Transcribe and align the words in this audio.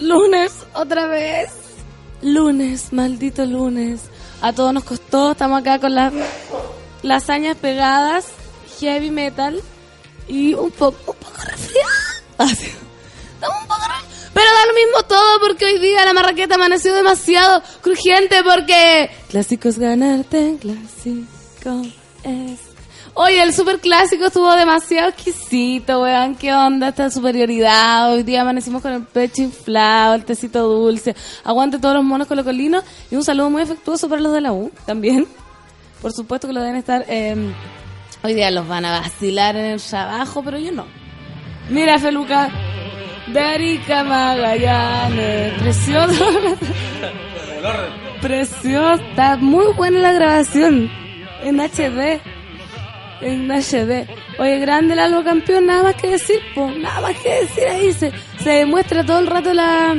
Lunes 0.00 0.52
otra 0.74 1.06
vez. 1.06 1.50
Lunes, 2.22 2.92
maldito 2.92 3.44
lunes. 3.44 4.00
A 4.40 4.52
todos 4.52 4.72
nos 4.72 4.84
costó. 4.84 5.32
Estamos 5.32 5.60
acá 5.60 5.78
con 5.78 5.94
las 5.94 6.12
lasañas 7.02 7.56
pegadas, 7.56 8.26
heavy 8.80 9.10
metal 9.10 9.60
y 10.28 10.54
un 10.54 10.70
poco, 10.70 11.12
un 11.12 11.18
poco 11.18 11.42
resfriadas. 11.44 12.22
Así. 12.38 12.72
Estamos 13.34 13.62
un 13.62 13.68
poco. 13.68 13.80
Pero 14.34 14.46
da 14.46 14.66
lo 14.66 14.74
mismo 14.74 15.02
todo 15.06 15.40
porque 15.40 15.66
hoy 15.66 15.78
día 15.78 16.04
la 16.04 16.14
marraqueta 16.14 16.54
amaneció 16.54 16.94
demasiado 16.94 17.62
crujiente 17.82 18.42
porque 18.42 19.10
clásico 19.28 19.68
es 19.68 19.78
ganarte, 19.78 20.56
clásico 20.58 21.82
es 22.24 22.71
Oye, 23.14 23.42
el 23.42 23.52
super 23.52 23.78
clásico 23.78 24.26
estuvo 24.26 24.50
demasiado 24.54 25.10
exquisito, 25.10 26.00
weón. 26.00 26.34
¿Qué 26.34 26.52
onda 26.52 26.88
esta 26.88 27.10
superioridad? 27.10 28.10
Hoy 28.10 28.22
día 28.22 28.40
amanecimos 28.40 28.80
con 28.80 28.92
el 28.92 29.02
pecho 29.02 29.42
inflado, 29.42 30.14
el 30.14 30.24
tecito 30.24 30.66
dulce. 30.66 31.14
Aguante 31.44 31.78
todos 31.78 31.94
los 31.94 32.04
monos 32.04 32.26
colocolinos. 32.26 32.82
Y 33.10 33.16
un 33.16 33.22
saludo 33.22 33.50
muy 33.50 33.62
afectuoso 33.62 34.08
para 34.08 34.22
los 34.22 34.32
de 34.32 34.40
la 34.40 34.52
U 34.52 34.70
también. 34.86 35.26
Por 36.00 36.12
supuesto 36.12 36.48
que 36.48 36.54
lo 36.54 36.60
deben 36.62 36.76
estar. 36.76 37.04
eh, 37.06 37.36
hoy 38.22 38.32
día 38.34 38.50
los 38.50 38.66
van 38.66 38.86
a 38.86 39.00
vacilar 39.00 39.56
en 39.56 39.66
el 39.66 39.80
trabajo, 39.82 40.42
pero 40.42 40.58
yo 40.58 40.72
no. 40.72 40.86
Mira, 41.68 41.98
Feluca. 41.98 42.48
Darica 43.30 44.04
Magallanes. 44.04 45.52
Precioso. 45.60 46.24
Precioso. 48.22 49.02
Está 49.02 49.36
muy 49.36 49.66
buena 49.74 49.98
la 50.00 50.12
grabación. 50.12 50.90
En 51.42 51.60
HD. 51.60 52.20
En 53.22 53.50
HD. 53.50 54.06
Oye, 54.38 54.58
grande 54.58 54.94
el 54.94 54.98
algo 54.98 55.22
campeón, 55.22 55.66
nada 55.66 55.84
más 55.84 55.94
que 55.94 56.10
decir, 56.10 56.40
pues, 56.54 56.76
nada 56.76 57.00
más 57.00 57.16
que 57.18 57.40
decir 57.42 57.64
ahí. 57.68 57.92
Se, 57.92 58.12
se 58.42 58.50
demuestra 58.50 59.04
todo 59.04 59.18
el 59.20 59.26
rato 59.26 59.54
la. 59.54 59.96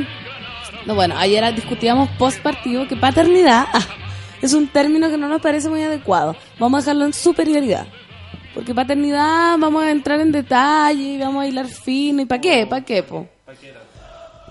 No, 0.86 0.94
bueno, 0.94 1.16
ayer 1.16 1.54
discutíamos 1.54 2.10
post 2.18 2.40
partido 2.42 2.86
que 2.86 2.96
paternidad 2.96 3.66
ah, 3.72 3.86
es 4.42 4.52
un 4.52 4.68
término 4.68 5.08
que 5.08 5.16
no 5.16 5.28
nos 5.28 5.40
parece 5.40 5.68
muy 5.68 5.82
adecuado. 5.82 6.36
Vamos 6.58 6.78
a 6.78 6.80
dejarlo 6.82 7.06
en 7.06 7.12
superioridad. 7.12 7.86
Porque 8.54 8.74
paternidad, 8.74 9.56
vamos 9.58 9.82
a 9.82 9.90
entrar 9.90 10.20
en 10.20 10.30
detalle, 10.30 11.18
vamos 11.18 11.42
a 11.42 11.46
hilar 11.46 11.66
fino. 11.66 12.22
¿Y 12.22 12.26
para 12.26 12.40
qué? 12.40 12.66
¿Para 12.66 12.84
qué, 12.84 13.02
po? 13.02 13.26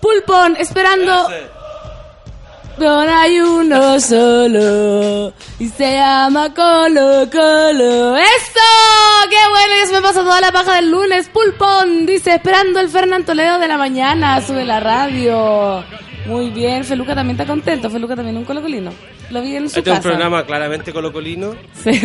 Pulpón, 0.01 0.57
esperando. 0.57 1.29
No 2.77 2.99
hay 3.01 3.39
uno 3.39 3.99
solo 3.99 5.31
y 5.59 5.67
se 5.69 5.93
llama 5.95 6.53
Colo 6.53 7.29
Colo. 7.31 8.17
¡Eso! 8.17 8.59
¡Qué 9.29 9.37
bueno! 9.49 9.73
Ya 9.79 9.85
se 9.87 9.93
me 9.93 10.01
pasa 10.01 10.21
toda 10.21 10.41
la 10.41 10.51
paja 10.51 10.75
del 10.77 10.89
lunes. 10.89 11.29
Pulpón 11.29 12.05
dice, 12.05 12.35
esperando 12.35 12.79
el 12.79 12.89
Fernán 12.89 13.25
Toledo 13.25 13.59
de 13.59 13.67
la 13.67 13.77
mañana. 13.77 14.41
Sube 14.41 14.65
la 14.65 14.79
radio. 14.79 15.83
Muy 16.25 16.49
bien. 16.49 16.83
Feluca 16.83 17.13
también 17.13 17.39
está 17.39 17.45
contento. 17.51 17.89
Feluca 17.91 18.15
también 18.15 18.37
un 18.37 18.45
colocolino. 18.45 18.91
Lo 19.29 19.41
vi 19.41 19.55
en 19.55 19.69
su 19.69 19.77
Este 19.79 19.91
es 19.91 19.95
casa. 19.97 19.97
un 19.97 20.03
programa 20.13 20.43
claramente 20.45 20.91
colocolino. 20.91 21.55
Sí. 21.83 22.01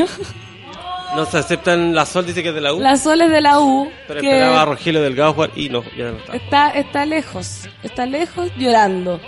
No 1.16 1.24
se 1.24 1.38
aceptan, 1.38 1.94
la 1.94 2.04
Sol 2.04 2.26
dice 2.26 2.42
que 2.42 2.50
es 2.50 2.54
de 2.54 2.60
la 2.60 2.74
U, 2.74 2.80
La 2.80 2.98
Sol 2.98 3.22
es 3.22 3.30
de 3.30 3.40
la 3.40 3.58
U. 3.60 3.90
pero 4.06 4.20
que 4.20 4.30
esperaba 4.30 4.60
a 4.60 4.64
Rogelio 4.66 5.00
Delgado 5.00 5.32
jugar 5.32 5.50
y 5.56 5.70
no, 5.70 5.82
ya 5.96 6.10
no 6.10 6.18
está. 6.18 6.34
Está, 6.36 6.70
está 6.72 7.06
lejos, 7.06 7.60
está 7.82 8.04
lejos 8.04 8.50
llorando. 8.58 9.18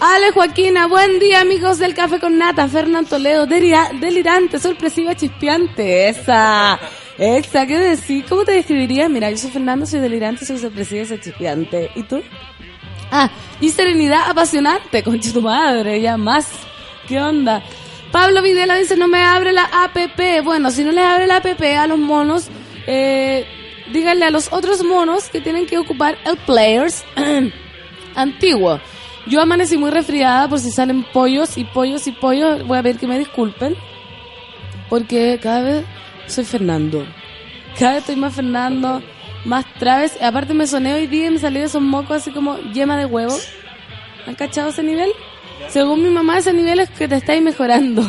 Ale 0.00 0.30
Joaquina, 0.30 0.86
buen 0.86 1.18
día 1.18 1.40
amigos 1.40 1.78
del 1.78 1.94
Café 1.94 2.20
con 2.20 2.38
Nata, 2.38 2.68
Fernán 2.68 3.06
Toledo, 3.06 3.46
delira- 3.46 3.90
delirante, 3.98 4.60
sorpresiva, 4.60 5.16
chispeante, 5.16 6.08
esa, 6.08 6.78
esa, 7.18 7.66
¿qué 7.66 7.78
decir? 7.78 8.24
¿Cómo 8.28 8.44
te 8.44 8.52
describirías? 8.52 9.10
Mira, 9.10 9.28
yo 9.30 9.36
soy 9.36 9.50
Fernando, 9.50 9.86
soy 9.86 9.98
delirante, 9.98 10.44
soy 10.46 10.58
sorpresiva 10.58 11.04
soy 11.04 11.18
chispeante. 11.20 11.90
¿Y 11.96 12.04
tú? 12.04 12.22
Ah, 13.10 13.28
y 13.60 13.70
serenidad 13.70 14.30
apasionante, 14.30 15.02
concha 15.02 15.32
tu 15.32 15.42
madre, 15.42 16.00
ya 16.00 16.16
más. 16.16 16.46
¿Qué 17.08 17.18
onda? 17.20 17.62
Pablo 18.12 18.40
Videla 18.40 18.76
dice, 18.76 18.96
no 18.96 19.08
me 19.08 19.22
abre 19.24 19.52
la 19.52 19.64
APP. 19.64 20.44
Bueno, 20.44 20.70
si 20.70 20.84
no 20.84 20.92
les 20.92 21.04
abre 21.04 21.26
la 21.26 21.36
APP 21.38 21.76
a 21.76 21.88
los 21.88 21.98
monos, 21.98 22.48
eh, 22.86 23.44
díganle 23.92 24.26
a 24.26 24.30
los 24.30 24.52
otros 24.52 24.84
monos 24.84 25.28
que 25.28 25.40
tienen 25.40 25.66
que 25.66 25.76
ocupar 25.78 26.16
el 26.24 26.36
Players 26.36 27.02
antiguo. 28.14 28.78
Yo 29.28 29.42
amanecí 29.42 29.76
muy 29.76 29.90
resfriada 29.90 30.48
por 30.48 30.58
si 30.58 30.70
salen 30.70 31.04
pollos 31.12 31.58
y 31.58 31.64
pollos 31.64 32.06
y 32.06 32.12
pollos. 32.12 32.66
Voy 32.66 32.78
a 32.78 32.82
pedir 32.82 32.98
que 32.98 33.06
me 33.06 33.18
disculpen. 33.18 33.76
Porque 34.88 35.38
cada 35.42 35.62
vez 35.62 35.84
soy 36.26 36.44
Fernando. 36.44 37.06
Cada 37.78 37.92
vez 37.92 38.00
estoy 38.00 38.16
más 38.16 38.34
Fernando, 38.34 39.02
más 39.44 39.66
Traves. 39.78 40.16
Aparte 40.22 40.54
me 40.54 40.66
soné 40.66 40.94
hoy 40.94 41.06
día 41.06 41.26
y 41.26 41.30
me 41.30 41.38
salió 41.38 41.62
esos 41.62 41.82
mocos 41.82 42.16
así 42.18 42.30
como 42.30 42.58
yema 42.72 42.96
de 42.96 43.04
huevo. 43.04 43.36
¿Han 44.26 44.34
cachado 44.34 44.70
ese 44.70 44.82
nivel? 44.82 45.10
Según 45.68 46.02
mi 46.02 46.08
mamá, 46.08 46.38
ese 46.38 46.54
nivel 46.54 46.80
es 46.80 46.88
que 46.90 47.06
te 47.06 47.16
estáis 47.16 47.42
mejorando. 47.42 48.02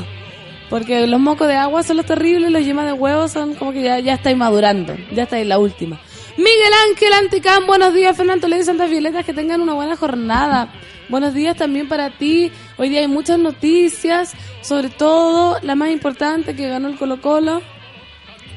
Porque 0.69 1.05
los 1.05 1.19
mocos 1.19 1.47
de 1.47 1.55
agua 1.55 1.83
son 1.83 1.97
los 1.97 2.05
terribles, 2.05 2.51
los 2.51 2.63
yemas 2.63 2.85
de 2.85 2.93
huevo 2.93 3.27
son 3.27 3.55
como 3.55 3.73
que 3.73 3.81
ya, 3.81 3.99
ya 3.99 4.13
estáis 4.13 4.37
madurando. 4.37 4.95
Ya 5.11 5.23
estáis 5.23 5.45
la 5.45 5.59
última. 5.59 5.99
Miguel 6.37 6.73
Ángel 6.89 7.11
Anticán, 7.11 7.67
buenos 7.67 7.93
días. 7.93 8.15
Fernando 8.15 8.43
Toledo 8.43 8.61
y 8.61 8.65
Santas 8.65 8.89
Violetas, 8.89 9.25
que 9.25 9.33
tengan 9.33 9.59
una 9.59 9.73
buena 9.73 9.97
jornada. 9.97 10.71
Buenos 11.09 11.33
días 11.33 11.55
también 11.57 11.87
para 11.87 12.11
ti. 12.11 12.51
Hoy 12.77 12.89
día 12.89 12.99
hay 13.01 13.07
muchas 13.07 13.39
noticias, 13.39 14.33
sobre 14.61 14.89
todo 14.89 15.57
la 15.63 15.75
más 15.75 15.89
importante 15.91 16.55
que 16.55 16.67
ganó 16.69 16.87
el 16.87 16.97
Colo 16.97 17.19
Colo. 17.19 17.61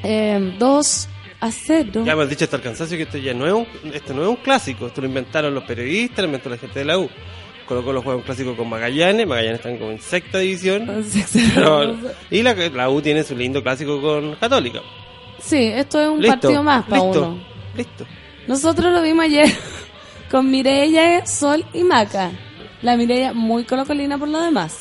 Eh, 0.03 0.53
2 0.59 1.09
a 1.39 1.51
0. 1.51 2.03
Ya 2.05 2.13
han 2.13 2.29
dicho 2.29 2.43
hasta 2.45 2.57
el 2.57 2.61
cansancio 2.61 2.95
que 2.97 3.03
esto 3.03 3.17
ya 3.17 3.33
no 3.33 3.47
es 3.47 3.53
un, 3.53 3.65
esto 3.93 4.13
no 4.13 4.21
es 4.23 4.27
un 4.29 4.35
clásico, 4.37 4.87
esto 4.87 5.01
lo 5.01 5.07
inventaron 5.07 5.53
los 5.53 5.63
periodistas, 5.63 6.19
lo 6.19 6.25
inventó 6.25 6.49
la 6.49 6.57
gente 6.57 6.79
de 6.79 6.85
la 6.85 6.97
U. 6.99 7.09
Colo 7.67 7.83
Colo 7.83 8.01
juega 8.01 8.17
un 8.17 8.23
clásico 8.23 8.55
con 8.55 8.69
Magallanes, 8.69 9.25
Magallanes 9.25 9.59
están 9.59 9.77
como 9.77 9.91
en 9.91 9.99
sexta 10.01 10.37
división. 10.39 11.03
Pero- 11.55 11.95
y 12.29 12.43
la, 12.43 12.53
la 12.53 12.89
U 12.89 13.01
tiene 13.01 13.23
su 13.23 13.35
lindo 13.35 13.63
clásico 13.63 13.99
con 14.01 14.35
Católica. 14.35 14.79
Sí, 15.39 15.57
esto 15.73 15.99
es 16.01 16.07
un 16.09 16.21
Listo, 16.21 16.39
partido 16.39 16.63
más 16.63 16.85
para 16.85 17.03
listo, 17.03 17.21
uno. 17.27 17.43
Listo. 17.75 18.05
Nosotros 18.47 18.91
lo 18.93 19.01
vimos 19.01 19.25
ayer 19.25 19.49
con 20.33 20.49
Mireya, 20.49 21.27
Sol 21.27 21.63
y 21.73 21.83
Maca. 21.83 22.31
La 22.81 22.97
Mireya 22.97 23.33
muy 23.33 23.65
colocolina 23.65 24.17
por 24.17 24.27
lo 24.27 24.41
demás. 24.41 24.79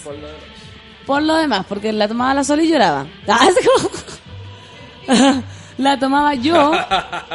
Por 1.05 1.23
lo 1.23 1.35
demás, 1.37 1.67
porque 1.69 1.93
la 1.93 2.09
tomaba 2.09 2.33
la 2.33 2.43
Sol 2.43 2.61
y 2.63 2.69
lloraba. 2.69 3.07
Como- 5.07 5.43
la 5.79 5.99
tomaba 5.99 6.33
yo 6.35 6.73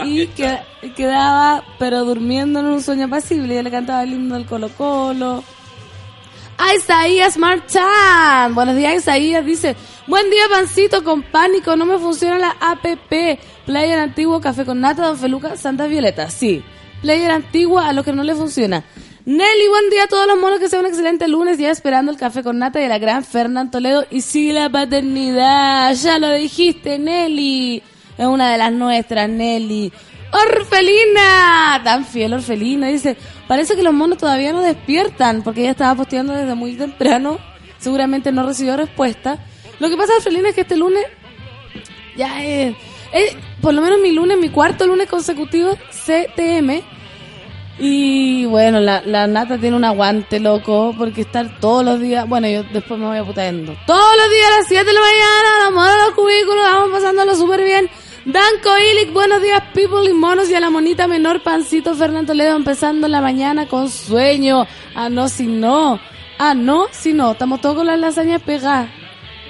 y 0.04 0.26
que- 0.36 0.60
quedaba, 0.96 1.64
pero 1.78 2.06
durmiendo 2.06 2.60
en 2.60 2.66
un 2.66 2.82
sueño 2.82 3.06
apacible. 3.06 3.54
Yo 3.54 3.62
le 3.62 3.70
cantaba 3.70 4.02
el 4.02 4.14
himno 4.14 4.34
del 4.34 4.48
Colo 4.48 4.70
Colo. 4.70 5.44
A 6.58 6.74
Isaías 6.74 7.38
Marchán. 7.38 8.56
Buenos 8.56 8.76
días, 8.76 8.96
Isaías. 8.96 9.46
Dice, 9.46 9.76
buen 10.08 10.28
día, 10.32 10.42
pancito, 10.50 11.04
con 11.04 11.22
pánico. 11.22 11.76
No 11.76 11.86
me 11.86 12.00
funciona 12.00 12.40
la 12.40 12.56
APP. 12.60 13.40
Player 13.68 14.00
antiguo, 14.00 14.42
café 14.42 14.66
con 14.66 14.82
nata, 14.82 15.06
Don 15.06 15.18
Feluca, 15.18 15.56
Santa 15.56 15.86
Violeta. 15.86 16.32
Sí. 16.32 16.64
Player 17.08 17.32
antigua 17.32 17.88
a 17.88 17.94
los 17.94 18.04
que 18.04 18.12
no 18.12 18.22
le 18.22 18.36
funciona. 18.36 18.84
Nelly, 19.24 19.68
buen 19.70 19.90
día 19.90 20.04
a 20.04 20.08
todos 20.08 20.28
los 20.28 20.38
monos. 20.38 20.60
Que 20.60 20.68
sea 20.68 20.82
un 20.82 20.88
excelente 20.88 21.30
lunes. 21.30 21.58
Ya 21.58 21.72
esperando 21.72 22.12
el 22.12 22.18
café 22.18 22.44
con 22.44 22.60
nata 22.60 22.80
de 22.80 22.90
la 22.90 23.00
gran 23.00 23.24
Fernán 23.24 23.72
Toledo. 23.72 24.06
Y 24.12 24.20
sí, 24.20 24.52
la 24.52 24.70
paternidad. 24.70 25.94
Ya 25.94 26.20
lo 26.20 26.34
dijiste, 26.34 27.00
Nelly. 27.00 27.82
Es 28.18 28.26
una 28.26 28.52
de 28.52 28.58
las 28.58 28.74
nuestras, 28.74 29.30
Nelly. 29.30 29.94
Orfelina, 30.34 31.80
tan 31.82 32.04
fiel 32.04 32.34
Orfelina, 32.34 32.88
dice, 32.88 33.16
parece 33.48 33.78
que 33.78 33.84
los 33.84 33.94
monos 33.94 34.18
todavía 34.18 34.52
no 34.52 34.62
despiertan, 34.62 35.44
porque 35.44 35.62
ella 35.62 35.72
estaba 35.72 35.96
posteando 35.96 36.34
desde 36.34 36.56
muy 36.56 36.74
temprano, 36.74 37.40
seguramente 37.78 38.34
no 38.34 38.46
recibió 38.46 38.76
respuesta. 38.76 39.40
Lo 39.80 39.90
que 39.90 39.96
pasa, 39.96 40.12
Orfelina, 40.18 40.50
es 40.50 40.56
que 40.56 40.62
este 40.62 40.76
lunes 40.76 41.06
ya 42.18 42.44
es, 42.44 42.76
por 43.62 43.74
lo 43.74 43.82
menos 43.82 44.02
mi 44.02 44.12
lunes, 44.12 44.38
mi 44.38 44.50
cuarto 44.50 44.86
lunes 44.86 45.08
consecutivo, 45.08 45.78
CTM, 45.92 46.82
y 47.80 48.46
bueno, 48.46 48.80
la, 48.80 49.02
la 49.06 49.28
nata 49.28 49.58
tiene 49.58 49.76
un 49.76 49.86
aguante, 49.86 50.40
loco, 50.40 50.96
porque 50.98 51.22
estar 51.22 51.60
todos 51.60 51.86
los 51.86 52.00
días. 52.00 52.28
Bueno, 52.28 52.48
yo 52.48 52.64
después 52.64 53.00
me 53.00 53.06
voy 53.06 53.18
a 53.18 53.24
putando. 53.24 53.76
Todos 53.86 54.18
los 54.18 54.30
días 54.32 54.48
a 54.48 54.58
las 54.58 54.68
7 54.68 54.84
de 54.86 54.94
la 54.94 55.00
mañana, 55.00 55.64
la 55.66 55.72
moda 55.72 55.92
de 55.92 56.06
los 56.06 56.16
cubículos, 56.16 56.64
vamos 56.64 56.90
pasándolo 56.92 57.36
súper 57.36 57.64
bien. 57.64 57.90
Danco 58.26 58.70
Ilic, 58.78 59.14
buenos 59.14 59.42
días, 59.42 59.64
people 59.74 60.10
y 60.10 60.14
monos, 60.14 60.50
y 60.50 60.56
a 60.56 60.60
la 60.60 60.70
monita 60.70 61.08
menor, 61.08 61.44
pancito 61.44 61.96
Fernando 61.96 62.34
Toledo, 62.34 62.56
empezando 62.56 63.08
la 63.08 63.22
mañana 63.22 63.68
con 63.68 63.90
sueño. 63.90 64.68
Ah, 64.96 65.10
no, 65.10 65.30
si 65.30 65.48
no. 65.48 66.00
Ah, 66.40 66.54
no, 66.54 66.88
si 66.92 67.14
no. 67.14 67.34
Estamos 67.34 67.62
todos 67.62 67.78
con 67.78 67.88
las 67.88 68.00
lasañas 68.00 68.42
pegadas. 68.42 68.90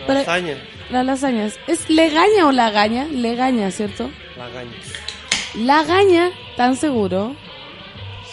Lasaña. 0.07 0.57
Las 0.91 1.05
lasañas. 1.05 1.59
¿Es 1.67 1.89
legaña 1.89 2.45
o 2.45 2.51
lagaña? 2.51 3.05
Legaña, 3.05 3.71
¿cierto? 3.71 4.09
Lagaña. 4.37 4.71
Lagaña, 5.55 6.31
tan 6.55 6.75
seguro. 6.75 7.35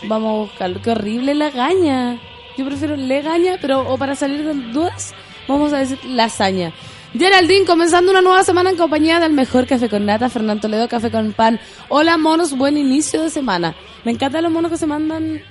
Vamos 0.04 0.28
a 0.28 0.50
buscarlo. 0.50 0.82
Qué 0.82 0.90
horrible 0.90 1.34
la 1.34 1.50
gaña. 1.50 2.18
Yo 2.56 2.64
prefiero 2.64 2.96
legaña, 2.96 3.58
pero 3.60 3.80
o 3.80 3.98
para 3.98 4.14
salir 4.14 4.44
de 4.44 4.54
dudas, 4.72 5.14
vamos 5.48 5.72
a 5.72 5.78
decir 5.78 5.98
lasaña. 6.04 6.72
Geraldine, 7.16 7.64
comenzando 7.64 8.10
una 8.10 8.22
nueva 8.22 8.42
semana 8.42 8.70
en 8.70 8.76
compañía 8.76 9.20
del 9.20 9.32
mejor 9.32 9.66
café 9.66 9.88
con 9.88 10.04
nata, 10.04 10.28
Fernando 10.28 10.62
Toledo, 10.62 10.88
café 10.88 11.10
con 11.10 11.32
pan. 11.32 11.60
Hola 11.88 12.16
monos, 12.16 12.56
buen 12.56 12.76
inicio 12.76 13.22
de 13.22 13.30
semana. 13.30 13.74
Me 14.04 14.12
encantan 14.12 14.42
los 14.42 14.52
monos 14.52 14.70
que 14.70 14.78
se 14.78 14.86
mandan 14.86 15.42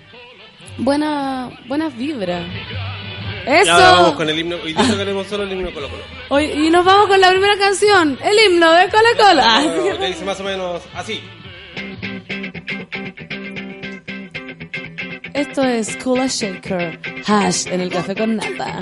buena, 0.78 1.50
buenas 1.68 1.96
vibras. 1.96 2.46
Eso. 3.46 3.66
Ya 3.66 3.78
vamos 3.78 4.14
con 4.14 4.30
el 4.30 4.40
himno. 4.40 4.58
Hoy 4.64 4.74
día 4.74 4.88
tocaremos 4.88 5.28
solo 5.28 5.44
el 5.44 5.52
himno 5.52 5.74
Colo 5.74 5.90
Colo. 5.90 6.04
Hoy, 6.30 6.46
y 6.46 6.70
nos 6.70 6.86
vamos 6.86 7.08
con 7.08 7.20
la 7.20 7.30
primera 7.30 7.58
canción, 7.58 8.18
el 8.24 8.38
himno 8.40 8.72
de 8.72 8.90
Colo 8.90 9.10
Colo. 9.18 10.00
Dice 10.08 10.26
más 10.26 10.40
o 10.40 10.44
menos 10.44 10.82
así. 10.94 11.22
Esto 15.34 15.64
es 15.64 15.96
Kula 15.98 16.28
Shaker, 16.28 17.00
hash 17.26 17.66
en 17.68 17.82
el 17.82 17.90
café 17.90 18.16
con 18.16 18.36
nata. 18.36 18.80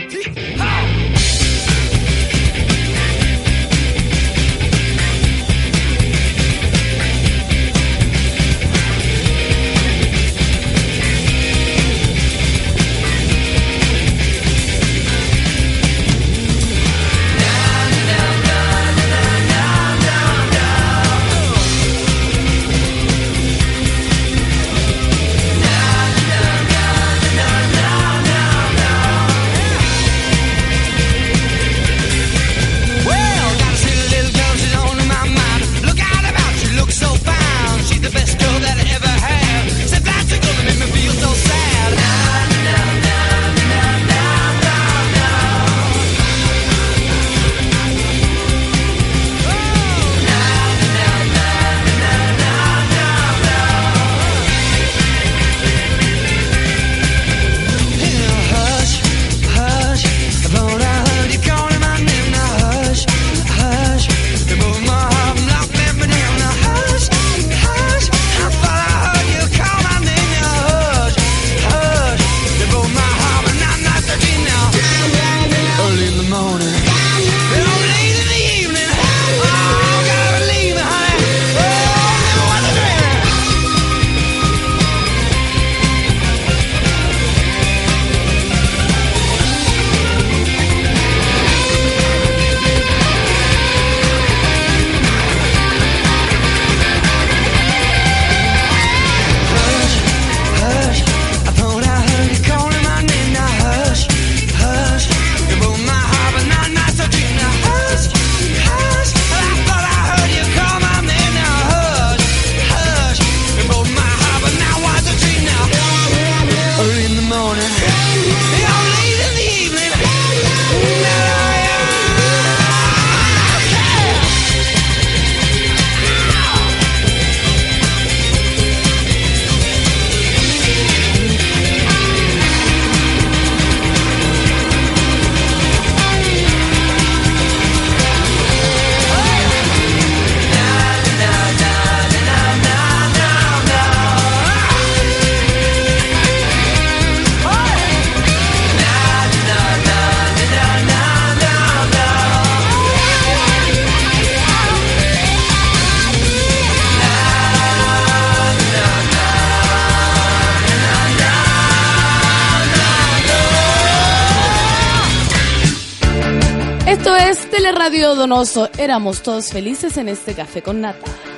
Donoso. 168.21 168.69
Éramos 168.77 169.23
todos 169.23 169.47
felices 169.47 169.97
en 169.97 170.07
este 170.07 170.35
café 170.35 170.61
con 170.61 170.79
nata. 170.79 171.30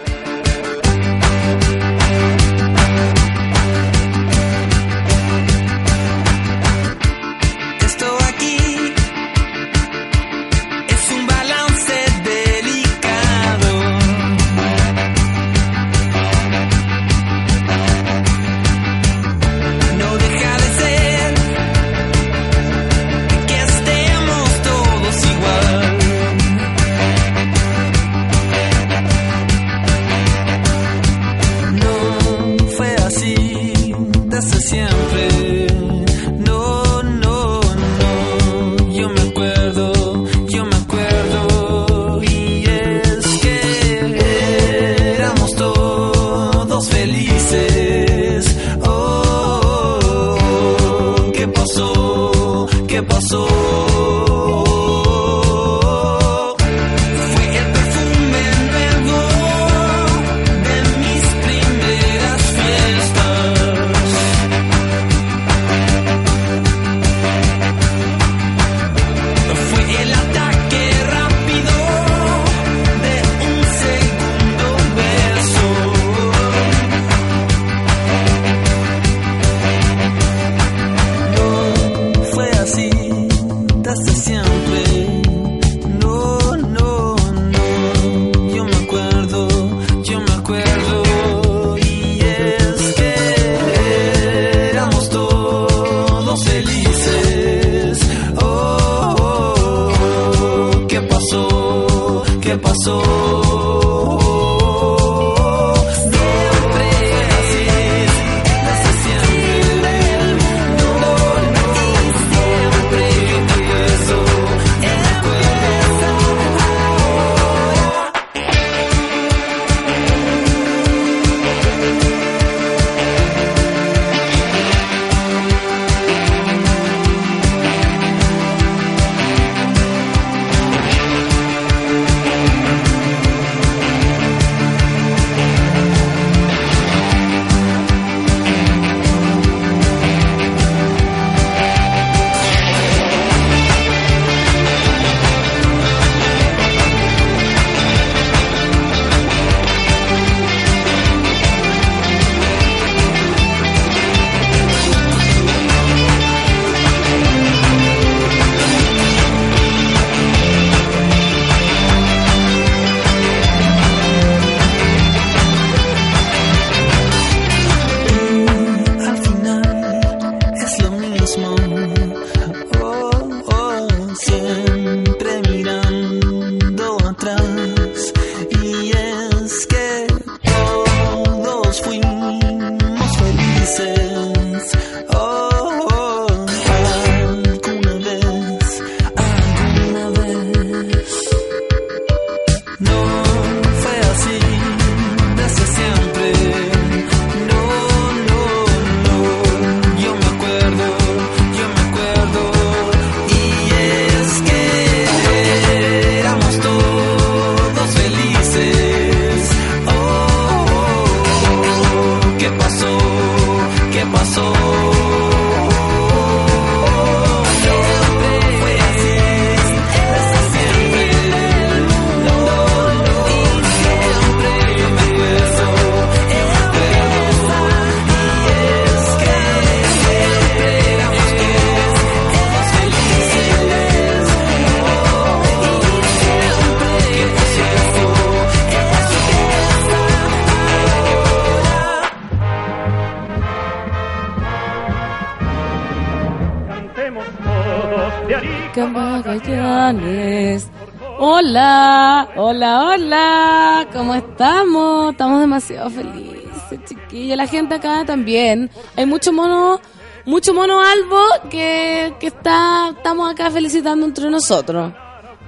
Chiquillos. 257.34 257.38
La 257.38 257.48
gente 257.48 257.75
acá 257.75 258.04
también. 258.06 258.70
Hay 258.96 259.06
mucho 259.06 259.32
mono, 259.34 259.80
mucho 260.25 260.54
mono 260.54 260.82
albo 260.82 261.20
que, 261.50 262.13
que 262.20 262.28
está, 262.28 262.90
estamos 262.96 263.32
acá 263.32 263.50
felicitando 263.52 264.06
entre 264.06 264.30
nosotros. 264.30 264.92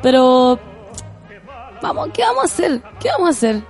Pero, 0.01 0.59
vamos, 1.81 2.09
¿qué 2.13 2.21
vamos 2.23 2.43
a 2.43 2.45
hacer? 2.45 2.81
¿Qué 2.99 3.09
vamos 3.09 3.27
a 3.27 3.31
hacer? 3.31 3.61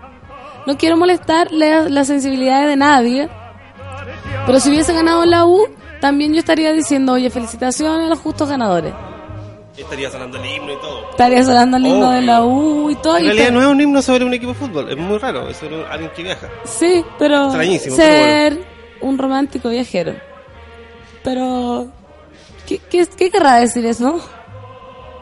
No 0.66 0.78
quiero 0.78 0.98
molestar 0.98 1.52
la- 1.52 1.90
las 1.90 2.08
sensibilidades 2.08 2.68
de 2.70 2.76
nadie. 2.76 3.30
Pero 4.46 4.60
si 4.60 4.70
hubiese 4.70 4.94
ganado 4.94 5.26
la 5.26 5.46
U, 5.46 5.68
también 6.02 6.34
yo 6.34 6.40
estaría 6.40 6.72
diciendo, 6.74 7.14
oye, 7.14 7.30
felicitaciones 7.30 8.06
a 8.08 8.10
los 8.10 8.20
justos 8.20 8.50
ganadores. 8.50 8.94
Estaría 9.78 10.10
sonando 10.10 10.38
el 10.38 10.46
himno 10.46 10.72
y 10.74 10.78
todo. 10.80 11.10
Estaría 11.12 11.44
sonando 11.44 11.78
el 11.78 11.86
himno 11.86 12.08
Obvio. 12.10 12.20
de 12.20 12.22
la 12.22 12.44
U 12.44 12.90
y 12.90 12.96
todo. 12.96 13.18
En 13.18 13.24
y 13.26 13.28
realidad 13.28 13.52
no 13.52 13.62
es 13.62 13.68
un 13.68 13.82
himno 13.82 14.02
sobre 14.02 14.24
un 14.26 14.34
equipo 14.34 14.54
de 14.54 14.58
fútbol, 14.60 14.90
es 14.90 14.98
muy 14.98 15.18
raro, 15.18 15.50
es 15.50 15.58
sobre 15.58 15.86
alguien 15.88 16.12
que 16.16 16.24
viaja. 16.24 16.50
Sí, 16.64 17.04
pero 17.20 17.46
Extrañísimo, 17.46 17.96
ser 17.96 18.64
un 19.02 19.18
romántico 19.18 19.70
viajero. 19.70 20.14
Pero, 21.24 21.88
¿qué, 22.68 22.80
qué, 22.90 23.06
qué 23.18 23.30
querrá 23.32 23.56
decir 23.56 23.86
eso? 23.86 24.20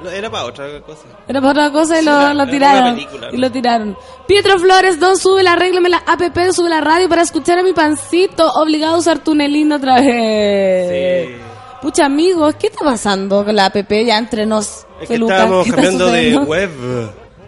No, 0.03 0.09
Era 0.09 0.29
para 0.29 0.43
otra 0.45 0.81
cosa. 0.81 1.03
Era 1.27 1.39
para 1.39 1.51
otra 1.51 1.71
cosa 1.71 2.01
y 2.01 2.03
lo, 2.05 2.11
era- 2.11 2.33
lo 2.33 2.45
tiraron. 2.47 2.99
Y 3.31 3.37
lo 3.37 3.51
tiraron. 3.51 3.97
Pietro 4.27 4.59
Flores, 4.59 4.99
Don, 4.99 5.17
sube 5.17 5.43
la 5.43 5.53
arréglame 5.53 5.87
la 5.89 6.03
app, 6.05 6.21
sube 6.51 6.69
la 6.69 6.81
radio 6.81 7.07
para 7.07 7.21
escuchar 7.21 7.57
a 7.59 7.63
mi 7.63 7.71
pancito. 7.73 8.51
Obligado 8.55 8.95
a 8.95 8.97
usar 8.97 9.19
tunelino 9.19 9.77
otra 9.77 9.95
vez. 10.01 11.29
Sí. 11.29 11.35
Pucha, 11.83 12.05
amigos, 12.05 12.55
¿qué 12.55 12.67
está 12.67 12.85
pasando 12.85 13.43
con 13.43 13.57
la 13.57 13.65
app 13.65 13.75
ya 13.91 14.17
entre 14.17 14.45
nos? 14.45 14.87
Es 15.01 15.01
que 15.01 15.07
Feluca? 15.07 15.33
estábamos 15.33 15.63
¿Qué 15.65 15.69
está 15.71 15.81
cambiando 15.81 16.07
de 16.13 16.37
web. 16.37 16.69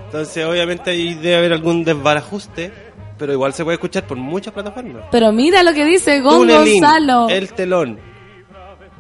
Entonces, 0.08 0.46
obviamente, 0.46 0.92
ahí 0.92 1.14
debe 1.14 1.38
haber 1.38 1.54
algún 1.54 1.86
desbarajuste. 1.86 2.70
Pero 3.18 3.32
igual 3.32 3.54
se 3.54 3.64
puede 3.64 3.76
escuchar 3.76 4.06
por 4.06 4.18
muchas 4.18 4.54
plataformas. 4.54 5.06
Pero 5.10 5.32
mira 5.32 5.64
lo 5.64 5.74
que 5.74 5.86
dice 5.86 6.20
Gon 6.20 6.50
Gonzalo. 6.50 7.30
El 7.30 7.54
Telón, 7.54 7.98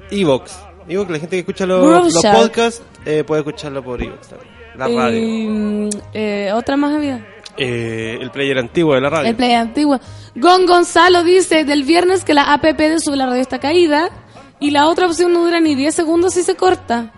Evox. 0.09 0.57
Evox, 0.87 1.11
la 1.11 1.19
gente 1.19 1.35
que 1.35 1.39
escucha 1.39 1.65
los, 1.65 2.13
podcasts 2.23 2.81
eh, 3.05 3.25
puede 3.25 3.41
escucharlo 3.41 3.83
por 3.83 4.01
Evox 4.01 4.29
también. 4.29 4.51
La 4.77 4.87
radio. 4.87 5.19
Y, 5.19 5.89
eh, 6.13 6.51
otra 6.53 6.77
más 6.77 6.93
había. 6.93 7.27
Eh, 7.57 8.17
el 8.21 8.31
player 8.31 8.57
antiguo 8.57 8.93
de 8.93 9.01
la 9.01 9.09
radio. 9.09 9.29
El 9.29 9.35
play 9.35 9.51
antiguo. 9.51 9.99
Gon 10.35 10.65
Gonzalo 10.65 11.25
dice 11.25 11.65
del 11.65 11.83
viernes 11.83 12.23
que 12.23 12.33
la 12.33 12.53
app 12.53 12.63
de 12.63 12.99
Sube 13.01 13.17
la 13.17 13.25
Radio 13.25 13.41
está 13.41 13.59
caída 13.59 14.09
y 14.59 14.71
la 14.71 14.87
otra 14.87 15.07
opción 15.07 15.33
no 15.33 15.43
dura 15.43 15.59
ni 15.59 15.75
10 15.75 15.93
segundos 15.93 16.37
y 16.37 16.43
se 16.43 16.55
corta. 16.55 17.11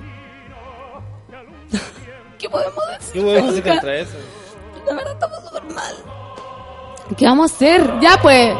¿Qué 2.37 2.49
podemos 2.49 2.83
decir? 2.97 3.13
¿Qué 3.13 3.21
podemos 3.21 3.51
hacer 3.51 3.63
contra 3.63 3.95
eso? 3.97 4.17
La 4.85 4.93
verdad 4.93 5.13
estamos 5.13 5.43
súper 5.43 5.63
mal. 5.73 5.95
¿Qué 7.17 7.25
vamos 7.25 7.51
a 7.51 7.55
hacer? 7.55 7.93
Ya 8.01 8.19
pues. 8.21 8.53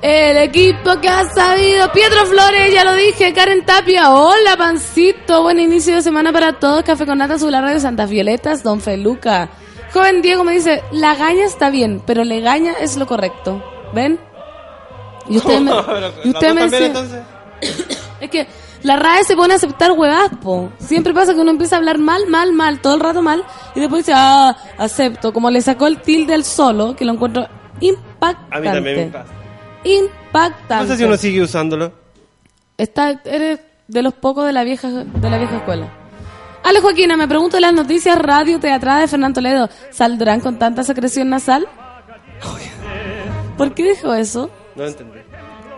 El 0.00 0.36
equipo 0.38 1.00
que 1.00 1.08
ha 1.08 1.24
sabido. 1.24 1.90
Pietro 1.92 2.26
Flores, 2.26 2.72
ya 2.72 2.84
lo 2.84 2.94
dije. 2.94 3.32
Karen 3.32 3.64
Tapia. 3.64 4.12
Hola, 4.12 4.56
pancito. 4.56 5.42
Buen 5.42 5.58
inicio 5.58 5.94
de 5.94 6.02
semana 6.02 6.32
para 6.32 6.58
todos. 6.58 6.84
Café 6.84 7.04
con 7.04 7.18
nata 7.18 7.36
la 7.36 7.60
radio 7.60 7.80
Santas 7.80 8.08
Violetas. 8.08 8.62
Don 8.62 8.80
Feluca. 8.80 9.50
Joven 9.92 10.22
Diego 10.22 10.44
me 10.44 10.52
dice, 10.52 10.82
la 10.92 11.14
gaña 11.14 11.46
está 11.46 11.70
bien, 11.70 12.02
pero 12.06 12.22
legaña 12.24 12.74
es 12.80 12.96
lo 12.96 13.06
correcto. 13.06 13.62
¿Ven? 13.94 14.20
Y 15.28 15.38
usted 15.38 15.60
me, 15.60 15.70
y 16.24 16.30
usted 16.30 16.54
¿las 16.54 16.70
me 16.70 16.86
entonces? 16.86 17.22
Es 18.20 18.30
que 18.30 18.46
la 18.82 18.96
RAE 18.96 19.24
se 19.24 19.36
pone 19.36 19.54
a 19.54 19.56
aceptar 19.56 19.92
huevas, 19.92 20.30
po. 20.40 20.70
Siempre 20.78 21.12
pasa 21.12 21.34
que 21.34 21.40
uno 21.40 21.50
empieza 21.50 21.76
a 21.76 21.78
hablar 21.78 21.98
mal, 21.98 22.26
mal, 22.28 22.52
mal, 22.52 22.80
todo 22.80 22.94
el 22.94 23.00
rato 23.00 23.22
mal, 23.22 23.44
y 23.74 23.80
después 23.80 24.06
dice, 24.06 24.12
ah, 24.16 24.56
acepto. 24.76 25.32
Como 25.32 25.50
le 25.50 25.60
sacó 25.60 25.86
el 25.86 26.00
tilde 26.00 26.34
al 26.34 26.44
solo, 26.44 26.94
que 26.94 27.04
lo 27.04 27.12
encuentro 27.12 27.48
impactante. 27.80 28.56
A 28.56 28.60
mí 28.60 28.66
también 28.66 28.96
me 28.96 29.06
pasa. 29.06 29.32
Impactante. 29.84 30.84
No 30.84 30.90
sé 30.90 30.96
si 30.96 31.04
uno 31.04 31.16
sigue 31.16 31.42
usándolo. 31.42 31.92
Está, 32.76 33.20
eres 33.24 33.60
de 33.88 34.02
los 34.02 34.14
pocos 34.14 34.46
de 34.46 34.52
la 34.52 34.62
vieja, 34.64 34.88
de 34.88 35.30
la 35.30 35.38
vieja 35.38 35.56
escuela. 35.56 35.88
Ale 36.62 36.80
Joaquina, 36.80 37.16
me 37.16 37.26
pregunto 37.26 37.58
las 37.60 37.72
noticias 37.72 38.18
radio 38.18 38.60
teatrales 38.60 39.04
de 39.04 39.08
Fernando 39.08 39.36
Toledo, 39.36 39.70
¿saldrán 39.90 40.40
con 40.40 40.58
tanta 40.58 40.84
secreción 40.84 41.30
nasal? 41.30 41.66
¿Por 43.56 43.74
qué 43.74 43.90
dijo 43.90 44.12
eso? 44.14 44.50
No 44.76 44.84
entendí. 44.84 45.18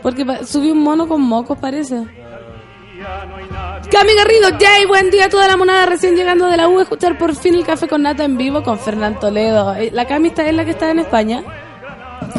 Porque 0.03 0.25
subió 0.45 0.73
un 0.73 0.83
mono 0.83 1.07
con 1.07 1.21
mocos, 1.21 1.59
parece. 1.59 2.07
Cami 3.91 4.15
Garrido, 4.15 4.51
Jay, 4.59 4.85
buen 4.87 5.11
día 5.11 5.27
a 5.27 5.29
toda 5.29 5.49
la 5.49 5.57
monada 5.57 5.87
recién 5.87 6.15
llegando 6.17 6.47
de 6.47 6.57
la 6.57 6.69
U, 6.69 6.81
escuchar 6.81 7.17
por 7.17 7.35
fin 7.35 7.55
el 7.55 7.65
café 7.65 7.89
con 7.89 8.03
nata 8.03 8.25
en 8.25 8.37
vivo 8.37 8.63
con 8.63 8.79
Fernán 8.79 9.19
Toledo. 9.19 9.75
Eh, 9.75 9.91
La 9.93 10.05
Cami 10.07 10.29
está 10.29 10.47
es 10.47 10.55
la 10.55 10.65
que 10.65 10.73
está 10.73 10.91
en 10.91 10.99
España. 10.99 11.43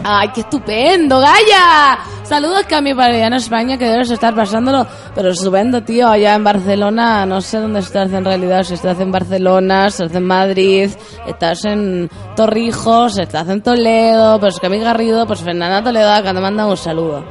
¡Ay, 0.03 0.29
qué 0.33 0.41
estupendo, 0.41 1.19
Gaya! 1.19 1.99
Saludos, 2.23 2.63
Cami, 2.67 2.93
para 2.93 3.13
allá 3.13 3.27
en 3.27 3.33
España, 3.33 3.77
que 3.77 3.85
debes 3.89 4.09
estar 4.11 4.33
pasándolo. 4.33 4.85
Pero 5.13 5.29
estupendo, 5.29 5.83
tío, 5.83 6.07
allá 6.07 6.35
en 6.35 6.43
Barcelona, 6.43 7.25
no 7.25 7.41
sé 7.41 7.59
dónde 7.59 7.79
estás 7.79 8.11
en 8.13 8.23
realidad, 8.23 8.63
si 8.63 8.75
estás 8.75 8.99
en 8.99 9.11
Barcelona, 9.11 9.89
si 9.89 10.03
estás 10.03 10.15
en 10.15 10.25
Madrid, 10.25 10.91
estás 11.27 11.65
en 11.65 12.09
Torrijos, 12.35 13.17
estás 13.17 13.49
en 13.49 13.61
Toledo, 13.61 14.39
pues 14.39 14.59
Cami 14.59 14.79
Garrido, 14.79 15.25
pues 15.25 15.41
Fernanda 15.41 15.83
Toledo, 15.83 16.11
acá 16.11 16.33
te 16.33 16.39
manda 16.39 16.65
un 16.67 16.77
saludo. 16.77 17.25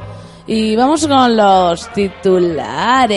Y 0.53 0.75
vamos 0.75 1.07
con 1.07 1.37
los 1.37 1.87
titulares. 1.93 3.13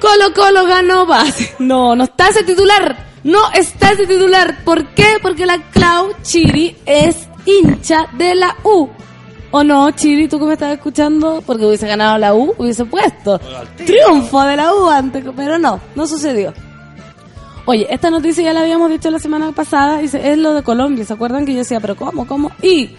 Colo 0.00 0.32
Colo 0.34 0.64
ganó 0.64 1.04
base. 1.04 1.56
No, 1.58 1.94
no 1.94 2.04
está 2.04 2.28
ese 2.28 2.42
titular. 2.42 2.96
No 3.22 3.52
está 3.52 3.90
ese 3.90 4.06
titular. 4.06 4.64
¿Por 4.64 4.86
qué? 4.94 5.18
Porque 5.20 5.44
la 5.44 5.58
Clau 5.72 6.14
Chiri 6.22 6.74
es 6.86 7.28
hincha 7.44 8.06
de 8.16 8.34
la 8.34 8.56
U. 8.64 8.88
¿O 9.50 9.62
no, 9.62 9.90
Chiri, 9.90 10.26
tú 10.26 10.38
que 10.38 10.46
me 10.46 10.54
estás 10.54 10.72
escuchando? 10.72 11.42
Porque 11.44 11.66
hubiese 11.66 11.86
ganado 11.86 12.16
la 12.16 12.32
U, 12.32 12.54
hubiese 12.56 12.86
puesto 12.86 13.38
triunfo 13.76 14.40
de 14.44 14.56
la 14.56 14.72
U 14.72 14.88
antes, 14.88 15.22
pero 15.36 15.58
no, 15.58 15.78
no 15.96 16.06
sucedió. 16.06 16.54
Oye, 17.66 17.86
esta 17.90 18.08
noticia 18.08 18.42
ya 18.42 18.54
la 18.54 18.62
habíamos 18.62 18.88
dicho 18.88 19.10
la 19.10 19.18
semana 19.18 19.52
pasada, 19.52 19.98
dice, 19.98 20.32
es 20.32 20.38
lo 20.38 20.54
de 20.54 20.62
Colombia, 20.62 21.04
¿se 21.04 21.12
acuerdan 21.12 21.44
que 21.44 21.52
yo 21.52 21.58
decía, 21.58 21.78
pero 21.78 21.94
cómo, 21.94 22.26
cómo? 22.26 22.52
Y 22.62 22.96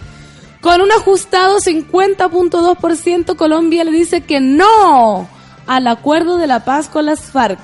con 0.62 0.80
un 0.80 0.90
ajustado 0.92 1.58
50.2%, 1.58 3.36
Colombia 3.36 3.84
le 3.84 3.90
dice 3.90 4.22
que 4.22 4.40
no 4.40 5.28
al 5.66 5.86
acuerdo 5.88 6.38
de 6.38 6.46
la 6.46 6.64
paz 6.64 6.88
con 6.88 7.04
las 7.06 7.20
FARC. 7.20 7.58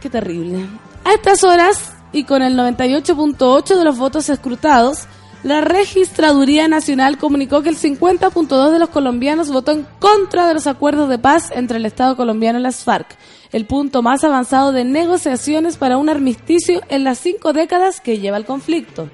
Qué 0.00 0.08
terrible. 0.08 0.66
A 1.04 1.12
estas 1.12 1.44
horas, 1.44 1.92
y 2.12 2.24
con 2.24 2.42
el 2.42 2.56
98.8 2.56 3.76
de 3.76 3.84
los 3.84 3.98
votos 3.98 4.30
escrutados, 4.30 5.04
La 5.42 5.60
Registraduría 5.60 6.68
Nacional 6.68 7.18
comunicó 7.18 7.62
que 7.62 7.68
el 7.68 7.76
50.2 7.76 8.70
de 8.70 8.78
los 8.78 8.88
colombianos 8.88 9.50
votó 9.50 9.72
en 9.72 9.86
contra 9.98 10.46
de 10.46 10.54
los 10.54 10.66
acuerdos 10.66 11.08
de 11.08 11.18
paz 11.18 11.50
entre 11.54 11.76
el 11.76 11.86
Estado 11.86 12.16
colombiano 12.16 12.58
y 12.58 12.62
las 12.62 12.82
FARC, 12.84 13.16
el 13.52 13.66
punto 13.66 14.02
más 14.02 14.24
avanzado 14.24 14.72
de 14.72 14.84
negociaciones 14.84 15.76
para 15.76 15.98
un 15.98 16.08
armisticio 16.08 16.80
en 16.88 17.04
las 17.04 17.18
cinco 17.18 17.52
décadas 17.52 18.00
que 18.00 18.18
lleva 18.18 18.38
el 18.38 18.46
conflicto. 18.46 19.10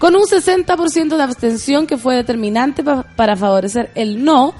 Con 0.00 0.16
un 0.16 0.22
60% 0.22 1.16
de 1.16 1.22
abstención 1.22 1.86
que 1.86 1.96
fue 1.96 2.16
determinante 2.16 2.82
pa- 2.82 3.04
para 3.14 3.36
favorecer 3.36 3.92
el 3.94 4.24
no, 4.24 4.54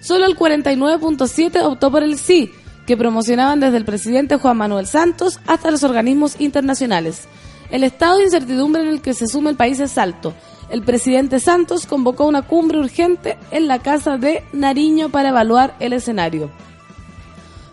solo 0.00 0.26
el 0.26 0.36
49.7 0.36 1.62
optó 1.64 1.90
por 1.90 2.02
el 2.02 2.18
sí, 2.18 2.52
que 2.86 2.96
promocionaban 2.96 3.60
desde 3.60 3.76
el 3.78 3.84
presidente 3.84 4.36
Juan 4.36 4.56
Manuel 4.58 4.86
Santos 4.86 5.38
hasta 5.46 5.70
los 5.70 5.84
organismos 5.84 6.40
internacionales. 6.40 7.28
El 7.70 7.84
estado 7.84 8.16
de 8.18 8.24
incertidumbre 8.24 8.82
en 8.82 8.88
el 8.88 9.00
que 9.00 9.14
se 9.14 9.28
sume 9.28 9.50
el 9.50 9.56
país 9.56 9.78
es 9.78 9.96
alto. 9.96 10.34
El 10.70 10.82
presidente 10.82 11.38
Santos 11.38 11.86
convocó 11.86 12.26
una 12.26 12.42
cumbre 12.42 12.78
urgente 12.80 13.38
en 13.52 13.68
la 13.68 13.78
casa 13.78 14.18
de 14.18 14.42
Nariño 14.52 15.08
para 15.10 15.28
evaluar 15.28 15.76
el 15.78 15.92
escenario. 15.92 16.50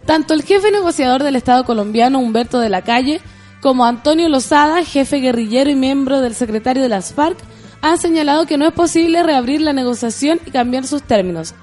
Tanto 0.06 0.34
el 0.36 0.43
jefe 0.43 0.71
negociador 0.71 1.23
del 1.23 1.36
Estado 1.36 1.63
colombiano, 1.65 2.19
Humberto 2.19 2.60
de 2.60 2.69
la 2.69 2.84
Calle, 2.84 3.21
como 3.62 3.86
Antonio 3.86 4.30
Lozada, 4.30 4.84
jefe 4.84 5.17
guerrillero 5.17 5.70
y 5.70 5.76
miembro 5.76 6.22
del 6.22 6.36
secretario 6.36 6.84
de 6.84 6.89
las 6.89 7.13
FARC, 7.13 7.38
han 7.82 7.98
señalado 7.98 8.46
que 8.46 8.58
no 8.58 8.65
es 8.65 8.74
posible 8.74 9.24
reabrir 9.24 9.62
la 9.62 9.74
negociación 9.74 10.39
y 10.46 10.52
cambiar 10.52 10.86
sus 10.86 11.04
términos. 11.04 11.54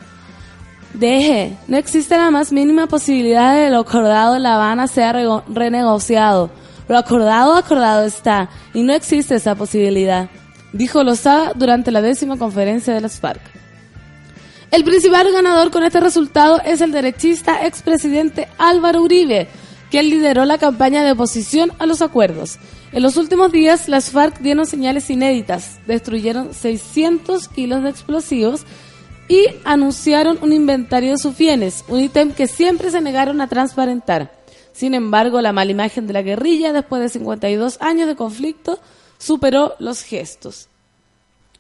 Deje, 0.95 1.57
no 1.67 1.77
existe 1.77 2.17
la 2.17 2.31
más 2.31 2.53
mínima 2.53 2.87
posibilidad 2.87 3.55
de 3.55 3.65
que 3.65 3.71
lo 3.71 3.81
acordado 3.81 4.37
en 4.37 4.45
La 4.45 4.55
Habana 4.55 4.87
sea 4.87 5.13
renegociado. 5.49 6.51
Lo 6.89 6.99
acordado, 6.99 7.57
acordado 7.57 8.05
está, 8.05 8.49
y 8.75 8.83
no 8.83 8.93
existe 8.93 9.35
esa 9.35 9.55
posibilidad, 9.55 10.29
dijo 10.73 11.03
Lozada 11.03 11.53
durante 11.55 11.91
la 11.91 12.03
décima 12.03 12.37
conferencia 12.37 12.93
de 12.95 13.01
las 13.01 13.19
FARC. 13.19 13.41
El 14.71 14.85
principal 14.85 15.31
ganador 15.33 15.71
con 15.71 15.85
este 15.85 16.01
resultado 16.01 16.61
es 16.65 16.81
el 16.81 16.93
derechista 16.93 17.65
expresidente 17.65 18.49
Álvaro 18.59 19.03
Uribe, 19.03 19.49
quien 19.95 20.11
lideró 20.11 20.45
la 20.45 20.59
campaña 20.59 21.05
de 21.05 21.13
oposición 21.13 21.71
a 21.79 21.87
los 21.87 22.03
acuerdos. 22.03 22.59
En 22.91 23.01
los 23.01 23.17
últimos 23.17 23.53
días, 23.53 23.89
las 23.89 24.11
FARC 24.11 24.41
dieron 24.41 24.67
señales 24.67 25.09
inéditas, 25.09 25.79
destruyeron 25.87 26.53
600 26.53 27.47
kilos 27.47 27.85
de 27.85 27.91
explosivos 27.91 28.63
y 29.29 29.47
anunciaron 29.63 30.41
un 30.43 30.53
inventario 30.53 31.13
de 31.13 31.19
sus 31.19 31.39
bienes, 31.39 31.85
un 31.87 32.01
ítem 32.01 32.33
que 32.33 32.49
siempre 32.49 32.91
se 32.91 33.01
negaron 33.01 33.41
a 33.41 33.47
transparentar. 33.47 34.33
Sin 34.73 34.95
embargo, 34.95 35.41
la 35.41 35.53
mala 35.53 35.71
imagen 35.71 36.09
de 36.09 36.13
la 36.13 36.23
guerrilla, 36.23 36.73
después 36.73 37.01
de 37.01 37.09
52 37.11 37.81
años 37.81 38.09
de 38.09 38.17
conflicto, 38.17 38.81
superó 39.19 39.77
los 39.79 40.03
gestos. 40.03 40.67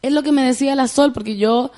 Es 0.02 0.10
lo 0.10 0.24
que 0.24 0.32
me 0.32 0.44
decía 0.44 0.74
la 0.74 0.88
Sol, 0.88 1.12
porque 1.12 1.36
yo, 1.36 1.70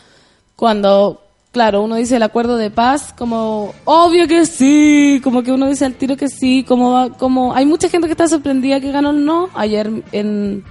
cuando, 0.56 1.20
claro, 1.56 1.80
uno 1.80 1.94
dice 1.94 2.16
el 2.16 2.22
acuerdo 2.22 2.58
de 2.58 2.70
paz, 2.70 3.14
como, 3.16 3.72
obvio 3.86 4.28
que 4.28 4.44
sí, 4.44 5.22
como 5.24 5.42
que 5.42 5.50
uno 5.50 5.66
dice 5.66 5.86
al 5.86 5.94
tiro 5.94 6.14
que 6.14 6.28
sí, 6.28 6.64
como, 6.68 7.16
como, 7.16 7.54
hay 7.54 7.64
mucha 7.64 7.88
gente 7.88 8.08
que 8.08 8.12
está 8.12 8.28
sorprendida 8.28 8.78
que 8.78 8.92
ganó 8.92 9.08
el 9.08 9.24
no. 9.24 9.48
Ayer 9.54 9.90
en, 10.12 10.62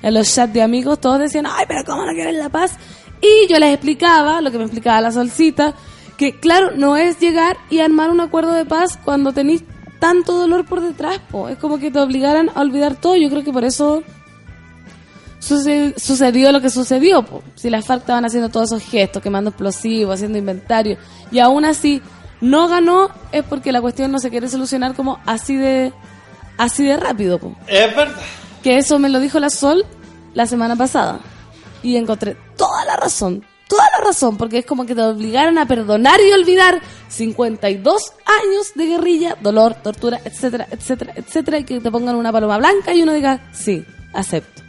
en 0.00 0.14
los 0.14 0.34
chats 0.34 0.54
de 0.54 0.62
amigos 0.62 0.98
todos 0.98 1.18
decían, 1.18 1.44
ay, 1.46 1.66
pero 1.68 1.84
¿cómo 1.84 2.06
no 2.06 2.12
quieren 2.14 2.38
la 2.38 2.48
paz? 2.48 2.72
Y 3.20 3.52
yo 3.52 3.58
les 3.58 3.74
explicaba, 3.74 4.40
lo 4.40 4.50
que 4.50 4.56
me 4.56 4.64
explicaba 4.64 5.02
la 5.02 5.12
Solcita, 5.12 5.74
que 6.16 6.40
claro, 6.40 6.70
no 6.74 6.96
es 6.96 7.20
llegar 7.20 7.58
y 7.68 7.80
armar 7.80 8.08
un 8.08 8.22
acuerdo 8.22 8.52
de 8.52 8.64
paz 8.64 8.98
cuando 9.04 9.34
tenéis 9.34 9.62
tanto 9.98 10.38
dolor 10.38 10.64
por 10.64 10.80
detrás, 10.80 11.18
po. 11.30 11.50
es 11.50 11.58
como 11.58 11.78
que 11.78 11.90
te 11.90 12.00
obligaran 12.00 12.50
a 12.54 12.62
olvidar 12.62 12.94
todo, 12.94 13.14
yo 13.14 13.28
creo 13.28 13.44
que 13.44 13.52
por 13.52 13.66
eso 13.66 14.02
suce- 15.40 15.94
sucedió 15.98 16.52
lo 16.52 16.60
que 16.60 16.70
sucedió. 16.70 17.24
po. 17.24 17.42
Si 17.56 17.68
las 17.70 17.84
FARC 17.86 18.02
estaban 18.02 18.24
haciendo 18.24 18.48
todos 18.48 18.70
esos 18.72 18.82
gestos, 18.88 19.20
quemando 19.22 19.50
explosivos, 19.50 20.14
haciendo 20.14 20.38
inventario, 20.38 20.96
y 21.32 21.40
aún 21.40 21.64
así 21.64 22.00
no 22.40 22.68
ganó, 22.68 23.10
es 23.32 23.42
porque 23.44 23.72
la 23.72 23.80
cuestión 23.80 24.12
no 24.12 24.18
se 24.18 24.30
quiere 24.30 24.48
solucionar 24.48 24.94
como 24.94 25.18
así 25.26 25.56
de 25.56 25.92
así 26.56 26.84
de 26.84 26.96
rápido. 26.96 27.38
po. 27.38 27.56
Es 27.66 27.94
verdad. 27.96 28.14
Que 28.62 28.78
eso 28.78 28.98
me 28.98 29.08
lo 29.08 29.18
dijo 29.20 29.40
la 29.40 29.50
Sol 29.50 29.84
la 30.34 30.46
semana 30.46 30.76
pasada. 30.76 31.18
Y 31.82 31.96
encontré 31.96 32.36
toda 32.58 32.84
la 32.84 32.96
razón, 32.96 33.42
toda 33.66 33.84
la 33.98 34.04
razón, 34.04 34.36
porque 34.36 34.58
es 34.58 34.66
como 34.66 34.84
que 34.84 34.94
te 34.94 35.00
obligaran 35.00 35.56
a 35.56 35.66
perdonar 35.66 36.20
y 36.20 36.30
olvidar 36.32 36.78
52 37.08 38.12
años 38.26 38.72
de 38.74 38.86
guerrilla, 38.86 39.36
dolor, 39.40 39.76
tortura, 39.82 40.20
etcétera, 40.24 40.66
etcétera, 40.70 41.14
etcétera, 41.16 41.58
y 41.58 41.64
que 41.64 41.80
te 41.80 41.90
pongan 41.90 42.16
una 42.16 42.32
paloma 42.32 42.58
blanca 42.58 42.92
y 42.92 43.02
uno 43.02 43.14
diga, 43.14 43.40
sí, 43.52 43.82
acepto. 44.12 44.62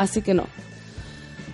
Así 0.00 0.22
que 0.22 0.32
no. 0.32 0.46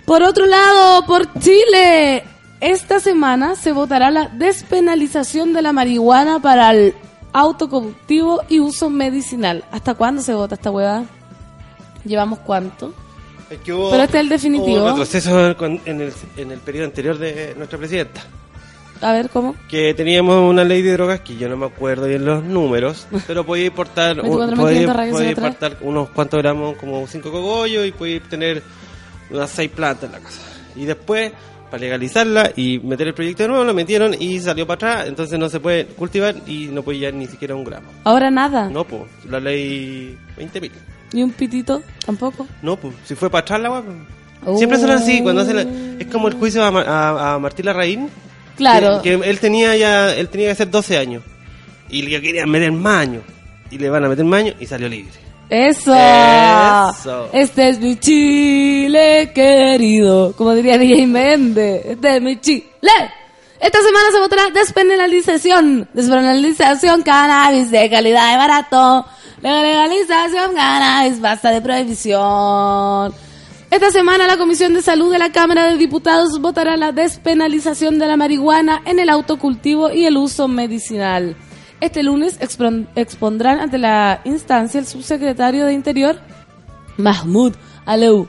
Por 0.05 0.23
otro 0.23 0.45
lado, 0.45 1.05
por 1.05 1.27
Chile, 1.39 2.23
esta 2.61 3.01
semana 3.01 3.55
se 3.55 3.73
votará 3.73 4.09
la 4.09 4.29
despenalización 4.29 5.51
de 5.51 5.61
la 5.61 5.73
marihuana 5.73 6.39
para 6.39 6.71
el 6.71 6.95
autoconductivo 7.33 8.41
y 8.47 8.61
uso 8.61 8.89
medicinal. 8.89 9.65
¿Hasta 9.69 9.95
cuándo 9.95 10.21
se 10.21 10.33
vota 10.33 10.55
esta 10.55 10.71
hueá? 10.71 11.03
¿Llevamos 12.05 12.39
cuánto? 12.39 12.93
Es 13.49 13.59
que 13.59 13.73
hubo- 13.73 13.91
Pero 13.91 14.03
este 14.03 14.17
es 14.17 14.23
el 14.23 14.29
definitivo. 14.29 14.77
hubo 14.77 14.83
un 14.85 14.89
retroceso 14.91 15.57
con- 15.57 15.81
en 15.85 16.01
el, 16.01 16.13
en 16.37 16.51
el 16.51 16.59
periodo 16.59 16.85
anterior 16.85 17.17
de 17.17 17.53
nuestra 17.57 17.77
presidenta. 17.77 18.21
A 19.01 19.11
ver, 19.13 19.29
¿cómo? 19.29 19.55
Que 19.69 19.93
teníamos 19.93 20.49
una 20.49 20.63
ley 20.63 20.81
de 20.81 20.93
drogas 20.93 21.19
que 21.21 21.35
yo 21.37 21.47
no 21.49 21.57
me 21.57 21.65
acuerdo 21.65 22.05
bien 22.07 22.25
los 22.25 22.43
números, 22.43 23.07
pero 23.27 23.45
podía 23.45 23.65
importar, 23.65 24.17
24.500 24.17 24.55
podía, 24.55 25.11
podía 25.11 25.29
importar 25.29 25.77
unos 25.81 26.09
cuantos 26.09 26.41
gramos, 26.41 26.77
como 26.77 27.05
cinco 27.07 27.31
cogollos, 27.31 27.85
y 27.85 27.91
podía 27.91 28.19
tener 28.21 28.61
unas 29.29 29.49
seis 29.49 29.69
plantas 29.71 30.05
en 30.05 30.11
la 30.13 30.19
casa. 30.19 30.41
Y 30.75 30.85
después, 30.85 31.31
para 31.69 31.81
legalizarla 31.81 32.51
y 32.55 32.79
meter 32.79 33.07
el 33.07 33.13
proyecto 33.13 33.43
de 33.43 33.49
nuevo, 33.49 33.63
lo 33.65 33.73
metieron 33.73 34.13
y 34.17 34.39
salió 34.39 34.65
para 34.65 34.75
atrás, 34.75 35.07
entonces 35.07 35.37
no 35.37 35.49
se 35.49 35.59
puede 35.59 35.85
cultivar 35.85 36.35
y 36.47 36.67
no 36.67 36.81
puede 36.83 36.99
llegar 36.99 37.13
ni 37.13 37.27
siquiera 37.27 37.55
un 37.55 37.63
gramo. 37.63 37.87
Ahora 38.03 38.31
nada. 38.31 38.69
No, 38.69 38.83
pues, 38.85 39.03
la 39.29 39.39
ley 39.39 40.17
20.000. 40.37 40.71
Ni 41.13 41.23
un 41.23 41.31
pitito 41.31 41.81
tampoco. 42.05 42.45
No, 42.61 42.75
pues, 42.77 42.93
si 43.05 43.15
fue 43.15 43.29
para 43.29 43.41
atrás 43.41 43.59
la 43.61 43.69
guapa. 43.69 43.87
Oh. 44.45 44.55
Siempre 44.57 44.77
son 44.79 44.91
así, 44.91 45.21
cuando 45.23 45.41
hacen 45.41 45.55
la- 45.57 45.65
Es 45.99 46.07
como 46.11 46.27
el 46.27 46.35
juicio 46.35 46.63
a, 46.63 46.71
Ma- 46.71 46.83
a, 46.83 47.33
a 47.33 47.39
Martín 47.39 47.65
Larraín. 47.65 48.09
Claro. 48.57 49.01
Que, 49.01 49.17
que 49.17 49.29
él 49.29 49.39
tenía 49.39 49.75
ya, 49.77 50.13
él 50.13 50.27
tenía 50.29 50.47
que 50.47 50.51
hacer 50.51 50.69
12 50.69 50.97
años. 50.97 51.23
Y 51.89 52.01
le 52.01 52.21
querían 52.21 52.49
meter 52.49 52.71
más 52.71 53.03
años. 53.03 53.23
Y 53.71 53.77
le 53.77 53.89
van 53.89 54.03
a 54.03 54.09
meter 54.09 54.25
más 54.25 54.41
años 54.41 54.55
y 54.59 54.65
salió 54.65 54.89
libre. 54.89 55.13
Eso. 55.49 55.93
Eso. 55.95 57.29
Este 57.31 57.69
es 57.69 57.79
mi 57.79 57.97
Chile 57.97 59.31
querido. 59.33 60.33
Como 60.35 60.53
diría 60.53 60.77
DJ 60.77 61.07
Méndez. 61.07 61.85
Este 61.85 62.17
es 62.17 62.21
mi 62.21 62.39
Chile. 62.41 62.65
Esta 63.59 63.79
semana 63.81 64.11
se 64.11 64.19
votará 64.19 64.49
despenalización. 64.51 65.87
Despenalización 65.93 67.01
cannabis 67.01 67.71
de 67.71 67.89
calidad 67.89 68.33
y 68.33 68.37
barato. 68.37 69.05
Legalización 69.41 70.53
cannabis 70.53 71.21
basta 71.21 71.51
de 71.51 71.61
prohibición. 71.61 73.13
Esta 73.69 73.91
semana 73.91 74.27
la 74.27 74.37
Comisión 74.37 74.73
de 74.73 74.81
Salud 74.81 75.11
de 75.11 75.19
la 75.19 75.31
Cámara 75.31 75.69
de 75.69 75.77
Diputados 75.77 76.39
votará 76.39 76.77
la 76.77 76.91
despenalización 76.93 77.99
de 77.99 78.07
la 78.07 78.15
marihuana 78.17 78.81
en 78.85 78.97
el 78.99 79.09
autocultivo 79.09 79.91
y 79.91 80.05
el 80.05 80.17
uso 80.17 80.47
medicinal. 80.47 81.35
Este 81.81 82.01
lunes 82.01 82.39
expon- 82.39 82.87
expondrán 82.95 83.59
ante 83.59 83.77
la 83.77 84.21
instancia 84.23 84.79
el 84.79 84.87
subsecretario 84.87 85.65
de 85.65 85.73
Interior, 85.73 86.19
Mahmoud 86.97 87.53
Aleu, 87.85 88.27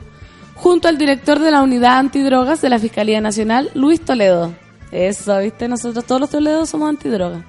junto 0.57 0.89
al 0.89 0.99
director 0.99 1.39
de 1.39 1.53
la 1.53 1.63
Unidad 1.63 1.99
Antidrogas 1.99 2.61
de 2.61 2.69
la 2.69 2.79
Fiscalía 2.81 3.21
Nacional, 3.21 3.71
Luis 3.75 4.05
Toledo. 4.05 4.53
Eso, 4.91 5.39
¿viste? 5.39 5.69
Nosotros 5.69 6.05
todos 6.05 6.21
los 6.21 6.31
Toledos 6.31 6.69
somos 6.69 6.89
antidrogas. 6.89 7.45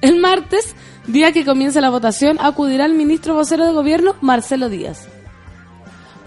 El 0.00 0.20
martes, 0.20 0.74
día 1.06 1.32
que 1.32 1.44
comienza 1.44 1.80
la 1.80 1.90
votación, 1.90 2.38
acudirá 2.40 2.86
el 2.86 2.94
ministro 2.94 3.34
vocero 3.34 3.66
de 3.66 3.72
gobierno, 3.72 4.14
Marcelo 4.20 4.68
Díaz. 4.68 5.08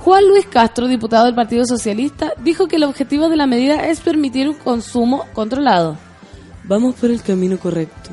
Juan 0.09 0.27
Luis 0.27 0.47
Castro, 0.47 0.87
diputado 0.87 1.25
del 1.25 1.35
Partido 1.35 1.67
Socialista, 1.67 2.33
dijo 2.43 2.67
que 2.67 2.77
el 2.77 2.83
objetivo 2.83 3.29
de 3.29 3.35
la 3.35 3.45
medida 3.45 3.89
es 3.89 3.99
permitir 3.99 4.49
un 4.49 4.55
consumo 4.55 5.27
controlado. 5.33 5.99
Vamos 6.63 6.95
por 6.95 7.11
el 7.11 7.21
camino 7.21 7.59
correcto, 7.59 8.09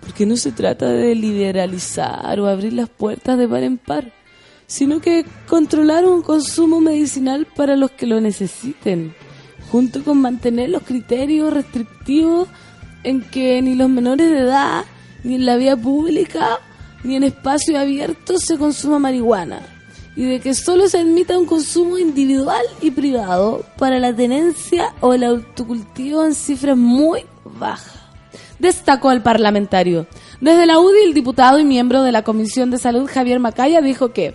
porque 0.00 0.26
no 0.26 0.36
se 0.36 0.50
trata 0.50 0.88
de 0.88 1.14
liberalizar 1.14 2.40
o 2.40 2.48
abrir 2.48 2.72
las 2.72 2.88
puertas 2.88 3.38
de 3.38 3.46
par 3.46 3.62
en 3.62 3.78
par, 3.78 4.12
sino 4.66 5.00
que 5.00 5.24
controlar 5.46 6.06
un 6.06 6.22
consumo 6.22 6.80
medicinal 6.80 7.46
para 7.46 7.76
los 7.76 7.92
que 7.92 8.08
lo 8.08 8.20
necesiten, 8.20 9.14
junto 9.70 10.02
con 10.02 10.20
mantener 10.20 10.70
los 10.70 10.82
criterios 10.82 11.52
restrictivos 11.52 12.48
en 13.04 13.20
que 13.20 13.62
ni 13.62 13.76
los 13.76 13.88
menores 13.88 14.28
de 14.28 14.40
edad, 14.40 14.84
ni 15.22 15.36
en 15.36 15.46
la 15.46 15.54
vía 15.54 15.76
pública, 15.76 16.58
ni 17.04 17.14
en 17.14 17.22
espacios 17.22 17.78
abiertos 17.78 18.42
se 18.42 18.58
consuma 18.58 18.98
marihuana 18.98 19.77
y 20.18 20.24
de 20.24 20.40
que 20.40 20.52
solo 20.52 20.88
se 20.88 20.98
admita 20.98 21.38
un 21.38 21.46
consumo 21.46 21.96
individual 21.96 22.64
y 22.80 22.90
privado 22.90 23.64
para 23.78 24.00
la 24.00 24.12
tenencia 24.12 24.92
o 25.00 25.14
el 25.14 25.22
autocultivo 25.22 26.24
en 26.24 26.34
cifras 26.34 26.76
muy 26.76 27.24
bajas. 27.44 28.02
Destacó 28.58 29.12
el 29.12 29.22
parlamentario. 29.22 30.08
Desde 30.40 30.66
la 30.66 30.80
UDI, 30.80 31.04
el 31.04 31.14
diputado 31.14 31.60
y 31.60 31.64
miembro 31.64 32.02
de 32.02 32.10
la 32.10 32.24
Comisión 32.24 32.68
de 32.72 32.78
Salud, 32.78 33.08
Javier 33.08 33.38
Macaya, 33.38 33.80
dijo 33.80 34.12
que 34.12 34.34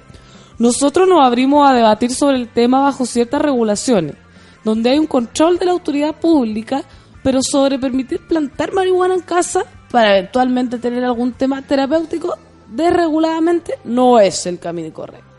nosotros 0.58 1.06
nos 1.06 1.20
abrimos 1.28 1.70
a 1.70 1.74
debatir 1.74 2.12
sobre 2.14 2.38
el 2.38 2.48
tema 2.48 2.80
bajo 2.80 3.06
ciertas 3.06 3.42
regulaciones, 3.42 4.16
donde 4.64 4.92
hay 4.92 5.00
un 5.00 5.08
control 5.08 5.60
de 5.60 5.66
la 5.66 5.74
autoridad 5.74 6.16
pública, 6.16 6.86
pero 7.24 7.42
sobre 7.44 7.78
permitir 7.78 8.26
plantar 8.26 8.72
marihuana 8.72 9.16
en 9.16 9.22
casa 9.22 9.66
para 9.92 10.18
eventualmente 10.18 10.78
tener 10.78 11.04
algún 11.04 11.34
tema 11.34 11.62
terapéutico 11.62 12.38
desreguladamente 12.70 13.80
no 13.84 14.18
es 14.18 14.46
el 14.46 14.60
camino 14.60 14.94
correcto. 14.94 15.33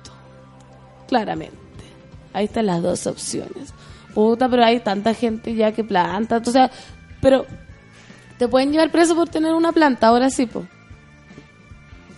Claramente. 1.09 1.57
Ahí 2.33 2.47
están 2.47 2.67
las 2.67 2.83
dos 2.83 3.07
opciones. 3.07 3.73
Puta, 4.15 4.49
pero 4.49 4.65
hay 4.65 4.81
tanta 4.81 5.15
gente 5.15 5.55
ya 5.55 5.73
que 5.73 5.85
planta. 5.85 6.39
O 6.45 6.51
sea, 6.51 6.71
pero 7.21 7.47
te 8.39 8.49
pueden 8.49 8.73
llevar 8.73 8.91
preso 8.91 9.15
por 9.15 9.29
tener 9.29 9.53
una 9.55 9.73
planta, 9.73 10.09
ahora 10.09 10.31
sí, 10.31 10.47
pues. 10.47 10.65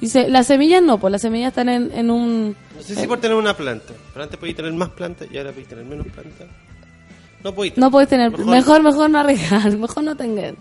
Y 0.00 0.08
se- 0.08 0.28
las 0.28 0.46
semillas 0.46 0.82
no, 0.82 0.98
pues 0.98 1.10
las 1.10 1.22
semillas 1.22 1.48
están 1.48 1.68
en, 1.70 1.90
en 1.92 2.10
un... 2.10 2.56
No 2.76 2.82
sé 2.82 2.94
si 2.94 3.06
por 3.06 3.18
tener 3.18 3.36
una 3.36 3.56
planta. 3.56 3.94
Pero 4.12 4.24
antes 4.24 4.38
podías 4.38 4.56
tener 4.56 4.72
más 4.74 4.90
plantas 4.90 5.28
y 5.30 5.38
ahora 5.38 5.50
podéis 5.50 5.68
tener 5.68 5.84
menos 5.86 6.06
plantas. 6.08 6.46
No 7.42 7.54
podéis 7.54 7.78
No 7.78 7.90
puedes 7.90 8.08
tener... 8.08 8.30
Mejor, 8.38 8.82
mejor, 8.82 9.08
no 9.08 9.18
arriesgar, 9.20 9.70
mejor 9.78 10.04
no 10.04 10.14
tengan. 10.16 10.56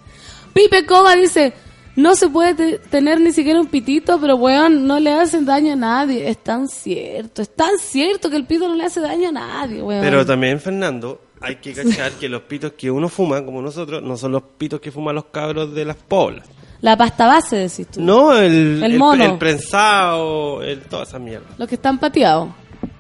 Pipe 0.53 0.85
Cova 0.85 1.15
dice, 1.15 1.51
no 1.95 2.15
se 2.15 2.27
puede 2.29 2.53
te- 2.55 2.79
tener 2.79 3.19
ni 3.21 3.31
siquiera 3.31 3.59
un 3.59 3.67
pitito, 3.67 4.19
pero 4.19 4.35
weón, 4.35 4.85
no 4.87 4.99
le 4.99 5.11
hacen 5.13 5.45
daño 5.45 5.73
a 5.73 5.75
nadie. 5.75 6.29
Es 6.29 6.37
tan 6.43 6.67
cierto, 6.67 7.41
es 7.41 7.49
tan 7.55 7.77
cierto 7.79 8.29
que 8.29 8.35
el 8.35 8.45
pito 8.45 8.67
no 8.67 8.75
le 8.75 8.83
hace 8.85 8.99
daño 9.01 9.29
a 9.29 9.31
nadie, 9.31 9.81
weón. 9.81 10.01
Pero 10.01 10.25
también, 10.25 10.59
Fernando, 10.59 11.21
hay 11.41 11.55
que 11.57 11.73
cachar 11.73 12.11
que 12.13 12.27
los 12.29 12.41
pitos 12.43 12.73
que 12.73 12.89
uno 12.91 13.07
fuma, 13.09 13.43
como 13.45 13.61
nosotros, 13.61 14.01
no 14.03 14.17
son 14.17 14.31
los 14.33 14.43
pitos 14.57 14.79
que 14.79 14.91
fuman 14.91 15.15
los 15.15 15.25
cabros 15.25 15.73
de 15.73 15.85
las 15.85 15.95
poblas. 15.97 16.47
La 16.81 16.97
pasta 16.97 17.25
base, 17.25 17.55
decís 17.55 17.87
tú. 17.87 18.01
No, 18.01 18.35
el, 18.37 18.83
El 18.83 18.97
mono. 18.99 19.23
el 19.23 19.37
prensado, 19.37 20.61
el, 20.61 20.81
toda 20.81 21.03
esa 21.03 21.17
mierda. 21.19 21.47
Los 21.57 21.67
que 21.67 21.75
están 21.75 21.97
pateados. 21.97 22.49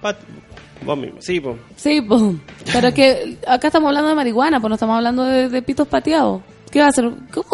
Pat- 0.01 0.17
vos 0.83 0.97
mismo, 0.97 1.17
sí, 1.21 1.39
pues. 1.39 1.57
Sí, 1.75 2.01
pues. 2.01 2.21
Pero 2.71 2.93
que 2.93 3.37
acá 3.47 3.67
estamos 3.67 3.87
hablando 3.89 4.09
de 4.09 4.15
marihuana, 4.15 4.59
pues 4.59 4.69
no 4.69 4.75
estamos 4.75 4.95
hablando 4.95 5.23
de, 5.25 5.49
de 5.49 5.61
pitos 5.61 5.87
pateados. 5.87 6.41
¿Qué 6.75 6.81
va 6.81 6.87
a 6.87 6.89
hacer? 6.89 7.09
¿Cómo 7.33 7.45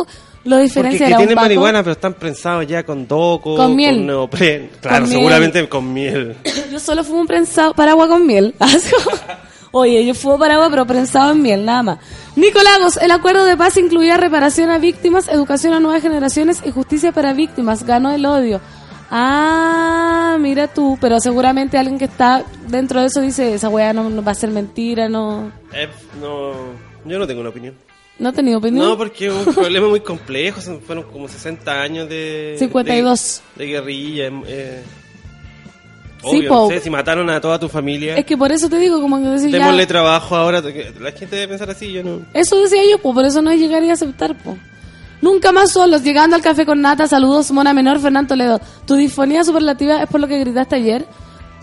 lo 0.45 0.55
Porque 0.55 0.63
diferencia 0.63 1.05
que 1.05 1.13
un 1.13 1.17
tienen 1.19 1.35
marihuana, 1.35 1.83
pero 1.83 1.91
están 1.91 2.15
prensados 2.15 2.65
ya 2.65 2.81
con 2.83 3.07
doco, 3.07 3.55
Con 3.55 3.75
miel. 3.75 4.03
neopren. 4.03 4.71
Claro, 4.81 5.05
seguramente 5.05 5.69
con 5.69 5.93
miel. 5.93 6.37
Yo 6.71 6.79
solo 6.79 7.03
fumo 7.03 7.21
un 7.21 7.27
prensado, 7.27 7.75
paraguas 7.75 8.09
con 8.09 8.25
miel. 8.25 8.55
Oye, 9.73 10.03
yo 10.03 10.15
fumo 10.15 10.39
paraguas, 10.39 10.69
pero 10.71 10.87
prensado 10.87 11.33
en 11.33 11.41
miel, 11.43 11.63
nada 11.63 11.83
más. 11.83 11.99
Nicolagos, 12.35 12.97
el 12.97 13.11
acuerdo 13.11 13.45
de 13.45 13.55
paz 13.55 13.77
incluía 13.77 14.17
reparación 14.17 14.71
a 14.71 14.79
víctimas, 14.79 15.27
educación 15.27 15.73
a 15.73 15.79
nuevas 15.79 16.01
generaciones 16.01 16.63
y 16.65 16.71
justicia 16.71 17.11
para 17.11 17.33
víctimas. 17.33 17.83
Ganó 17.85 18.09
el 18.11 18.25
odio. 18.25 18.59
Ah, 19.11 20.35
mira 20.39 20.67
tú, 20.67 20.97
pero 20.99 21.19
seguramente 21.19 21.77
alguien 21.77 21.99
que 21.99 22.05
está 22.05 22.43
dentro 22.67 23.01
de 23.01 23.05
eso 23.05 23.21
dice, 23.21 23.53
esa 23.53 23.69
weá 23.69 23.93
no, 23.93 24.09
no 24.09 24.23
va 24.23 24.31
a 24.31 24.35
ser 24.35 24.49
mentira, 24.49 25.07
no... 25.07 25.51
Eh, 25.73 25.87
no, 26.19 26.53
yo 27.05 27.19
no 27.19 27.27
tengo 27.27 27.41
una 27.41 27.51
opinión. 27.51 27.75
¿No 28.21 28.29
ha 28.29 28.33
tenido 28.33 28.59
opinión? 28.59 28.85
No, 28.85 28.95
porque 28.95 29.27
es 29.27 29.33
un 29.33 29.51
problema 29.55 29.87
muy 29.87 29.99
complejo. 30.01 30.61
Fueron 30.85 31.05
como 31.05 31.27
60 31.27 31.81
años 31.81 32.07
de. 32.07 32.55
52. 32.59 33.41
De, 33.55 33.65
de 33.65 33.71
guerrilla. 33.71 34.29
eh, 34.45 34.83
Sí, 36.23 36.27
obvio, 36.37 36.49
po. 36.49 36.55
no 36.55 36.67
sé, 36.69 36.79
si 36.81 36.89
mataron 36.91 37.27
a 37.31 37.41
toda 37.41 37.57
tu 37.57 37.67
familia. 37.67 38.15
Es 38.15 38.25
que 38.25 38.37
por 38.37 38.51
eso 38.51 38.69
te 38.69 38.77
digo, 38.77 39.01
como 39.01 39.17
que 39.17 39.23
decir 39.27 39.49
ya... 39.49 39.57
Démosle 39.57 39.87
trabajo 39.87 40.35
ahora. 40.35 40.61
La 40.61 41.11
gente 41.13 41.35
debe 41.35 41.47
pensar 41.47 41.71
así, 41.71 41.91
yo 41.91 42.03
no. 42.03 42.19
Eso 42.31 42.61
decía 42.61 42.81
yo, 42.91 42.99
pues 42.99 43.15
por 43.15 43.25
eso 43.25 43.41
no 43.41 43.49
es 43.49 43.59
llegar 43.59 43.83
y 43.83 43.89
aceptar, 43.89 44.37
pues. 44.43 44.55
Nunca 45.19 45.51
más 45.51 45.71
solos, 45.71 46.03
llegando 46.03 46.35
al 46.35 46.43
café 46.43 46.63
con 46.63 46.79
nata, 46.79 47.07
saludos, 47.07 47.49
Mona 47.51 47.73
Menor, 47.73 47.99
Fernando 47.99 48.29
Toledo. 48.29 48.61
¿Tu 48.85 48.95
disfonía 48.97 49.43
superlativa 49.43 50.03
es 50.03 50.09
por 50.09 50.19
lo 50.21 50.27
que 50.27 50.37
gritaste 50.39 50.75
ayer? 50.75 51.07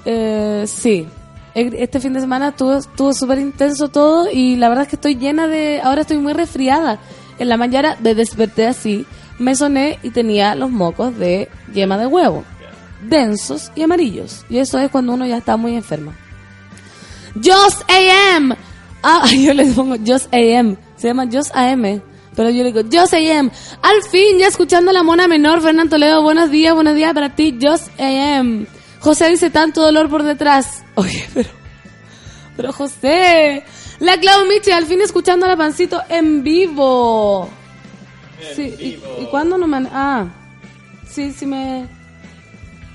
Eh, 0.04 0.64
sí. 0.66 1.06
E- 1.54 1.76
Este 1.82 2.00
fin 2.00 2.12
de 2.12 2.20
semana 2.20 2.48
estuvo, 2.48 2.76
estuvo 2.76 3.12
súper 3.12 3.38
intenso 3.38 3.88
todo 3.88 4.30
y 4.30 4.56
la 4.56 4.68
verdad 4.68 4.84
es 4.84 4.88
que 4.90 4.96
estoy 4.96 5.16
llena 5.16 5.46
de... 5.46 5.80
Ahora 5.82 6.02
estoy 6.02 6.18
muy 6.18 6.32
resfriada. 6.32 6.98
En 7.38 7.48
la 7.48 7.56
mañana 7.56 7.96
de 8.00 8.14
desperté 8.14 8.66
así, 8.66 9.06
me 9.38 9.54
soné 9.54 9.98
y 10.02 10.10
tenía 10.10 10.54
los 10.54 10.70
mocos 10.70 11.16
de 11.18 11.48
yema 11.72 11.96
de 11.98 12.06
huevo. 12.06 12.44
Densos 13.02 13.70
y 13.76 13.82
amarillos. 13.82 14.44
Y 14.50 14.58
eso 14.58 14.78
es 14.78 14.90
cuando 14.90 15.12
uno 15.14 15.24
ya 15.26 15.36
está 15.38 15.56
muy 15.56 15.74
enfermo. 15.76 16.12
Just 17.34 17.82
AM. 17.90 18.54
Ah, 19.02 19.24
yo 19.38 19.54
le 19.54 19.66
pongo 19.66 19.96
Just 20.04 20.32
AM. 20.34 20.76
Se 20.96 21.08
llama 21.08 21.26
Just 21.30 21.54
AM. 21.54 22.02
Pero 22.34 22.50
yo 22.50 22.62
le 22.64 22.72
digo 22.72 22.88
Just 22.90 23.14
AM. 23.14 23.50
Al 23.82 24.02
fin, 24.10 24.38
ya 24.38 24.46
escuchando 24.48 24.92
la 24.92 25.02
mona 25.02 25.28
menor, 25.28 25.60
Fernando 25.60 25.90
Toledo. 25.90 26.22
Buenos 26.22 26.50
días, 26.50 26.74
buenos 26.74 26.94
días 26.96 27.12
para 27.14 27.30
ti, 27.34 27.56
Just 27.60 27.88
AM. 28.00 28.66
José 29.00 29.28
dice 29.28 29.50
tanto 29.50 29.80
dolor 29.82 30.08
por 30.08 30.22
detrás. 30.22 30.84
Oye, 30.94 31.26
pero. 31.34 31.48
Pero 32.56 32.72
José. 32.72 33.64
La 34.00 34.18
Clau 34.18 34.46
Michi, 34.46 34.70
al 34.70 34.86
fin 34.86 35.00
escuchando 35.00 35.46
a 35.46 35.48
la 35.48 35.56
pancito 35.56 36.00
en 36.08 36.42
vivo. 36.42 37.48
sí, 38.54 38.74
¿y, 38.78 39.22
y 39.22 39.26
cuándo 39.30 39.58
no 39.58 39.66
me 39.66 39.76
han.? 39.78 39.88
Ah. 39.92 40.26
Sí, 41.08 41.32
sí 41.32 41.46
me. 41.46 41.86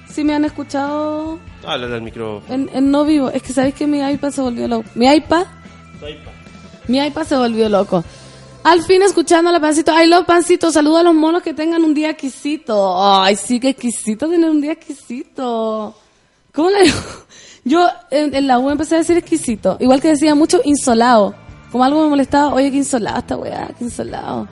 Sí 0.09 0.23
me 0.23 0.35
han 0.35 0.45
escuchado 0.45 1.39
Háblale 1.65 1.95
al 1.95 2.01
micrófono. 2.03 2.53
en, 2.53 2.69
en 2.73 2.91
no 2.91 3.03
vivo. 3.03 3.29
Es 3.31 3.41
que 3.41 3.51
sabéis 3.53 3.73
que 3.75 3.87
mi 3.87 3.99
iPad 3.99 4.29
se 4.31 4.41
volvió 4.41 4.67
loco. 4.67 4.87
Mi 4.95 5.07
iPad, 5.11 5.45
mi 6.87 6.99
iPad 6.99 7.23
se 7.23 7.35
volvió 7.35 7.67
loco. 7.69 8.03
Al 8.63 8.81
fin 8.83 9.01
escuchando 9.01 9.51
la 9.51 9.59
pancito. 9.59 9.91
Ay, 9.93 10.07
los 10.07 10.25
pancitos. 10.25 10.73
Saludo 10.73 10.97
a 10.97 11.03
los 11.03 11.13
monos 11.13 11.43
que 11.43 11.53
tengan 11.53 11.83
un 11.83 11.93
día 11.93 12.11
exquisito. 12.11 12.95
Ay, 13.21 13.35
sí, 13.35 13.59
que 13.59 13.69
exquisito 13.69 14.29
tener 14.29 14.49
un 14.49 14.61
día 14.61 14.71
exquisito. 14.73 15.93
¿Cómo 16.53 16.69
le 16.69 16.83
digo? 16.83 16.97
Yo 17.65 17.87
en, 18.09 18.47
la 18.47 18.59
U 18.59 18.69
empecé 18.69 18.95
a 18.95 18.99
decir 18.99 19.17
exquisito. 19.17 19.77
Igual 19.79 20.01
que 20.01 20.09
decía 20.09 20.33
mucho 20.35 20.61
insolado. 20.63 21.35
Como 21.71 21.83
algo 21.83 22.03
me 22.03 22.09
molestaba. 22.09 22.53
Oye, 22.53 22.71
que 22.71 22.77
insolado 22.77 23.19
esta 23.19 23.35
weá, 23.37 23.67
que 23.77 23.83
insolado. 23.83 24.47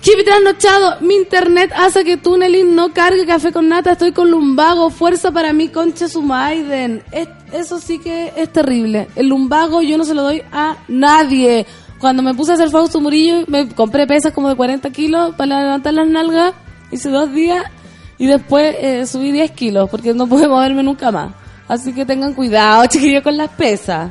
Chipi 0.00 0.24
trasnochado, 0.24 0.96
mi 1.00 1.14
internet 1.14 1.70
hace 1.76 2.02
que 2.04 2.16
Tunelin 2.16 2.74
no 2.74 2.92
cargue 2.92 3.24
café 3.24 3.52
con 3.52 3.68
nata, 3.68 3.92
estoy 3.92 4.10
con 4.10 4.32
lumbago, 4.32 4.90
fuerza 4.90 5.30
para 5.30 5.52
mí, 5.52 5.68
concha 5.68 6.08
su 6.08 6.22
Maiden. 6.22 7.04
Es- 7.12 7.28
eso 7.52 7.78
sí 7.78 8.00
que 8.00 8.32
es 8.34 8.52
terrible. 8.52 9.06
El 9.14 9.28
lumbago 9.28 9.80
yo 9.80 9.96
no 9.96 10.04
se 10.04 10.14
lo 10.14 10.22
doy 10.22 10.42
a 10.50 10.76
nadie. 10.88 11.66
Cuando 12.02 12.20
me 12.24 12.34
puse 12.34 12.50
a 12.50 12.54
hacer 12.56 12.68
Fausto 12.68 13.00
Murillo, 13.00 13.44
me 13.46 13.68
compré 13.68 14.08
pesas 14.08 14.32
como 14.32 14.48
de 14.48 14.56
40 14.56 14.90
kilos 14.90 15.36
para 15.36 15.60
levantar 15.60 15.94
las 15.94 16.08
nalgas, 16.08 16.52
hice 16.90 17.08
dos 17.10 17.32
días 17.32 17.64
y 18.18 18.26
después 18.26 18.74
eh, 18.80 19.06
subí 19.06 19.30
10 19.30 19.52
kilos 19.52 19.88
porque 19.88 20.12
no 20.12 20.26
pude 20.26 20.48
moverme 20.48 20.82
nunca 20.82 21.12
más. 21.12 21.32
Así 21.68 21.92
que 21.92 22.04
tengan 22.04 22.34
cuidado, 22.34 22.84
chiquillos, 22.88 23.22
con 23.22 23.36
las 23.36 23.50
pesas. 23.50 24.10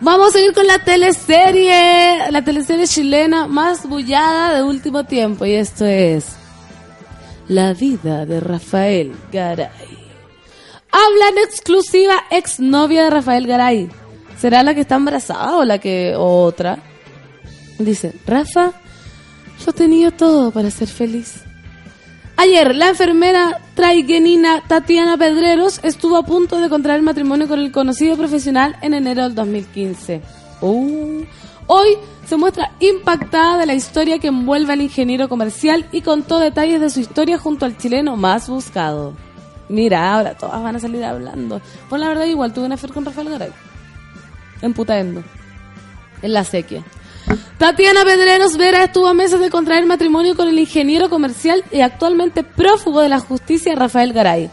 Vamos 0.00 0.30
a 0.30 0.32
seguir 0.32 0.52
con 0.52 0.66
la 0.66 0.80
teleserie, 0.80 2.32
la 2.32 2.42
teleserie 2.42 2.88
chilena 2.88 3.46
más 3.46 3.88
bullada 3.88 4.52
de 4.52 4.64
último 4.64 5.04
tiempo. 5.04 5.46
Y 5.46 5.52
esto 5.52 5.86
es 5.86 6.34
La 7.46 7.74
vida 7.74 8.26
de 8.26 8.40
Rafael 8.40 9.14
Garay. 9.30 9.70
Habla 10.90 11.28
en 11.28 11.38
exclusiva 11.46 12.24
exnovia 12.32 13.04
de 13.04 13.10
Rafael 13.10 13.46
Garay. 13.46 13.88
¿Será 14.36 14.64
la 14.64 14.74
que 14.74 14.80
está 14.80 14.96
embarazada 14.96 15.58
o 15.58 15.64
la 15.64 15.78
que 15.78 16.16
o 16.16 16.42
otra? 16.42 16.89
Dice, 17.80 18.12
Rafa, 18.26 18.72
yo 19.64 19.72
tenía 19.72 20.10
todo 20.10 20.50
para 20.50 20.70
ser 20.70 20.88
feliz. 20.88 21.42
Ayer, 22.36 22.74
la 22.74 22.88
enfermera 22.88 23.60
traiguenina 23.74 24.62
Tatiana 24.66 25.16
Pedreros 25.16 25.80
estuvo 25.82 26.16
a 26.16 26.22
punto 26.22 26.60
de 26.60 26.68
contraer 26.68 27.02
matrimonio 27.02 27.48
con 27.48 27.58
el 27.58 27.72
conocido 27.72 28.16
profesional 28.16 28.76
en 28.82 28.94
enero 28.94 29.22
del 29.24 29.34
2015. 29.34 30.22
Uh. 30.60 31.24
Hoy 31.66 31.96
se 32.26 32.36
muestra 32.36 32.72
impactada 32.80 33.58
de 33.58 33.66
la 33.66 33.74
historia 33.74 34.18
que 34.18 34.28
envuelve 34.28 34.72
al 34.72 34.82
ingeniero 34.82 35.28
comercial 35.28 35.86
y 35.90 36.02
contó 36.02 36.38
detalles 36.38 36.80
de 36.80 36.90
su 36.90 37.00
historia 37.00 37.38
junto 37.38 37.64
al 37.64 37.76
chileno 37.76 38.16
más 38.16 38.48
buscado. 38.48 39.14
Mira, 39.68 40.14
ahora 40.14 40.34
todas 40.34 40.62
van 40.62 40.76
a 40.76 40.80
salir 40.80 41.04
hablando. 41.04 41.60
Pues 41.88 42.00
la 42.00 42.08
verdad, 42.08 42.26
igual 42.26 42.52
tuve 42.52 42.66
una 42.66 42.74
affair 42.74 42.92
con 42.92 43.04
Rafael 43.04 43.30
Garay. 43.30 43.52
En 44.62 44.74
Putaendo. 44.74 45.22
En 46.22 46.32
la 46.32 46.44
sequía. 46.44 46.84
Tatiana 47.58 48.04
Pedreros 48.04 48.56
Vera 48.56 48.84
estuvo 48.84 49.06
a 49.06 49.14
meses 49.14 49.40
de 49.40 49.50
contraer 49.50 49.84
matrimonio 49.86 50.34
con 50.34 50.48
el 50.48 50.58
ingeniero 50.58 51.10
comercial 51.10 51.62
y 51.70 51.80
actualmente 51.80 52.42
prófugo 52.42 53.00
de 53.00 53.08
la 53.08 53.20
justicia 53.20 53.74
Rafael 53.74 54.12
Garay. 54.12 54.50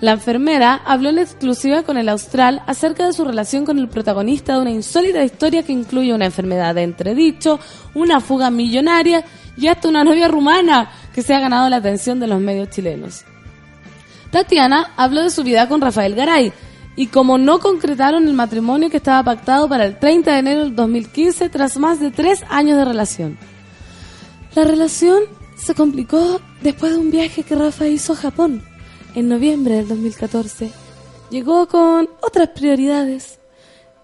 La 0.00 0.12
enfermera 0.12 0.82
habló 0.84 1.08
en 1.08 1.18
exclusiva 1.18 1.82
con 1.82 1.96
el 1.96 2.08
Austral 2.08 2.62
acerca 2.66 3.06
de 3.06 3.12
su 3.12 3.24
relación 3.24 3.64
con 3.64 3.78
el 3.78 3.88
protagonista 3.88 4.54
de 4.54 4.60
una 4.60 4.70
insólita 4.70 5.24
historia 5.24 5.62
que 5.62 5.72
incluye 5.72 6.12
una 6.12 6.26
enfermedad 6.26 6.74
de 6.74 6.82
entredicho, 6.82 7.58
una 7.94 8.20
fuga 8.20 8.50
millonaria 8.50 9.24
y 9.56 9.68
hasta 9.68 9.88
una 9.88 10.04
novia 10.04 10.28
rumana 10.28 10.90
que 11.14 11.22
se 11.22 11.34
ha 11.34 11.40
ganado 11.40 11.70
la 11.70 11.76
atención 11.76 12.20
de 12.20 12.26
los 12.26 12.40
medios 12.40 12.68
chilenos. 12.68 13.24
Tatiana 14.30 14.92
habló 14.96 15.22
de 15.22 15.30
su 15.30 15.42
vida 15.42 15.66
con 15.68 15.80
Rafael 15.80 16.14
Garay 16.14 16.52
y 16.96 17.08
como 17.08 17.38
no 17.38 17.58
concretaron 17.60 18.26
el 18.26 18.34
matrimonio 18.34 18.90
que 18.90 18.96
estaba 18.96 19.22
pactado 19.22 19.68
para 19.68 19.84
el 19.84 19.98
30 19.98 20.32
de 20.32 20.38
enero 20.38 20.60
del 20.64 20.74
2015 20.74 21.48
tras 21.50 21.76
más 21.76 22.00
de 22.00 22.10
tres 22.10 22.42
años 22.48 22.78
de 22.78 22.84
relación. 22.84 23.38
La 24.54 24.64
relación 24.64 25.24
se 25.56 25.74
complicó 25.74 26.40
después 26.62 26.92
de 26.92 26.98
un 26.98 27.10
viaje 27.10 27.42
que 27.42 27.54
Rafa 27.54 27.86
hizo 27.86 28.14
a 28.14 28.16
Japón 28.16 28.62
en 29.14 29.28
noviembre 29.28 29.74
del 29.76 29.88
2014 29.88 30.70
llegó 31.30 31.66
con 31.66 32.08
otras 32.22 32.50
prioridades. 32.50 33.38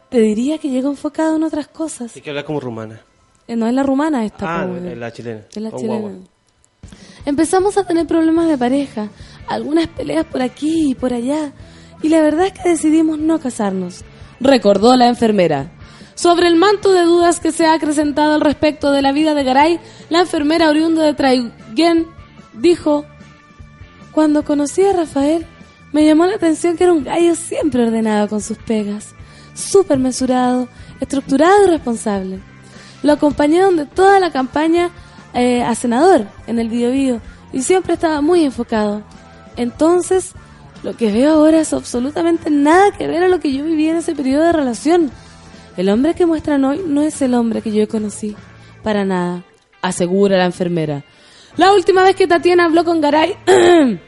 Te 0.09 0.21
diría 0.21 0.59
que 0.59 0.69
llegó 0.71 0.89
enfocado 0.91 1.37
en 1.37 1.45
otras 1.45 1.69
cosas. 1.69 2.15
Hay 2.17 2.23
que 2.23 2.31
hablar 2.31 2.45
como 2.45 2.61
rumana. 2.61 3.01
Eh, 3.47 3.57
no 3.57 3.67
es 3.67 3.75
la 3.75 3.83
rumana 3.83 4.25
esta. 4.25 4.63
Ah, 4.63 4.69
es 4.85 4.99
la 4.99 5.13
chilena. 5.13 5.43
es 5.51 5.63
la 5.63 5.71
Con 5.71 5.81
chilena. 5.81 6.01
guagua. 6.01 6.19
Empezamos 7.25 7.77
a 7.79 7.85
tener 7.87 8.07
problemas 8.07 8.49
de 8.49 8.59
pareja, 8.59 9.09
algunas 9.47 9.87
peleas 9.87 10.27
por 10.27 10.43
aquí 10.43 10.91
y 10.91 10.95
por 10.95 11.13
allá, 11.13 11.53
y 12.03 12.09
la 12.09 12.21
verdad 12.21 12.47
es 12.47 12.53
que 12.53 12.69
decidimos 12.69 13.19
no 13.19 13.41
casarnos, 13.41 14.05
recordó 14.41 14.97
la 14.97 15.09
enfermera. 15.09 15.71
Sobre 16.15 16.47
el 16.47 16.57
manto 16.57 16.93
de 16.93 17.03
dudas 17.03 17.41
que 17.41 17.53
se 17.53 17.67
ha 17.67 17.75
acrecentado 17.75 18.35
al 18.35 18.41
respecto 18.41 18.93
de 18.93 19.03
la 19.03 19.13
vida 19.13 19.35
de 19.35 19.45
Garay, 19.45 19.81
la 20.11 20.21
enfermera 20.21 20.69
oriunda 20.69 21.03
de 21.03 21.15
Traiguén 21.15 22.07
dijo, 22.53 23.07
cuando 24.13 24.45
conocí 24.45 24.85
a 24.85 24.93
Rafael, 24.93 25.47
me 25.93 26.05
llamó 26.05 26.27
la 26.27 26.37
atención 26.37 26.77
que 26.77 26.85
era 26.85 26.93
un 26.93 27.05
gallo 27.05 27.35
siempre 27.35 27.85
ordenado 27.85 28.29
con 28.29 28.41
sus 28.41 28.59
pegas, 28.59 29.15
súper 29.55 29.99
mesurado, 29.99 30.69
estructurado 31.01 31.65
y 31.65 31.71
responsable. 31.71 32.41
Lo 33.03 33.13
acompañé 33.13 33.61
donde 33.61 33.87
toda 33.87 34.21
la 34.21 34.31
campaña 34.31 34.91
eh, 35.35 35.63
a 35.63 35.75
senador 35.75 36.27
en 36.47 36.59
el 36.59 36.69
Biobío 36.69 37.21
y 37.53 37.63
siempre 37.63 37.95
estaba 37.95 38.21
muy 38.21 38.45
enfocado. 38.45 39.03
Entonces, 39.57 40.35
lo 40.83 40.97
que 40.97 41.13
veo 41.13 41.35
ahora 41.35 41.61
es 41.61 41.73
absolutamente 41.73 42.51
nada 42.51 42.91
que 42.91 43.07
ver 43.07 43.23
a 43.23 43.29
lo 43.29 43.41
que 43.41 43.53
yo 43.53 43.65
viví 43.65 43.89
en 43.89 43.97
ese 43.97 44.15
periodo 44.15 44.45
de 44.45 44.53
relación. 44.53 45.11
El 45.77 45.89
hombre 45.89 46.15
que 46.15 46.27
muestran 46.27 46.65
hoy 46.65 46.83
no 46.87 47.03
es 47.03 47.23
el 47.23 47.35
hombre 47.35 47.63
que 47.63 47.73
yo 47.73 47.89
conocí. 47.89 48.37
Para 48.83 49.05
nada, 49.05 49.45
asegura 49.81 50.37
la 50.37 50.47
enfermera. 50.47 51.05
La 51.57 51.73
última 51.73 52.03
vez 52.03 52.17
que 52.17 52.27
Tatiana 52.27 52.65
habló 52.65 52.85
con 52.85 53.01
Garay 53.01 53.37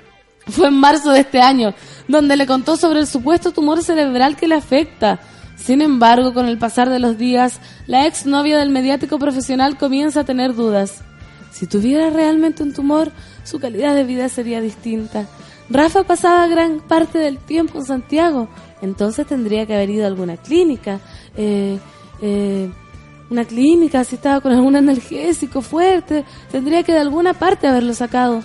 fue 0.48 0.68
en 0.68 0.74
marzo 0.74 1.12
de 1.12 1.20
este 1.20 1.40
año, 1.40 1.74
donde 2.08 2.36
le 2.36 2.46
contó 2.46 2.76
sobre 2.76 3.00
el 3.00 3.06
supuesto 3.06 3.52
tumor 3.52 3.82
cerebral 3.82 4.36
que 4.36 4.48
le 4.48 4.56
afecta. 4.56 5.20
Sin 5.56 5.80
embargo, 5.80 6.34
con 6.34 6.46
el 6.46 6.58
pasar 6.58 6.90
de 6.90 6.98
los 6.98 7.16
días, 7.16 7.60
la 7.86 8.06
exnovia 8.06 8.58
del 8.58 8.70
mediático 8.70 9.18
profesional 9.18 9.78
comienza 9.78 10.20
a 10.20 10.24
tener 10.24 10.54
dudas. 10.54 11.02
Si 11.52 11.66
tuviera 11.66 12.10
realmente 12.10 12.62
un 12.62 12.72
tumor, 12.74 13.12
su 13.44 13.60
calidad 13.60 13.94
de 13.94 14.04
vida 14.04 14.28
sería 14.28 14.60
distinta. 14.60 15.26
Rafa 15.70 16.04
pasaba 16.04 16.46
gran 16.46 16.80
parte 16.80 17.18
del 17.18 17.38
tiempo 17.38 17.78
en 17.78 17.86
Santiago, 17.86 18.48
entonces 18.82 19.26
tendría 19.26 19.66
que 19.66 19.74
haber 19.74 19.90
ido 19.90 20.04
a 20.04 20.08
alguna 20.08 20.36
clínica. 20.36 21.00
Eh, 21.36 21.78
eh, 22.20 22.70
una 23.30 23.44
clínica, 23.44 24.04
si 24.04 24.16
estaba 24.16 24.40
con 24.40 24.52
algún 24.52 24.76
analgésico 24.76 25.62
fuerte, 25.62 26.24
tendría 26.52 26.82
que 26.82 26.92
de 26.92 26.98
alguna 26.98 27.34
parte 27.34 27.66
haberlo 27.66 27.94
sacado. 27.94 28.42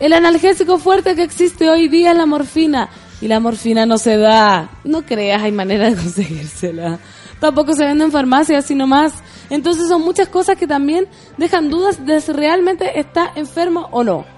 El 0.00 0.12
analgésico 0.12 0.78
fuerte 0.78 1.14
que 1.14 1.22
existe 1.22 1.68
hoy 1.68 1.88
día 1.88 2.12
es 2.12 2.16
la 2.16 2.26
morfina. 2.26 2.88
Y 3.20 3.26
la 3.26 3.40
morfina 3.40 3.84
no 3.84 3.98
se 3.98 4.16
da. 4.16 4.70
No 4.84 5.02
creas, 5.02 5.42
hay 5.42 5.52
manera 5.52 5.90
de 5.90 5.96
conseguírsela. 6.02 6.98
Tampoco 7.40 7.74
se 7.74 7.84
vende 7.84 8.04
en 8.04 8.12
farmacias, 8.12 8.64
sino 8.64 8.86
más. 8.86 9.12
Entonces 9.50 9.88
son 9.88 10.02
muchas 10.02 10.28
cosas 10.28 10.56
que 10.56 10.66
también 10.66 11.06
dejan 11.36 11.68
dudas 11.68 12.04
de 12.04 12.20
si 12.20 12.32
realmente 12.32 12.98
está 12.98 13.32
enfermo 13.34 13.88
o 13.90 14.04
no. 14.04 14.37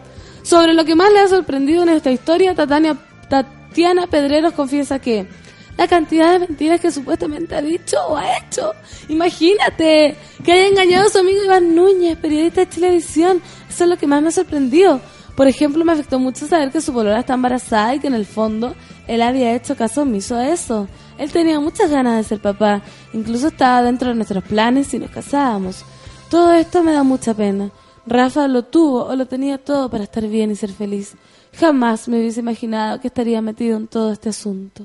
Sobre 0.51 0.75
lo 0.75 0.85
que 0.85 0.97
más 0.97 1.13
le 1.13 1.21
ha 1.21 1.29
sorprendido 1.29 1.85
en 1.85 1.91
esta 1.91 2.11
historia, 2.11 2.57
Tatania- 2.57 2.99
Tatiana 3.29 4.09
Pedreros 4.09 4.53
confiesa 4.53 4.99
que 4.99 5.29
la 5.77 5.87
cantidad 5.87 6.33
de 6.33 6.41
mentiras 6.41 6.81
que 6.81 6.91
supuestamente 6.91 7.55
ha 7.55 7.63
dicho 7.63 7.97
o 8.09 8.17
ha 8.17 8.37
hecho. 8.37 8.73
Imagínate 9.09 10.17
que 10.45 10.51
haya 10.53 10.67
engañado 10.67 11.07
a 11.07 11.09
su 11.09 11.19
amigo 11.21 11.45
Iván 11.45 11.77
Núñez, 11.77 12.19
periodista 12.19 12.63
de 12.63 12.67
televisión. 12.67 13.41
Eso 13.69 13.85
es 13.85 13.91
lo 13.91 13.97
que 13.97 14.09
más 14.09 14.21
me 14.23 14.31
ha 14.31 14.33
sorprendido. 14.33 15.01
Por 15.37 15.47
ejemplo, 15.47 15.85
me 15.85 15.93
afectó 15.93 16.19
mucho 16.19 16.49
saber 16.49 16.73
que 16.73 16.81
su 16.81 16.93
polola 16.93 17.21
está 17.21 17.35
embarazada 17.35 17.95
y 17.95 18.01
que 18.01 18.09
en 18.09 18.15
el 18.15 18.27
fondo 18.27 18.75
él 19.07 19.23
había 19.23 19.55
hecho 19.55 19.77
caso 19.77 20.03
omiso 20.03 20.35
a 20.35 20.49
eso. 20.49 20.89
Él 21.17 21.31
tenía 21.31 21.61
muchas 21.61 21.93
ganas 21.93 22.17
de 22.17 22.25
ser 22.25 22.41
papá, 22.41 22.83
incluso 23.13 23.47
estaba 23.47 23.83
dentro 23.83 24.09
de 24.09 24.17
nuestros 24.17 24.43
planes 24.43 24.89
si 24.89 24.99
nos 24.99 25.11
casábamos. 25.13 25.85
Todo 26.29 26.53
esto 26.55 26.83
me 26.83 26.93
da 26.93 27.05
mucha 27.05 27.35
pena. 27.35 27.71
Rafa 28.07 28.49
lo 28.49 28.65
tuvo 28.65 29.05
o 29.05 29.17
lo 29.17 29.27
tenía 29.27 29.59
todo 29.59 29.89
para 29.91 30.05
estar 30.05 30.27
bien 30.27 30.51
y 30.51 30.57
ser 30.57 30.73
feliz. 30.73 31.15
Jamás 31.59 32.09
me 32.09 32.19
hubiese 32.19 32.41
imaginado 32.41 33.01
que 33.01 33.09
estaría 33.09 33.41
metido 33.43 33.77
en 33.77 33.87
todo 33.87 34.13
este 34.13 34.29
asunto. 34.29 34.85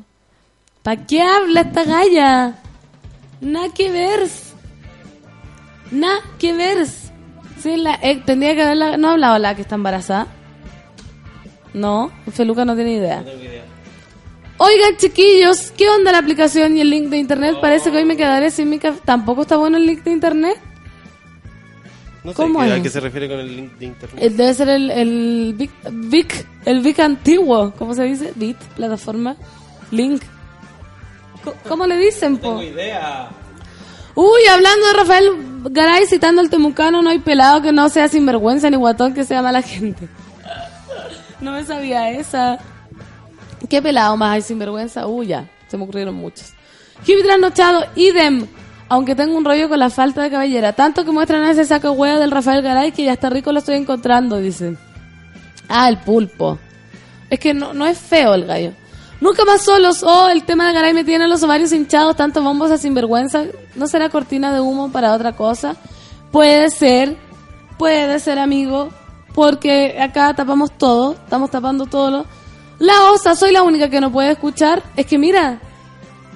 ¿Para 0.83 1.05
qué 1.05 1.21
habla 1.21 1.61
esta 1.61 1.83
galla? 1.83 2.55
Nada 3.41 3.73
que 3.73 3.91
ver. 3.91 4.27
Nada 5.91 6.19
que 6.37 6.53
ver. 6.53 6.85
Sí, 7.59 7.77
la, 7.77 7.95
eh, 8.01 8.21
tendría 8.25 8.55
que 8.55 8.63
haberla... 8.63 8.97
¿No 8.97 9.09
ha 9.09 9.11
hablado 9.13 9.39
la 9.39 9.55
que 9.55 9.61
está 9.61 9.75
embarazada? 9.75 10.27
No, 11.73 12.11
Feluca 12.31 12.65
no 12.65 12.75
tiene 12.75 12.93
idea. 12.93 13.23
Oigan, 14.57 14.95
chiquillos, 14.97 15.71
¿qué 15.71 15.89
onda 15.89 16.11
la 16.11 16.19
aplicación 16.19 16.77
y 16.77 16.81
el 16.81 16.89
link 16.89 17.09
de 17.09 17.17
internet? 17.17 17.57
Parece 17.59 17.91
que 17.91 17.97
hoy 17.97 18.05
me 18.05 18.15
quedaré 18.15 18.51
sin 18.51 18.69
mi 18.69 18.79
café. 18.79 19.01
¿Tampoco 19.03 19.41
está 19.41 19.57
bueno 19.57 19.77
el 19.77 19.85
link 19.85 20.03
de 20.03 20.11
internet? 20.11 20.57
No 22.25 22.31
sé 22.31 22.35
¿Cómo 22.37 22.59
¿qué- 22.59 22.65
a 22.65 22.75
es? 22.77 22.83
qué 22.83 22.89
se 22.89 22.99
refiere 22.99 23.29
con 23.29 23.39
el 23.39 23.55
link 23.55 23.73
de 23.77 23.85
internet. 23.85 24.23
Eh, 24.23 24.29
Debe 24.31 24.53
ser 24.53 24.69
el, 24.69 24.91
el 24.91 25.53
Vic, 25.55 25.71
Vic, 25.91 26.45
el 26.65 26.81
Vic 26.81 26.99
antiguo, 26.99 27.71
¿cómo 27.77 27.93
se 27.93 28.03
dice? 28.03 28.33
Bit, 28.35 28.57
plataforma, 28.75 29.35
link. 29.91 30.23
¿Cómo 31.69 31.85
le 31.85 31.97
dicen, 31.97 32.37
po? 32.37 32.61
idea. 32.61 33.29
Uy, 34.15 34.41
hablando 34.51 34.87
de 34.87 34.93
Rafael 34.93 35.29
Garay 35.69 36.07
citando 36.07 36.41
al 36.41 36.49
temucano, 36.49 37.01
no 37.01 37.09
hay 37.11 37.19
pelado 37.19 37.61
que 37.61 37.71
no 37.71 37.87
sea 37.89 38.07
sinvergüenza 38.07 38.69
ni 38.69 38.77
guatón 38.77 39.13
que 39.13 39.23
sea 39.25 39.41
mala 39.41 39.61
gente. 39.61 40.07
No 41.41 41.51
me 41.51 41.63
sabía 41.63 42.09
esa. 42.11 42.57
¿Qué 43.69 43.81
pelado 43.81 44.15
más 44.17 44.33
hay 44.35 44.41
sinvergüenza? 44.41 45.05
Uy, 45.05 45.27
ya, 45.27 45.47
se 45.67 45.77
me 45.77 45.83
ocurrieron 45.83 46.15
muchos. 46.15 46.53
Trasnochado, 47.05 47.85
idem. 47.95 48.47
Aunque 48.87 49.15
tengo 49.15 49.35
un 49.35 49.45
rollo 49.45 49.67
con 49.67 49.79
la 49.79 49.89
falta 49.89 50.21
de 50.21 50.29
cabellera. 50.29 50.73
Tanto 50.73 51.03
que 51.03 51.11
muestran 51.11 51.43
ese 51.45 51.65
saco 51.65 51.91
hueá 51.91 52.19
del 52.19 52.31
Rafael 52.31 52.61
Garay 52.61 52.91
que 52.91 53.03
ya 53.03 53.13
está 53.13 53.29
rico 53.29 53.51
lo 53.51 53.59
estoy 53.59 53.75
encontrando, 53.75 54.37
dicen. 54.37 54.77
Ah, 55.67 55.89
el 55.89 55.97
pulpo. 55.97 56.59
Es 57.29 57.39
que 57.39 57.53
no, 57.53 57.73
no 57.73 57.85
es 57.85 57.97
feo 57.97 58.35
el 58.35 58.45
gallo. 58.45 58.73
Nunca 59.21 59.45
más 59.45 59.63
solos. 59.63 60.03
Oh, 60.03 60.27
el 60.29 60.43
tema 60.43 60.67
de 60.67 60.73
Garay 60.73 60.93
me 60.93 61.03
tiene 61.03 61.27
los 61.27 61.41
ovarios 61.41 61.71
hinchados, 61.71 62.15
tanto 62.15 62.43
bombos 62.43 62.71
a 62.71 62.77
sinvergüenza. 62.77 63.45
¿No 63.75 63.87
será 63.87 64.09
cortina 64.09 64.53
de 64.53 64.59
humo 64.59 64.91
para 64.91 65.13
otra 65.13 65.33
cosa? 65.33 65.75
Puede 66.31 66.69
ser, 66.69 67.17
puede 67.77 68.19
ser, 68.19 68.39
amigo, 68.39 68.89
porque 69.33 69.97
acá 70.01 70.33
tapamos 70.33 70.77
todo, 70.77 71.13
estamos 71.13 71.49
tapando 71.49 71.85
todo 71.85 72.11
lo... 72.11 72.25
La 72.77 73.11
osa, 73.11 73.35
soy 73.35 73.53
la 73.53 73.63
única 73.63 73.89
que 73.89 74.01
no 74.01 74.11
puede 74.11 74.31
escuchar. 74.31 74.83
Es 74.97 75.05
que 75.05 75.17
mira, 75.17 75.59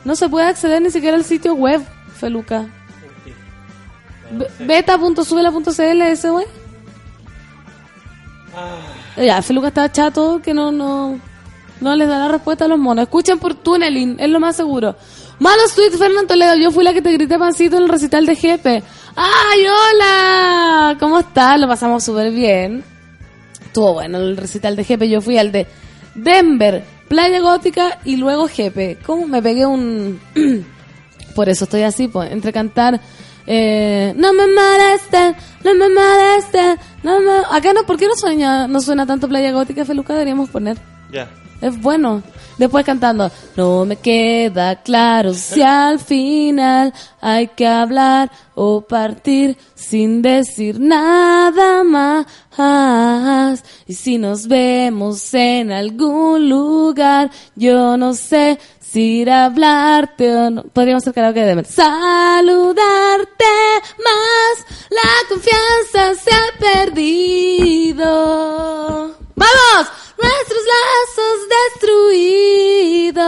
no 0.05 0.15
se 0.15 0.29
puede 0.29 0.47
acceder 0.47 0.81
ni 0.81 0.89
siquiera 0.89 1.17
al 1.17 1.25
sitio 1.25 1.53
web, 1.53 1.85
Feluca. 2.19 2.65
Be- 4.31 4.47
Beta.subela.cl 4.65 6.01
ese 6.01 6.31
wey. 6.31 6.45
Ya, 9.17 9.41
Feluca 9.41 9.67
está 9.69 9.91
chato 9.91 10.41
que 10.43 10.53
no, 10.53 10.71
no, 10.71 11.19
no 11.81 11.95
les 11.95 12.07
da 12.07 12.19
la 12.19 12.27
respuesta 12.29 12.65
a 12.65 12.67
los 12.67 12.79
monos. 12.79 13.03
Escuchen 13.03 13.39
por 13.39 13.53
Tunneling, 13.55 14.17
es 14.19 14.29
lo 14.29 14.39
más 14.39 14.55
seguro. 14.55 14.95
Malos 15.39 15.73
tweets, 15.75 15.97
Fernando 15.97 16.27
Toledo. 16.27 16.55
Yo 16.55 16.71
fui 16.71 16.83
la 16.83 16.93
que 16.93 17.01
te 17.01 17.11
grité 17.13 17.37
pancito 17.39 17.77
en 17.77 17.83
el 17.83 17.89
recital 17.89 18.25
de 18.25 18.35
Jepe. 18.35 18.83
¡Ay, 19.15 19.61
hola! 19.67 20.97
¿Cómo 20.99 21.19
estás? 21.19 21.59
Lo 21.59 21.67
pasamos 21.67 22.03
súper 22.03 22.31
bien. 22.31 22.83
Estuvo 23.65 23.93
bueno 23.93 24.17
el 24.17 24.35
recital 24.35 24.75
de 24.75 24.83
Jepe. 24.83 25.07
Yo 25.09 25.21
fui 25.21 25.37
al 25.37 25.51
de 25.51 25.67
Denver, 26.15 26.83
Playa 27.07 27.39
Gótica 27.39 27.99
y 28.03 28.17
luego 28.17 28.47
Jepe. 28.49 28.97
¿Cómo 29.05 29.27
me 29.27 29.41
pegué 29.41 29.65
un... 29.65 30.19
Por 31.35 31.49
eso 31.49 31.65
estoy 31.65 31.83
así, 31.83 32.07
pues, 32.07 32.31
entre 32.31 32.53
cantar... 32.53 32.99
Eh, 33.51 34.13
no 34.15 34.31
me 34.31 34.43
molesten, 34.45 35.35
no 35.63 35.73
me 35.73 35.89
molesten, 35.89 36.77
no 37.01 37.19
me... 37.19 37.31
Acá 37.49 37.73
no, 37.73 37.83
¿por 37.83 37.97
qué 37.97 38.05
no 38.07 38.13
suena, 38.15 38.67
no 38.67 38.79
suena 38.79 39.07
tanto 39.07 39.27
Playa 39.27 39.51
Gótica, 39.51 39.85
Feluca? 39.85 40.13
Deberíamos 40.13 40.49
poner. 40.49 40.77
Ya. 41.11 41.27
Es 41.59 41.81
bueno. 41.81 42.21
Después 42.59 42.85
cantando, 42.85 43.31
no 43.55 43.85
me 43.85 43.95
queda 43.95 44.75
claro 44.83 45.33
si 45.33 45.61
al 45.65 45.97
final 45.97 46.93
hay 47.21 47.47
que 47.47 47.65
hablar 47.65 48.29
o 48.53 48.81
partir 48.81 49.57
sin 49.75 50.21
decir 50.21 50.77
nada 50.77 51.85
más. 51.85 52.25
Y 53.87 53.93
si 53.93 54.17
nos 54.17 54.49
vemos 54.49 55.33
en 55.33 55.71
algún 55.71 56.49
lugar, 56.49 57.31
yo 57.55 57.95
no 57.95 58.13
sé 58.13 58.59
ir 58.95 59.29
a 59.29 59.45
hablarte 59.45 60.35
o 60.35 60.49
no. 60.49 60.63
Podríamos 60.63 61.03
hacer 61.03 61.13
karaoke 61.13 61.41
de 61.41 61.63
Saludarte 61.65 63.45
más, 63.97 64.65
la 64.89 65.09
confianza 65.29 66.15
se 66.15 66.31
ha 66.33 66.51
perdido. 66.59 68.05
¡Vamos! 69.35 69.87
Nuestros 70.21 70.63
lazos 70.73 71.37
destruidos. 71.73 73.19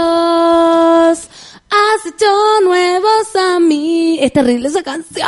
Has 1.72 2.06
hecho 2.06 2.26
nuevos 2.64 3.36
a 3.36 3.60
mí. 3.60 4.20
Es 4.22 4.34
terrible 4.34 4.68
esa 4.68 4.84
canción. 4.84 5.28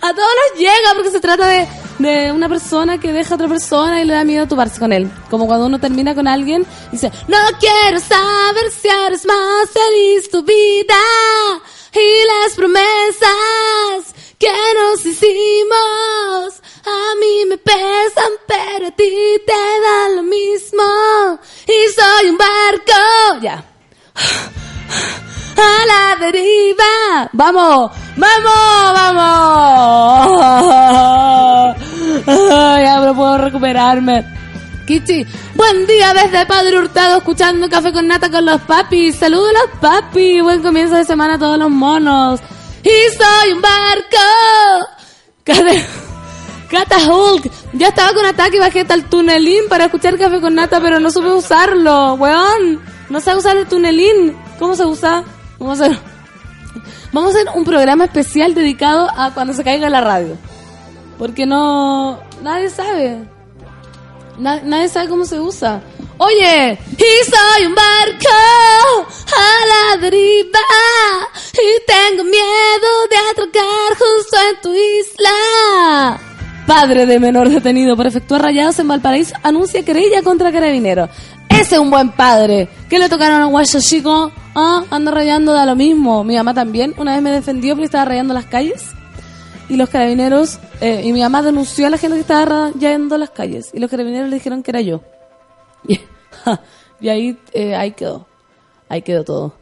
A 0.00 0.12
todos 0.12 0.28
nos 0.50 0.58
llega 0.58 0.94
porque 0.94 1.10
se 1.10 1.20
trata 1.20 1.46
de 1.46 1.66
de 1.98 2.30
una 2.32 2.48
persona 2.48 2.98
que 2.98 3.12
deja 3.12 3.32
a 3.32 3.36
otra 3.36 3.48
persona 3.48 4.00
y 4.00 4.04
le 4.04 4.14
da 4.14 4.24
miedo 4.24 4.46
toparse 4.46 4.78
con 4.78 4.92
él. 4.92 5.10
Como 5.30 5.46
cuando 5.46 5.66
uno 5.66 5.78
termina 5.78 6.14
con 6.14 6.28
alguien 6.28 6.66
y 6.88 6.92
dice, 6.92 7.10
no 7.28 7.38
quiero 7.58 8.00
saber 8.00 8.70
si 8.70 8.88
eres 8.88 9.24
más 9.24 9.70
feliz 9.70 10.30
tu 10.30 10.42
vida 10.42 10.94
y 11.92 12.44
las 12.44 12.54
promesas 12.54 14.14
que 14.38 14.52
nos 14.74 15.04
hicimos. 15.06 16.62
A 16.84 17.14
mí 17.18 17.44
me 17.48 17.58
pesan, 17.58 18.32
pero 18.46 18.88
a 18.88 18.90
ti 18.90 19.40
te 19.46 19.52
da 19.52 20.08
lo 20.14 20.22
mismo. 20.22 21.40
Y 21.66 21.92
soy 21.92 22.30
un 22.30 22.38
barco. 22.38 23.40
Ya. 23.42 23.64
A 25.56 25.86
la 25.86 26.16
deriva. 26.24 27.28
Vamos, 27.32 27.90
vamos, 28.16 28.92
vamos. 28.94 30.26
Ya 32.26 33.00
no 33.00 33.14
puedo 33.14 33.38
recuperarme. 33.38 34.24
Kichi, 34.86 35.26
buen 35.54 35.86
día 35.86 36.14
desde 36.14 36.46
Padre 36.46 36.78
Hurtado 36.78 37.18
escuchando 37.18 37.68
Café 37.68 37.92
con 37.92 38.06
Nata 38.06 38.30
con 38.30 38.44
los 38.44 38.60
papis. 38.62 39.16
Saludos 39.16 39.50
a 39.50 39.52
los 39.62 39.70
papis. 39.80 40.42
Buen 40.42 40.62
comienzo 40.62 40.94
de 40.94 41.04
semana 41.04 41.34
a 41.34 41.38
todos 41.38 41.58
los 41.58 41.70
monos. 41.70 42.40
Y 42.84 42.90
soy 43.16 43.52
un 43.52 43.60
barco. 43.60 44.16
Cata 46.70 46.98
Hulk. 47.08 47.50
Ya 47.72 47.88
estaba 47.88 48.12
con 48.12 48.26
ataque 48.26 48.56
y 48.56 48.60
bajé 48.60 48.80
hasta 48.80 48.94
el 48.94 49.04
tunelín 49.06 49.68
para 49.68 49.86
escuchar 49.86 50.18
Café 50.18 50.40
con 50.40 50.54
Nata, 50.54 50.80
pero 50.80 51.00
no 51.00 51.10
supe 51.10 51.28
usarlo, 51.28 52.14
weón. 52.14 52.80
No 53.08 53.20
sé 53.20 53.34
usar 53.34 53.56
el 53.56 53.66
tunelín. 53.66 54.36
¿Cómo 54.58 54.74
se 54.76 54.84
usa? 54.84 55.24
Vamos 55.58 55.80
a 55.80 55.86
hacer, 55.86 55.98
vamos 57.12 57.34
a 57.34 57.38
hacer 57.38 57.48
un 57.54 57.64
programa 57.64 58.04
especial 58.04 58.54
dedicado 58.54 59.08
a 59.16 59.32
cuando 59.32 59.52
se 59.52 59.64
caiga 59.64 59.88
la 59.90 60.00
radio. 60.00 60.36
Porque 61.18 61.46
no... 61.46 62.20
Nadie 62.42 62.68
sabe. 62.68 63.18
Na- 64.38 64.60
nadie 64.62 64.88
sabe 64.88 65.08
cómo 65.08 65.24
se 65.24 65.40
usa. 65.40 65.80
Oye, 66.18 66.78
y 66.92 67.30
soy 67.30 67.66
un 67.66 67.74
barco 67.74 68.28
a 69.36 69.94
la 69.96 70.00
deriva 70.00 70.58
y 71.52 71.84
tengo 71.86 72.24
miedo 72.24 72.88
de 73.10 73.16
atracar 73.30 73.98
justo 73.98 74.36
en 74.50 74.60
tu 74.62 74.74
isla. 74.74 76.18
Padre 76.66 77.06
de 77.06 77.20
menor 77.20 77.48
detenido 77.48 77.96
por 77.96 78.06
efectuar 78.06 78.42
rayados 78.42 78.78
en 78.78 78.88
Valparaíso 78.88 79.34
anuncia 79.42 79.84
querella 79.84 80.22
contra 80.22 80.50
carabineros. 80.52 81.10
Ese 81.60 81.74
es 81.76 81.80
un 81.80 81.90
buen 81.90 82.10
padre. 82.10 82.68
¿Qué 82.88 82.98
le 82.98 83.08
tocaron 83.08 83.40
a 83.40 83.46
guayo 83.46 83.80
chico? 83.80 84.30
Ah, 84.54 84.84
anda 84.90 85.10
rayando 85.10 85.52
da 85.52 85.66
lo 85.66 85.74
mismo. 85.74 86.22
Mi 86.22 86.36
mamá 86.36 86.54
también 86.54 86.94
una 86.98 87.14
vez 87.14 87.22
me 87.22 87.30
defendió 87.30 87.74
porque 87.74 87.86
estaba 87.86 88.04
rayando 88.04 88.34
las 88.34 88.46
calles 88.46 88.84
y 89.68 89.76
los 89.76 89.88
carabineros, 89.88 90.58
eh, 90.80 91.02
y 91.04 91.12
mi 91.12 91.20
mamá 91.20 91.42
denunció 91.42 91.86
a 91.86 91.90
la 91.90 91.98
gente 91.98 92.16
que 92.16 92.20
estaba 92.20 92.70
rayando 92.72 93.18
las 93.18 93.30
calles, 93.30 93.70
y 93.72 93.80
los 93.80 93.90
carabineros 93.90 94.28
le 94.28 94.36
dijeron 94.36 94.62
que 94.62 94.70
era 94.70 94.80
yo. 94.80 95.02
Y, 95.88 97.06
y 97.06 97.08
ahí, 97.10 97.38
eh, 97.52 97.74
ahí 97.74 97.92
quedó, 97.92 98.26
ahí 98.88 99.02
quedó 99.02 99.24
todo. 99.24 99.54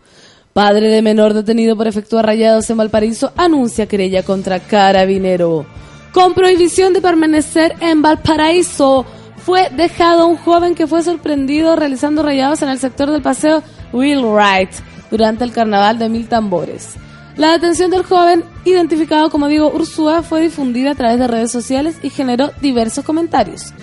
Padre 0.52 0.88
de 0.88 1.02
menor 1.02 1.34
detenido 1.34 1.76
por 1.76 1.88
efectuar 1.88 2.26
rayados 2.26 2.70
en 2.70 2.76
Valparaíso 2.76 3.32
anuncia 3.36 3.86
querella 3.86 4.22
contra 4.22 4.60
carabinero. 4.60 5.66
Con 6.12 6.34
prohibición 6.34 6.92
de 6.92 7.00
permanecer 7.00 7.74
en 7.80 8.02
Valparaíso, 8.02 9.04
fue 9.44 9.68
dejado 9.70 10.26
un 10.26 10.36
joven 10.36 10.74
que 10.74 10.86
fue 10.86 11.02
sorprendido 11.02 11.76
realizando 11.76 12.22
rayados 12.22 12.62
en 12.62 12.70
el 12.70 12.78
sector 12.78 13.10
del 13.10 13.20
paseo 13.20 13.62
Wheelwright 13.92 14.70
durante 15.10 15.44
el 15.44 15.52
carnaval 15.52 15.98
de 15.98 16.08
Mil 16.08 16.28
Tambores. 16.28 16.94
La 17.36 17.52
detención 17.52 17.90
del 17.90 18.04
joven, 18.04 18.42
identificado 18.64 19.28
como 19.28 19.48
Diego 19.48 19.70
Ursúa, 19.74 20.22
fue 20.22 20.40
difundida 20.40 20.92
a 20.92 20.94
través 20.94 21.18
de 21.18 21.28
redes 21.28 21.50
sociales 21.52 21.96
y 22.02 22.08
generó 22.08 22.52
diversos 22.62 23.04
comentarios. 23.04 23.74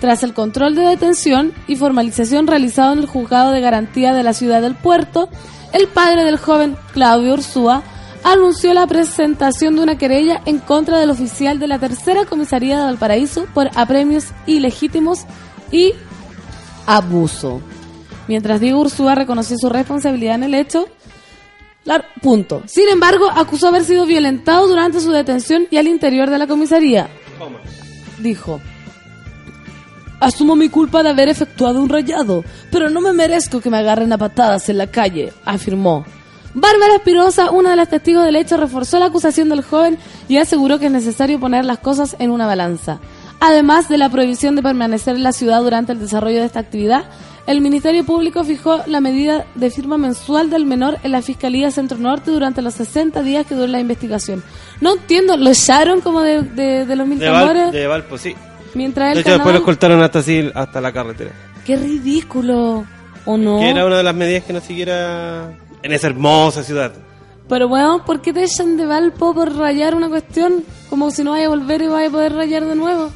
Tras 0.00 0.22
el 0.22 0.32
control 0.32 0.74
de 0.74 0.82
detención 0.82 1.52
y 1.66 1.76
formalización 1.76 2.46
realizado 2.46 2.94
en 2.94 3.00
el 3.00 3.06
juzgado 3.06 3.50
de 3.50 3.60
garantía 3.60 4.14
de 4.14 4.22
la 4.22 4.32
ciudad 4.32 4.62
del 4.62 4.74
puerto, 4.74 5.28
el 5.74 5.86
padre 5.88 6.24
del 6.24 6.38
joven, 6.38 6.76
Claudio 6.92 7.34
Ursúa, 7.34 7.82
anunció 8.24 8.74
la 8.74 8.86
presentación 8.86 9.76
de 9.76 9.82
una 9.82 9.98
querella 9.98 10.40
en 10.46 10.58
contra 10.58 10.98
del 10.98 11.10
oficial 11.10 11.60
de 11.60 11.68
la 11.68 11.78
tercera 11.78 12.24
comisaría 12.24 12.78
de 12.78 12.84
Valparaíso 12.84 13.46
por 13.54 13.70
apremios 13.76 14.28
ilegítimos 14.46 15.20
y 15.70 15.92
abuso. 16.86 17.60
Mientras 18.26 18.60
Diego 18.60 18.80
Ursúa 18.80 19.14
reconoció 19.14 19.56
su 19.58 19.68
responsabilidad 19.68 20.36
en 20.36 20.44
el 20.44 20.54
hecho, 20.54 20.88
punto. 22.22 22.62
Sin 22.66 22.88
embargo, 22.88 23.28
acusó 23.30 23.68
haber 23.68 23.84
sido 23.84 24.06
violentado 24.06 24.66
durante 24.66 25.00
su 25.00 25.12
detención 25.12 25.66
y 25.70 25.76
al 25.76 25.86
interior 25.86 26.30
de 26.30 26.38
la 26.38 26.46
comisaría. 26.46 27.08
Dijo, 28.18 28.60
asumo 30.20 30.56
mi 30.56 30.70
culpa 30.70 31.02
de 31.02 31.10
haber 31.10 31.28
efectuado 31.28 31.82
un 31.82 31.90
rayado, 31.90 32.42
pero 32.70 32.88
no 32.88 33.02
me 33.02 33.12
merezco 33.12 33.60
que 33.60 33.68
me 33.68 33.76
agarren 33.76 34.12
a 34.12 34.18
patadas 34.18 34.70
en 34.70 34.78
la 34.78 34.86
calle, 34.86 35.32
afirmó. 35.44 36.06
Bárbara 36.54 36.94
Espirosa, 36.94 37.50
una 37.50 37.70
de 37.70 37.76
las 37.76 37.88
testigos 37.88 38.24
del 38.24 38.36
hecho, 38.36 38.56
reforzó 38.56 39.00
la 39.00 39.06
acusación 39.06 39.48
del 39.48 39.62
joven 39.62 39.98
y 40.28 40.36
aseguró 40.36 40.78
que 40.78 40.86
es 40.86 40.92
necesario 40.92 41.40
poner 41.40 41.64
las 41.64 41.78
cosas 41.78 42.14
en 42.20 42.30
una 42.30 42.46
balanza. 42.46 43.00
Además 43.40 43.88
de 43.88 43.98
la 43.98 44.08
prohibición 44.08 44.54
de 44.54 44.62
permanecer 44.62 45.16
en 45.16 45.24
la 45.24 45.32
ciudad 45.32 45.60
durante 45.62 45.92
el 45.92 45.98
desarrollo 45.98 46.38
de 46.38 46.46
esta 46.46 46.60
actividad, 46.60 47.04
el 47.46 47.60
Ministerio 47.60 48.04
Público 48.04 48.42
fijó 48.44 48.80
la 48.86 49.00
medida 49.00 49.44
de 49.54 49.70
firma 49.70 49.98
mensual 49.98 50.48
del 50.48 50.64
menor 50.64 50.98
en 51.02 51.12
la 51.12 51.20
Fiscalía 51.20 51.70
Centro 51.70 51.98
Norte 51.98 52.30
durante 52.30 52.62
los 52.62 52.74
60 52.74 53.22
días 53.22 53.46
que 53.46 53.54
dure 53.54 53.68
la 53.68 53.80
investigación. 53.80 54.42
No 54.80 54.94
entiendo, 54.94 55.36
¿lo 55.36 55.50
echaron 55.50 56.00
como 56.00 56.22
de, 56.22 56.42
de, 56.42 56.86
de 56.86 56.96
los 56.96 57.06
mil 57.06 57.18
De, 57.18 57.28
Val, 57.28 57.72
de 57.72 57.86
Valpo, 57.86 58.16
sí. 58.16 58.34
Mientras 58.74 59.14
De 59.14 59.20
hecho, 59.20 59.32
después 59.32 59.54
los 59.54 59.64
cortaron 59.64 60.02
hasta 60.02 60.20
así, 60.20 60.50
hasta 60.54 60.80
la 60.80 60.92
carretera. 60.92 61.32
¡Qué 61.66 61.76
ridículo! 61.76 62.84
¿O 63.26 63.36
no? 63.36 63.58
Que 63.58 63.70
era 63.70 63.84
una 63.84 63.98
de 63.98 64.02
las 64.02 64.14
medidas 64.14 64.44
que 64.44 64.52
no 64.52 64.60
siguiera 64.60 65.50
en 65.84 65.92
esa 65.92 66.08
hermosa 66.08 66.64
ciudad. 66.64 66.92
Pero 67.48 67.68
weón, 67.68 68.04
¿por 68.04 68.22
qué 68.22 68.32
te 68.32 68.42
echan 68.42 68.78
de 68.78 68.86
Valpo 68.86 69.34
por 69.34 69.54
rayar 69.54 69.94
una 69.94 70.08
cuestión? 70.08 70.64
Como 70.88 71.10
si 71.10 71.22
no 71.22 71.32
vaya 71.32 71.46
a 71.46 71.50
volver 71.50 71.82
y 71.82 71.86
vaya 71.88 72.08
a 72.08 72.10
poder 72.10 72.32
rayar 72.32 72.64
de 72.64 72.74
nuevo. 72.74 73.10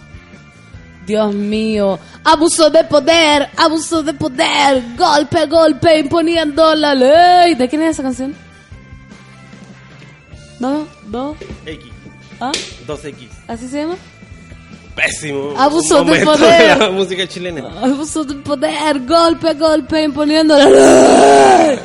Dios 1.06 1.34
mío, 1.34 1.98
abuso 2.22 2.68
de 2.68 2.84
poder, 2.84 3.48
abuso 3.56 4.02
de 4.02 4.12
poder, 4.12 4.84
golpe 4.98 5.46
golpe, 5.46 5.98
imponiendo 5.98 6.74
la 6.74 6.94
ley. 6.94 7.54
¿De 7.54 7.66
quién 7.66 7.80
es 7.80 7.92
esa 7.92 8.02
canción? 8.02 8.36
¿No? 10.60 10.86
¿Do? 11.06 11.34
X, 11.64 11.86
¿Ah? 12.38 12.52
2X. 12.86 13.28
¿Así 13.48 13.66
se 13.66 13.78
llama? 13.80 13.96
Pésimo. 14.94 15.54
Abuso 15.56 16.04
de 16.04 16.22
poder. 16.22 16.78
la 16.78 16.90
música 16.90 17.26
chilena. 17.26 17.62
Abuso 17.82 18.24
de 18.24 18.34
poder, 18.34 19.06
golpe 19.06 19.54
golpe, 19.54 20.02
imponiendo 20.02 20.58
la 20.58 20.68
ley. 20.68 21.78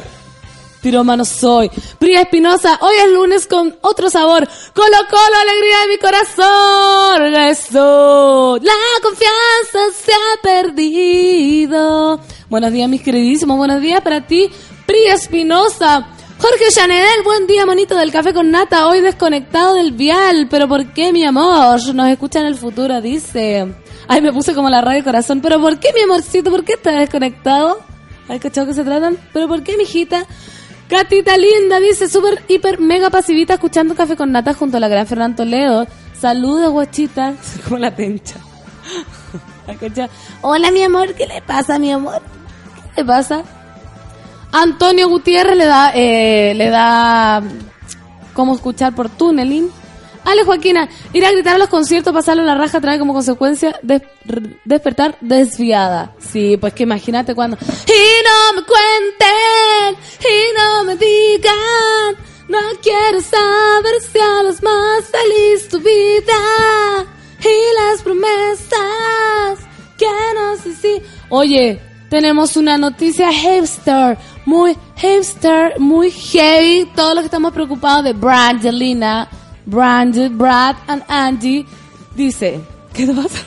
Piromano 0.84 1.24
soy. 1.24 1.72
Priya 1.98 2.24
Espinosa, 2.24 2.78
hoy 2.82 2.96
es 3.04 3.10
lunes 3.10 3.48
con 3.48 3.74
otro 3.80 4.10
sabor. 4.10 4.46
Colo 4.74 4.98
Colo, 5.10 5.38
alegría 5.42 5.80
de 5.80 5.88
mi 5.88 5.98
corazón. 5.98 7.36
Eso. 7.50 8.60
La 8.62 8.74
confianza 9.02 9.98
se 9.98 10.12
ha 10.12 10.42
perdido. 10.44 12.20
Buenos 12.50 12.74
días, 12.74 12.90
mis 12.90 13.02
queridísimos. 13.02 13.58
Buenos 13.58 13.80
días 13.80 14.02
para 14.02 14.28
ti, 14.28 14.50
Priya 14.86 15.14
Espinosa. 15.14 16.06
Jorge 16.38 16.66
Chanedel, 16.70 17.24
buen 17.24 17.48
día, 17.48 17.66
monito 17.66 17.96
del 17.96 18.12
café 18.12 18.34
con 18.34 18.52
nata. 18.52 18.90
Hoy 18.90 19.00
desconectado 19.00 19.76
del 19.76 19.94
vial. 19.94 20.48
Pero 20.50 20.68
¿por 20.68 20.92
qué, 20.92 21.14
mi 21.14 21.24
amor? 21.24 21.80
Nos 21.96 22.10
escucha 22.10 22.42
en 22.42 22.48
el 22.48 22.56
futuro, 22.56 23.00
dice. 23.00 23.74
Ay, 24.10 24.20
me 24.20 24.34
puse 24.34 24.54
como 24.54 24.70
la 24.70 24.82
radio 24.82 25.02
corazón. 25.02 25.40
Pero 25.40 25.62
¿por 25.62 25.80
qué, 25.80 25.94
mi 25.94 26.02
amorcito? 26.02 26.52
¿Por 26.52 26.66
qué 26.66 26.74
estás 26.74 26.98
desconectado? 27.00 27.80
¿Hay 28.28 28.40
cachado 28.40 28.68
que 28.68 28.74
se 28.74 28.84
tratan? 28.84 29.18
¿Pero 29.32 29.48
por 29.48 29.64
qué, 29.64 29.78
mijita? 29.78 30.26
Catita 30.94 31.36
linda, 31.38 31.80
dice, 31.80 32.08
súper, 32.08 32.44
hiper, 32.48 32.80
mega 32.80 33.10
pasivita 33.10 33.56
escuchando 33.56 33.96
Café 33.96 34.16
con 34.16 34.32
Nata 34.32 34.54
junto 34.54 34.78
a 34.78 34.80
la 34.80 34.88
gran 34.88 35.08
Fernando 35.08 35.38
Toledo. 35.38 35.88
Saludos, 36.22 36.72
guachita. 36.72 37.34
Como 37.64 37.80
la 37.80 37.96
tencha. 37.96 38.36
Hola, 40.42 40.70
mi 40.70 40.84
amor, 40.84 41.16
¿qué 41.16 41.26
le 41.26 41.42
pasa, 41.42 41.80
mi 41.80 41.92
amor? 41.92 42.22
¿Qué 42.94 43.02
le 43.02 43.08
pasa? 43.08 43.42
Antonio 44.52 45.10
Gutiérrez 45.10 45.58
le 45.58 45.66
da, 45.66 45.92
eh, 45.96 46.54
le 46.56 46.70
da 46.70 47.42
cómo 48.36 48.54
escuchar 48.54 48.94
por 48.94 49.10
tuneling. 49.10 49.72
Ale 50.26 50.44
Joaquina, 50.44 50.88
ir 51.12 51.26
a 51.26 51.32
gritar 51.32 51.56
a 51.56 51.58
los 51.58 51.70
conciertos, 51.70 52.14
pasarlo 52.14 52.44
la 52.44 52.56
raja, 52.56 52.80
trae 52.80 52.98
como 53.00 53.14
consecuencia 53.14 53.80
despertar 54.64 55.18
desviada. 55.22 56.14
Sí, 56.20 56.58
pues 56.58 56.74
que 56.74 56.84
imagínate 56.84 57.36
cuando... 57.36 57.58
Y 57.58 58.24
no 58.24 58.54
me 58.56 58.66
cuenten, 58.66 60.04
y 60.22 60.58
no 60.58 60.84
me 60.86 60.96
digan, 60.96 62.16
no 62.48 62.60
quiero 62.82 63.22
saber 63.22 64.02
si 64.02 64.20
harás 64.20 64.64
más 64.64 65.06
feliz 65.06 65.68
tu 65.70 65.80
vida. 65.80 67.06
Y 67.40 67.76
las 67.76 68.02
promesas 68.02 69.60
que 69.98 70.06
no 70.36 70.56
sé 70.56 70.74
si... 70.76 71.02
Oye, 71.30 71.82
tenemos 72.10 72.56
una 72.56 72.78
noticia 72.78 73.32
hipster, 73.32 74.18
muy 74.46 74.78
hipster, 74.96 75.80
muy 75.80 76.12
heavy. 76.12 76.90
Todos 76.96 77.16
los 77.16 77.24
que 77.24 77.26
estamos 77.26 77.52
preocupados 77.52 78.04
de 78.04 78.14
Brangelina, 78.14 79.28
Brandon, 79.66 80.38
Brad 80.38 80.76
and 80.88 81.04
Andy, 81.08 81.66
dice, 82.16 82.60
¿Qué 82.94 83.06
te 83.08 83.14
pasa? 83.14 83.40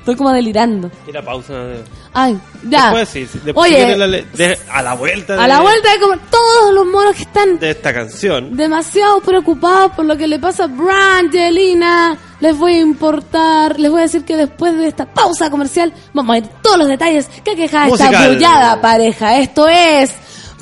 Estoy 0.00 0.16
como 0.16 0.32
delirando. 0.32 0.90
Y 1.06 1.12
la 1.12 1.22
pausa. 1.22 1.52
de- 1.52 1.84
Ay, 2.14 2.40
ya. 2.68 2.84
Después 2.94 3.08
sí, 3.10 3.38
después 3.44 3.70
Oye, 3.70 3.94
la 3.96 4.06
de- 4.08 4.58
a 4.72 4.80
la 4.82 4.94
vuelta 4.94 5.36
de, 5.36 5.42
a 5.42 5.46
la 5.46 5.60
vuelta 5.60 5.92
de 5.92 6.00
como 6.00 6.14
todos 6.30 6.72
los 6.74 6.86
monos 6.86 7.14
que 7.14 7.22
están 7.22 7.58
de 7.58 7.70
esta 7.70 7.92
canción. 7.92 8.56
demasiado 8.56 9.20
preocupados 9.20 9.92
por 9.92 10.06
lo 10.06 10.16
que 10.16 10.26
le 10.26 10.38
pasa 10.38 10.64
a 10.64 10.66
Brangelina. 10.68 12.16
Les 12.40 12.56
voy 12.56 12.74
a 12.76 12.80
importar, 12.80 13.78
les 13.78 13.90
voy 13.90 14.00
a 14.00 14.04
decir 14.04 14.24
que 14.24 14.36
después 14.36 14.76
de 14.78 14.86
esta 14.88 15.04
pausa 15.06 15.50
comercial 15.50 15.92
vamos 16.14 16.34
a 16.34 16.38
ir 16.38 16.46
todos 16.62 16.78
los 16.78 16.88
detalles 16.88 17.28
que 17.44 17.54
queja 17.56 17.88
esta 17.88 18.28
bullada 18.28 18.80
pareja. 18.80 19.38
Esto 19.38 19.68
es 19.68 20.12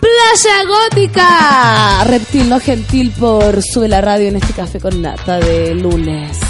Playa 0.00 0.64
Gótica. 0.66 2.04
Reptil 2.04 2.48
no 2.48 2.60
gentil 2.60 3.10
por 3.12 3.62
Sube 3.62 3.88
la 3.88 4.00
Radio 4.00 4.28
en 4.28 4.36
este 4.36 4.52
café 4.52 4.80
con 4.80 5.00
nata 5.02 5.38
de 5.38 5.74
lunes. 5.74 6.45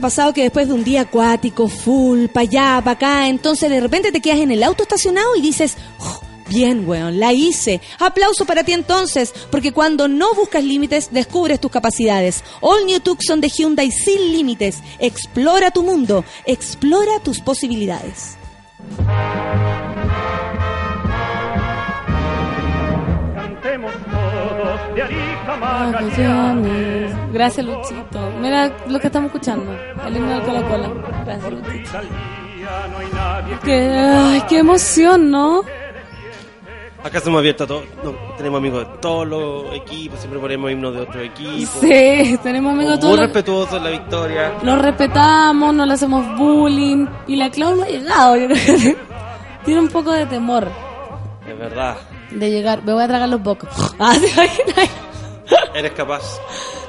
Pasado 0.00 0.32
que 0.32 0.42
después 0.42 0.68
de 0.68 0.74
un 0.74 0.84
día 0.84 1.02
acuático, 1.02 1.68
full, 1.68 2.26
pa' 2.26 2.40
allá, 2.40 2.80
pa' 2.84 2.92
acá, 2.92 3.28
entonces 3.28 3.70
de 3.70 3.80
repente 3.80 4.12
te 4.12 4.20
quedas 4.20 4.40
en 4.40 4.50
el 4.50 4.62
auto 4.62 4.82
estacionado 4.82 5.36
y 5.36 5.40
dices, 5.40 5.76
"Oh, 5.98 6.20
bien, 6.48 6.86
weón, 6.86 7.20
la 7.20 7.32
hice. 7.32 7.80
Aplauso 7.98 8.44
para 8.44 8.64
ti 8.64 8.72
entonces, 8.72 9.32
porque 9.50 9.72
cuando 9.72 10.08
no 10.08 10.34
buscas 10.34 10.64
límites, 10.64 11.10
descubres 11.12 11.60
tus 11.60 11.70
capacidades. 11.70 12.42
All 12.60 12.84
New 12.84 13.00
Tucson 13.00 13.40
de 13.40 13.48
Hyundai 13.48 13.90
sin 13.90 14.32
límites. 14.32 14.78
Explora 14.98 15.70
tu 15.70 15.82
mundo, 15.82 16.24
explora 16.44 17.20
tus 17.22 17.40
posibilidades. 17.40 18.39
Todos 25.08 26.62
de. 26.62 27.14
Gracias, 27.32 27.66
Luchito. 27.66 28.20
Mira 28.40 28.70
lo 28.88 28.98
que 28.98 29.06
estamos 29.06 29.28
escuchando. 29.28 29.72
El 30.06 30.16
himno 30.16 30.28
del 30.34 30.42
Cola 30.42 30.62
Cola. 30.62 30.90
Gracias, 31.24 31.52
Luchito. 31.52 31.90
Qué, 33.64 33.90
ay, 33.90 34.42
qué 34.48 34.58
emoción, 34.58 35.30
¿no? 35.30 35.62
Acá 37.02 37.18
somos 37.20 37.38
abiertos 37.38 37.64
a 37.64 37.68
todo. 37.68 37.82
no, 38.04 38.12
tenemos 38.36 38.58
amigos 38.58 38.86
de 38.86 38.98
todos 38.98 39.26
los 39.26 39.74
equipos, 39.74 40.18
siempre 40.18 40.38
ponemos 40.38 40.70
himnos 40.70 40.94
de 40.94 41.00
otros 41.00 41.24
equipos. 41.24 41.70
Sí, 41.80 42.38
tenemos 42.42 42.72
amigos 42.74 42.92
Muy 42.96 43.00
todos. 43.00 43.16
los- 43.16 43.20
respetuosos 43.26 43.78
en 43.78 43.84
la 43.84 43.90
victoria. 43.90 44.52
Lo 44.62 44.76
respetamos, 44.76 45.74
no 45.74 45.86
le 45.86 45.94
hacemos 45.94 46.36
bullying. 46.38 47.06
Y 47.26 47.36
la 47.36 47.48
Clau 47.50 47.74
no 47.74 47.84
ha 47.84 47.88
llegado. 47.88 48.36
Yo 48.36 48.48
creo 48.48 48.58
que 48.76 48.96
tiene 49.64 49.80
un 49.80 49.88
poco 49.88 50.12
de 50.12 50.26
temor 50.26 50.68
Es 51.48 51.58
verdad. 51.58 51.96
De 52.30 52.50
llegar. 52.50 52.82
Me 52.84 52.92
voy 52.92 53.02
a 53.02 53.08
tragar 53.08 53.28
los 53.28 53.42
bocos. 53.42 53.68
Ah, 53.98 54.16
¿te 54.18 54.28
imaginas? 54.28 54.90
Eres 55.74 55.92
capaz. 55.92 56.22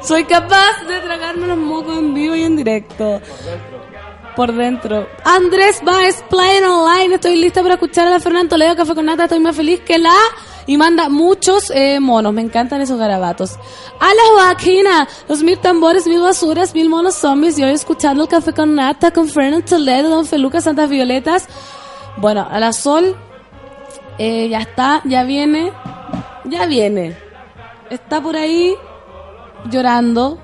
Soy 0.02 0.24
capaz 0.26 0.84
de 0.88 1.00
tragarme 1.02 1.48
los 1.48 1.58
mocos 1.58 1.98
en 1.98 2.14
vivo 2.14 2.36
y 2.36 2.44
en 2.44 2.56
directo. 2.56 3.22
Por 4.36 4.54
dentro. 4.54 5.08
Andrés 5.26 5.82
Baez, 5.84 6.24
Play 6.30 6.64
Online. 6.64 7.16
Estoy 7.16 7.36
lista 7.36 7.62
para 7.62 7.74
escuchar 7.74 8.08
a 8.08 8.12
la 8.12 8.20
Fernanda 8.20 8.50
Toledo, 8.50 8.76
Café 8.76 8.96
con 8.96 9.06
Nata. 9.06 9.24
Estoy 9.24 9.40
más 9.40 9.56
feliz 9.56 9.82
que 9.82 9.98
la. 10.00 10.16
Y 10.68 10.78
manda 10.78 11.10
muchos 11.10 11.72
eh, 11.76 12.00
monos. 12.00 12.34
Me 12.34 12.42
encantan 12.42 12.82
esos 12.82 12.98
garabatos. 12.98 13.58
A 14.00 14.14
la 14.14 14.22
Joaquina. 14.36 15.08
Los 15.28 15.44
mil 15.44 15.60
tambores, 15.60 16.08
mil 16.08 16.22
basuras, 16.22 16.74
mil 16.74 16.88
monos 16.90 17.16
zombies. 17.16 17.60
Y 17.60 17.64
hoy 17.64 17.72
escuchando 17.72 18.24
el 18.24 18.30
Café 18.30 18.54
con 18.54 18.74
Nata 18.74 19.12
con 19.12 19.28
Fernando 19.28 19.66
Toledo, 19.66 20.10
Don 20.10 20.26
Feluca, 20.26 20.62
Santas 20.62 20.90
Violetas. 20.90 21.48
Bueno, 22.18 22.48
a 22.50 22.60
la 22.60 22.72
Sol. 22.74 23.18
Eh, 24.24 24.50
ya 24.50 24.60
está, 24.60 25.02
ya 25.06 25.24
viene. 25.24 25.72
Ya 26.46 26.68
viene. 26.68 27.16
Está 27.90 28.22
por 28.22 28.36
ahí 28.36 28.76
llorando. 29.72 30.38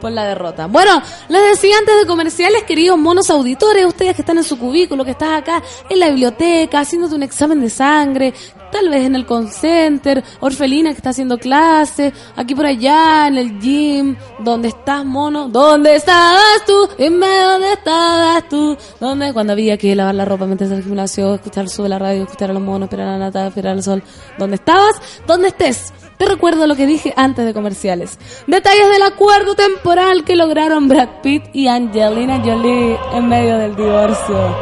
Por 0.00 0.12
la 0.12 0.24
derrota. 0.24 0.66
Bueno, 0.66 1.00
les 1.28 1.42
decía 1.50 1.76
antes 1.78 1.96
de 2.00 2.06
comerciales, 2.06 2.64
queridos 2.64 2.98
monos 2.98 3.30
auditores, 3.30 3.86
ustedes 3.86 4.14
que 4.14 4.22
están 4.22 4.38
en 4.38 4.44
su 4.44 4.58
cubículo, 4.58 5.04
que 5.04 5.12
estás 5.12 5.38
acá 5.40 5.62
en 5.88 6.00
la 6.00 6.08
biblioteca, 6.08 6.80
haciéndote 6.80 7.14
un 7.14 7.22
examen 7.22 7.60
de 7.60 7.70
sangre, 7.70 8.34
tal 8.70 8.88
vez 8.88 9.04
en 9.04 9.14
el 9.14 9.26
call 9.26 9.50
center, 9.50 10.22
orfelina 10.40 10.90
que 10.90 10.96
está 10.96 11.10
haciendo 11.10 11.38
clase, 11.38 12.12
aquí 12.36 12.54
por 12.54 12.66
allá, 12.66 13.28
en 13.28 13.38
el 13.38 13.60
gym, 13.60 14.16
¿dónde 14.40 14.68
estás, 14.68 15.04
mono? 15.04 15.48
¿Dónde 15.48 15.96
estabas 15.96 16.64
tú? 16.66 16.88
Dime 16.98 17.26
dónde 17.40 17.72
estabas 17.72 18.48
tú. 18.48 18.76
¿Dónde? 18.98 19.32
Cuando 19.32 19.52
había 19.52 19.76
que 19.76 19.94
lavar 19.94 20.14
la 20.14 20.24
ropa, 20.24 20.46
meterse 20.46 20.74
al 20.74 20.82
gimnasio, 20.82 21.34
escuchar 21.34 21.68
sube 21.68 21.88
la 21.88 21.98
radio, 21.98 22.22
escuchar 22.22 22.50
a 22.50 22.54
los 22.54 22.62
monos, 22.62 22.86
esperar 22.86 23.08
a 23.08 23.12
la 23.12 23.18
nata, 23.18 23.46
esperar 23.46 23.72
al 23.72 23.82
sol. 23.82 24.02
¿Dónde 24.38 24.56
estabas? 24.56 24.96
¿Dónde 25.26 25.48
estés? 25.48 25.92
Te 26.20 26.26
recuerdo 26.26 26.66
lo 26.66 26.76
que 26.76 26.86
dije 26.86 27.14
antes 27.16 27.46
de 27.46 27.54
comerciales. 27.54 28.18
Detalles 28.46 28.90
del 28.90 29.00
acuerdo 29.04 29.54
temporal 29.54 30.22
que 30.22 30.36
lograron 30.36 30.86
Brad 30.86 31.08
Pitt 31.22 31.44
y 31.54 31.66
Angelina 31.66 32.42
Jolie 32.44 32.98
en 33.14 33.26
medio 33.26 33.56
del 33.56 33.74
divorcio. 33.74 34.54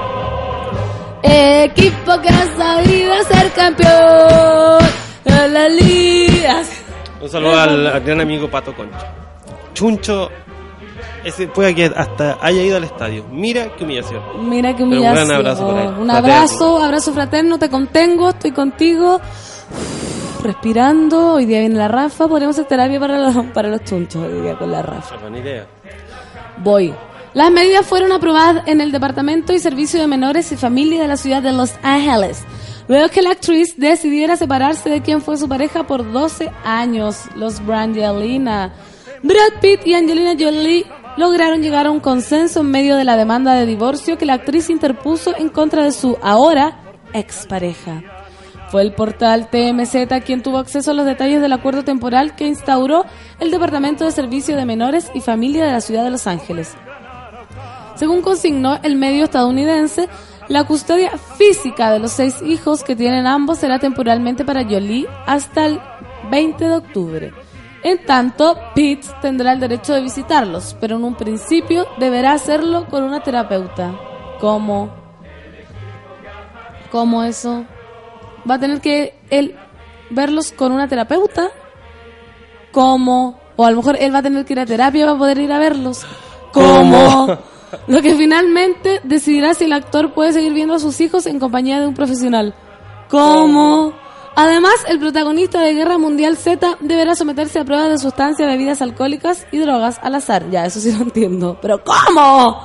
Equipo 1.20 2.20
que 2.22 2.28
ha 2.28 2.56
sabido 2.56 3.12
ser 3.24 3.50
campeón 3.54 4.88
de 5.24 5.48
la 5.48 5.68
liga. 5.68 6.62
Un 7.20 7.28
saludo 7.28 7.59
al, 7.59 7.86
al 7.88 8.00
gran 8.02 8.20
amigo 8.20 8.48
Pato 8.48 8.72
Concha. 8.76 9.12
Chuncho, 9.74 10.28
ese 11.24 11.48
puede 11.48 11.74
que 11.74 11.86
hasta 11.86 12.38
haya 12.40 12.62
ido 12.62 12.76
al 12.76 12.84
estadio. 12.84 13.24
Mira 13.32 13.74
qué 13.76 13.82
humillación. 13.82 14.48
Mira 14.48 14.76
qué 14.76 14.84
Pero 14.84 14.86
un 14.86 14.92
humillación. 14.92 15.26
gran 15.26 15.36
abrazo 15.36 15.66
para 15.66 15.84
él. 15.86 15.94
Un 15.98 16.09
abrazo, 16.12 16.80
abrazo 16.80 17.12
fraterno, 17.12 17.59
te 17.59 17.68
contengo, 17.68 18.28
estoy 18.28 18.52
contigo. 18.52 19.20
Respirando, 20.43 21.34
hoy 21.34 21.47
día 21.47 21.61
viene 21.61 21.74
la 21.74 21.89
Rafa, 21.89 22.28
podemos 22.28 22.57
hacer 22.57 22.66
terapia 22.66 23.01
para 23.01 23.18
los, 23.18 23.47
para 23.47 23.68
los 23.68 23.82
chunchos 23.84 24.22
hoy 24.22 24.41
día 24.41 24.57
con 24.57 24.70
la 24.70 24.82
Rafa. 24.82 25.16
No, 25.16 25.22
buena 25.22 25.39
idea. 25.39 25.66
Voy. 26.62 26.95
Las 27.34 27.51
medidas 27.51 27.84
fueron 27.86 28.12
aprobadas 28.12 28.66
en 28.66 28.80
el 28.80 28.91
Departamento 28.91 29.53
y 29.53 29.59
Servicio 29.59 30.01
de 30.01 30.07
Menores 30.07 30.51
y 30.53 30.57
Familia 30.57 31.03
de 31.03 31.09
la 31.09 31.16
ciudad 31.16 31.43
de 31.43 31.53
Los 31.53 31.74
Ángeles. 31.82 32.45
Luego 32.89 33.09
que 33.11 33.20
la 33.20 33.30
actriz 33.30 33.76
decidiera 33.76 34.36
separarse 34.36 34.89
de 34.89 35.03
quien 35.03 35.20
fue 35.20 35.36
su 35.36 35.49
pareja 35.49 35.86
por 35.86 36.11
12 36.11 36.51
años, 36.64 37.24
los 37.36 37.64
Brangelina. 37.64 38.72
Brad 39.22 39.61
Pitt 39.61 39.86
y 39.86 39.95
Angelina 39.95 40.34
Jolie 40.39 40.86
lograron 41.16 41.61
llegar 41.61 41.86
a 41.86 41.91
un 41.91 42.01
consenso 42.01 42.61
en 42.61 42.70
medio 42.70 42.97
de 42.97 43.05
la 43.05 43.16
demanda 43.16 43.55
de 43.55 43.66
divorcio 43.66 44.16
que 44.16 44.24
la 44.24 44.34
actriz 44.34 44.70
interpuso 44.70 45.36
en 45.36 45.49
contra 45.49 45.84
de 45.84 45.93
su 45.93 46.16
ahora 46.22 46.80
expareja. 47.12 48.03
Fue 48.71 48.83
el 48.83 48.93
portal 48.93 49.49
TMZ 49.49 50.23
quien 50.25 50.43
tuvo 50.43 50.59
acceso 50.59 50.91
a 50.91 50.95
los 50.95 51.07
detalles 51.07 51.41
del 51.41 51.53
acuerdo 51.53 51.85
temporal 51.85 52.37
que 52.37 52.47
instauró 52.47 53.07
el 53.41 53.51
Departamento 53.51 54.05
de 54.05 54.12
Servicio 54.12 54.57
de 54.57 54.66
Menores 54.66 55.11
y 55.14 55.21
Familia 55.21 55.64
de 55.64 55.73
la 55.73 55.81
ciudad 55.81 56.05
de 56.05 56.11
Los 56.11 56.27
Ángeles. 56.27 56.75
Según 57.95 58.21
consignó 58.21 58.79
el 58.83 58.97
medio 58.97 59.25
estadounidense, 59.25 60.09
la 60.49 60.64
custodia 60.64 61.16
física 61.37 61.91
de 61.91 61.99
los 61.99 62.12
seis 62.12 62.43
hijos 62.43 62.85
que 62.85 62.95
tienen 62.95 63.27
ambos 63.27 63.59
será 63.59 63.79
temporalmente 63.79 64.45
para 64.45 64.64
Jolie 64.64 65.07
hasta 65.27 65.66
el 65.66 65.81
20 66.31 66.64
de 66.64 66.75
octubre. 66.75 67.33
En 67.83 68.05
tanto, 68.05 68.59
Pitts 68.75 69.14
tendrá 69.21 69.53
el 69.53 69.61
derecho 69.61 69.95
de 69.95 70.03
visitarlos, 70.03 70.77
pero 70.81 70.97
en 70.97 71.05
un 71.05 71.14
principio 71.14 71.87
deberá 71.99 72.33
hacerlo 72.33 72.87
con 72.87 73.03
una 73.03 73.21
terapeuta. 73.21 73.95
¿Cómo? 74.41 74.91
¿Cómo 76.91 77.23
eso? 77.23 77.64
Va 78.49 78.55
a 78.55 78.61
tener 78.61 78.80
que 78.80 79.14
él 79.30 79.57
verlos 80.11 80.53
con 80.53 80.72
una 80.72 80.88
terapeuta. 80.88 81.51
¿Cómo? 82.72 83.38
O 83.57 83.64
a 83.64 83.70
lo 83.70 83.78
mejor 83.78 83.96
él 84.01 84.14
va 84.14 84.18
a 84.18 84.22
tener 84.22 84.44
que 84.44 84.53
ir 84.53 84.61
a 84.61 84.66
terapia 84.66 85.07
para 85.07 85.18
poder 85.18 85.38
ir 85.38 85.53
a 85.53 85.59
verlos. 85.59 86.07
¿Cómo? 86.53 87.38
Lo 87.86 88.01
que 88.01 88.14
finalmente 88.14 89.01
decidirá 89.05 89.55
si 89.55 89.64
el 89.64 89.72
actor 89.72 90.14
puede 90.14 90.32
seguir 90.32 90.53
viendo 90.55 90.74
a 90.74 90.78
sus 90.78 91.01
hijos 91.01 91.26
en 91.26 91.38
compañía 91.38 91.80
de 91.80 91.86
un 91.86 91.94
profesional. 91.94 92.55
¿Cómo? 93.11 93.92
Además, 94.34 94.74
el 94.86 95.01
protagonista 95.01 95.61
de 95.61 95.74
Guerra 95.74 95.99
Mundial 95.99 96.36
Z 96.36 96.78
deberá 96.80 97.14
someterse 97.16 97.59
a 97.59 97.64
pruebas 97.64 97.90
de 97.90 97.99
sustancias, 97.99 98.49
bebidas 98.49 98.80
alcohólicas 98.80 99.46
y 99.51 99.59
drogas 99.59 99.99
al 100.03 100.14
azar. 100.14 100.49
Ya, 100.51 100.64
eso 100.64 100.78
sí 100.78 100.92
lo 100.92 101.03
entiendo. 101.03 101.59
Pero 101.61 101.82
¿cómo? 101.82 102.62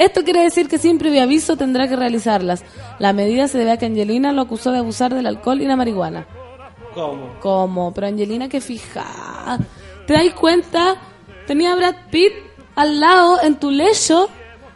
Esto 0.00 0.24
quiere 0.24 0.40
decir 0.40 0.66
que 0.66 0.78
sin 0.78 0.96
previo 0.96 1.22
aviso 1.22 1.56
tendrá 1.56 1.86
que 1.86 1.94
realizarlas. 1.94 2.64
La 2.98 3.12
medida 3.12 3.48
se 3.48 3.58
debe 3.58 3.72
a 3.72 3.76
que 3.76 3.84
Angelina 3.84 4.32
lo 4.32 4.40
acusó 4.40 4.72
de 4.72 4.78
abusar 4.78 5.14
del 5.14 5.26
alcohol 5.26 5.60
y 5.60 5.66
la 5.66 5.76
marihuana. 5.76 6.26
¿Cómo? 6.94 7.34
¿Cómo? 7.40 7.92
Pero 7.92 8.06
Angelina, 8.06 8.48
que 8.48 8.62
fija. 8.62 9.58
¿Te 10.06 10.14
das 10.14 10.32
cuenta? 10.32 10.96
Tenía 11.46 11.74
a 11.74 11.76
Brad 11.76 11.94
Pitt 12.10 12.32
al 12.76 12.98
lado 12.98 13.42
en 13.42 13.56
tu 13.60 13.70
lecho. 13.70 14.30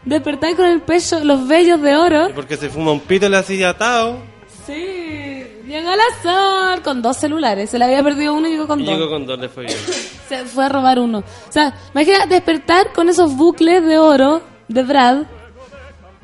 Despertáis 0.05 0.57
con 0.57 0.67
el 0.67 0.83
pecho, 0.83 1.25
los 1.25 1.49
vellos 1.49 1.81
de 1.81 1.97
oro. 1.97 2.29
Y 2.29 2.33
porque 2.35 2.59
se 2.59 2.69
fuma 2.69 2.93
un 2.93 3.01
pito 3.01 3.27
la 3.31 3.43
silla 3.43 3.71
atado. 3.71 4.19
Sí, 4.67 5.47
llegó 5.67 5.89
al 5.89 6.01
azar 6.13 6.83
con 6.83 7.01
dos 7.01 7.17
celulares. 7.17 7.71
Se 7.71 7.79
le 7.79 7.87
había 7.87 8.03
perdido 8.03 8.35
uno 8.35 8.47
y 8.47 8.51
llegó 8.51 8.67
con 8.67 8.79
Y 8.79 8.85
dos. 8.85 8.95
llegó 8.95 9.09
con 9.09 9.25
dos, 9.27 9.39
le 9.39 9.49
fue 9.49 9.65
bien. 9.65 9.79
Se 10.29 10.45
fue 10.45 10.67
a 10.67 10.69
robar 10.69 10.99
uno. 10.99 11.21
O 11.21 11.53
sea, 11.53 11.75
imagina 11.95 12.27
despertar 12.27 12.93
con 12.93 13.09
esos 13.09 13.35
bucles 13.35 13.83
de 13.87 13.97
oro 13.97 14.43
de 14.69 14.83
Brad, 14.83 15.25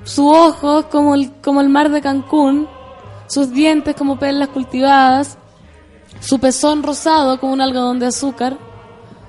sus 0.05 0.27
ojos 0.27 0.87
como 0.87 1.15
el, 1.15 1.33
como 1.41 1.61
el 1.61 1.69
mar 1.69 1.91
de 1.91 2.01
Cancún, 2.01 2.69
sus 3.27 3.53
dientes 3.53 3.95
como 3.95 4.19
perlas 4.19 4.49
cultivadas, 4.49 5.39
su 6.21 6.39
pezón 6.39 6.83
rosado 6.83 7.39
como 7.39 7.53
un 7.53 7.61
algodón 7.61 7.99
de 7.99 8.07
azúcar, 8.07 8.59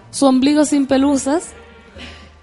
su 0.09 0.25
ombligo 0.25 0.65
sin 0.65 0.87
pelusas, 0.87 1.53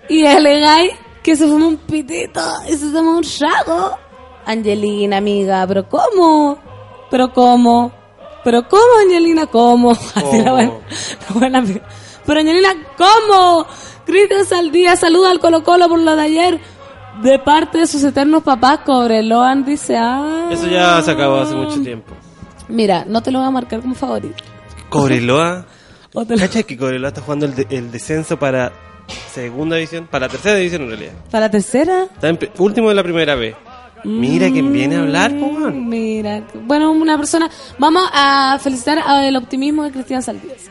y 0.08 0.24
el 0.24 0.46
Egay 0.46 0.90
que 1.22 1.36
se 1.36 1.46
fuma 1.46 1.66
un 1.66 1.76
pitito 1.76 2.40
y 2.68 2.72
se 2.72 2.90
toma 2.90 3.18
un 3.18 3.22
trago. 3.22 3.98
Angelina, 4.46 5.18
amiga, 5.18 5.66
pero 5.66 5.86
¿cómo? 5.88 6.58
¿Pero 7.10 7.32
cómo? 7.32 7.92
¿Pero 8.44 8.66
cómo, 8.66 8.82
Angelina? 9.02 9.46
¿Cómo? 9.46 9.90
Así 10.14 10.42
la 10.42 10.52
buena, 10.52 10.72
la 11.28 11.34
buena. 11.34 11.64
Pero 12.24 12.40
Angelina, 12.40 12.70
¿cómo? 12.96 13.66
Cristian 14.08 14.44
Saldía, 14.46 14.96
saluda 14.96 15.30
al 15.30 15.38
Colo 15.38 15.62
Colo 15.62 15.88
por 15.88 16.00
lo 16.00 16.16
de 16.16 16.22
ayer. 16.22 16.60
De 17.22 17.38
parte 17.38 17.78
de 17.78 17.86
sus 17.86 18.02
eternos 18.04 18.42
papás, 18.42 18.80
Cobreloan 18.86 19.64
dice, 19.64 19.96
ah. 19.98 20.48
Eso 20.50 20.66
ya 20.66 21.00
se 21.02 21.10
acabó 21.10 21.36
hace 21.40 21.54
mucho 21.54 21.80
tiempo. 21.82 22.14
Mira, 22.68 23.04
no 23.06 23.22
te 23.22 23.30
lo 23.30 23.40
voy 23.40 23.48
a 23.48 23.50
marcar 23.50 23.80
como 23.80 23.94
favorito. 23.94 24.42
Cobreloa. 24.88 25.66
Lo- 26.14 26.26
¿Cachai 26.26 26.64
que 26.64 26.76
Cobreloa 26.76 27.08
está 27.08 27.20
jugando 27.20 27.44
el, 27.46 27.54
de- 27.54 27.66
el 27.70 27.90
descenso 27.90 28.38
para 28.38 28.72
segunda 29.32 29.76
división? 29.76 30.06
Para 30.10 30.28
tercera 30.28 30.56
división 30.56 30.82
en 30.82 30.88
realidad. 30.88 31.12
¿Para 31.30 31.46
la 31.46 31.50
tercera? 31.50 32.04
Está 32.14 32.28
en 32.30 32.38
último 32.58 32.88
de 32.88 32.94
la 32.94 33.02
primera 33.02 33.34
vez. 33.34 33.54
Mira 34.04 34.48
quién 34.50 34.72
viene 34.72 34.94
a 34.96 35.00
hablar, 35.00 35.32
weón. 35.32 35.84
Mm, 35.86 35.88
Mira, 35.88 36.42
bueno, 36.64 36.92
una 36.92 37.16
persona. 37.18 37.50
Vamos 37.78 38.04
a 38.12 38.58
felicitar 38.62 39.00
al 39.00 39.34
optimismo 39.36 39.82
de 39.84 39.90
Cristian 39.90 40.22
Saldías. 40.22 40.70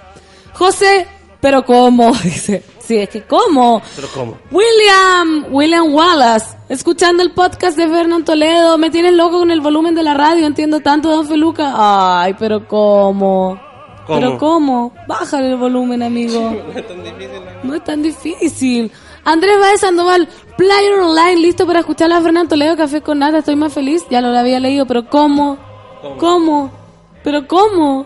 José, 0.54 1.06
pero 1.42 1.66
¿cómo? 1.66 2.14
Dice. 2.24 2.64
Sí, 2.88 2.96
es 2.98 3.10
que 3.10 3.24
¿cómo? 3.24 3.82
Pero 3.98 4.08
¿cómo? 4.14 4.38
William, 4.50 5.48
William 5.52 5.94
Wallace, 5.94 6.56
escuchando 6.70 7.22
el 7.22 7.32
podcast 7.32 7.76
de 7.78 7.86
Fernando 7.86 8.24
Toledo, 8.24 8.78
me 8.78 8.90
tienes 8.90 9.12
loco 9.12 9.40
con 9.40 9.52
el 9.52 9.60
volumen 9.60 9.94
de 9.94 10.04
la 10.04 10.14
radio, 10.14 10.48
entiendo 10.48 10.80
tanto, 10.80 11.10
don 11.10 11.28
Feluca. 11.28 11.74
Ay, 11.76 12.34
pero 12.40 12.66
¿cómo? 12.66 13.60
¿Cómo? 14.06 14.20
¿Pero 14.20 14.38
cómo? 14.38 14.94
Bájale 15.06 15.50
el 15.50 15.58
volumen, 15.58 16.02
amigo. 16.02 16.56
No 17.64 17.74
es 17.74 17.84
tan 17.84 18.02
difícil. 18.04 18.92
Andrés 19.26 19.60
Baez 19.60 19.82
Sandoval, 19.82 20.30
Player 20.58 20.94
Online, 20.94 21.42
listo 21.42 21.66
para 21.68 21.80
escuchar 21.80 22.10
a 22.14 22.22
Fernando 22.22 22.50
Toledo, 22.50 22.78
Café 22.78 23.02
con 23.02 23.20
Nata, 23.20 23.40
estoy 23.40 23.58
más 23.58 23.74
feliz. 23.74 24.06
Ya 24.10 24.22
lo 24.22 24.30
había 24.38 24.62
leído, 24.62 24.86
pero 24.86 25.10
¿cómo? 25.10 25.58
¿Cómo? 26.18 26.72
¿Pero 27.24 27.46
cómo? 27.48 28.06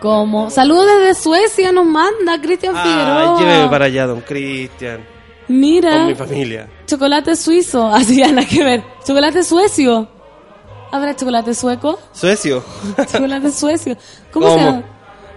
¿Cómo? 0.00 0.50
Saludos 0.50 0.86
desde 0.86 1.14
Suecia, 1.22 1.72
nos 1.72 1.86
manda 1.86 2.40
Cristian 2.40 2.74
Ay, 2.76 2.88
Figueroa. 2.90 3.38
lléveme 3.40 3.68
para 3.68 3.84
allá, 3.86 4.06
don 4.06 4.20
Cristian. 4.20 4.96
Con 5.46 5.58
Mira, 5.60 6.04
mi 6.06 6.14
familia. 6.14 6.68
chocolate 6.86 7.36
suizo. 7.36 7.86
Así 7.92 8.16
ya 8.16 8.30
nada 8.32 8.46
que 8.46 8.62
ver. 8.64 8.82
Chocolate 9.06 9.42
suecio. 9.42 10.08
¿Habrá 10.92 11.16
chocolate 11.16 11.54
sueco? 11.54 11.98
Suecio. 12.12 12.62
Chocolate 13.12 13.50
suecio. 13.50 13.96
¿Cómo, 14.32 14.46
se 14.48 14.54
¿Cómo? 14.54 14.66
llama? 14.66 14.82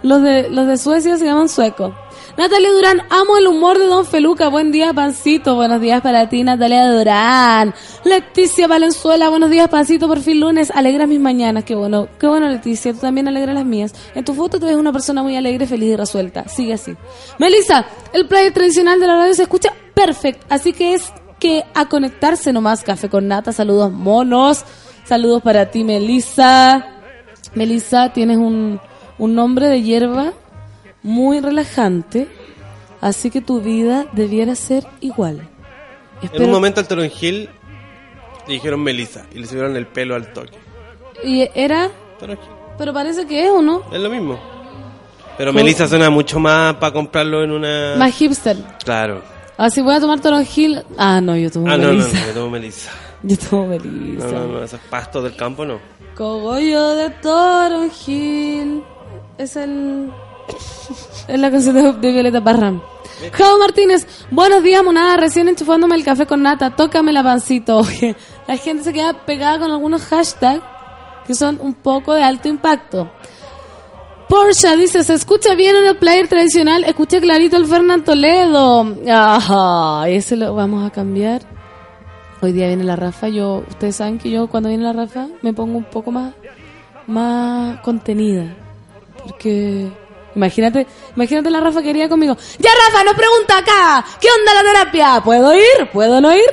Los 0.04 0.22
de, 0.22 0.50
los 0.50 0.68
de 0.68 0.78
Suecia 0.78 1.18
se 1.18 1.26
llaman 1.26 1.50
sueco. 1.50 1.94
Natalia 2.38 2.72
Durán, 2.72 3.02
amo 3.10 3.38
el 3.38 3.48
humor 3.48 3.80
de 3.80 3.88
Don 3.88 4.06
Feluca. 4.06 4.48
Buen 4.50 4.72
día, 4.72 4.94
Pancito. 4.94 5.56
Buenos 5.56 5.82
días 5.82 6.04
para 6.04 6.30
ti, 6.30 6.44
Natalia 6.44 6.88
Durán. 6.92 7.74
Leticia 8.06 8.68
Valenzuela, 8.68 9.30
buenos 9.30 9.50
días, 9.50 9.68
Pancito. 9.70 10.08
Por 10.08 10.20
fin 10.20 10.40
lunes, 10.40 10.70
alegra 10.70 11.08
mis 11.08 11.20
mañanas. 11.20 11.64
Qué 11.64 11.74
bueno, 11.74 12.08
qué 12.20 12.28
bueno, 12.28 12.48
Leticia. 12.48 12.94
Tú 12.94 13.00
también 13.00 13.28
alegras 13.28 13.56
las 13.56 13.66
mías. 13.66 13.96
En 14.14 14.24
tu 14.24 14.36
foto 14.36 14.60
te 14.60 14.68
ves 14.68 14.76
una 14.76 14.94
persona 14.94 15.24
muy 15.24 15.36
alegre, 15.36 15.66
feliz 15.66 15.94
y 15.94 15.96
resuelta. 15.96 16.48
Sigue 16.48 16.74
así. 16.74 16.96
Melissa, 17.40 17.88
el 18.14 18.28
player 18.28 18.54
tradicional 18.54 19.00
de 19.00 19.08
la 19.08 19.18
radio 19.18 19.34
se 19.34 19.42
escucha 19.42 19.74
perfecto. 19.96 20.46
Así 20.48 20.74
que 20.74 20.94
es 20.94 21.12
que 21.40 21.64
a 21.74 21.90
conectarse 21.90 22.54
nomás. 22.54 22.84
Café 22.84 23.10
con 23.10 23.28
nata, 23.28 23.52
saludos 23.52 23.92
monos. 23.92 24.64
Saludos 25.06 25.42
para 25.42 25.72
ti, 25.72 25.84
Melissa. 25.84 26.86
Melissa, 27.56 28.14
tienes 28.14 28.38
un, 28.38 28.80
un 29.18 29.34
nombre 29.34 29.70
de 29.70 29.82
hierba 29.82 30.34
muy 31.04 31.40
relajante. 31.40 32.28
Así 33.02 33.30
que 33.30 33.42
tu 33.42 33.62
vida 33.62 34.08
debiera 34.14 34.56
ser 34.56 34.86
igual. 35.02 35.48
En 36.22 36.44
un 36.44 36.52
momento 36.52 36.80
al 36.80 36.88
Toronjil 36.88 37.50
le 38.48 38.54
dijeron 38.54 38.82
Melissa 38.82 39.26
y 39.34 39.40
le 39.40 39.46
subieron 39.48 39.76
el 39.76 39.86
pelo 39.86 40.16
al 40.16 40.34
toque. 40.34 40.58
Y 41.24 41.48
era, 41.54 41.90
Toronjil, 42.20 42.50
pero 42.78 42.94
parece 42.94 43.28
que 43.28 43.46
es, 43.46 43.52
¿o 43.52 43.62
no? 43.62 43.84
es 43.92 44.00
lo 44.00 44.10
mismo. 44.10 44.40
Pero 45.38 45.52
¿Cómo? 45.52 45.64
Melissa 45.64 45.88
suena 45.88 46.10
mucho 46.10 46.40
más 46.40 46.76
para 46.76 46.92
comprarlo 46.92 47.44
en 47.44 47.52
una... 47.52 47.96
Más 47.98 48.16
hipster. 48.16 48.58
Claro. 48.84 49.22
Así 49.58 49.82
voy 49.82 49.94
a 49.96 50.00
tomar 50.00 50.20
toronjil. 50.20 50.84
Ah, 50.98 51.22
no, 51.22 51.36
yo 51.38 51.52
tomo 51.52 51.68
Ah, 51.68 51.78
no, 51.78 51.88
no, 51.88 51.94
no, 51.94 52.00
melisa. 52.00 52.26
yo 52.28 52.34
tomo 52.34 52.50
Melissa. 52.50 52.92
Yo 53.24 53.36
tomo 53.38 53.68
melisa. 53.68 54.28
No, 54.28 54.32
no, 54.32 54.48
no, 54.48 54.64
esos 54.64 54.80
pastos 54.92 55.24
del 55.24 55.36
campo 55.36 55.66
no. 55.66 55.80
Cogollo 56.16 56.90
de 56.96 57.10
toronjil. 57.10 58.84
Es 59.40 59.56
el... 59.56 60.12
Es 61.28 61.40
la 61.40 61.52
canción 61.52 61.76
de, 62.02 62.12
Violeta 62.12 62.44
Parra. 62.44 62.74
Javo 63.34 63.60
Martínez, 63.60 64.08
buenos 64.32 64.64
días, 64.64 64.84
monada. 64.84 65.18
Recién 65.18 65.48
enchufándome 65.48 65.96
el 65.96 66.04
café 66.04 66.26
con 66.26 66.44
nata. 66.44 66.76
Tócame 66.76 67.12
la 67.12 67.24
pancito. 67.24 67.82
La 68.48 68.58
gente 68.58 68.84
se 68.84 68.94
queda 68.94 69.26
pegada 69.26 69.60
con 69.60 69.72
algunos 69.72 70.04
hashtags 70.04 70.64
que 71.26 71.36
son 71.36 71.60
un 71.62 71.74
poco 71.74 72.14
de 72.14 72.24
alto 72.24 72.48
impacto. 72.48 73.12
Porsche 74.30 74.76
dice, 74.76 75.04
se 75.04 75.14
escucha 75.14 75.56
bien 75.56 75.76
en 75.76 75.88
el 75.88 75.98
player 75.98 76.28
tradicional, 76.28 76.84
escuché 76.84 77.22
clarito 77.22 77.56
el 77.58 77.66
Fernán 77.66 78.04
Toledo. 78.04 78.96
Ajá, 79.10 80.10
ese 80.10 80.36
lo 80.36 80.54
vamos 80.54 80.86
a 80.86 80.90
cambiar. 80.90 81.42
Hoy 82.42 82.52
día 82.52 82.68
viene 82.68 82.84
la 82.84 82.96
Rafa, 82.96 83.30
yo, 83.30 83.64
ustedes 83.70 83.96
saben 83.96 84.20
que 84.20 84.30
yo 84.30 84.48
cuando 84.48 84.70
viene 84.70 84.84
la 84.84 84.94
Rafa 84.94 85.28
me 85.42 85.54
pongo 85.54 85.78
un 85.78 85.86
poco 85.86 86.12
más, 86.12 86.34
más 87.08 87.80
contenida. 87.80 88.54
Porque, 89.24 89.90
imagínate, 90.38 90.88
imagínate 91.16 91.50
la 91.50 91.60
Rafa 91.60 91.82
quería 91.82 92.08
conmigo. 92.08 92.38
Ya 92.60 92.70
Rafa, 92.86 93.04
no 93.04 93.14
pregunta 93.14 93.58
acá, 93.58 94.06
¿qué 94.22 94.28
onda 94.40 94.54
la 94.54 94.62
terapia? 94.62 95.22
¿Puedo 95.24 95.54
ir? 95.54 95.90
¿Puedo 95.92 96.22
no 96.22 96.34
ir? 96.34 96.46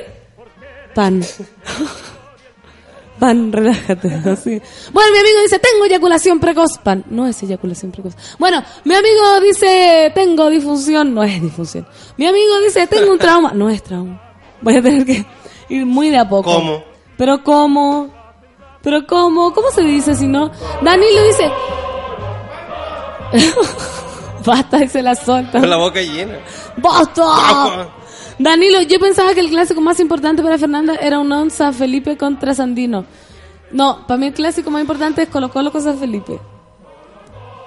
Pan. 0.93 1.23
Pan, 3.19 3.51
relájate. 3.51 4.13
Así. 4.29 4.61
Bueno, 4.91 5.11
mi 5.11 5.19
amigo 5.19 5.41
dice, 5.43 5.59
tengo 5.59 5.85
eyaculación 5.85 6.39
precoz. 6.39 6.77
Pan, 6.79 7.05
no 7.09 7.27
es 7.27 7.41
eyaculación 7.43 7.91
precoz. 7.91 8.13
Bueno, 8.37 8.61
mi 8.83 8.93
amigo 8.93 9.39
dice, 9.41 10.11
tengo 10.13 10.49
disfunción. 10.49 11.13
No 11.13 11.23
es 11.23 11.41
disfunción. 11.41 11.87
Mi 12.17 12.27
amigo 12.27 12.59
dice, 12.59 12.87
tengo 12.87 13.11
un 13.11 13.17
trauma. 13.17 13.51
No 13.53 13.69
es 13.69 13.81
trauma. 13.83 14.21
Voy 14.61 14.75
a 14.75 14.81
tener 14.81 15.05
que 15.05 15.25
ir 15.69 15.85
muy 15.85 16.09
de 16.09 16.17
a 16.17 16.27
poco. 16.27 16.53
¿Cómo? 16.53 16.83
Pero 17.17 17.43
cómo. 17.43 18.09
Pero 18.81 19.07
cómo. 19.07 19.53
¿Cómo 19.53 19.71
se 19.71 19.81
dice 19.81 20.13
si 20.15 20.27
no? 20.27 20.51
Danilo 20.81 21.23
dice... 21.27 21.49
Basta 24.45 24.83
y 24.83 24.87
se 24.87 25.01
la 25.01 25.15
solta. 25.15 25.59
Con 25.59 25.69
la 25.69 25.77
boca 25.77 26.01
llena. 26.01 26.37
¡Basta! 26.77 27.89
Danilo, 28.39 28.81
yo 28.81 28.99
pensaba 28.99 29.33
que 29.33 29.39
el 29.39 29.49
clásico 29.49 29.81
más 29.81 29.99
importante 29.99 30.43
para 30.43 30.57
Fernanda 30.57 30.95
era 30.95 31.19
un 31.19 31.31
onza 31.31 31.71
Felipe 31.71 32.17
contra 32.17 32.53
Sandino. 32.53 33.05
No, 33.71 34.05
para 34.05 34.17
mí 34.17 34.27
el 34.27 34.33
clásico 34.33 34.69
más 34.69 34.81
importante 34.81 35.23
es 35.23 35.29
Colo 35.29 35.49
Colo 35.49 35.71
San 35.79 35.97
Felipe. 35.97 36.39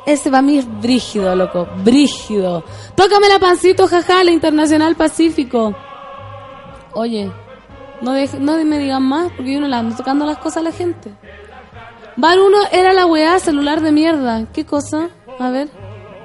Ese 0.06 0.30
para 0.30 0.42
mí 0.42 0.58
es 0.58 0.80
brígido, 0.80 1.34
loco. 1.34 1.66
Brígido. 1.84 2.64
Tócame 2.94 3.28
la 3.28 3.38
pancito, 3.38 3.86
jaja, 3.88 4.22
la 4.24 4.30
Internacional 4.30 4.94
Pacífico. 4.94 5.74
Oye, 6.92 7.30
no, 8.00 8.12
deje- 8.14 8.38
no 8.38 8.56
me 8.64 8.78
digan 8.78 9.02
más 9.02 9.32
porque 9.36 9.54
yo 9.54 9.60
no 9.60 9.68
le 9.68 9.76
ando 9.76 9.96
tocando 9.96 10.24
las 10.24 10.38
cosas 10.38 10.58
a 10.58 10.62
la 10.62 10.72
gente. 10.72 11.12
Bar 12.16 12.38
1 12.38 12.56
era 12.72 12.92
la 12.92 13.06
weá 13.06 13.38
celular 13.38 13.80
de 13.80 13.92
mierda. 13.92 14.46
¿Qué 14.52 14.64
cosa? 14.64 15.08
A 15.38 15.50
ver. 15.50 15.68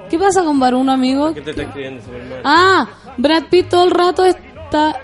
¿Qué 0.09 0.19
pasa 0.19 0.43
con 0.43 0.59
Bar 0.59 0.75
1, 0.75 0.91
amigo? 0.91 1.33
¿Qué 1.33 1.41
te 1.41 1.51
está 1.51 1.63
escribiendo, 1.63 2.03
Superman? 2.03 2.41
Ah, 2.43 2.87
Brad 3.17 3.43
Pitt 3.49 3.69
todo 3.69 3.85
el 3.85 3.91
rato 3.91 4.25
está. 4.25 5.01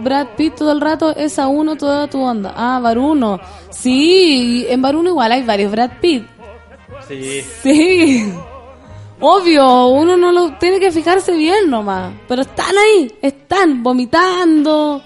Brad 0.00 0.28
Pitt 0.36 0.56
todo 0.56 0.72
el 0.72 0.80
rato 0.80 1.14
es 1.14 1.38
a 1.38 1.46
uno 1.46 1.76
toda 1.76 2.08
tu 2.08 2.20
onda. 2.20 2.52
Ah, 2.56 2.80
Baruno. 2.82 3.40
Sí, 3.70 4.66
en 4.68 4.82
Baruno 4.82 5.10
igual 5.10 5.32
hay 5.32 5.42
varios 5.42 5.70
Brad 5.70 5.92
Pitt. 6.00 6.26
Sí. 7.08 7.42
Sí. 7.62 8.32
Obvio, 9.20 9.86
uno 9.88 10.16
no 10.16 10.32
lo 10.32 10.54
tiene 10.58 10.80
que 10.80 10.90
fijarse 10.90 11.32
bien 11.32 11.70
nomás. 11.70 12.12
Pero 12.28 12.42
están 12.42 12.76
ahí, 12.76 13.10
están 13.22 13.82
vomitando. 13.82 15.02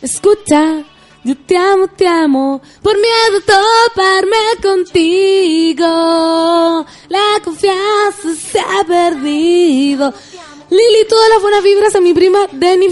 Escucha, 0.00 0.84
yo 1.24 1.36
te 1.36 1.56
amo, 1.56 1.88
te 1.88 2.06
amo. 2.06 2.60
Por 2.82 2.94
miedo 2.94 3.38
a 3.38 3.42
toparme 3.46 4.36
contigo. 4.62 5.86
La 7.08 7.40
confianza 7.44 8.34
se 8.34 8.60
ha 8.60 8.84
perdido. 8.86 10.14
Lili, 10.70 11.08
todas 11.08 11.30
las 11.30 11.40
buenas 11.40 11.62
vibras 11.62 11.96
a 11.96 12.00
mi 12.00 12.12
prima 12.12 12.40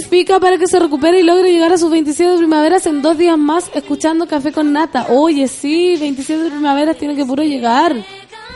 Fica 0.09 0.41
para 0.41 0.57
que 0.57 0.67
se 0.67 0.79
recupere 0.79 1.21
y 1.21 1.23
logre 1.23 1.53
llegar 1.53 1.73
a 1.73 1.79
sus 1.79 1.91
27 1.91 2.33
de 2.33 2.39
primaveras 2.39 2.87
en 2.87 3.03
dos 3.03 3.19
días 3.19 3.37
más 3.37 3.71
escuchando 3.75 4.27
Café 4.27 4.51
con 4.51 4.73
Nata. 4.73 5.09
Oye, 5.11 5.47
sí, 5.47 5.97
27 5.99 6.45
de 6.45 6.51
primaveras 6.51 6.97
tiene 6.97 7.15
que 7.15 7.25
puro 7.25 7.43
llegar. 7.43 7.95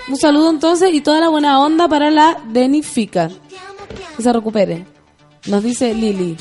Un 0.09 0.17
saludo 0.17 0.51
entonces 0.51 0.93
y 0.93 1.03
toda 1.03 1.21
la 1.21 1.29
buena 1.29 1.61
onda 1.61 1.87
para 1.87 2.11
la 2.11 2.39
Fica. 2.83 3.31
Que 4.17 4.23
se 4.23 4.33
recupere. 4.33 4.87
Nos 5.47 5.63
dice 5.63 5.95
Lili. 5.95 6.37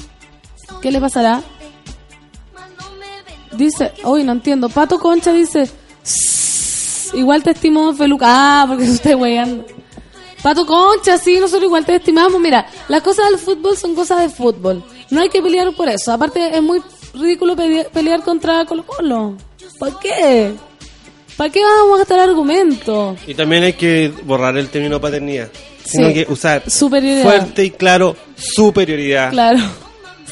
¿Qué 0.82 0.92
le 0.92 1.02
pasará? 1.02 1.44
Dice, 3.60 3.92
uy, 4.06 4.24
no 4.24 4.32
entiendo. 4.32 4.70
Pato 4.70 4.98
Concha 5.00 5.32
dice, 5.34 5.70
"Sss, 6.04 7.14
igual 7.14 7.44
te 7.44 7.52
estimo 7.52 7.94
Feluca. 7.94 8.26
Ah, 8.30 8.66
porque 8.68 8.86
se 8.86 8.94
está 8.94 9.16
weyando. 9.16 9.66
Pato 10.42 10.66
Concha, 10.66 11.18
sí, 11.18 11.36
nosotros 11.40 11.64
igual 11.66 11.86
te 11.86 11.96
estimamos. 11.96 12.40
Mira, 12.40 12.66
las 12.88 13.02
cosas 13.02 13.30
del 13.30 13.38
fútbol 13.38 13.76
son 13.76 13.94
cosas 13.94 14.22
de 14.22 14.30
fútbol. 14.30 14.82
No 15.10 15.20
hay 15.22 15.28
que 15.30 15.42
pelear 15.42 15.72
por 15.76 15.90
eso. 15.90 16.14
Aparte, 16.14 16.56
es 16.56 16.62
muy 16.64 16.82
ridículo 17.14 17.56
pelear, 17.58 18.24
contra 18.24 18.66
Colo 18.66 18.86
Colo. 18.86 19.36
¿Para 19.78 19.96
qué? 20.00 20.54
¿Para 21.36 21.50
qué 21.52 21.62
vamos 21.62 21.96
a 21.96 21.98
gastar 22.00 22.20
argumentos? 22.22 23.18
Y 23.28 23.34
también 23.34 23.64
hay 23.64 23.74
que 23.74 24.14
borrar 24.24 24.58
el 24.58 24.70
término 24.70 25.00
paternidad. 25.02 25.50
Sino 25.84 26.08
Sí. 26.10 26.14
que 26.14 26.28
usar 26.32 26.70
Superioridad. 26.70 27.24
fuerte 27.24 27.64
y 27.66 27.72
claro 27.72 28.16
superioridad 28.38 29.32
Claro. 29.32 29.60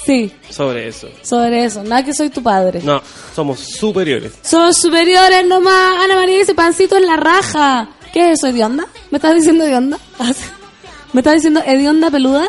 Sí, 0.07 0.31
sobre 0.49 0.87
eso. 0.87 1.09
sobre 1.21 1.65
eso. 1.65 1.83
Nada 1.83 2.01
que 2.05 2.13
soy 2.13 2.29
tu 2.29 2.41
padre. 2.41 2.79
No, 2.81 3.01
somos 3.35 3.59
superiores. 3.59 4.31
Somos 4.41 4.77
superiores 4.77 5.45
nomás. 5.45 5.97
Ana 6.01 6.15
María 6.15 6.39
dice, 6.39 6.55
pancito 6.55 6.95
en 6.95 7.05
la 7.05 7.17
raja. 7.17 7.89
¿Qué 8.13 8.31
es 8.31 8.39
eso, 8.39 8.47
hedionda? 8.47 8.87
¿Me 9.11 9.17
estás 9.17 9.35
diciendo 9.35 9.65
hedionda? 9.65 9.99
¿Me 11.13 11.19
estás 11.19 11.33
diciendo 11.33 11.61
hedionda 11.65 12.09
peluda? 12.09 12.47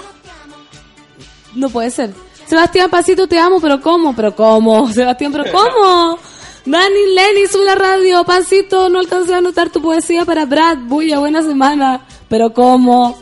No 1.57 1.69
puede 1.69 1.91
ser. 1.91 2.15
Sebastián 2.47 2.89
Pancito, 2.91 3.27
te 3.27 3.41
amo, 3.41 3.61
pero 3.61 3.81
¿cómo? 3.81 4.15
¿Pero 4.15 4.37
cómo? 4.37 4.89
Sebastián, 4.93 5.33
¿pero 5.33 5.45
cómo? 5.51 6.17
Dani, 6.65 7.15
Lenny, 7.15 7.49
sube 7.49 7.65
la 7.65 7.75
radio. 7.75 8.25
Pancito, 8.25 8.89
no 8.89 9.01
alcancé 9.01 9.35
a 9.35 9.39
anotar 9.39 9.71
tu 9.71 9.83
poesía 9.83 10.25
para 10.25 10.47
Brad. 10.47 10.79
Bulla, 10.83 11.19
buena 11.19 11.43
semana. 11.43 12.07
¿Pero 12.29 12.53
cómo? 12.53 13.19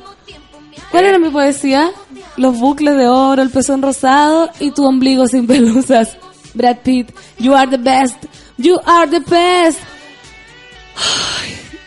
¿Cuál 0.90 1.06
era 1.06 1.18
mi 1.18 1.30
poesía? 1.30 1.90
Los 2.36 2.58
bucles 2.58 2.96
de 2.96 3.08
oro, 3.08 3.40
el 3.42 3.50
pezón 3.50 3.80
rosado 3.82 4.50
y 4.60 4.70
tu 4.70 4.84
ombligo 4.84 5.26
sin 5.26 5.46
pelusas. 5.52 6.16
Brad 6.54 6.78
Pitt, 6.82 7.10
you 7.38 7.54
are 7.54 7.70
the 7.70 7.76
best. 7.78 8.16
You 8.58 8.78
are 8.84 9.10
the 9.10 9.20
best. 9.20 9.78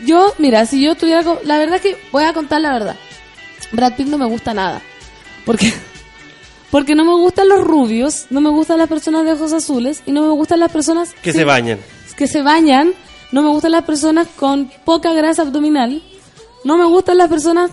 Yo, 0.05 0.33
mira, 0.37 0.65
si 0.65 0.81
yo 0.81 0.95
tuviera... 0.95 1.23
La 1.43 1.57
verdad 1.57 1.75
es 1.77 1.81
que 1.81 1.97
voy 2.11 2.23
a 2.23 2.33
contar 2.33 2.61
la 2.61 2.71
verdad. 2.73 2.95
Brad 3.71 3.93
Pitt 3.95 4.07
no 4.07 4.17
me 4.17 4.25
gusta 4.25 4.53
nada. 4.53 4.81
Porque... 5.45 5.73
Porque 6.71 6.93
no 6.93 7.03
me 7.03 7.13
gustan 7.15 7.49
los 7.49 7.63
rubios, 7.63 8.27
no 8.29 8.41
me 8.41 8.51
gustan 8.51 8.77
las 8.77 8.87
personas 8.87 9.25
de 9.25 9.31
ojos 9.33 9.53
azules 9.53 10.03
y 10.05 10.11
no 10.11 10.21
me 10.21 10.29
gustan 10.29 10.59
las 10.59 10.71
personas 10.71 11.13
Que 11.23 11.31
sin- 11.31 11.39
se 11.41 11.45
bañan. 11.45 11.79
que 12.15 12.27
se 12.27 12.43
bañan, 12.43 12.93
no 13.31 13.41
me 13.41 13.49
gustan 13.49 13.71
las 13.71 13.85
personas 13.85 14.27
con 14.35 14.69
poca 14.85 15.11
grasa 15.13 15.41
abdominal, 15.41 16.03
no 16.63 16.77
me 16.77 16.85
gustan 16.85 17.17
las 17.17 17.27
personas 17.27 17.71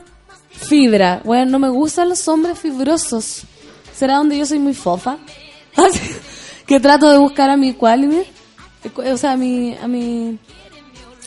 fibra, 0.57 1.21
bueno, 1.25 1.53
no 1.53 1.59
me 1.59 1.69
gustan 1.69 2.09
los 2.09 2.27
hombres 2.29 2.59
fibrosos. 2.59 3.43
¿Será 3.95 4.17
donde 4.17 4.39
yo 4.39 4.47
soy 4.47 4.59
muy 4.59 4.75
fofa? 4.75 5.19
Que 6.67 6.81
trato 6.81 7.09
de 7.09 7.19
buscar 7.19 7.49
a 7.49 7.57
mi 7.57 7.75
quality, 7.75 8.25
o 8.97 9.17
sea, 9.17 9.33
a 9.33 9.37
mi, 9.37 9.77
a 9.81 9.87
mi, 9.87 10.37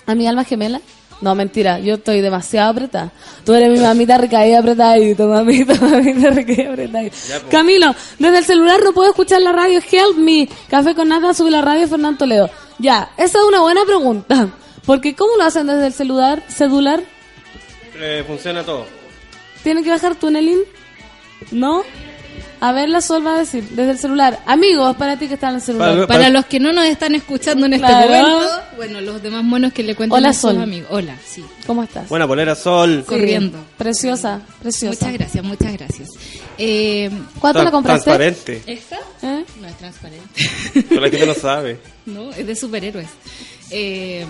a 0.06 0.14
mi 0.14 0.28
alma 0.28 0.44
gemela. 0.44 0.82
No, 1.22 1.34
mentira, 1.34 1.80
yo 1.80 1.96
estoy 1.96 2.20
demasiado 2.20 2.72
apretada. 2.72 3.12
Tú 3.46 3.54
eres 3.54 3.70
mi 3.70 3.80
mamita 3.80 4.18
recaída 4.18 4.60
apretadito, 4.60 5.28
mamita, 5.28 5.76
mamita 5.82 6.30
recaída 6.32 6.72
apretadito. 6.72 7.16
Camilo, 7.50 7.96
desde 8.18 8.38
el 8.40 8.44
celular 8.44 8.82
no 8.84 8.92
puedo 8.92 9.10
escuchar 9.10 9.42
la 9.42 9.54
radio, 9.54 9.80
help 9.80 10.18
me. 10.18 10.50
Café 10.70 10.94
con 10.94 11.08
nata, 11.08 11.34
sube 11.34 11.52
la 11.52 11.62
radio, 11.62 11.88
Fernando 11.88 12.18
Toledo. 12.18 12.50
Ya, 12.78 13.12
esa 13.18 13.40
es 13.40 13.46
una 13.46 13.62
buena 13.62 13.86
pregunta. 13.86 14.50
Porque 14.86 15.16
¿cómo 15.16 15.38
lo 15.38 15.44
hacen 15.44 15.68
desde 15.68 15.88
el 15.88 15.94
celular? 15.94 16.44
¿Celular? 16.48 17.02
Eh, 17.96 18.24
funciona 18.26 18.64
todo. 18.64 18.99
¿Tienen 19.64 19.84
que 19.84 19.89
bajar 19.89 20.16
tunelín? 20.16 20.60
¿No? 21.51 21.84
A 22.62 22.74
ver, 22.74 22.89
la 22.89 22.99
Sol 22.99 23.26
va 23.26 23.36
a 23.36 23.39
decir, 23.39 23.64
desde 23.70 23.91
el 23.91 23.97
celular. 23.97 24.39
Amigos, 24.45 24.97
para 24.97 25.18
ti 25.18 25.30
que 25.30 25.36
están 25.36 25.51
en 25.51 25.55
el 25.57 25.62
celular. 25.62 25.91
Para- 25.95 26.07
Para 26.07 26.30
los 26.30 26.45
que 26.45 26.60
no 26.60 26.74
nos 26.74 26.84
están 26.86 27.16
escuchando 27.16 27.66
en 27.68 27.74
este 27.76 27.88
momento, 27.88 28.49
bueno, 28.76 28.99
los 28.99 29.24
demás 29.24 29.43
monos 29.45 29.72
que 29.72 29.82
le 29.82 29.95
cuentan 29.95 30.18
Hola, 30.20 30.30
a 30.30 30.34
sus 30.34 30.41
Sol. 30.41 30.62
amigos. 30.62 30.89
Hola, 30.91 31.16
sí, 31.26 31.41
¿Cómo 31.66 31.84
estás? 31.84 32.10
Buena 32.10 32.28
polera, 32.28 32.55
sol. 32.55 33.05
corriendo. 33.07 33.57
Preciosa, 33.78 34.41
preciosa. 34.62 35.05
Muchas 35.05 35.14
gracias, 35.18 35.43
muchas 35.45 35.72
gracias. 35.74 36.10
Eh, 36.57 37.10
¿Cuánto 37.39 37.64
la 37.64 37.72
compraste? 37.72 38.03
Transparente. 38.12 38.62
¿Esta? 38.68 38.97
¿Eh? 39.22 39.45
No 39.62 39.68
es 39.68 39.78
transparente. 39.78 40.49
Pero 40.89 40.99
la 41.01 41.10
gente 41.10 41.26
no 41.28 41.34
sabe. 41.36 41.80
no, 42.07 42.32
es 42.32 42.45
de 42.45 42.55
superhéroes. 42.57 43.07
Eh, 43.72 44.26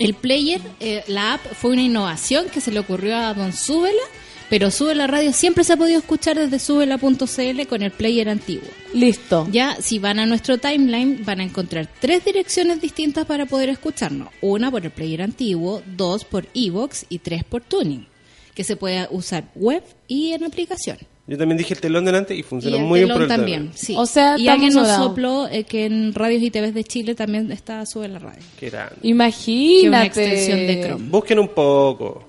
el 0.00 0.14
player, 0.14 0.60
eh, 0.80 1.04
la 1.06 1.34
app, 1.34 1.46
fue 1.52 1.72
una 1.72 1.82
innovación 1.82 2.46
que 2.48 2.62
se 2.62 2.72
le 2.72 2.80
ocurrió 2.80 3.16
a 3.16 3.34
Don 3.34 3.52
Súbela, 3.52 4.02
pero 4.48 4.70
Súbela 4.70 5.06
Radio 5.06 5.32
siempre 5.32 5.62
se 5.62 5.74
ha 5.74 5.76
podido 5.76 6.00
escuchar 6.00 6.38
desde 6.38 6.58
súbela.cl 6.58 7.66
con 7.68 7.82
el 7.82 7.90
player 7.92 8.30
antiguo. 8.30 8.66
Listo. 8.94 9.46
Ya, 9.52 9.76
si 9.80 9.98
van 9.98 10.18
a 10.18 10.26
nuestro 10.26 10.58
timeline, 10.58 11.22
van 11.24 11.40
a 11.40 11.44
encontrar 11.44 11.88
tres 12.00 12.24
direcciones 12.24 12.80
distintas 12.80 13.26
para 13.26 13.44
poder 13.44 13.68
escucharnos. 13.68 14.30
Una 14.40 14.70
por 14.70 14.84
el 14.84 14.90
player 14.90 15.22
antiguo, 15.22 15.82
dos 15.86 16.24
por 16.24 16.48
Evox 16.54 17.04
y 17.10 17.18
tres 17.18 17.44
por 17.44 17.62
Tuning, 17.62 18.08
que 18.54 18.64
se 18.64 18.76
puede 18.76 19.06
usar 19.10 19.50
web 19.54 19.84
y 20.08 20.32
en 20.32 20.44
aplicación. 20.44 20.96
Yo 21.30 21.38
también 21.38 21.56
dije 21.58 21.72
el 21.74 21.80
telón 21.80 22.04
delante 22.04 22.34
y 22.34 22.40
Y 22.40 22.42
funcionó 22.42 22.76
el 22.76 22.82
muy 22.82 22.98
bien 23.00 23.06
telón 23.08 23.16
por 23.18 23.22
el 23.22 23.28
también, 23.28 23.60
telón. 23.68 23.72
sí. 23.76 23.94
O 23.96 24.04
sea, 24.04 24.36
y 24.36 24.48
alguien 24.48 24.74
nos 24.74 24.88
sopló 24.88 25.46
eh, 25.46 25.62
que 25.64 25.86
en 25.86 26.12
radios 26.12 26.42
y 26.42 26.50
TVs 26.50 26.74
de 26.74 26.82
Chile 26.84 27.14
también 27.14 27.50
está 27.52 27.86
sube 27.86 28.08
la 28.08 28.18
radio. 28.18 28.42
Qué 28.58 28.68
grande. 28.68 28.96
Imagínate. 29.02 29.80
Que 29.82 29.88
una 29.88 30.04
extensión 30.04 30.58
de 30.66 30.80
Chrome. 30.86 31.08
Busquen 31.08 31.38
un 31.38 31.48
poco. 31.48 32.24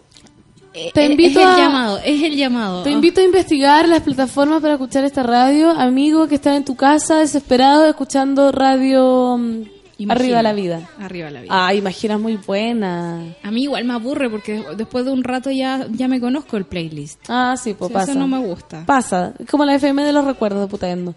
Te 0.94 1.02
Eh, 1.04 1.06
invito 1.12 1.40
es 1.40 1.46
el 1.46 1.52
a- 1.52 1.58
llamado, 1.58 1.98
es 2.06 2.24
el 2.24 2.36
llamado. 2.38 2.84
Te 2.84 2.92
invito 2.92 3.20
a 3.20 3.24
investigar 3.26 3.90
las 3.90 4.02
plataformas 4.04 4.62
para 4.62 4.76
escuchar 4.76 5.04
esta 5.04 5.22
radio. 5.24 5.72
Amigo 5.72 6.28
que 6.30 6.36
está 6.36 6.56
en 6.56 6.64
tu 6.64 6.76
casa 6.76 7.18
desesperado 7.20 7.86
escuchando 7.88 8.52
radio 8.54 9.36
mm, 9.38 9.64
Imagina. 10.02 10.14
Arriba 10.40 10.42
la 10.44 10.54
vida. 10.54 10.90
Arriba 11.00 11.30
la 11.30 11.42
vida. 11.42 11.52
Ah, 11.68 11.74
Imagina 11.74 12.18
muy 12.18 12.38
buena. 12.38 13.24
A 13.44 13.52
mí 13.52 13.64
igual 13.64 13.86
me 13.86 13.94
aburre 13.94 14.30
porque 14.30 14.64
después 14.78 15.06
de 15.06 15.12
un 15.12 15.24
rato 15.24 15.52
ya, 15.52 15.86
ya 15.92 16.08
me 16.08 16.20
conozco 16.20 16.58
el 16.58 16.66
playlist. 16.66 17.20
Ah, 17.30 17.56
sí, 17.62 17.74
pues 17.74 17.90
Sí, 17.90 17.94
pasa. 17.94 18.12
Eso 18.12 18.20
no 18.20 18.28
me 18.28 18.40
gusta. 18.40 18.86
Pasa. 18.86 19.34
Es 19.40 19.48
como 19.50 19.64
la 19.66 19.76
FM 19.76 20.04
de 20.04 20.12
los 20.14 20.26
recuerdos 20.26 20.62
de 20.62 20.68
putendo. 20.68 21.14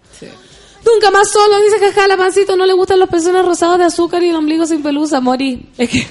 Nunca 0.85 1.09
más 1.09 1.29
solo, 1.31 1.59
dice 1.61 1.79
jaja, 1.79 2.07
la 2.07 2.15
pancito 2.15 2.55
no 2.55 2.65
le 2.65 2.73
gustan 2.73 2.99
los 2.99 3.09
pezones 3.09 3.43
rosados 3.43 3.79
de 3.79 3.85
azúcar 3.85 4.21
y 4.21 4.29
el 4.29 4.35
ombligo 4.35 4.65
sin 4.67 4.83
pelusa, 4.83 5.19
morí. 5.19 5.67
Es 5.79 5.89
que, 5.89 6.05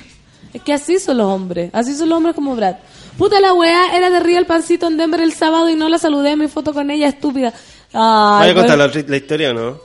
es 0.52 0.62
que 0.62 0.72
así 0.72 0.98
son 0.98 1.18
los 1.18 1.26
hombres, 1.26 1.70
así 1.72 1.94
son 1.94 2.08
los 2.08 2.16
hombres 2.16 2.34
como 2.34 2.56
Brad. 2.56 2.76
Puta 3.16 3.38
la 3.40 3.52
weá, 3.54 3.96
era 3.96 4.10
de 4.10 4.18
Real 4.18 4.46
Pancito 4.46 4.88
en 4.88 4.96
Denver 4.96 5.20
el 5.20 5.32
sábado 5.32 5.68
y 5.68 5.76
no 5.76 5.88
la 5.88 5.98
saludé 5.98 6.32
en 6.32 6.40
mi 6.40 6.48
foto 6.48 6.72
con 6.74 6.90
ella, 6.90 7.06
estúpida. 7.06 7.52
Ay, 7.92 8.40
¿Vaya 8.48 8.50
a 8.50 8.54
contar 8.54 8.90
pues- 8.90 9.04
la, 9.04 9.10
la 9.10 9.16
historia 9.16 9.50
o 9.50 9.54
no? 9.54 9.78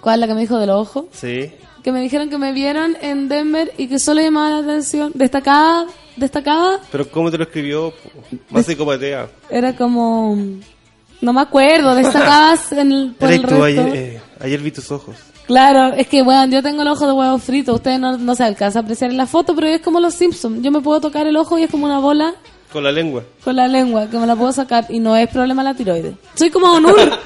¿Cuál 0.00 0.18
la 0.18 0.26
que 0.26 0.34
me 0.34 0.40
dijo 0.40 0.58
de 0.58 0.66
los 0.66 0.88
ojos? 0.88 1.04
Sí. 1.12 1.52
Que 1.82 1.90
me 1.92 2.00
dijeron 2.00 2.30
que 2.30 2.38
me 2.38 2.52
vieron 2.52 2.96
en 3.00 3.28
Denver 3.28 3.72
y 3.76 3.88
que 3.88 3.98
solo 3.98 4.20
llamaba 4.20 4.50
la 4.50 4.58
atención. 4.58 5.10
Destacaba, 5.14 5.86
destacaba, 6.16 6.78
Pero 6.92 7.10
¿cómo 7.10 7.30
te 7.30 7.38
lo 7.38 7.44
escribió? 7.44 7.92
Más 8.50 8.66
psicopatea. 8.66 9.28
era 9.50 9.74
como... 9.74 10.36
No 11.20 11.32
me 11.32 11.40
acuerdo, 11.40 11.94
destacabas 11.94 12.72
en 12.72 12.90
el, 12.92 13.12
por 13.12 13.30
el 13.30 13.42
resto. 13.44 13.64
ayer, 13.64 13.90
eh, 13.94 14.20
ayer 14.40 14.60
vi 14.60 14.72
tus 14.72 14.90
ojos. 14.90 15.14
Claro, 15.46 15.94
es 15.94 16.08
que, 16.08 16.20
weón, 16.22 16.50
yo 16.50 16.62
tengo 16.62 16.82
el 16.82 16.88
ojo 16.88 17.06
de 17.06 17.12
huevo 17.12 17.38
frito. 17.38 17.74
Ustedes 17.74 18.00
no, 18.00 18.16
no 18.18 18.34
se 18.34 18.42
alcanza 18.44 18.80
a 18.80 18.82
apreciar 18.82 19.10
en 19.12 19.16
la 19.16 19.26
foto, 19.26 19.54
pero 19.54 19.68
es 19.68 19.80
como 19.80 20.00
los 20.00 20.14
Simpsons. 20.14 20.62
Yo 20.62 20.70
me 20.72 20.80
puedo 20.80 21.00
tocar 21.00 21.26
el 21.28 21.36
ojo 21.36 21.58
y 21.58 21.62
es 21.64 21.70
como 21.70 21.84
una 21.86 22.00
bola 22.00 22.34
Con 22.72 22.82
la 22.82 22.90
lengua. 22.90 23.22
con 23.44 23.54
la 23.54 23.68
lengua 23.68 24.08
que 24.08 24.18
me 24.18 24.26
la 24.26 24.34
puedo 24.34 24.50
sacar 24.52 24.86
y 24.88 24.98
no 24.98 25.16
es 25.16 25.28
problema 25.28 25.62
la 25.62 25.74
tiroides. 25.74 26.14
Soy 26.34 26.50
como 26.50 26.72
Onur. 26.72 26.96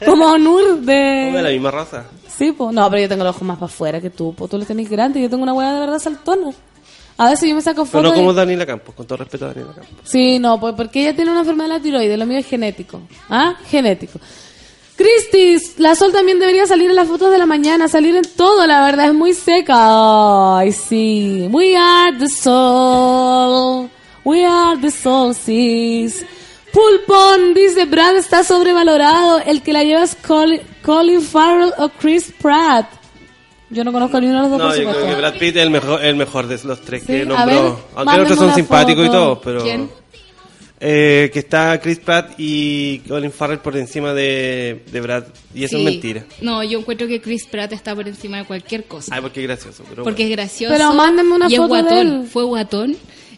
como 0.04 0.26
Onur 0.26 0.62
Somos 0.62 0.86
de 0.86 1.30
la 1.32 1.42
de... 1.42 1.52
misma 1.52 1.70
raza. 1.70 2.04
Sí, 2.28 2.52
pues. 2.52 2.72
No, 2.74 2.88
pero 2.90 3.02
yo 3.02 3.08
tengo 3.08 3.22
el 3.22 3.28
ojo 3.28 3.44
más 3.44 3.56
para 3.58 3.66
afuera 3.66 4.00
que 4.00 4.10
tú. 4.10 4.34
Pues 4.36 4.50
tú 4.50 4.58
lo 4.58 4.64
tenés 4.64 4.88
grande 4.90 5.20
y 5.20 5.22
yo 5.22 5.30
tengo 5.30 5.42
una 5.42 5.52
hueá 5.52 5.72
de 5.72 5.80
verdad 5.80 5.98
saltona. 5.98 6.50
A 7.16 7.30
veces 7.30 7.48
yo 7.48 7.54
me 7.54 7.62
saco 7.62 7.84
Pero 7.84 8.02
fotos. 8.02 8.10
no 8.10 8.14
como 8.16 8.32
y- 8.32 8.34
Daniela 8.34 8.66
Campos, 8.66 8.92
con 8.94 9.06
todo 9.06 9.18
respeto 9.18 9.44
a 9.44 9.48
Daniela 9.48 9.72
Campos. 9.72 9.94
Sí, 10.02 10.38
no, 10.40 10.58
pues 10.58 10.74
porque 10.76 11.02
ella 11.02 11.14
tiene 11.14 11.30
una 11.30 11.40
enfermedad 11.40 11.68
de 11.68 11.74
la 11.74 11.80
tiroides, 11.80 12.18
lo 12.18 12.26
mío 12.26 12.38
es 12.38 12.46
genético. 12.46 13.02
¿Ah? 13.30 13.54
Genético. 13.70 14.18
Cristis, 14.96 15.78
la 15.78 15.94
Sol 15.96 16.12
también 16.12 16.38
debería 16.38 16.66
salir 16.66 16.88
en 16.90 16.96
las 16.96 17.08
fotos 17.08 17.30
de 17.32 17.38
la 17.38 17.46
mañana, 17.46 17.88
salir 17.88 18.14
en 18.16 18.24
todo, 18.36 18.64
la 18.66 18.84
verdad, 18.84 19.06
es 19.08 19.14
muy 19.14 19.32
seca. 19.34 20.58
Ay, 20.58 20.72
sí. 20.72 21.48
We 21.50 21.76
are 21.76 22.16
the 22.18 22.28
soul. 22.28 23.88
We 24.24 24.44
are 24.44 24.80
the 24.80 24.90
soul, 24.90 25.34
sis. 25.34 26.24
Pulpón 26.74 27.54
dice, 27.54 27.84
Brad 27.86 28.16
está 28.16 28.42
sobrevalorado. 28.42 29.38
El 29.38 29.62
que 29.62 29.72
la 29.72 29.84
lleva 29.84 30.02
es 30.02 30.16
Colin, 30.16 30.60
Colin 30.82 31.22
Farrell 31.22 31.72
o 31.78 31.88
Chris 31.88 32.32
Pratt. 32.42 32.86
Yo 33.70 33.84
no 33.84 33.92
conozco 33.92 34.20
ni 34.20 34.26
uno 34.26 34.42
de 34.44 34.48
los 34.48 34.50
dos, 34.50 34.58
No, 34.60 34.68
por 34.68 34.76
yo 34.76 34.90
creo 34.90 35.06
que 35.08 35.14
Brad 35.14 35.32
Pitt 35.38 35.56
es 35.56 35.62
el 35.62 35.70
mejor, 35.70 36.04
el 36.04 36.16
mejor 36.16 36.46
de 36.48 36.58
los 36.64 36.80
tres 36.82 37.02
Sí, 37.02 37.06
que 37.06 37.24
nombró. 37.26 37.46
ver, 37.46 37.72
Aunque 37.94 38.16
los 38.18 38.22
otros 38.24 38.38
son 38.38 38.54
simpáticos 38.54 39.06
y 39.06 39.10
todo, 39.10 39.40
pero... 39.40 39.62
¿Quién? 39.62 39.88
Eh, 40.86 41.30
que 41.32 41.38
está 41.38 41.80
Chris 41.80 41.98
Pratt 42.00 42.32
y 42.36 42.98
Colin 43.08 43.32
Farrell 43.32 43.60
por 43.60 43.74
encima 43.76 44.12
de, 44.12 44.84
de 44.92 45.00
Brad. 45.00 45.24
Y 45.54 45.64
eso 45.64 45.76
Sí. 45.78 45.82
es 45.86 45.90
mentira. 45.92 46.24
No, 46.42 46.62
yo 46.62 46.78
encuentro 46.80 47.06
que 47.06 47.22
Chris 47.22 47.46
Pratt 47.46 47.72
está 47.72 47.94
por 47.94 48.06
encima 48.06 48.38
de 48.38 48.44
cualquier 48.44 48.84
cosa. 48.84 49.14
Ay, 49.14 49.22
porque 49.22 49.40
es 49.40 49.46
gracioso. 49.46 49.82
Pero 49.88 50.02
porque 50.04 50.24
es 50.24 50.30
gracioso. 50.30 50.74
Pero 50.76 50.92
mándenme 50.92 51.34
una 51.36 51.48
y 51.48 51.54
es 51.54 51.60
foto 51.60 51.74
de 51.76 51.82
guatón. 51.82 51.98
él. 51.98 52.26
Fue 52.30 52.44
guatón 52.44 52.96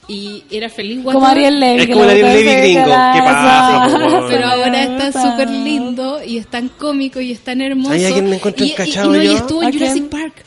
y 0.08 0.44
era 0.50 0.68
feliz 0.68 1.02
guatón. 1.02 1.20
Como 1.22 1.32
Ariel 1.32 1.58
Levy. 1.60 1.80
Es 1.82 1.86
como 1.88 2.04
el 2.04 2.10
Ariel 2.10 2.26
Levy 2.46 2.60
gringo. 2.60 2.84
¿Qué 2.84 3.20
pasa? 3.22 4.26
Pero 4.28 4.46
ahora 4.46 4.82
está 4.82 5.06
Puta. 5.06 5.22
súper 5.30 5.50
lindo 5.50 6.22
y 6.24 6.38
es 6.38 6.46
tan 6.46 6.68
cómico 6.68 7.20
y 7.20 7.32
es 7.32 7.40
tan 7.40 7.60
hermoso. 7.60 7.92
¿Hay 7.92 8.04
alguien 8.04 8.28
me 8.30 8.36
encuentro 8.36 8.64
y, 8.64 8.68
y- 8.68 8.72
encachado 8.72 9.14
y 9.14 9.18
no, 9.26 9.32
y 9.32 9.34
estuvo 9.36 9.60
¿A 9.62 9.66
en 9.66 9.72
Jurassic 9.72 10.08
quién? 10.08 10.22
Park. 10.22 10.44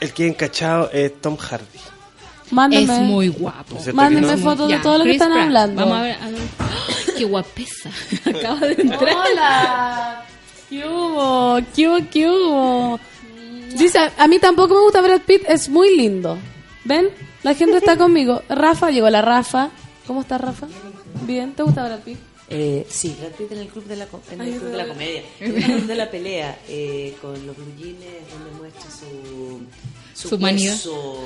El 0.00 0.12
que 0.12 0.26
encachado 0.26 0.90
es 0.92 1.20
Tom 1.20 1.36
Hardy. 1.36 1.64
Mándame. 2.50 2.82
Es 2.84 3.00
muy 3.00 3.28
guapo. 3.28 3.74
¿No 3.76 3.80
es 3.80 3.94
Mándenme 3.94 4.32
no? 4.32 4.38
fotos 4.38 4.68
de 4.68 4.74
Ya, 4.74 4.82
todo 4.82 4.98
lo 4.98 5.04
que 5.04 5.12
están 5.12 5.32
Pratt. 5.32 5.44
hablando. 5.44 5.80
Vamos 5.82 5.98
a 5.98 6.02
ver. 6.02 6.16
a 6.20 6.26
ver. 6.28 6.40
¡Ay, 6.58 7.14
¡Qué 7.18 7.24
guapesa! 7.24 7.90
Acaba 8.26 8.60
de 8.66 8.72
entrar. 8.82 9.14
Hola. 9.30 10.22
¿Qué 10.68 10.84
hubo? 10.86 11.58
¿Qué 11.74 11.88
hubo? 11.88 11.98
¿Qué 12.10 12.28
hubo? 12.28 13.00
Dice, 13.76 13.98
a 14.18 14.28
mí 14.28 14.38
tampoco 14.38 14.74
me 14.74 14.80
gusta 14.82 15.00
Brad 15.00 15.20
Pitt, 15.22 15.42
es 15.48 15.68
muy 15.70 15.96
lindo. 15.96 16.36
¿Ven? 16.84 17.08
La 17.42 17.54
gente 17.54 17.76
está 17.78 17.96
conmigo. 17.96 18.42
Rafa, 18.48 18.90
llegó 18.90 19.10
la 19.10 19.22
Rafa. 19.22 19.70
¿Cómo 20.06 20.20
está 20.22 20.38
Rafa? 20.38 20.66
Bien, 21.26 21.52
¿te 21.54 21.62
gusta 21.62 21.84
Brad 21.84 22.00
Pitt? 22.00 22.18
Eh, 22.48 22.86
sí, 22.88 23.16
Brad 23.18 23.32
Pitt 23.32 23.52
en 23.52 23.58
el 23.58 23.68
club 23.68 23.84
de 23.84 23.96
la, 23.96 24.06
en 24.30 24.40
el 24.40 24.58
club 24.58 24.70
de 24.70 24.76
la 24.76 24.88
comedia, 24.88 25.22
en 25.40 25.56
el 25.56 25.64
club 25.64 25.86
de 25.86 25.94
la 25.94 26.10
pelea, 26.10 26.58
eh, 26.68 27.16
con 27.22 27.46
los 27.46 27.56
blue 27.56 27.72
jeans 27.78 27.98
donde 28.30 28.50
muestra 28.58 28.90
su 28.90 29.60
su, 30.14 30.28
Su 30.28 30.36
hueso, 30.36 31.18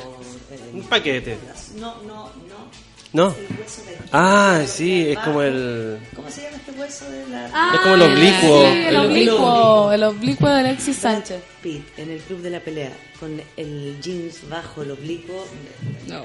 Un 0.73 0.81
eh, 0.81 0.87
paquete. 0.89 1.39
no, 1.77 2.03
no, 2.03 2.27
no, 2.27 2.71
¿No? 3.17 3.29
el 3.29 3.59
hueso 3.59 3.83
de 3.87 3.97
Ah, 4.13 4.61
sí, 4.67 5.09
es 5.09 5.19
como 5.21 5.41
el... 5.41 5.99
¿Cómo 6.15 6.31
se 6.31 6.43
llama 6.43 6.57
este 6.59 6.73
hueso 6.79 7.11
de 7.11 7.27
la 7.29 7.47
es 7.47 7.81
como 7.81 7.95
el 7.95 8.03
oblicuo. 8.03 8.61
Sí, 8.61 8.67
el 8.67 8.87
el 8.89 8.97
oblicuo, 8.97 9.93
el 9.93 10.03
oblicuo 10.03 10.49
de 10.51 10.55
Alexis 10.57 10.97
Sánchez. 10.97 11.43
Pitt 11.63 11.99
en 11.99 12.11
el 12.11 12.21
club 12.21 12.43
de 12.43 12.51
la 12.51 12.61
pelea 12.61 12.93
con 13.19 13.41
el 13.57 13.99
jeans 14.03 14.47
bajo 14.51 14.83
el 14.83 14.91
oblicuo? 14.91 15.47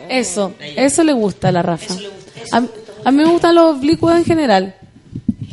Eso, 0.09 0.53
eso 0.59 1.03
le 1.05 1.13
gusta 1.13 1.47
a 1.47 1.51
la 1.53 1.61
Rafa. 1.61 1.85
Eso 1.85 2.01
le 2.01 2.09
gusta, 2.09 2.41
eso 2.43 2.55
A, 2.57 2.59
le 2.59 2.67
gusta 2.67 2.91
a 3.05 3.11
mí 3.11 3.23
me 3.23 3.29
gustan 3.29 3.55
los 3.55 3.77
oblicuos 3.77 4.13
en 4.13 4.25
general, 4.25 4.75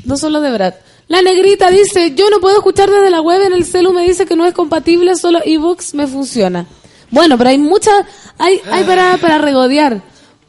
no 0.05 0.17
solo 0.17 0.41
de 0.41 0.51
Brad. 0.51 0.75
La 1.07 1.23
negrita 1.23 1.71
dice, 1.71 2.17
yo 2.17 2.31
no 2.31 2.41
puedo 2.41 2.57
escuchar 2.57 2.91
desde 2.91 3.11
la 3.11 3.21
web, 3.21 3.43
en 3.43 3.53
el 3.53 3.65
celu 3.65 3.93
me 3.93 4.03
dice 4.03 4.27
que 4.27 4.35
no 4.35 4.45
es 4.45 4.55
compatible, 4.55 5.15
solo 5.15 5.39
ebooks 5.45 5.95
me 5.95 6.09
funciona. 6.09 6.67
Bueno, 7.13 7.39
pero 7.39 7.51
hay 7.51 7.59
muchas, 7.59 7.95
hay, 8.39 8.61
hay 8.73 8.83
para, 8.83 9.17
para 9.19 9.39
regodear. 9.39 10.03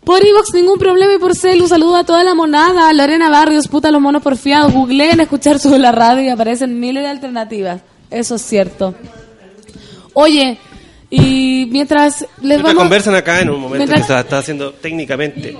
Por 0.03 0.25
ebooks 0.25 0.53
ningún 0.53 0.79
problema 0.79 1.13
y 1.13 1.17
por 1.19 1.35
celu 1.35 1.67
saludo 1.67 1.97
a 1.97 2.03
toda 2.03 2.23
la 2.23 2.33
monada, 2.33 2.89
a 2.89 2.93
Lorena 2.93 3.29
Barrios, 3.29 3.67
puta 3.67 3.91
los 3.91 4.01
monos 4.01 4.23
porfiados, 4.23 4.73
googleen 4.73 5.19
escuchar 5.19 5.59
sobre 5.59 5.79
la 5.79 5.91
radio 5.91 6.23
y 6.23 6.29
aparecen 6.29 6.79
miles 6.79 7.03
de 7.03 7.09
alternativas. 7.09 7.81
Eso 8.09 8.35
es 8.35 8.41
cierto. 8.41 8.95
Oye, 10.13 10.57
y 11.09 11.67
mientras 11.71 12.21
les 12.21 12.29
Mientras 12.41 12.63
vamos... 12.63 12.83
conversan 12.83 13.15
acá 13.15 13.41
en 13.41 13.49
un 13.49 13.59
momento 13.61 13.77
Mientras- 13.85 14.01
que 14.07 14.13
se 14.13 14.19
está 14.19 14.37
haciendo 14.39 14.71
técnicamente. 14.73 15.57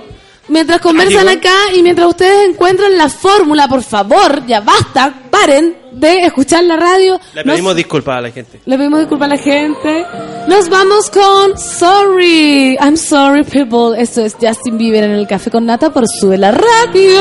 Mientras 0.48 0.82
conversan 0.82 1.28
Ah, 1.28 1.34
llegó. 1.34 1.48
acá 1.48 1.56
y 1.76 1.84
mientras 1.84 2.08
ustedes 2.08 2.50
encuentran 2.50 2.98
la 2.98 3.08
fórmula, 3.08 3.68
por 3.68 3.84
favor, 3.84 4.44
ya 4.48 4.62
basta, 4.62 5.14
paren 5.40 5.76
de 5.92 6.26
escuchar 6.26 6.64
la 6.64 6.76
radio. 6.78 7.20
Le 7.34 7.44
Nos- 7.44 7.54
pedimos 7.56 7.76
disculpas 7.76 8.18
a 8.18 8.22
la 8.22 8.32
gente. 8.32 8.60
le 8.66 8.78
pedimos 8.78 9.00
disculpas 9.00 9.26
a 9.32 9.36
la 9.36 9.42
gente. 9.42 10.06
Nos 10.48 10.70
vamos 10.70 11.10
con 11.10 11.58
Sorry. 11.58 12.76
I'm 12.80 12.98
sorry, 12.98 13.44
people. 13.44 14.00
Esto 14.00 14.22
es 14.22 14.36
Justin 14.40 14.78
Bieber 14.78 15.04
en 15.04 15.12
el 15.12 15.28
café 15.28 15.50
con 15.52 15.66
nata 15.66 15.90
por 15.92 16.08
Sube 16.08 16.38
la 16.38 16.52
Radio. 16.52 17.20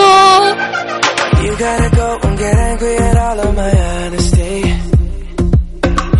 You 1.42 1.52
gotta 1.52 1.88
go 1.96 2.18
and 2.22 2.38
get 2.38 2.54
angry 2.54 2.96
at 2.96 3.16
all 3.16 3.38
of 3.40 3.54
my 3.54 3.70
honesty. 4.06 4.74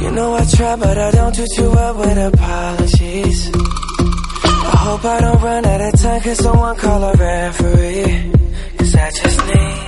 You 0.01 0.11
know 0.13 0.35
I 0.37 0.45
try, 0.47 0.77
but 0.77 0.97
I 0.97 1.11
don't 1.11 1.35
do 1.37 1.45
too 1.57 1.71
well 1.71 1.95
with 1.95 2.19
apologies. 2.19 3.51
I 3.55 4.77
hope 4.77 5.05
I 5.05 5.21
don't 5.21 5.43
run 5.43 5.65
out 5.67 5.81
of 5.81 6.01
time, 6.01 6.21
cause 6.23 6.39
someone 6.39 6.77
call 6.77 7.03
a 7.03 7.13
referee. 7.15 8.33
Cause 8.79 8.95
I 8.95 9.11
just 9.11 9.47
need 9.47 9.88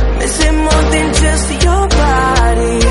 more 0.49 0.83
than 0.93 1.13
just 1.13 1.63
your 1.63 1.87
body. 1.87 2.90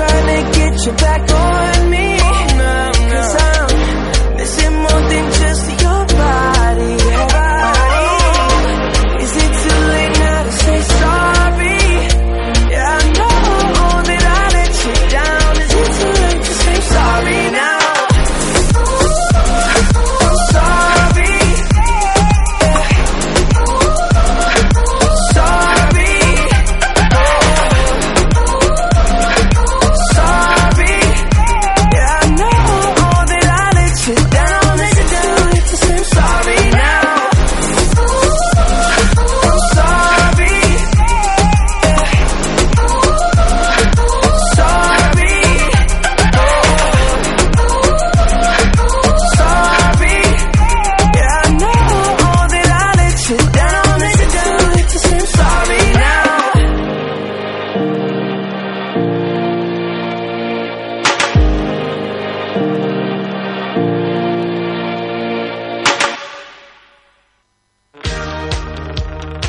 trying 0.00 0.44
to 0.44 0.58
get 0.58 0.86
you 0.86 0.92
back 0.92 1.30
on 1.30 1.90
me. 1.90 2.18
Cause 2.18 2.89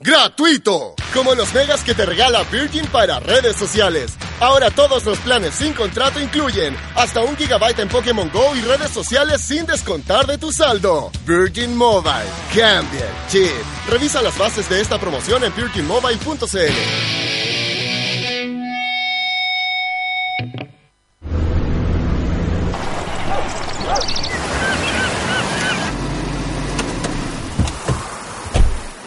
¡Gratuito! 0.00 0.94
Como 1.14 1.34
los 1.34 1.52
megas 1.54 1.82
que 1.82 1.94
te 1.94 2.04
regala 2.06 2.42
Virgin 2.44 2.86
para 2.86 3.20
redes 3.20 3.56
sociales. 3.56 4.12
Ahora 4.40 4.70
todos 4.70 5.04
los 5.04 5.18
planes 5.18 5.54
sin 5.54 5.74
contrato 5.74 6.18
incluyen 6.18 6.74
hasta 6.94 7.20
un 7.20 7.36
gigabyte 7.36 7.80
en 7.80 7.88
Pokémon 7.88 8.30
Go 8.32 8.56
y 8.56 8.62
redes 8.62 8.90
sociales 8.90 9.42
sin 9.42 9.66
descontar 9.66 10.26
de 10.26 10.38
tu 10.38 10.50
saldo. 10.50 11.10
Virgin 11.26 11.76
Mobile. 11.76 12.24
Cambia 12.48 13.06
el 13.06 13.28
chip. 13.28 13.50
Revisa 13.88 14.22
las 14.22 14.36
bases 14.38 14.68
de 14.70 14.80
esta 14.80 14.98
promoción 14.98 15.44
en 15.44 15.54
virginmobile.cl. 15.54 17.49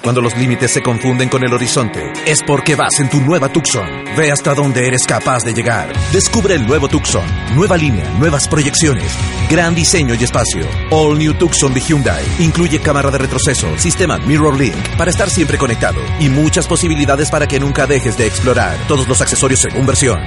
Cuando 0.04 0.20
los 0.20 0.36
límites 0.36 0.70
se 0.70 0.82
confunden 0.82 1.30
con 1.30 1.46
el 1.46 1.54
horizonte, 1.54 2.12
es 2.26 2.44
porque 2.46 2.76
vas 2.76 3.00
en 3.00 3.10
tu 3.10 3.22
nueva 3.22 3.48
Tucson. 3.48 3.88
Ve 4.18 4.34
hasta 4.34 4.54
donde 4.54 4.86
eres 4.86 5.04
capaz 5.08 5.46
de 5.46 5.54
llegar. 5.54 5.94
Descubre 6.12 6.56
el 6.56 6.68
nuevo 6.68 6.90
Tucson. 6.90 7.24
Nueva 7.56 7.78
línea, 7.78 8.04
nuevas 8.20 8.50
proyecciones, 8.50 9.18
gran 9.50 9.74
diseño 9.74 10.14
y 10.14 10.22
espacio. 10.22 10.68
All 10.92 11.18
New 11.18 11.36
Tucson 11.36 11.74
de 11.74 11.80
Hyundai. 11.80 12.26
Incluye 12.40 12.82
cámara 12.82 13.12
de 13.12 13.18
retroceso, 13.18 13.78
sistema 13.78 14.18
Mirror 14.18 14.60
Link 14.60 14.76
para 14.98 15.10
estar 15.10 15.30
siempre 15.30 15.58
conectado 15.58 16.02
y 16.20 16.28
muchas 16.28 16.68
posibilidades 16.68 17.32
para 17.32 17.48
que 17.48 17.62
nunca 17.62 17.88
dejes 17.88 18.18
de 18.18 18.28
explorar. 18.28 18.76
Todos 18.90 19.08
los 19.08 19.22
accesorios 19.22 19.62
según 19.62 19.86
versión. 19.86 20.20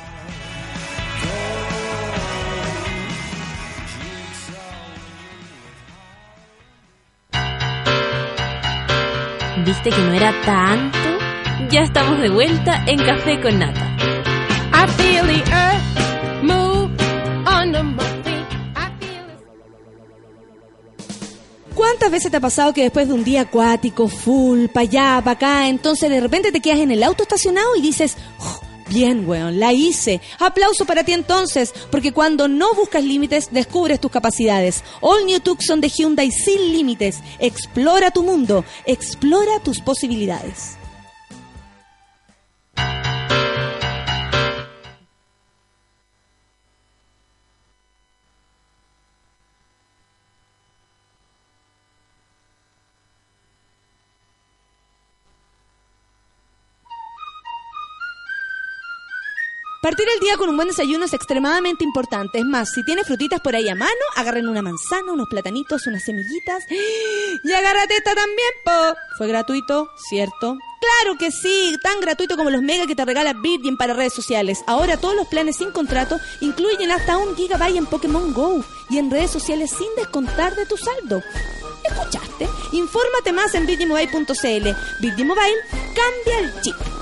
¿Viste 9.65 9.91
que 9.91 10.01
no 10.01 10.13
era 10.13 10.33
tanto? 10.43 10.97
Ya 11.69 11.81
estamos 11.81 12.19
de 12.19 12.29
vuelta 12.29 12.83
en 12.87 12.97
Café 12.97 13.39
con 13.39 13.59
Nata. 13.59 13.95
I 14.73 14.87
feel 14.97 15.25
the 15.27 15.43
earth 15.51 16.43
move 16.43 16.89
under 17.45 17.83
my 17.83 18.03
feet. 18.23 18.31
¿Cuántas 21.75 22.09
veces 22.11 22.31
te 22.31 22.37
ha 22.37 22.41
pasado 22.41 22.73
que 22.73 22.81
después 22.83 23.07
de 23.07 23.13
un 23.13 23.23
día 23.23 23.41
acuático, 23.41 24.07
full, 24.07 24.65
pa' 24.67 24.81
allá, 24.81 25.21
pa' 25.23 25.31
acá, 25.31 25.67
entonces 25.67 26.09
de 26.09 26.19
repente 26.19 26.51
te 26.51 26.59
quedas 26.59 26.79
en 26.79 26.91
el 26.91 27.03
auto 27.03 27.23
estacionado 27.23 27.75
y 27.75 27.81
dices, 27.81 28.17
"Oh, 28.39 28.59
bien, 28.91 29.27
weón, 29.27 29.59
la 29.59 29.73
hice. 29.73 30.21
Aplauso 30.39 30.85
para 30.85 31.03
ti 31.03 31.13
entonces, 31.13 31.73
porque 31.89 32.11
cuando 32.11 32.47
no 32.47 32.73
buscas 32.73 33.03
límites, 33.03 33.49
descubres 33.51 33.99
tus 33.99 34.11
capacidades. 34.11 34.83
All 34.99 35.25
New 35.25 35.39
Tucson 35.39 35.81
de 35.81 35.89
Hyundai 35.89 36.31
sin 36.31 36.71
límites. 36.71 37.19
Explora 37.39 38.11
tu 38.11 38.23
mundo, 38.23 38.65
explora 38.85 39.59
tus 39.63 39.79
posibilidades. 39.79 40.80
Día 60.21 60.37
con 60.37 60.49
un 60.49 60.55
buen 60.55 60.67
desayuno 60.67 61.05
es 61.05 61.13
extremadamente 61.13 61.83
importante. 61.83 62.39
Es 62.39 62.45
más, 62.45 62.69
si 62.69 62.85
tienes 62.85 63.07
frutitas 63.07 63.41
por 63.41 63.55
ahí 63.55 63.67
a 63.67 63.75
mano, 63.75 63.91
agarren 64.15 64.47
una 64.47 64.61
manzana, 64.61 65.11
unos 65.11 65.27
platanitos, 65.27 65.87
unas 65.87 66.03
semillitas. 66.03 66.63
Y 67.43 67.51
agárrate 67.51 67.97
esta 67.97 68.13
también, 68.13 68.49
po. 68.63 68.95
Fue 69.17 69.27
gratuito, 69.27 69.89
¿cierto? 70.09 70.57
Claro 70.79 71.17
que 71.17 71.31
sí, 71.31 71.75
tan 71.83 71.99
gratuito 71.99 72.37
como 72.37 72.49
los 72.49 72.61
mega 72.61 72.87
que 72.87 72.95
te 72.95 73.03
regala 73.03 73.33
Virgin 73.33 73.77
para 73.77 73.93
redes 73.93 74.13
sociales. 74.13 74.63
Ahora 74.67 74.97
todos 74.97 75.15
los 75.15 75.27
planes 75.27 75.57
sin 75.57 75.71
contrato 75.71 76.19
incluyen 76.39 76.91
hasta 76.91 77.17
un 77.17 77.35
gigabyte 77.35 77.77
en 77.77 77.85
Pokémon 77.87 78.33
Go 78.33 78.63
y 78.89 78.99
en 78.99 79.11
redes 79.11 79.31
sociales 79.31 79.71
sin 79.75 79.93
descontar 79.95 80.55
de 80.55 80.65
tu 80.65 80.77
saldo. 80.77 81.21
¿Escuchaste? 81.83 82.47
Infórmate 82.73 83.31
más 83.33 83.53
en 83.55 83.65
virginmobile.cl. 83.65 84.69
Virgin 84.99 85.27
Mobile, 85.27 85.57
cambia 85.95 86.39
el 86.39 86.61
chip. 86.61 87.00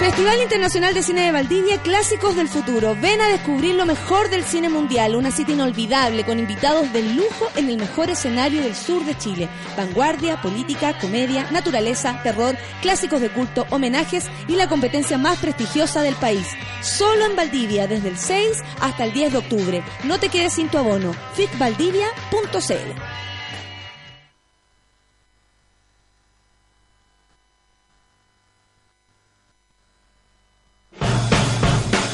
Festival 0.00 0.40
Internacional 0.40 0.94
de 0.94 1.02
Cine 1.02 1.26
de 1.26 1.32
Valdivia, 1.32 1.76
Clásicos 1.82 2.34
del 2.34 2.48
Futuro. 2.48 2.96
Ven 2.98 3.20
a 3.20 3.28
descubrir 3.28 3.74
lo 3.74 3.84
mejor 3.84 4.30
del 4.30 4.44
cine 4.44 4.70
mundial, 4.70 5.14
una 5.14 5.30
cita 5.30 5.52
inolvidable 5.52 6.24
con 6.24 6.38
invitados 6.38 6.90
de 6.94 7.02
lujo 7.02 7.50
en 7.54 7.68
el 7.68 7.76
mejor 7.76 8.08
escenario 8.08 8.62
del 8.62 8.74
sur 8.74 9.04
de 9.04 9.14
Chile. 9.18 9.50
Vanguardia, 9.76 10.40
política, 10.40 10.98
comedia, 10.98 11.50
naturaleza, 11.50 12.18
terror, 12.22 12.56
clásicos 12.80 13.20
de 13.20 13.28
culto, 13.28 13.66
homenajes 13.68 14.24
y 14.48 14.56
la 14.56 14.70
competencia 14.70 15.18
más 15.18 15.38
prestigiosa 15.38 16.00
del 16.00 16.14
país. 16.14 16.46
Solo 16.80 17.26
en 17.26 17.36
Valdivia, 17.36 17.86
desde 17.86 18.08
el 18.08 18.16
6 18.16 18.64
hasta 18.80 19.04
el 19.04 19.12
10 19.12 19.32
de 19.32 19.38
octubre. 19.38 19.82
No 20.04 20.18
te 20.18 20.30
quedes 20.30 20.54
sin 20.54 20.70
tu 20.70 20.78
abono. 20.78 21.14
fitvaldivia.cl 21.34 23.29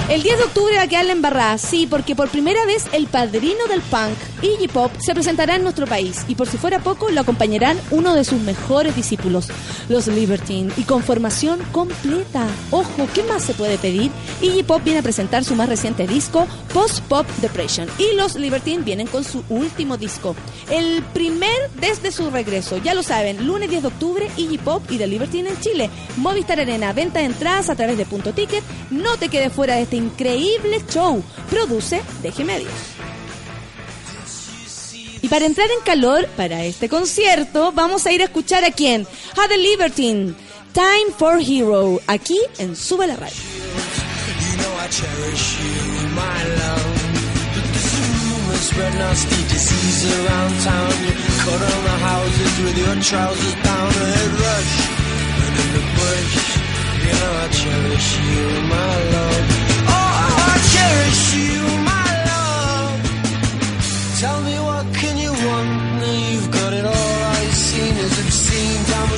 El 0.09 0.23
10 0.23 0.39
de 0.39 0.45
octubre 0.45 0.77
va 0.77 0.83
a 0.83 0.87
quedar 0.87 1.05
la 1.05 1.15
embarrada, 1.15 1.59
sí, 1.59 1.89
porque 1.91 2.15
por 2.15 2.29
primera 2.29 2.65
vez 2.65 2.85
el 2.93 3.09
padrino 3.09 3.67
del 3.67 3.81
punk, 3.81 4.17
Iggy 4.41 4.69
Pop, 4.69 4.93
se 4.99 5.15
presentará 5.15 5.57
en 5.57 5.65
nuestro 5.65 5.85
país 5.89 6.25
y 6.29 6.37
por 6.37 6.47
si 6.47 6.59
fuera 6.59 6.79
poco 6.79 7.11
lo 7.11 7.23
acompañarán 7.23 7.77
uno 7.91 8.15
de 8.15 8.23
sus 8.23 8.41
mejores 8.41 8.95
discípulos, 8.95 9.49
los 9.89 10.07
Libertine, 10.07 10.73
y 10.77 10.85
con 10.85 11.03
formación 11.03 11.59
completa. 11.73 12.47
Ojo, 12.71 13.09
¿qué 13.15 13.25
más 13.25 13.43
se 13.43 13.55
puede 13.55 13.79
pedir? 13.79 14.13
Iggy 14.41 14.63
Pop 14.63 14.81
viene 14.85 15.01
a 15.01 15.03
presentar 15.03 15.43
su 15.43 15.57
más 15.57 15.69
reciente 15.69 16.07
disco, 16.07 16.47
Post 16.73 17.01
Pop 17.09 17.27
Depression, 17.43 17.89
y 17.99 18.15
los 18.15 18.37
Libertine 18.37 18.85
vienen 18.85 19.09
con 19.09 19.25
su 19.25 19.43
último 19.49 19.97
disco, 19.97 20.37
el 20.71 21.03
primer 21.03 21.69
desde 21.81 22.13
su 22.13 22.31
regreso. 22.31 22.79
Ya 22.79 22.95
lo 22.95 23.03
saben, 23.03 23.45
lunes 23.45 23.71
10 23.71 23.83
de 23.83 23.89
octubre, 23.89 24.31
Iggy 24.37 24.59
Pop 24.59 24.85
y 24.89 24.99
The 24.99 25.09
Libertine 25.09 25.51
en 25.51 25.59
Chile. 25.59 25.91
Movistar 26.17 26.61
Arena, 26.61 26.93
venta 26.93 27.19
de 27.19 27.25
entradas 27.25 27.71
a 27.71 27.75
través 27.75 27.99
de 27.99 28.07
Punto 28.07 28.33
Ticket. 28.33 28.63
No 28.91 29.17
te 29.17 29.29
quedes 29.29 29.53
fuera 29.53 29.75
de 29.75 29.83
este 29.83 29.96
increíble 29.97 30.83
show. 30.89 31.23
Produce 31.51 32.03
Deje 32.23 32.45
Medios. 32.45 32.73
Y 35.23 35.29
para 35.29 35.47
entrar 35.47 35.69
en 35.73 35.81
calor 35.81 36.29
para 36.37 36.65
este 36.65 36.89
concierto, 36.89 37.73
vamos 37.73 38.07
a 38.07 38.13
ir 38.13 38.21
a 38.21 38.27
escuchar 38.27 38.65
a 38.65 38.71
quién? 38.71 39.07
A 39.37 39.49
The 39.49 39.57
Libertine. 39.59 40.35
Time 40.73 41.11
for 41.19 41.41
Hero, 41.41 42.01
aquí 42.07 42.39
en 42.59 42.77
Sube 42.77 43.07
la 43.07 43.17
Radio. 43.17 43.35
You 43.35 44.57
know 44.59 44.77
I 44.79 44.89
cherish 44.89 45.59
you, 45.59 46.09
my 46.15 46.45
love. 46.61 46.97
There's 47.55 47.95
rumors 48.31 48.61
spread 48.61 48.95
nasty 48.95 49.43
disease 49.49 50.05
around 50.15 50.53
town. 50.63 50.93
You 51.03 51.13
cut 51.43 51.63
on 51.75 51.83
the 51.83 51.97
houses 52.07 52.61
with 52.63 52.79
your 52.79 53.03
trousers 53.03 53.55
down 53.65 53.89
a 53.89 54.07
head 54.15 54.33
rush. 54.47 54.75
And 55.43 55.55
in 55.63 55.69
the 55.75 55.85
bush, 55.97 56.35
you 57.03 57.13
know 57.19 57.33
I 57.43 57.49
cherish 57.49 58.09
you, 58.21 58.47
my 58.69 58.95
love. 59.11 59.66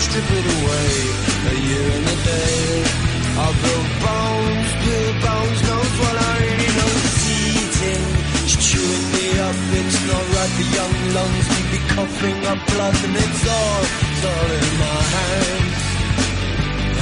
Strip 0.08 0.30
it 0.38 0.46
away. 0.56 0.90
A 1.52 1.56
year 1.68 1.86
and 1.96 2.06
a 2.06 2.18
day. 2.24 2.58
Build 3.62 3.90
bones, 4.04 4.70
bones, 5.24 5.60
knows 5.68 5.92
what 6.02 6.16
I 6.28 6.34
really 6.42 6.70
know. 6.78 6.92
Eating, 7.38 8.04
chewing 8.66 9.06
me 9.14 9.26
up. 9.46 9.58
It's 9.78 9.98
not 10.08 10.24
right 10.36 10.54
young 10.78 10.94
lungs 11.16 11.46
be 11.72 11.78
coughing 11.94 12.40
up 12.50 12.60
blood, 12.70 12.96
and 13.06 13.16
it's 13.24 13.44
all, 13.56 13.82
it's 14.04 14.24
all 14.30 14.50
in 14.60 14.72
my 14.84 15.00
hands. 15.16 15.82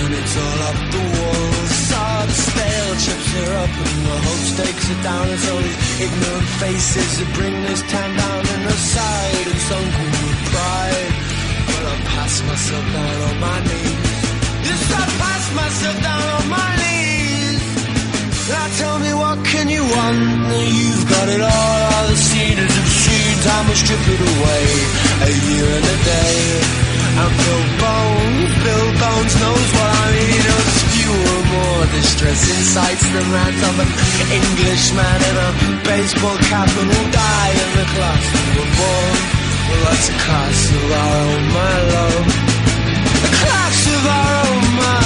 And 0.00 0.10
it's 0.20 0.34
all 0.44 0.60
up 0.68 0.78
the 0.92 1.02
walls. 1.18 1.55
Sod 2.26 2.56
stale 2.56 2.94
chips 3.04 3.30
are 3.40 3.54
up 3.62 3.70
and 3.70 3.98
the 4.06 4.16
hope 4.26 4.44
stakes 4.52 4.86
are 4.90 5.02
down. 5.02 5.28
It's 5.30 5.46
all 5.50 5.62
these 5.62 6.00
ignorant 6.00 6.48
faces 6.62 7.10
that 7.18 7.30
bring 7.34 7.54
this 7.62 7.82
town 7.92 8.10
down 8.16 8.42
and 8.54 8.64
aside 8.66 9.46
and 9.46 9.60
sunken 9.70 10.08
with 10.10 10.40
pride. 10.50 11.12
But 11.66 11.82
I 11.86 11.94
pass 12.14 12.34
myself 12.42 12.84
down 12.92 13.16
on 13.28 13.36
my 13.40 13.58
knees. 13.66 14.16
Yes, 14.66 14.82
I 14.90 15.04
pass 15.22 15.44
myself 15.54 15.96
down 16.02 16.26
on 16.38 16.46
my 16.50 16.70
knees. 16.80 17.62
Now 18.50 18.66
tell 18.80 18.98
me 18.98 19.12
what 19.14 19.38
can 19.46 19.68
you 19.68 19.82
want? 19.82 20.20
You've 20.80 21.06
got 21.08 21.28
it 21.28 21.42
all. 21.42 21.78
All 21.94 22.06
the 22.10 22.16
cedars 22.16 22.74
of 22.80 22.86
seed. 23.00 23.36
Time 23.46 23.64
will 23.68 23.78
strip 23.78 24.04
it 24.14 24.20
away. 24.34 24.64
A 25.26 25.30
year 25.46 25.68
and 25.78 25.86
a 25.86 25.98
day. 26.02 26.36
And 27.16 27.32
Bill 27.40 27.64
Bones, 27.80 28.52
Bill 28.64 28.88
Bones 29.02 29.34
knows 29.40 29.68
what 29.76 29.90
I 30.02 30.06
mean. 30.14 30.85
Knows 31.06 31.14
fewer 31.14 31.42
more 31.52 31.86
distressing 31.86 32.62
sights 32.74 33.02
than 33.02 33.30
that 33.32 33.54
of 33.68 33.78
an 33.78 33.90
Englishman 34.32 35.18
in 35.30 35.36
a 35.38 35.50
baseball 35.84 36.36
cap 36.50 36.68
and 36.68 36.88
will 36.88 37.10
die 37.10 37.52
in 37.54 37.70
the 37.78 37.86
class 37.94 38.22
we 38.34 38.42
were 38.58 38.72
born. 38.74 39.16
Well, 39.68 39.82
that's 39.86 40.08
the 40.08 40.18
cost 40.18 40.72
of 40.74 40.90
our 40.90 41.16
own, 41.22 41.42
my 41.54 41.76
love. 41.94 42.26
The 43.22 43.32
cost 43.46 43.86
of 43.86 44.02
our 44.06 44.32
own, 44.46 44.62
my 44.82 45.05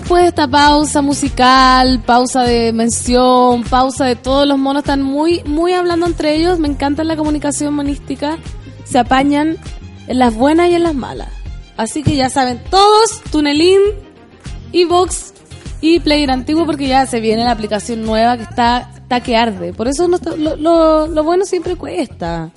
después 0.00 0.22
de 0.22 0.28
esta 0.28 0.48
pausa 0.48 1.02
musical, 1.02 2.00
pausa 2.04 2.42
de 2.42 2.72
mención, 2.72 3.64
pausa 3.64 4.04
de 4.04 4.16
todos 4.16 4.46
los 4.46 4.58
monos 4.58 4.82
están 4.82 5.02
muy, 5.02 5.42
muy 5.44 5.72
hablando 5.72 6.06
entre 6.06 6.34
ellos. 6.34 6.58
Me 6.58 6.68
encanta 6.68 7.04
la 7.04 7.16
comunicación 7.16 7.74
monística. 7.74 8.38
Se 8.84 8.98
apañan 8.98 9.56
en 10.06 10.18
las 10.18 10.34
buenas 10.34 10.70
y 10.70 10.74
en 10.74 10.82
las 10.84 10.94
malas. 10.94 11.28
Así 11.76 12.02
que 12.02 12.16
ya 12.16 12.28
saben 12.30 12.60
todos, 12.70 13.20
Tunelin, 13.30 13.80
Evox 14.72 15.32
y 15.80 16.00
Player 16.00 16.30
Antiguo 16.30 16.66
porque 16.66 16.88
ya 16.88 17.06
se 17.06 17.20
viene 17.20 17.44
la 17.44 17.52
aplicación 17.52 18.02
nueva 18.02 18.36
que 18.36 18.42
está, 18.42 18.90
está 18.96 19.20
que 19.20 19.36
arde. 19.36 19.72
Por 19.72 19.86
eso 19.88 20.08
lo- 20.08 21.06
lo 21.06 21.24
bueno 21.24 21.44
siempre 21.44 21.76
cuesta. 21.76 22.50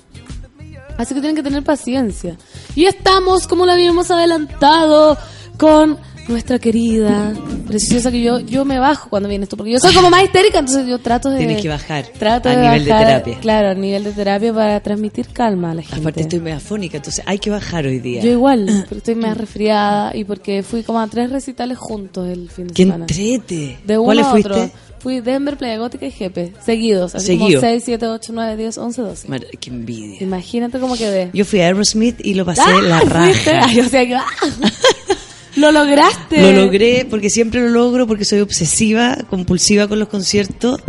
Así 0.98 1.14
que 1.14 1.20
tienen 1.20 1.36
que 1.36 1.42
tener 1.42 1.62
paciencia. 1.62 2.36
Y 2.74 2.84
estamos, 2.86 3.46
como 3.46 3.64
lo 3.66 3.72
habíamos 3.72 4.10
adelantado, 4.10 5.16
con 5.56 5.98
nuestra 6.28 6.58
querida, 6.58 7.34
preciosa, 7.66 8.10
que 8.10 8.22
yo, 8.22 8.38
yo 8.40 8.64
me 8.64 8.78
bajo 8.78 9.08
cuando 9.10 9.28
viene 9.28 9.44
esto, 9.44 9.56
porque 9.56 9.72
yo 9.72 9.78
soy 9.80 9.92
como 9.94 10.08
más 10.10 10.22
histérica, 10.24 10.60
entonces 10.60 10.86
yo 10.86 10.98
trato 10.98 11.30
de... 11.30 11.38
Tienes 11.38 11.60
que 11.62 11.68
bajar 11.68 12.06
Trato 12.18 12.48
a 12.48 12.52
de 12.56 12.62
nivel 12.62 12.84
de 12.84 12.90
terapia. 12.92 13.38
Claro, 13.40 13.68
a 13.70 13.74
nivel 13.74 14.04
de 14.04 14.12
terapia 14.12 14.52
para 14.54 14.80
transmitir 14.80 15.28
calma 15.28 15.72
a 15.72 15.74
la 15.74 15.82
gente. 15.82 15.98
Aparte 16.00 16.20
estoy 16.22 16.40
megafónica, 16.40 16.96
entonces 16.98 17.22
hay 17.26 17.38
que 17.38 17.50
bajar 17.50 17.86
hoy 17.86 17.98
día. 17.98 18.22
Yo 18.22 18.30
igual, 18.30 18.84
pero 18.88 18.98
estoy 18.98 19.14
más 19.16 19.36
resfriada 19.36 20.14
y 20.16 20.24
porque 20.24 20.62
fui 20.62 20.82
como 20.82 21.00
a 21.00 21.06
tres 21.08 21.30
recitales 21.30 21.76
juntos 21.78 22.28
el 22.28 22.48
fin 22.50 22.68
de 22.68 22.74
¡Qué 22.74 22.82
semana. 22.84 23.04
entrete! 23.08 23.78
De 23.84 23.98
uno 23.98 24.04
¿Cuáles 24.06 24.26
a 24.26 24.30
fuiste? 24.30 24.50
otro. 24.50 24.70
Fui 25.00 25.20
Denver, 25.20 25.56
Playa 25.56 25.78
Gótica 25.78 26.06
y 26.06 26.12
Jepe, 26.12 26.52
seguidos. 26.64 27.16
Así 27.16 27.26
Seguido. 27.26 27.60
como 27.60 27.72
6, 27.72 27.82
7, 27.84 28.06
8, 28.06 28.32
9, 28.32 28.56
10, 28.56 28.78
11, 28.78 29.02
12. 29.02 29.28
Mar- 29.28 29.46
¡Qué 29.60 29.70
envidia! 29.70 30.18
Imagínate 30.22 30.78
cómo 30.78 30.94
quedé. 30.96 31.28
Yo 31.32 31.44
fui 31.44 31.60
a 31.60 31.64
Aerosmith 31.66 32.24
y 32.24 32.34
lo 32.34 32.44
pasé 32.44 32.62
¡Ah! 32.64 32.80
la 32.80 33.00
raja. 33.00 33.64
Ay, 33.64 33.80
o 33.80 33.88
sea 33.88 34.02
¡ah! 34.20 34.26
Lo 35.62 35.70
lograste. 35.70 36.42
Lo 36.42 36.52
logré 36.64 37.06
porque 37.08 37.30
siempre 37.30 37.60
lo 37.60 37.68
logro 37.68 38.06
porque 38.08 38.24
soy 38.24 38.40
obsesiva, 38.40 39.16
compulsiva 39.30 39.86
con 39.86 39.98
los 40.00 40.08
conciertos. 40.08 40.80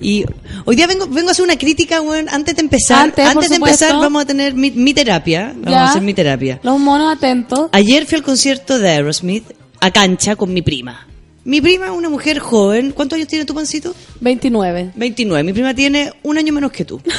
Y 0.00 0.24
hoy 0.64 0.76
día 0.76 0.86
vengo, 0.86 1.06
vengo 1.08 1.28
a 1.28 1.32
hacer 1.32 1.44
una 1.44 1.56
crítica, 1.56 2.00
weón, 2.00 2.28
antes 2.28 2.54
de 2.56 2.62
empezar. 2.62 3.12
Antes, 3.18 3.48
de 3.50 3.56
empezar 3.56 3.94
vamos 3.96 4.22
a 4.22 4.26
tener 4.26 4.54
mi, 4.54 4.70
mi 4.70 4.94
terapia. 4.94 5.52
Vamos 5.56 5.70
Ya. 5.70 5.82
a 5.86 5.90
hacer 5.90 6.02
mi 6.02 6.14
terapia. 6.14 6.60
Los 6.62 6.78
monos 6.78 7.16
atentos. 7.16 7.68
Ayer 7.72 8.06
fui 8.06 8.16
al 8.16 8.22
concierto 8.22 8.78
de 8.78 8.90
Aerosmith 8.90 9.44
a 9.80 9.90
cancha 9.90 10.36
con 10.36 10.52
mi 10.52 10.62
prima. 10.62 11.06
Mi 11.44 11.60
prima 11.60 11.86
es 11.86 11.92
una 11.92 12.08
mujer 12.08 12.38
joven. 12.38 12.92
¿Cuántos 12.92 13.16
años 13.16 13.26
tiene 13.28 13.44
tu 13.44 13.54
pancito? 13.54 13.92
29. 14.20 14.92
29. 14.94 15.42
Mi 15.44 15.52
prima 15.52 15.74
tiene 15.74 16.12
un 16.22 16.38
año 16.38 16.52
menos 16.52 16.70
que 16.70 16.84
tú. 16.84 17.00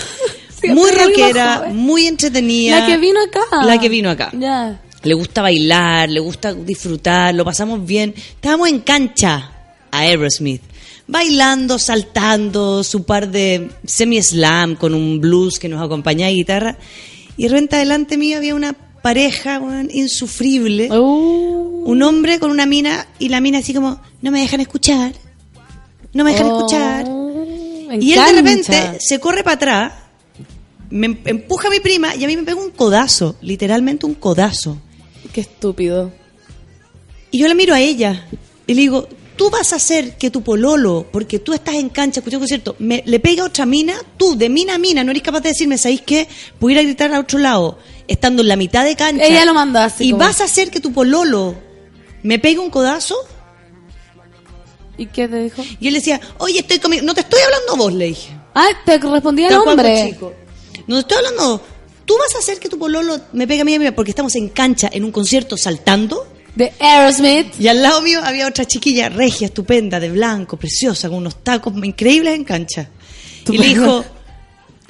Sí, 0.64 0.70
muy 0.70 0.92
rockera, 0.92 1.66
muy 1.74 2.08
entretenida. 2.08 2.80
La 2.80 2.86
que 2.86 2.98
vino 2.98 3.20
acá. 3.22 3.42
La 3.66 3.78
que 3.82 3.90
vino 3.90 4.10
acá. 4.10 4.32
Ya. 4.32 4.80
Le 5.04 5.14
gusta 5.14 5.42
bailar, 5.42 6.10
le 6.10 6.20
gusta 6.20 6.54
disfrutar, 6.54 7.34
lo 7.36 7.44
pasamos 7.44 7.86
bien. 7.86 8.14
Estábamos 8.16 8.70
en 8.70 8.80
cancha 8.80 9.52
a 9.92 10.00
Aerosmith, 10.00 10.62
bailando, 11.08 11.78
saltando, 11.78 12.84
su 12.84 13.04
par 13.04 13.30
de 13.30 13.70
semi-slam 13.86 14.76
con 14.76 14.94
un 14.94 15.20
blues 15.20 15.60
que 15.60 15.68
nos 15.70 15.82
acompañaba 15.82 16.32
y 16.32 16.36
guitarra. 16.36 16.78
Y 17.36 17.44
de 17.44 17.50
repente 17.50 17.76
adelante 17.76 18.18
mío 18.18 18.38
había 18.38 18.56
una 18.56 18.74
pareja 18.74 19.62
insufrible. 19.92 20.90
Uh. 20.92 21.84
Un 21.86 22.02
hombre 22.02 22.40
con 22.40 22.50
una 22.50 22.66
mina 22.66 23.06
y 23.20 23.28
la 23.28 23.42
mina 23.42 23.58
así 23.58 23.74
como, 23.74 24.00
no 24.22 24.32
me 24.32 24.40
dejan 24.40 24.62
escuchar, 24.62 25.14
no 26.14 26.24
me 26.24 26.32
dejan 26.32 26.48
Oh, 26.50 26.58
escuchar. 26.60 27.06
en 27.06 28.02
Y 28.02 28.14
él 28.14 28.22
de 28.26 28.32
repente 28.32 28.98
se 29.00 29.20
corre 29.20 29.44
para 29.44 29.56
atrás, 29.56 29.94
me 30.90 31.08
em- 31.08 31.18
empuja 31.26 31.68
a 31.68 31.72
mi 31.72 31.82
prima 31.82 32.16
y 32.16 32.24
a 32.24 32.28
mí 32.28 32.38
me 32.38 32.44
pega 32.44 32.62
un 32.62 32.72
codazo, 32.72 33.36
literalmente 33.42 34.06
un 34.06 34.14
codazo. 34.14 34.78
Qué 35.34 35.42
estúpido. 35.42 36.12
Y 37.32 37.40
yo 37.40 37.48
la 37.48 37.56
miro 37.56 37.74
a 37.74 37.80
ella 37.82 38.26
y 38.68 38.74
le 38.76 38.82
digo, 38.82 39.08
tú 39.36 39.50
vas 39.50 39.74
a 39.74 39.78
hacer 39.78 40.16
que 40.18 40.30
tu 40.30 40.44
pololo, 40.44 41.08
porque 41.12 41.40
tú 41.40 41.54
estás 41.54 41.76
en 41.76 41.90
cancha 41.90 42.20
escuchando 42.20 42.44
un 42.46 42.48
concierto, 42.48 42.76
me, 42.80 43.04
le 43.06 43.20
pega 43.20 43.44
a 43.44 43.48
otra 43.48 43.66
mina, 43.66 43.96
tú 44.18 44.38
de 44.38 44.50
mina 44.50 44.76
a 44.76 44.78
mina, 44.78 45.04
no 45.04 45.12
eres 45.12 45.24
capaz 45.24 45.42
de 45.42 45.50
decirme, 45.50 45.78
¿sabéis 45.78 46.02
qué? 46.02 46.28
Voy 46.60 46.74
a 46.74 46.76
ir 46.76 46.80
a 46.80 46.84
gritar 46.84 47.14
a 47.14 47.20
otro 47.20 47.40
lado, 47.40 47.80
estando 48.08 48.44
en 48.44 48.48
la 48.50 48.56
mitad 48.56 48.86
de 48.86 48.96
cancha. 48.96 49.26
Ella 49.26 49.46
lo 49.46 49.54
mandó 49.56 49.80
así 49.80 50.06
Y 50.08 50.12
como- 50.12 50.24
vas 50.24 50.40
a 50.42 50.44
hacer 50.44 50.70
que 50.70 50.80
tu 50.80 50.94
pololo 50.94 51.56
me 52.22 52.38
pegue 52.38 52.60
un 52.60 52.70
codazo. 52.70 53.16
¿Y 54.98 55.08
qué 55.08 55.28
te 55.28 55.42
dijo? 55.44 55.64
Y 55.80 55.88
él 55.88 55.96
decía, 55.96 56.22
oye, 56.38 56.60
estoy 56.60 56.78
conmigo. 56.78 57.04
No 57.04 57.16
te 57.16 57.22
estoy 57.22 57.40
hablando 57.42 57.76
vos, 57.78 57.94
le 57.94 58.06
dije. 58.06 58.30
Ah, 58.54 58.68
te 58.86 59.00
respondía 59.00 59.48
el 59.48 59.56
hombre. 59.56 60.10
chico. 60.12 60.32
No 60.86 60.96
te 60.98 61.02
estoy 61.02 61.18
hablando. 61.18 61.62
Tú 62.06 62.16
vas 62.18 62.36
a 62.36 62.40
hacer 62.40 62.60
que 62.60 62.70
tu 62.70 62.78
pololo 62.78 63.20
me 63.34 63.48
pegue 63.48 63.62
a 63.62 63.66
mí, 63.66 63.76
a 63.76 63.80
mí, 63.80 63.92
porque 63.92 64.12
estamos 64.12 64.36
en 64.36 64.50
cancha, 64.50 64.90
en 64.92 65.04
un 65.04 65.12
concierto, 65.12 65.56
saltando. 65.58 66.28
De 66.56 66.72
Aerosmith. 66.80 67.60
Y 67.60 67.68
al 67.68 67.82
lado 67.82 68.02
mío 68.02 68.20
había 68.24 68.48
otra 68.48 68.66
chiquilla 68.66 69.10
regia, 69.10 69.46
estupenda, 69.48 70.00
de 70.00 70.12
blanco, 70.12 70.58
preciosa, 70.58 71.10
con 71.10 71.18
unos 71.20 71.44
tacos 71.44 71.74
increíbles 71.84 72.36
en 72.36 72.44
cancha. 72.44 72.90
Y 73.50 73.58
le 73.58 73.68
dijo, 73.68 74.04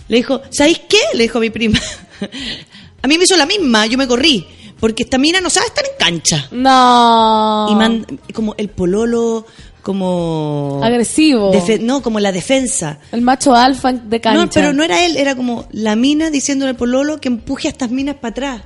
le 0.10 0.18
dijo, 0.18 0.42
¿sabéis 0.50 0.82
qué? 0.90 1.00
Le 1.14 1.24
dijo 1.24 1.38
a 1.38 1.42
mi 1.42 1.50
prima. 1.50 1.80
a 3.02 3.08
mí 3.08 3.18
me 3.18 3.24
hizo 3.24 3.38
la 3.38 3.46
misma, 3.46 3.86
yo 3.86 3.98
me 3.98 4.08
corrí. 4.08 4.46
Porque 4.80 5.04
esta 5.04 5.18
mina 5.18 5.40
no 5.40 5.50
sabe 5.50 5.68
estar 5.68 5.86
en 5.86 5.98
cancha. 5.98 6.48
No. 6.52 7.68
Y 7.72 7.76
man- 7.76 8.06
como 8.34 8.54
el 8.58 8.70
pololo, 8.70 9.46
como... 9.84 10.80
Agresivo. 10.82 11.52
No, 11.82 12.02
como 12.02 12.20
la 12.20 12.32
defensa. 12.32 13.00
El 13.12 13.22
macho 13.22 13.54
alfa 13.54 13.92
de 13.92 14.22
cancha. 14.22 14.40
No, 14.40 14.50
pero 14.50 14.74
no 14.74 14.84
era 14.84 15.06
él, 15.06 15.18
era 15.18 15.36
como 15.36 15.68
la 15.72 15.96
mina 15.96 16.32
diciéndole 16.32 16.72
al 16.72 16.78
pololo 16.78 17.20
que 17.20 17.28
empuje 17.28 17.68
a 17.68 17.72
estas 17.72 17.92
minas 17.92 18.16
para 18.16 18.32
atrás. 18.32 18.62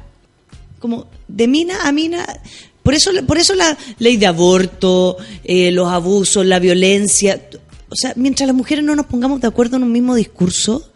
Como 0.79 1.07
de 1.27 1.47
mina 1.47 1.75
a 1.83 1.91
mina. 1.91 2.25
Por 2.83 2.93
eso, 2.93 3.11
por 3.25 3.37
eso 3.37 3.55
la 3.55 3.75
ley 3.97 4.15
de 4.17 4.27
aborto, 4.27 5.17
eh, 5.43 5.71
los 5.71 5.89
abusos, 5.89 6.45
la 6.45 6.59
violencia. 6.59 7.41
O 7.89 7.95
sea, 7.95 8.13
mientras 8.15 8.47
las 8.47 8.55
mujeres 8.55 8.85
no 8.85 8.95
nos 8.95 9.07
pongamos 9.07 9.41
de 9.41 9.47
acuerdo 9.47 9.77
en 9.77 9.83
un 9.83 9.91
mismo 9.91 10.13
discurso 10.13 10.91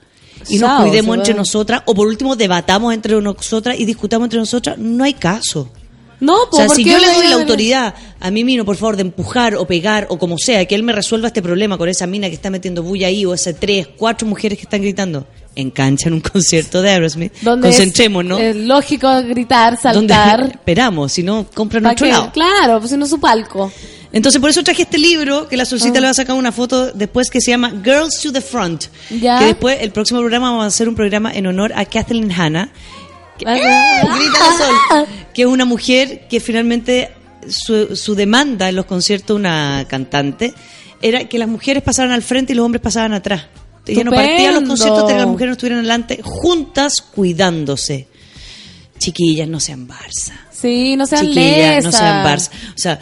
y 0.50 0.60
nos 0.60 0.84
cuidemos 0.84 1.18
entre 1.18 1.34
nosotras, 1.34 1.82
o 1.86 1.96
por 1.96 2.08
último 2.08 2.36
debatamos 2.36 2.94
entre 2.94 3.20
nosotras 3.20 3.80
y 3.80 3.86
discutamos 3.86 4.28
entre 4.28 4.40
nosotras, 4.40 4.78
no 4.78 5.04
hay 5.04 5.16
caso. 5.16 5.70
No, 6.22 6.36
O 6.50 6.56
sea, 6.56 6.68
¿por 6.68 6.76
si 6.78 6.84
qué 6.86 6.92
yo 6.92 6.98
le 7.00 7.12
doy 7.14 7.28
la 7.28 7.36
autoridad 7.36 7.94
a 8.20 8.32
mi 8.32 8.44
mino, 8.46 8.64
por 8.64 8.78
favor, 8.78 8.96
de 8.96 9.02
empujar 9.02 9.56
o 9.56 9.66
pegar 9.66 10.06
o 10.10 10.18
como 10.18 10.38
sea, 10.38 10.64
que 10.66 10.76
él 10.76 10.84
me 10.84 10.94
resuelva 10.94 11.28
este 11.28 11.42
problema 11.42 11.78
con 11.78 11.90
esa 11.90 12.08
mina 12.08 12.28
que 12.30 12.36
está 12.36 12.50
metiendo 12.50 12.84
bulla 12.84 13.08
ahí 13.08 13.26
o 13.26 13.34
esas 13.34 13.56
tres, 13.60 13.88
cuatro 13.98 14.28
mujeres 14.28 14.58
que 14.58 14.64
están 14.64 14.82
gritando 14.82 15.26
en 15.56 15.70
cancha 15.72 16.08
en 16.08 16.14
un 16.14 16.22
concierto 16.32 16.82
de 16.82 16.92
Aerosmith, 16.92 17.34
Donde 17.42 17.70
es- 17.70 17.76
concentrémonos. 17.76 18.40
Es, 18.40 18.56
lógico 18.56 19.10
gritar, 19.24 19.78
donde 19.82 20.14
saltar. 20.14 20.52
esperamos, 20.54 21.12
si 21.12 21.24
no, 21.24 21.46
compran 21.54 21.86
otro 21.88 22.06
que- 22.06 22.12
lado. 22.14 22.32
Claro, 22.32 22.80
pues 22.80 22.92
si 22.92 22.98
no 22.98 23.04
es 23.06 23.10
su 23.12 23.20
palco. 23.20 23.72
Entonces, 24.14 24.42
por 24.42 24.50
eso 24.50 24.62
traje 24.62 24.82
este 24.82 24.98
libro, 24.98 25.48
que 25.48 25.56
la 25.56 25.64
Solcita 25.66 25.98
Ah. 25.98 26.02
le 26.02 26.08
va 26.08 26.12
a 26.12 26.14
sacar 26.14 26.36
una 26.36 26.52
foto 26.52 26.92
después 26.92 27.30
que 27.32 27.40
se 27.40 27.50
llama 27.52 27.72
Girls 27.84 28.20
to 28.22 28.32
the 28.34 28.42
Front. 28.42 28.88
Ya. 29.10 29.40
Que 29.40 29.46
después, 29.46 29.78
el 29.82 29.92
próximo 29.92 30.20
programa, 30.20 30.50
vamos 30.52 30.66
a 30.66 30.68
hacer 30.68 30.90
un 30.90 30.96
programa 30.96 31.32
en 31.34 31.48
honor 31.48 31.72
a 31.74 31.86
Kathleen 31.86 32.30
Hanna. 32.32 32.74
Que- 33.46 33.62
Ah. 33.62 34.02
¡Eh! 34.04 34.08
Grita 34.16 34.40
la 34.40 34.58
Sol. 34.58 35.08
Que 35.34 35.42
es 35.44 35.48
una 35.48 35.66
mujer 35.66 36.28
que 36.30 36.40
finalmente 36.40 37.12
su, 37.48 37.96
su 37.96 38.16
demanda 38.16 38.68
en 38.70 38.76
los 38.76 38.86
conciertos, 38.86 39.36
una 39.36 39.86
cantante, 39.88 40.54
era 41.02 41.28
que 41.30 41.40
las 41.40 41.48
mujeres 41.48 41.82
pasaran 41.84 42.12
al 42.12 42.22
frente 42.22 42.54
y 42.54 42.56
los 42.56 42.66
hombres 42.66 42.82
pasaban 42.82 43.14
atrás. 43.14 43.46
Ella 43.88 44.04
no 44.04 44.12
partía 44.12 44.52
los 44.52 44.64
conciertos 44.68 45.08
de 45.08 45.14
que 45.14 45.18
las 45.20 45.28
mujeres 45.28 45.48
no 45.50 45.54
estuvieran 45.54 45.80
adelante, 45.80 46.20
juntas 46.24 47.02
cuidándose. 47.02 48.08
Chiquillas, 49.00 49.48
no 49.48 49.60
sean 49.60 49.88
Barça. 49.88 50.34
Sí, 50.52 50.96
no 50.96 51.08
sean 51.08 51.26
Chiquillas, 51.26 51.84
no 51.84 51.92
sean 51.92 52.26
Barça. 52.26 52.50
O 52.76 52.78
sea, 52.78 53.00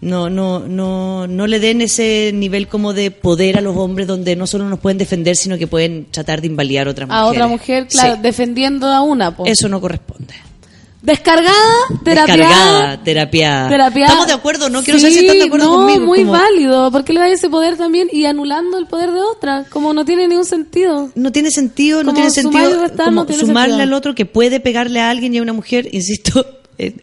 no, 0.00 0.30
no, 0.30 0.60
no, 0.60 1.26
no 1.26 1.46
le 1.46 1.60
den 1.60 1.80
ese 1.82 2.30
nivel 2.34 2.68
como 2.68 2.92
de 2.94 3.10
poder 3.10 3.58
a 3.58 3.60
los 3.60 3.76
hombres 3.76 4.06
donde 4.06 4.34
no 4.36 4.46
solo 4.46 4.68
nos 4.68 4.78
pueden 4.78 4.96
defender, 4.98 5.36
sino 5.36 5.58
que 5.58 5.66
pueden 5.66 6.06
tratar 6.10 6.40
de 6.40 6.46
invalidar 6.46 6.88
a 6.88 6.90
otras 6.92 7.08
A 7.10 7.12
mujeres. 7.24 7.30
otra 7.36 7.46
mujer, 7.48 7.86
claro, 7.88 8.14
Sí. 8.16 8.20
defendiendo 8.22 8.86
a 8.86 9.02
una. 9.02 9.36
po. 9.36 9.44
Eso 9.46 9.68
no 9.68 9.80
corresponde. 9.80 10.34
Descargada, 11.02 11.54
terapiada. 12.04 12.36
Descargada, 12.36 13.02
terapiada. 13.04 13.68
Terapiada. 13.70 14.08
Estamos 14.08 14.26
de 14.26 14.32
acuerdo, 14.34 14.68
no 14.68 14.82
quiero 14.82 14.98
Sí, 14.98 15.06
saber 15.06 15.12
si 15.18 15.24
están 15.26 15.38
de 15.38 15.44
acuerdo 15.44 15.66
no, 15.66 15.76
conmigo. 15.86 16.04
muy 16.06 16.18
como- 16.20 16.32
válido. 16.32 16.90
¿Por 16.90 17.04
qué 17.04 17.14
le 17.14 17.20
da 17.20 17.28
ese 17.28 17.48
poder 17.48 17.78
también 17.78 18.08
y 18.12 18.26
anulando 18.26 18.76
el 18.76 18.86
poder 18.86 19.10
de 19.12 19.20
otra? 19.22 19.64
Como 19.70 19.94
no 19.94 20.04
tiene 20.04 20.28
ningún 20.28 20.44
sentido. 20.44 21.10
No 21.14 21.32
tiene 21.32 21.50
sentido, 21.50 22.04
no 22.04 22.12
tiene 22.12 22.30
sentido 22.30 22.86
como 22.98 23.10
no 23.12 23.26
tiene 23.26 23.40
sumarle 23.40 23.70
sentido. 23.76 23.82
al 23.82 23.92
otro 23.94 24.14
que 24.14 24.26
puede 24.26 24.60
pegarle 24.60 25.00
a 25.00 25.08
alguien 25.08 25.34
y 25.34 25.38
a 25.38 25.42
una 25.42 25.54
mujer, 25.54 25.88
insisto, 25.90 26.44
eh, 26.78 26.96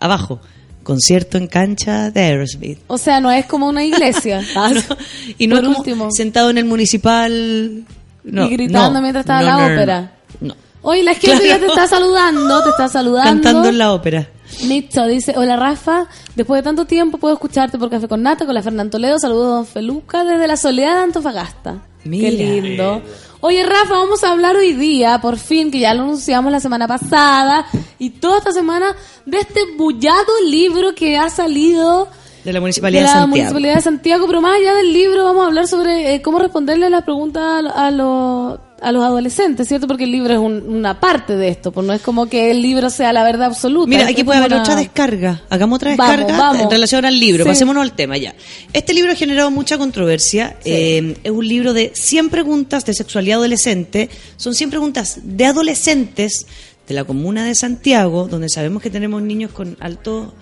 abajo. 0.00 0.40
Concierto 0.86 1.36
en 1.36 1.48
cancha 1.48 2.12
de 2.12 2.20
Aerosmith. 2.20 2.78
O 2.86 2.96
sea, 2.96 3.18
no 3.20 3.32
es 3.32 3.44
como 3.46 3.68
una 3.68 3.82
iglesia. 3.82 4.40
Y 5.36 5.48
no 5.48 5.56
Por 5.56 5.64
es 5.64 5.68
como 5.68 5.78
último. 5.78 6.08
sentado 6.12 6.48
en 6.50 6.58
el 6.58 6.64
municipal. 6.64 7.82
no, 8.22 8.46
y 8.46 8.50
gritando 8.50 8.92
no, 8.92 9.00
mientras 9.02 9.24
estaba 9.24 9.42
la 9.42 9.56
ópera. 9.56 10.12
no. 10.40 10.54
Oye, 10.82 11.02
la 11.02 11.14
gente 11.14 11.48
ya 11.48 11.58
te 11.58 11.66
está 11.66 11.88
saludando, 11.88 12.62
te 12.62 12.70
está 12.70 12.86
saludando. 12.98 13.30
Cantando 13.42 13.68
en 13.68 13.78
la 13.78 13.92
ópera. 13.92 14.28
Nicho 14.66 15.06
dice, 15.06 15.34
hola 15.36 15.56
Rafa, 15.56 16.06
después 16.34 16.58
de 16.58 16.62
tanto 16.62 16.84
tiempo 16.86 17.18
puedo 17.18 17.34
escucharte 17.34 17.78
por 17.78 17.90
Café 17.90 18.08
con 18.08 18.22
Nata 18.22 18.46
con 18.46 18.54
la 18.54 18.62
Fernanda 18.62 18.90
Toledo. 18.90 19.18
Saludos 19.18 19.46
don 19.46 19.66
Feluca 19.66 20.24
desde 20.24 20.46
la 20.46 20.56
soledad 20.56 20.96
de 20.96 21.02
Antofagasta. 21.02 21.82
Mira. 22.04 22.30
Qué 22.30 22.60
lindo. 22.60 23.02
Oye 23.40 23.62
Rafa, 23.64 23.94
vamos 23.94 24.24
a 24.24 24.32
hablar 24.32 24.56
hoy 24.56 24.72
día, 24.72 25.20
por 25.20 25.36
fin, 25.36 25.70
que 25.70 25.80
ya 25.80 25.94
lo 25.94 26.02
anunciamos 26.02 26.50
la 26.50 26.60
semana 26.60 26.88
pasada 26.88 27.66
y 27.98 28.10
toda 28.10 28.38
esta 28.38 28.52
semana, 28.52 28.96
de 29.26 29.38
este 29.38 29.60
bullado 29.76 30.32
libro 30.48 30.94
que 30.94 31.16
ha 31.16 31.28
salido 31.28 32.08
De 32.44 32.52
la 32.52 32.60
Municipalidad 32.60 33.02
de 33.02 33.06
de, 33.06 33.12
Santiago. 33.12 33.28
Municipalidad 33.28 33.74
de 33.74 33.82
Santiago, 33.82 34.26
pero 34.26 34.40
más 34.40 34.56
allá 34.56 34.74
del 34.74 34.92
libro 34.92 35.24
vamos 35.24 35.44
a 35.44 35.46
hablar 35.48 35.68
sobre 35.68 36.14
eh, 36.14 36.22
cómo 36.22 36.38
responderle 36.38 36.88
las 36.88 37.04
preguntas 37.04 37.42
a, 37.42 37.86
a 37.86 37.90
los 37.90 38.58
a 38.82 38.92
los 38.92 39.02
adolescentes, 39.04 39.66
¿cierto? 39.68 39.86
Porque 39.86 40.04
el 40.04 40.12
libro 40.12 40.34
es 40.34 40.38
un- 40.38 40.62
una 40.68 41.00
parte 41.00 41.34
de 41.36 41.48
esto, 41.48 41.72
pues 41.72 41.86
no 41.86 41.92
es 41.94 42.02
como 42.02 42.26
que 42.26 42.50
el 42.50 42.60
libro 42.60 42.90
sea 42.90 43.12
la 43.12 43.24
verdad 43.24 43.46
absoluta. 43.46 43.88
Mira, 43.88 44.06
aquí 44.06 44.22
puede 44.22 44.38
haber 44.38 44.52
una- 44.52 44.62
otra 44.62 44.76
descarga. 44.76 45.42
Hagamos 45.48 45.76
otra 45.76 45.96
Vamos, 45.96 46.16
descarga 46.16 46.38
vamos. 46.38 46.62
en 46.62 46.70
relación 46.70 47.04
al 47.06 47.18
libro. 47.18 47.44
Sí. 47.44 47.48
Pasémonos 47.50 47.82
al 47.82 47.92
tema 47.96 48.16
ya. 48.18 48.34
Este 48.74 48.92
libro 48.92 49.12
ha 49.12 49.14
generado 49.14 49.50
mucha 49.50 49.78
controversia. 49.78 50.56
Eh, 50.64 51.16
es 51.24 51.30
un 51.30 51.48
libro 51.48 51.72
de 51.72 51.92
100 51.94 52.28
preguntas 52.28 52.84
de 52.84 52.92
sexualidad 52.94 53.38
adolescente. 53.38 54.10
Son 54.36 54.54
100 54.54 54.68
preguntas 54.70 55.20
de 55.22 55.46
adolescentes 55.46 56.46
de 56.86 56.94
la 56.94 57.04
comuna 57.04 57.44
de 57.46 57.54
Santiago, 57.54 58.28
donde 58.28 58.48
sabemos 58.48 58.82
que 58.82 58.90
tenemos 58.90 59.22
niños 59.22 59.50
con 59.52 59.76
alto 59.80 60.34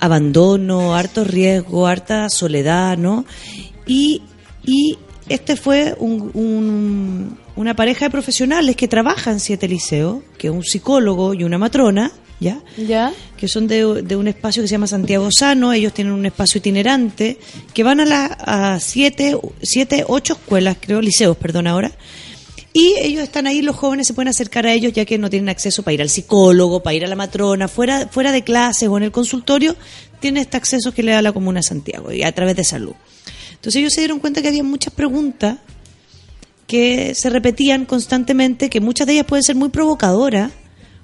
abandono, 0.00 0.94
harto 0.94 1.24
riesgo, 1.24 1.86
harta 1.86 2.28
soledad, 2.30 2.98
¿no? 2.98 3.24
Y, 3.86 4.22
y 4.64 4.98
este 5.28 5.56
fue 5.56 5.94
un- 5.98 6.30
un- 6.34 7.38
una 7.56 7.74
pareja 7.74 8.06
de 8.06 8.10
profesionales 8.10 8.76
que 8.76 8.88
trabajan 8.88 9.34
en 9.34 9.40
siete 9.40 9.66
liceos, 9.68 10.22
que 10.38 10.48
es 10.48 10.52
un 10.52 10.62
psicólogo 10.62 11.34
y 11.34 11.42
una 11.44 11.58
matrona, 11.58 12.12
¿ya? 12.38 12.60
¿Ya? 12.76 13.12
que 13.36 13.48
son 13.48 13.66
de, 13.66 14.02
de 14.02 14.16
un 14.16 14.28
espacio 14.28 14.62
que 14.62 14.68
se 14.68 14.72
llama 14.72 14.86
Santiago 14.86 15.28
Sano, 15.36 15.72
ellos 15.72 15.92
tienen 15.94 16.12
un 16.12 16.26
espacio 16.26 16.58
itinerante, 16.58 17.38
que 17.74 17.82
van 17.82 18.00
a, 18.00 18.04
la, 18.04 18.26
a 18.26 18.80
siete, 18.80 19.36
siete, 19.62 20.04
ocho 20.06 20.34
escuelas, 20.34 20.76
creo, 20.80 21.00
liceos, 21.00 21.36
perdón 21.36 21.66
ahora, 21.66 21.92
y 22.72 22.94
ellos 23.00 23.22
están 23.22 23.46
ahí, 23.46 23.62
los 23.62 23.74
jóvenes 23.74 24.06
se 24.06 24.12
pueden 24.12 24.28
acercar 24.28 24.66
a 24.66 24.72
ellos 24.74 24.92
ya 24.92 25.06
que 25.06 25.16
no 25.16 25.30
tienen 25.30 25.48
acceso 25.48 25.82
para 25.82 25.94
ir 25.94 26.02
al 26.02 26.10
psicólogo, 26.10 26.82
para 26.82 26.94
ir 26.94 27.04
a 27.06 27.08
la 27.08 27.16
matrona, 27.16 27.68
fuera, 27.68 28.06
fuera 28.08 28.32
de 28.32 28.42
clases 28.44 28.88
o 28.90 28.96
en 28.98 29.02
el 29.04 29.12
consultorio, 29.12 29.74
tienen 30.20 30.42
este 30.42 30.58
acceso 30.58 30.92
que 30.92 31.02
le 31.02 31.12
da 31.12 31.22
la 31.22 31.32
Comuna 31.32 31.60
de 31.60 31.64
Santiago 31.64 32.12
y 32.12 32.22
a 32.22 32.32
través 32.32 32.54
de 32.54 32.64
salud. 32.64 32.92
Entonces 33.56 33.76
ellos 33.76 33.92
se 33.92 34.00
dieron 34.00 34.18
cuenta 34.20 34.40
que 34.40 34.48
había 34.48 34.62
muchas 34.62 34.92
preguntas 34.94 35.58
que 36.66 37.14
se 37.14 37.30
repetían 37.30 37.84
constantemente, 37.84 38.70
que 38.70 38.80
muchas 38.80 39.06
de 39.06 39.14
ellas 39.14 39.26
pueden 39.26 39.42
ser 39.42 39.56
muy 39.56 39.68
provocadoras, 39.68 40.52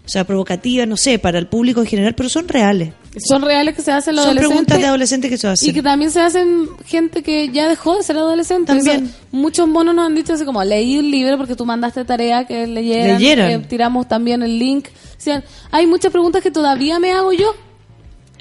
o 0.05 0.09
sea, 0.09 0.25
provocativas, 0.25 0.89
no 0.89 0.97
sé, 0.97 1.21
para 1.21 1.39
el 1.39 1.47
público 1.47 1.81
en 1.81 1.87
general, 1.87 2.15
pero 2.17 2.29
son 2.29 2.49
reales. 2.49 2.93
Son 3.25 3.43
reales 3.43 3.77
que 3.77 3.83
se 3.83 3.93
hacen 3.93 4.17
los 4.17 4.25
Son 4.25 4.31
adolescentes. 4.31 4.49
preguntas 4.49 4.79
de 4.79 4.87
adolescentes 4.87 5.31
que 5.31 5.39
se 5.39 5.47
hacen. 5.47 5.71
Y 5.71 5.73
que 5.73 5.83
también 5.83 6.11
se 6.11 6.21
hacen 6.21 6.67
gente 6.87 7.23
que 7.23 7.51
ya 7.51 7.69
dejó 7.69 7.97
de 7.97 8.03
ser 8.03 8.17
adolescente. 8.17 8.73
También. 8.73 9.05
Eso, 9.05 9.15
muchos 9.31 9.69
monos 9.69 9.95
nos 9.95 10.07
han 10.07 10.15
dicho 10.17 10.33
así 10.33 10.45
como, 10.45 10.65
leí 10.65 10.99
un 10.99 11.11
libro 11.11 11.37
porque 11.39 11.55
tú 11.55 11.65
mandaste 11.65 12.05
tarea 12.05 12.47
que 12.47 12.67
leyeran. 12.67 13.19
Leyeran. 13.19 13.51
eh, 13.51 13.59
tiramos 13.69 14.09
también 14.09 14.43
el 14.43 14.59
link. 14.59 14.89
O 14.89 15.21
sea, 15.21 15.45
hay 15.71 15.87
muchas 15.87 16.11
preguntas 16.11 16.43
que 16.43 16.51
todavía 16.51 16.99
me 16.99 17.13
hago 17.13 17.33
yo. 17.33 17.55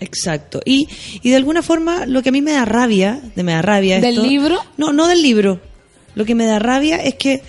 Exacto. 0.01 0.59
Y, 0.65 0.89
y 1.21 1.29
de 1.29 1.35
alguna 1.37 1.61
forma, 1.61 2.05
lo 2.05 2.21
que 2.21 2.29
a 2.29 2.31
mí 2.33 2.41
me 2.41 2.51
da 2.51 2.65
rabia, 2.65 3.21
de 3.35 3.43
me 3.43 3.53
da 3.53 3.61
rabia 3.61 4.01
¿Del 4.01 4.15
esto- 4.17 4.27
libro? 4.27 4.59
No, 4.77 4.91
no 4.91 5.07
del 5.07 5.21
libro. 5.21 5.61
Lo 6.15 6.25
que 6.25 6.35
me 6.35 6.45
da 6.45 6.59
rabia 6.59 6.97
es 6.97 7.15
que 7.15 7.41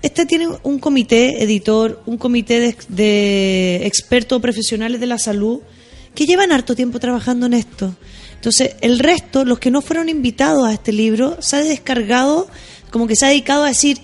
este 0.00 0.24
tiene 0.24 0.48
un 0.62 0.78
comité 0.78 1.42
editor, 1.42 2.02
un 2.06 2.16
comité 2.16 2.60
de, 2.60 2.76
de 2.88 3.80
expertos 3.86 4.40
profesionales 4.40 4.98
de 5.00 5.06
la 5.06 5.18
salud 5.18 5.60
que 6.14 6.24
llevan 6.24 6.52
harto 6.52 6.74
tiempo 6.74 6.98
trabajando 6.98 7.44
en 7.46 7.52
esto. 7.54 7.94
Entonces, 8.36 8.76
el 8.80 8.98
resto, 8.98 9.44
los 9.44 9.58
que 9.58 9.70
no 9.70 9.82
fueron 9.82 10.08
invitados 10.08 10.66
a 10.66 10.72
este 10.72 10.92
libro, 10.92 11.36
se 11.42 11.56
ha 11.56 11.60
descargado, 11.62 12.48
como 12.90 13.06
que 13.06 13.14
se 13.16 13.26
ha 13.26 13.28
dedicado 13.28 13.64
a 13.64 13.68
decir, 13.68 13.98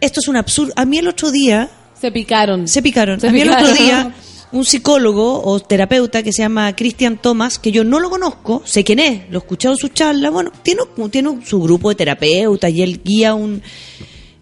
esto 0.00 0.20
es 0.20 0.28
un 0.28 0.36
absurdo. 0.36 0.72
A 0.76 0.84
mí 0.84 0.98
el 0.98 1.08
otro 1.08 1.32
día... 1.32 1.68
Se 2.00 2.12
picaron. 2.12 2.68
Se 2.68 2.80
picaron. 2.82 3.18
Se 3.20 3.26
a 3.28 3.32
mí 3.32 3.40
el 3.40 3.50
otro 3.50 3.72
día 3.74 4.14
un 4.52 4.64
psicólogo 4.64 5.42
o 5.44 5.60
terapeuta 5.60 6.22
que 6.22 6.32
se 6.32 6.42
llama 6.42 6.74
Christian 6.76 7.16
Thomas, 7.16 7.58
que 7.58 7.72
yo 7.72 7.84
no 7.84 7.98
lo 8.00 8.10
conozco, 8.10 8.62
sé 8.64 8.84
quién 8.84 8.98
es, 8.98 9.30
lo 9.30 9.38
he 9.38 9.42
escuchado 9.42 9.74
en 9.74 9.78
sus 9.78 9.94
charlas, 9.94 10.30
bueno, 10.30 10.52
tiene, 10.62 10.82
tiene 11.10 11.44
su 11.44 11.60
grupo 11.60 11.88
de 11.88 11.94
terapeutas 11.96 12.70
y 12.70 12.82
él 12.82 13.00
guía 13.02 13.34
un... 13.34 13.62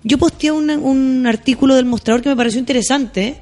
Yo 0.03 0.19
posteé 0.19 0.51
un, 0.51 0.71
un 0.71 1.27
artículo 1.27 1.75
del 1.75 1.85
mostrador 1.85 2.23
que 2.23 2.31
me 2.31 2.37
pareció 2.37 2.59
interesante, 2.59 3.37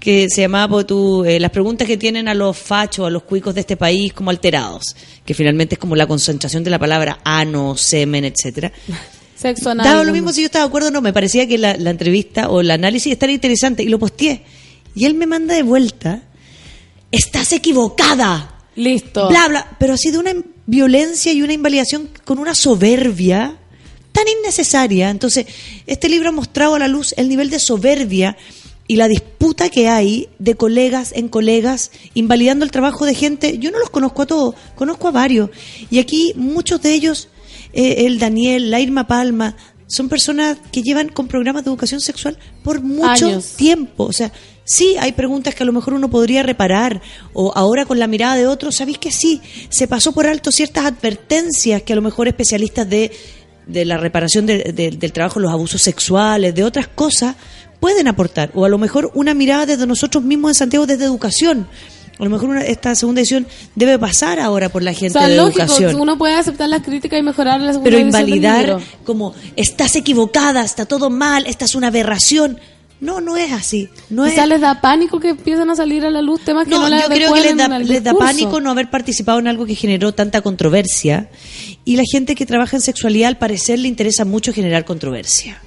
que 0.00 0.28
se 0.28 0.42
llamaba 0.42 0.68
por 0.68 0.84
tu, 0.84 1.24
eh, 1.24 1.40
las 1.40 1.50
preguntas 1.50 1.86
que 1.86 1.96
tienen 1.96 2.28
a 2.28 2.34
los 2.34 2.58
fachos, 2.58 3.06
a 3.06 3.10
los 3.10 3.22
cuicos 3.22 3.54
de 3.54 3.60
este 3.60 3.76
país 3.76 4.12
como 4.12 4.30
alterados, 4.30 4.94
que 5.24 5.32
finalmente 5.32 5.76
es 5.76 5.78
como 5.78 5.96
la 5.96 6.06
concentración 6.06 6.62
de 6.64 6.70
la 6.70 6.78
palabra 6.78 7.20
ano, 7.24 7.76
semen, 7.76 8.24
etcétera. 8.24 8.72
Sexo 9.36 9.70
anal. 9.70 9.86
Daba 9.86 10.04
lo 10.04 10.12
mismo 10.12 10.32
si 10.32 10.42
yo 10.42 10.46
estaba 10.46 10.64
de 10.64 10.68
acuerdo 10.68 10.88
o 10.88 10.90
no, 10.90 11.00
me 11.00 11.12
parecía 11.12 11.46
que 11.48 11.56
la, 11.56 11.76
la 11.76 11.90
entrevista 11.90 12.50
o 12.50 12.60
el 12.60 12.70
análisis 12.70 13.12
estaba 13.12 13.32
interesante 13.32 13.82
y 13.82 13.88
lo 13.88 13.98
posteé. 13.98 14.42
Y 14.94 15.06
él 15.06 15.14
me 15.14 15.26
manda 15.26 15.54
de 15.54 15.62
vuelta, 15.62 16.22
estás 17.10 17.52
equivocada. 17.52 18.50
Listo. 18.76 19.28
Bla, 19.28 19.48
bla, 19.48 19.76
pero 19.78 19.94
así 19.94 20.10
de 20.10 20.18
una 20.18 20.34
violencia 20.66 21.32
y 21.32 21.42
una 21.42 21.52
invalidación 21.52 22.08
con 22.24 22.38
una 22.38 22.54
soberbia 22.54 23.58
tan 24.12 24.24
innecesaria. 24.28 25.10
Entonces, 25.10 25.46
este 25.86 26.08
libro 26.08 26.28
ha 26.28 26.32
mostrado 26.32 26.76
a 26.76 26.78
la 26.78 26.88
luz 26.88 27.14
el 27.16 27.28
nivel 27.28 27.50
de 27.50 27.58
soberbia 27.58 28.36
y 28.86 28.96
la 28.96 29.08
disputa 29.08 29.70
que 29.70 29.88
hay 29.88 30.28
de 30.38 30.54
colegas 30.56 31.12
en 31.14 31.28
colegas, 31.28 31.90
invalidando 32.14 32.64
el 32.64 32.70
trabajo 32.70 33.06
de 33.06 33.14
gente. 33.14 33.58
Yo 33.58 33.70
no 33.70 33.78
los 33.78 33.90
conozco 33.90 34.22
a 34.22 34.26
todos, 34.26 34.54
conozco 34.74 35.08
a 35.08 35.12
varios. 35.12 35.50
Y 35.90 35.98
aquí 35.98 36.32
muchos 36.36 36.82
de 36.82 36.92
ellos, 36.94 37.28
eh, 37.72 38.06
el 38.06 38.18
Daniel, 38.18 38.70
la 38.70 38.80
Irma 38.80 39.06
Palma, 39.06 39.56
son 39.86 40.08
personas 40.08 40.58
que 40.72 40.82
llevan 40.82 41.08
con 41.08 41.28
programas 41.28 41.64
de 41.64 41.70
educación 41.70 42.00
sexual 42.00 42.38
por 42.62 42.82
mucho 42.82 43.26
Años. 43.26 43.52
tiempo. 43.56 44.04
O 44.04 44.12
sea, 44.12 44.32
sí 44.64 44.96
hay 44.98 45.12
preguntas 45.12 45.54
que 45.54 45.62
a 45.62 45.66
lo 45.66 45.72
mejor 45.72 45.94
uno 45.94 46.08
podría 46.10 46.42
reparar, 46.42 47.00
o 47.32 47.52
ahora 47.54 47.84
con 47.84 47.98
la 47.98 48.06
mirada 48.06 48.36
de 48.36 48.46
otros, 48.46 48.76
¿sabéis 48.76 48.98
que 48.98 49.10
sí? 49.12 49.40
Se 49.68 49.86
pasó 49.86 50.12
por 50.12 50.26
alto 50.26 50.50
ciertas 50.50 50.84
advertencias 50.86 51.82
que 51.82 51.92
a 51.92 51.96
lo 51.96 52.02
mejor 52.02 52.28
especialistas 52.28 52.88
de, 52.88 53.12
de 53.66 53.84
la 53.84 53.96
reparación 53.96 54.46
de- 54.46 54.72
de- 54.74 54.90
del 54.90 55.12
trabajo, 55.12 55.40
los 55.40 55.52
abusos 55.52 55.82
sexuales, 55.82 56.54
de 56.54 56.64
otras 56.64 56.88
cosas, 56.88 57.36
pueden 57.80 58.08
aportar. 58.08 58.50
O 58.54 58.64
a 58.64 58.68
lo 58.68 58.78
mejor 58.78 59.10
una 59.14 59.34
mirada 59.34 59.66
desde 59.66 59.86
nosotros 59.86 60.24
mismos 60.24 60.50
en 60.50 60.54
Santiago, 60.54 60.86
desde 60.86 61.04
educación. 61.04 61.66
A 62.18 62.22
lo 62.24 62.30
mejor 62.30 62.50
una- 62.50 62.62
esta 62.62 62.94
segunda 62.94 63.20
edición 63.20 63.46
debe 63.74 63.98
pasar 63.98 64.38
ahora 64.38 64.68
por 64.68 64.82
la 64.82 64.92
O 64.92 64.94
gente 64.94 65.18
sea, 65.18 65.28
de 65.28 65.36
lógico, 65.36 65.62
educación. 65.62 66.00
uno 66.00 66.16
puede 66.16 66.34
aceptar 66.34 66.68
las 66.68 66.82
críticas 66.82 67.18
y 67.18 67.22
mejorar 67.22 67.60
la 67.60 67.72
segunda 67.72 67.90
Pero 67.90 67.98
invalidar 67.98 68.78
como 69.04 69.34
estás 69.56 69.96
equivocada, 69.96 70.62
está 70.64 70.86
todo 70.86 71.10
mal, 71.10 71.44
esta 71.46 71.64
es 71.64 71.74
una 71.74 71.88
aberración. 71.88 72.60
No, 73.04 73.20
no 73.20 73.36
es 73.36 73.52
así. 73.52 73.90
No 74.08 74.24
es... 74.24 74.32
Quizás 74.32 74.48
les 74.48 74.62
da 74.62 74.80
pánico 74.80 75.20
que 75.20 75.30
empiecen 75.30 75.68
a 75.68 75.76
salir 75.76 76.06
a 76.06 76.10
la 76.10 76.22
luz 76.22 76.40
temas 76.42 76.64
que 76.64 76.70
no, 76.70 76.80
No, 76.80 76.88
les 76.88 77.02
yo 77.02 77.08
creo 77.08 77.34
que 77.34 77.40
les 77.40 77.56
da, 77.56 77.78
les 77.78 78.02
da 78.02 78.14
pánico 78.14 78.60
no 78.62 78.70
haber 78.70 78.88
participado 78.88 79.38
en 79.38 79.46
algo 79.46 79.66
que 79.66 79.74
generó 79.74 80.12
tanta 80.12 80.40
controversia. 80.40 81.28
Y 81.84 81.96
la 81.96 82.04
gente 82.10 82.34
que 82.34 82.46
trabaja 82.46 82.76
en 82.76 82.80
sexualidad, 82.80 83.28
al 83.28 83.36
parecer, 83.36 83.78
le 83.78 83.88
interesa 83.88 84.24
mucho 84.24 84.54
generar 84.54 84.86
controversia. 84.86 85.60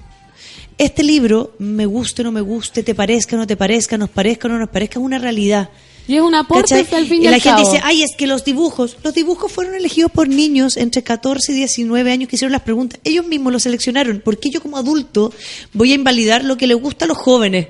Este 0.80 1.04
libro, 1.04 1.54
me 1.60 1.86
guste 1.86 2.24
o 2.24 2.26
no 2.26 2.32
me 2.32 2.42
guste, 2.42 2.82
te 2.82 2.96
parezca 2.96 3.36
o 3.36 3.40
no 3.40 3.46
te 3.46 3.56
parezca, 3.56 4.00
nos 4.00 4.10
parezca 4.10 4.48
o 4.48 4.52
no 4.52 4.58
nos 4.58 4.70
parezca, 4.70 5.00
es 5.00 5.06
una 5.06 5.20
realidad. 5.20 5.70
Y 6.08 6.16
es 6.16 6.22
un 6.22 6.36
aporte 6.36 6.76
hasta 6.76 6.98
el 6.98 7.08
fin 7.08 7.22
y, 7.22 7.26
y 7.26 7.30
la 7.30 7.36
al 7.36 7.42
gente 7.42 7.62
dice, 7.62 7.82
ay, 7.84 8.02
es 8.02 8.16
que 8.16 8.28
los 8.28 8.46
dibujos, 8.46 8.98
los 9.04 9.14
dibujos 9.14 9.52
fueron 9.52 9.76
elegidos 9.76 10.12
por 10.12 10.30
niños 10.30 10.78
entre 10.78 11.04
14 11.04 11.52
y 11.52 11.56
19 11.56 12.12
años 12.12 12.30
que 12.30 12.38
hicieron 12.38 12.54
las 12.54 12.62
preguntas. 12.62 13.00
Ellos 13.04 13.28
mismos 13.28 13.52
los 13.52 13.64
seleccionaron. 13.64 14.22
¿Por 14.22 14.40
qué 14.40 14.50
yo 14.50 14.62
como 14.62 14.78
adulto 14.78 15.34
voy 15.74 15.92
a 15.92 15.96
invalidar 15.96 16.46
lo 16.46 16.58
que 16.58 16.68
les 16.68 16.78
gusta 16.78 17.06
a 17.06 17.08
los 17.08 17.18
jóvenes? 17.18 17.68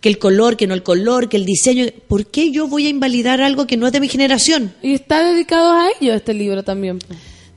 Que 0.00 0.08
el 0.08 0.18
color, 0.18 0.56
que 0.56 0.66
no 0.66 0.74
el 0.74 0.82
color, 0.82 1.28
que 1.28 1.36
el 1.36 1.44
diseño. 1.44 1.86
¿Por 2.06 2.26
qué 2.26 2.52
yo 2.52 2.68
voy 2.68 2.86
a 2.86 2.90
invalidar 2.90 3.40
algo 3.40 3.66
que 3.66 3.76
no 3.76 3.86
es 3.86 3.92
de 3.92 4.00
mi 4.00 4.08
generación? 4.08 4.72
Y 4.82 4.94
está 4.94 5.24
dedicado 5.24 5.72
a 5.72 5.88
ellos 6.00 6.16
este 6.16 6.34
libro 6.34 6.62
también. 6.62 6.98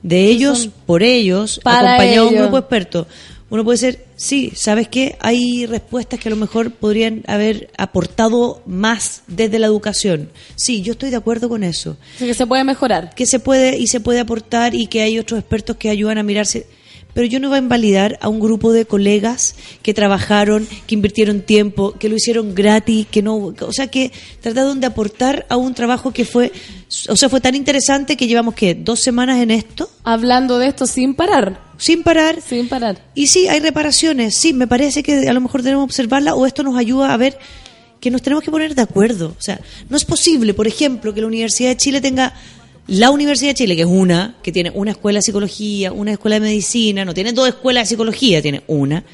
De 0.02 0.26
ellos, 0.26 0.70
por 0.86 1.02
ellos, 1.02 1.60
Para 1.62 1.94
acompañado 1.94 2.30
de 2.30 2.34
un 2.34 2.42
grupo 2.42 2.58
experto. 2.58 3.06
Uno 3.50 3.64
puede 3.64 3.78
ser, 3.78 4.04
sí, 4.14 4.52
¿sabes 4.54 4.86
qué? 4.86 5.16
Hay 5.18 5.66
respuestas 5.66 6.20
que 6.20 6.28
a 6.28 6.30
lo 6.30 6.36
mejor 6.36 6.70
podrían 6.70 7.24
haber 7.26 7.68
aportado 7.76 8.62
más 8.64 9.22
desde 9.26 9.58
la 9.58 9.66
educación. 9.66 10.30
Sí, 10.54 10.82
yo 10.82 10.92
estoy 10.92 11.10
de 11.10 11.16
acuerdo 11.16 11.48
con 11.48 11.64
eso. 11.64 11.96
Que 12.18 12.32
se 12.32 12.46
puede 12.46 12.62
mejorar. 12.62 13.12
Que 13.14 13.26
se 13.26 13.40
puede 13.40 13.76
y 13.76 13.88
se 13.88 13.98
puede 13.98 14.20
aportar 14.20 14.76
y 14.76 14.86
que 14.86 15.02
hay 15.02 15.18
otros 15.18 15.40
expertos 15.40 15.76
que 15.76 15.90
ayudan 15.90 16.18
a 16.18 16.22
mirarse. 16.22 16.66
Pero 17.14 17.26
yo 17.26 17.40
no 17.40 17.48
voy 17.48 17.56
a 17.56 17.60
invalidar 17.60 18.18
a 18.20 18.28
un 18.28 18.40
grupo 18.40 18.72
de 18.72 18.84
colegas 18.84 19.54
que 19.82 19.94
trabajaron, 19.94 20.66
que 20.86 20.94
invirtieron 20.94 21.42
tiempo, 21.42 21.92
que 21.92 22.08
lo 22.08 22.16
hicieron 22.16 22.54
gratis, 22.54 23.06
que 23.10 23.22
no, 23.22 23.36
o 23.36 23.72
sea, 23.72 23.88
que 23.88 24.12
trataron 24.40 24.80
de 24.80 24.86
aportar 24.86 25.46
a 25.48 25.56
un 25.56 25.74
trabajo 25.74 26.12
que 26.12 26.24
fue, 26.24 26.52
o 27.08 27.16
sea, 27.16 27.28
fue 27.28 27.40
tan 27.40 27.54
interesante 27.54 28.16
que 28.16 28.26
llevamos 28.26 28.54
que 28.54 28.74
dos 28.74 29.00
semanas 29.00 29.40
en 29.40 29.50
esto. 29.50 29.90
Hablando 30.04 30.58
de 30.58 30.68
esto 30.68 30.86
sin 30.86 31.14
parar. 31.14 31.60
Sin 31.78 32.02
parar. 32.02 32.40
Sin 32.42 32.68
parar. 32.68 33.02
Y 33.14 33.28
sí, 33.28 33.48
hay 33.48 33.60
reparaciones. 33.60 34.34
Sí, 34.34 34.52
me 34.52 34.66
parece 34.66 35.02
que 35.02 35.28
a 35.28 35.32
lo 35.32 35.40
mejor 35.40 35.62
tenemos 35.62 35.86
que 35.86 35.90
observarla 35.90 36.34
o 36.34 36.46
esto 36.46 36.62
nos 36.62 36.76
ayuda 36.76 37.12
a 37.12 37.16
ver 37.16 37.38
que 38.00 38.10
nos 38.10 38.22
tenemos 38.22 38.42
que 38.42 38.50
poner 38.50 38.74
de 38.74 38.82
acuerdo. 38.82 39.34
O 39.38 39.42
sea, 39.42 39.60
no 39.88 39.96
es 39.96 40.04
posible, 40.04 40.54
por 40.54 40.66
ejemplo, 40.66 41.14
que 41.14 41.20
la 41.20 41.26
Universidad 41.26 41.70
de 41.70 41.76
Chile 41.76 42.00
tenga 42.00 42.34
la 42.90 43.10
Universidad 43.10 43.50
de 43.50 43.54
Chile, 43.54 43.76
que 43.76 43.82
es 43.82 43.88
una, 43.88 44.34
que 44.42 44.50
tiene 44.50 44.72
una 44.74 44.90
escuela 44.90 45.18
de 45.18 45.22
psicología, 45.22 45.92
una 45.92 46.10
escuela 46.10 46.34
de 46.34 46.40
medicina, 46.40 47.04
no 47.04 47.14
tiene 47.14 47.32
dos 47.32 47.46
escuelas 47.46 47.84
de 47.84 47.90
psicología, 47.90 48.42
tiene 48.42 48.64
una, 48.66 49.04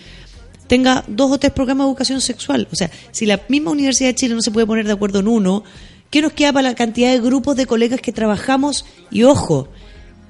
tenga 0.67 1.05
dos 1.07 1.31
o 1.31 1.39
tres 1.39 1.53
programas 1.53 1.85
de 1.85 1.91
educación 1.91 2.23
sexual. 2.23 2.69
O 2.73 2.75
sea, 2.75 2.91
si 3.13 3.27
la 3.27 3.43
misma 3.49 3.73
Universidad 3.73 4.09
de 4.09 4.15
Chile 4.15 4.35
no 4.35 4.41
se 4.41 4.51
puede 4.51 4.67
poner 4.67 4.87
de 4.87 4.93
acuerdo 4.93 5.19
en 5.19 5.29
uno, 5.29 5.63
¿qué 6.11 6.23
nos 6.23 6.33
queda 6.33 6.55
para 6.55 6.71
la 6.71 6.75
cantidad 6.75 7.13
de 7.13 7.21
grupos 7.21 7.55
de 7.57 7.67
colegas 7.67 8.01
que 8.01 8.13
trabajamos? 8.13 8.87
Y 9.11 9.25
ojo, 9.25 9.69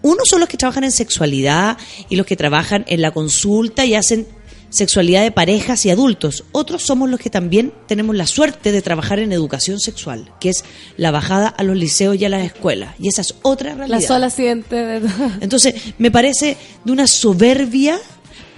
unos 0.02 0.26
son 0.28 0.40
los 0.40 0.48
que 0.48 0.56
trabajan 0.56 0.82
en 0.82 0.90
sexualidad 0.90 1.78
y 2.08 2.16
los 2.16 2.26
que 2.26 2.34
trabajan 2.34 2.84
en 2.88 3.00
la 3.00 3.12
consulta 3.12 3.86
y 3.86 3.94
hacen 3.94 4.26
sexualidad 4.70 5.22
de 5.22 5.30
parejas 5.30 5.84
y 5.86 5.90
adultos. 5.90 6.44
Otros 6.52 6.82
somos 6.82 7.08
los 7.08 7.20
que 7.20 7.30
también 7.30 7.72
tenemos 7.86 8.16
la 8.16 8.26
suerte 8.26 8.72
de 8.72 8.82
trabajar 8.82 9.18
en 9.18 9.32
educación 9.32 9.80
sexual, 9.80 10.32
que 10.40 10.50
es 10.50 10.64
la 10.96 11.10
bajada 11.10 11.48
a 11.48 11.62
los 11.62 11.76
liceos 11.76 12.16
y 12.16 12.24
a 12.24 12.28
las 12.28 12.44
escuelas. 12.44 12.94
Y 12.98 13.08
esa 13.08 13.22
es 13.22 13.34
otra 13.42 13.74
realidad. 13.74 14.00
La 14.00 14.06
sola 14.06 14.30
siguiente. 14.30 14.76
De... 14.76 15.10
Entonces, 15.40 15.74
me 15.98 16.10
parece 16.10 16.56
de 16.84 16.92
una 16.92 17.06
soberbia 17.06 17.98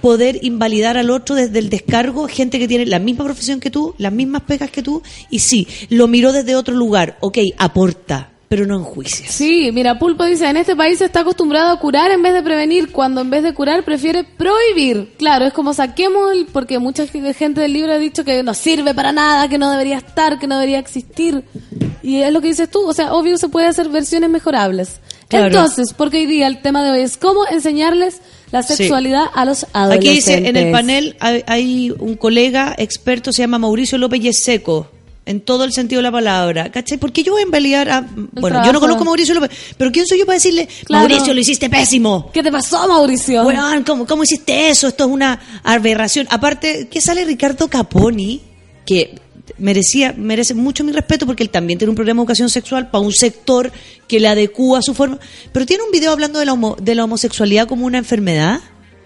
poder 0.01 0.39
invalidar 0.43 0.97
al 0.97 1.09
otro 1.09 1.35
desde 1.35 1.59
el 1.59 1.69
descargo, 1.69 2.27
gente 2.27 2.59
que 2.59 2.67
tiene 2.67 2.85
la 2.85 2.99
misma 2.99 3.25
profesión 3.25 3.59
que 3.59 3.69
tú, 3.69 3.95
las 3.97 4.13
mismas 4.13 4.43
pegas 4.43 4.71
que 4.71 4.81
tú, 4.81 5.01
y 5.29 5.39
sí, 5.39 5.67
lo 5.89 6.07
miró 6.07 6.31
desde 6.31 6.55
otro 6.55 6.73
lugar, 6.73 7.17
ok, 7.19 7.37
aporta, 7.57 8.31
pero 8.49 8.65
no 8.65 8.75
enjuicias. 8.77 9.31
Sí, 9.31 9.69
mira, 9.71 9.99
Pulpo 9.99 10.25
dice, 10.25 10.49
en 10.49 10.57
este 10.57 10.75
país 10.75 10.97
se 10.97 11.05
está 11.05 11.19
acostumbrado 11.21 11.69
a 11.71 11.79
curar 11.79 12.09
en 12.09 12.23
vez 12.23 12.33
de 12.33 12.41
prevenir, 12.41 12.91
cuando 12.91 13.21
en 13.21 13.29
vez 13.29 13.43
de 13.43 13.53
curar 13.53 13.83
prefiere 13.83 14.23
prohibir. 14.23 15.13
Claro, 15.19 15.45
es 15.45 15.53
como 15.53 15.73
saquemos, 15.75 16.31
el, 16.33 16.47
porque 16.47 16.79
mucha 16.79 17.05
gente 17.07 17.61
del 17.61 17.73
libro 17.73 17.93
ha 17.93 17.99
dicho 17.99 18.25
que 18.25 18.41
no 18.41 18.55
sirve 18.55 18.95
para 18.95 19.11
nada, 19.11 19.47
que 19.47 19.59
no 19.59 19.69
debería 19.69 19.97
estar, 19.99 20.39
que 20.39 20.47
no 20.47 20.55
debería 20.55 20.79
existir. 20.79 21.43
Y 22.01 22.17
es 22.23 22.33
lo 22.33 22.41
que 22.41 22.47
dices 22.47 22.69
tú, 22.71 22.87
o 22.87 22.93
sea, 22.93 23.13
obvio 23.13 23.37
se 23.37 23.49
puede 23.49 23.67
hacer 23.67 23.87
versiones 23.89 24.31
mejorables. 24.31 24.99
Claro. 25.27 25.45
Entonces, 25.45 25.93
porque 25.93 26.17
hoy 26.17 26.25
día 26.25 26.47
el 26.47 26.59
tema 26.63 26.83
de 26.83 26.89
hoy 26.89 27.01
es 27.01 27.17
cómo 27.17 27.41
enseñarles 27.51 28.19
la 28.51 28.63
Sí. 28.63 28.77
sexualidad 28.77 29.25
a 29.35 29.45
los 29.45 29.67
adolescentes. 29.73 30.09
Aquí 30.09 30.15
dice, 30.15 30.47
en 30.49 30.57
el 30.57 30.71
panel 30.71 31.15
hay, 31.19 31.43
hay 31.45 31.91
un 31.91 32.15
colega 32.15 32.73
experto, 32.79 33.31
se 33.31 33.43
llama 33.43 33.59
Mauricio 33.59 33.99
López 33.99 34.21
Yeseco, 34.21 34.87
en 35.29 35.41
todo 35.41 35.63
el 35.63 35.71
sentido 35.71 35.99
de 35.99 36.03
la 36.03 36.11
palabra. 36.11 36.71
¿Cachai? 36.71 36.97
¿Por 36.97 37.11
qué 37.11 37.23
yo 37.23 37.31
voy 37.33 37.41
a 37.41 37.45
invalidar 37.45 37.89
a... 37.89 38.05
Bueno, 38.33 38.65
yo 38.65 38.73
no 38.73 38.79
conozco 38.79 39.03
a 39.03 39.05
Mauricio 39.05 39.33
López, 39.35 39.51
pero 39.77 39.91
¿quién 39.91 40.05
soy 40.07 40.19
yo 40.19 40.25
para 40.25 40.35
decirle, 40.35 40.67
Claro. 40.85 41.07
Mauricio, 41.07 41.33
lo 41.33 41.39
hiciste 41.39 41.69
pésimo? 41.69 42.31
¿Qué 42.33 42.41
te 42.43 42.51
pasó, 42.51 42.87
Mauricio? 42.87 43.43
Weón, 43.43 43.83
¿cómo, 43.83 44.05
¿cómo 44.07 44.23
hiciste 44.23 44.69
eso? 44.69 44.87
Esto 44.87 45.05
es 45.05 45.09
una 45.11 45.39
aberración. 45.63 46.27
Aparte, 46.29 46.87
¿qué 46.89 46.99
sale 46.99 47.23
Ricardo 47.25 47.67
Caponi? 47.67 48.41
Que 48.85 49.19
merecía, 49.57 50.13
merece 50.17 50.53
mucho 50.53 50.83
mi 50.83 50.91
respeto 50.91 51.25
porque 51.25 51.43
él 51.43 51.49
también 51.49 51.77
tiene 51.79 51.89
un 51.89 51.95
programa 51.95 52.19
de 52.19 52.23
educación 52.23 52.49
sexual 52.49 52.89
para 52.89 53.03
un 53.03 53.13
sector 53.13 53.71
que 54.07 54.19
le 54.19 54.27
adecúa 54.27 54.79
a 54.79 54.81
su 54.81 54.93
forma. 54.93 55.19
Pero 55.51 55.65
tiene 55.65 55.83
un 55.83 55.91
video 55.91 56.11
hablando 56.11 56.39
de 56.39 56.45
la, 56.45 56.53
homo- 56.53 56.75
de 56.81 56.95
la 56.95 57.03
homosexualidad 57.03 57.67
como 57.67 57.85
una 57.85 57.97
enfermedad. 57.99 58.61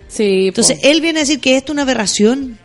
Sí, 0.07 0.47
Entonces, 0.49 0.79
él 0.83 1.01
viene 1.01 1.19
a 1.19 1.23
decir 1.23 1.39
que 1.39 1.55
esto 1.57 1.71
es 1.71 1.73
una 1.73 1.81
aberración. 1.81 2.59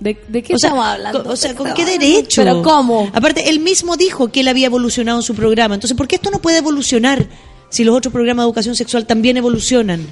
¿De, 0.00 0.18
de 0.28 0.42
qué 0.42 0.54
o 0.54 0.58
sea, 0.58 0.68
estamos 0.70 0.86
hablando? 0.86 1.22
con- 1.22 1.32
o 1.32 1.36
sea, 1.36 1.54
¿con 1.54 1.68
¿De 1.68 1.74
qué 1.74 1.84
qué 1.84 1.98
derecho? 1.98 2.42
¿Pero 2.42 2.62
cómo? 2.62 3.10
Aparte, 3.14 3.48
él 3.48 3.60
mismo 3.60 3.96
dijo 3.96 4.28
que 4.28 4.40
él 4.40 4.48
había 4.48 4.66
evolucionado 4.66 5.18
en 5.18 5.22
su 5.22 5.34
programa. 5.34 5.74
Entonces, 5.74 5.96
¿por 5.96 6.06
qué 6.06 6.16
esto 6.16 6.30
no 6.30 6.38
puede 6.40 6.58
evolucionar 6.58 7.26
si 7.70 7.82
los 7.84 7.96
otros 7.96 8.12
programas 8.12 8.44
de 8.44 8.48
educación 8.48 8.76
sexual 8.76 9.06
también 9.06 9.36
evolucionan? 9.36 10.06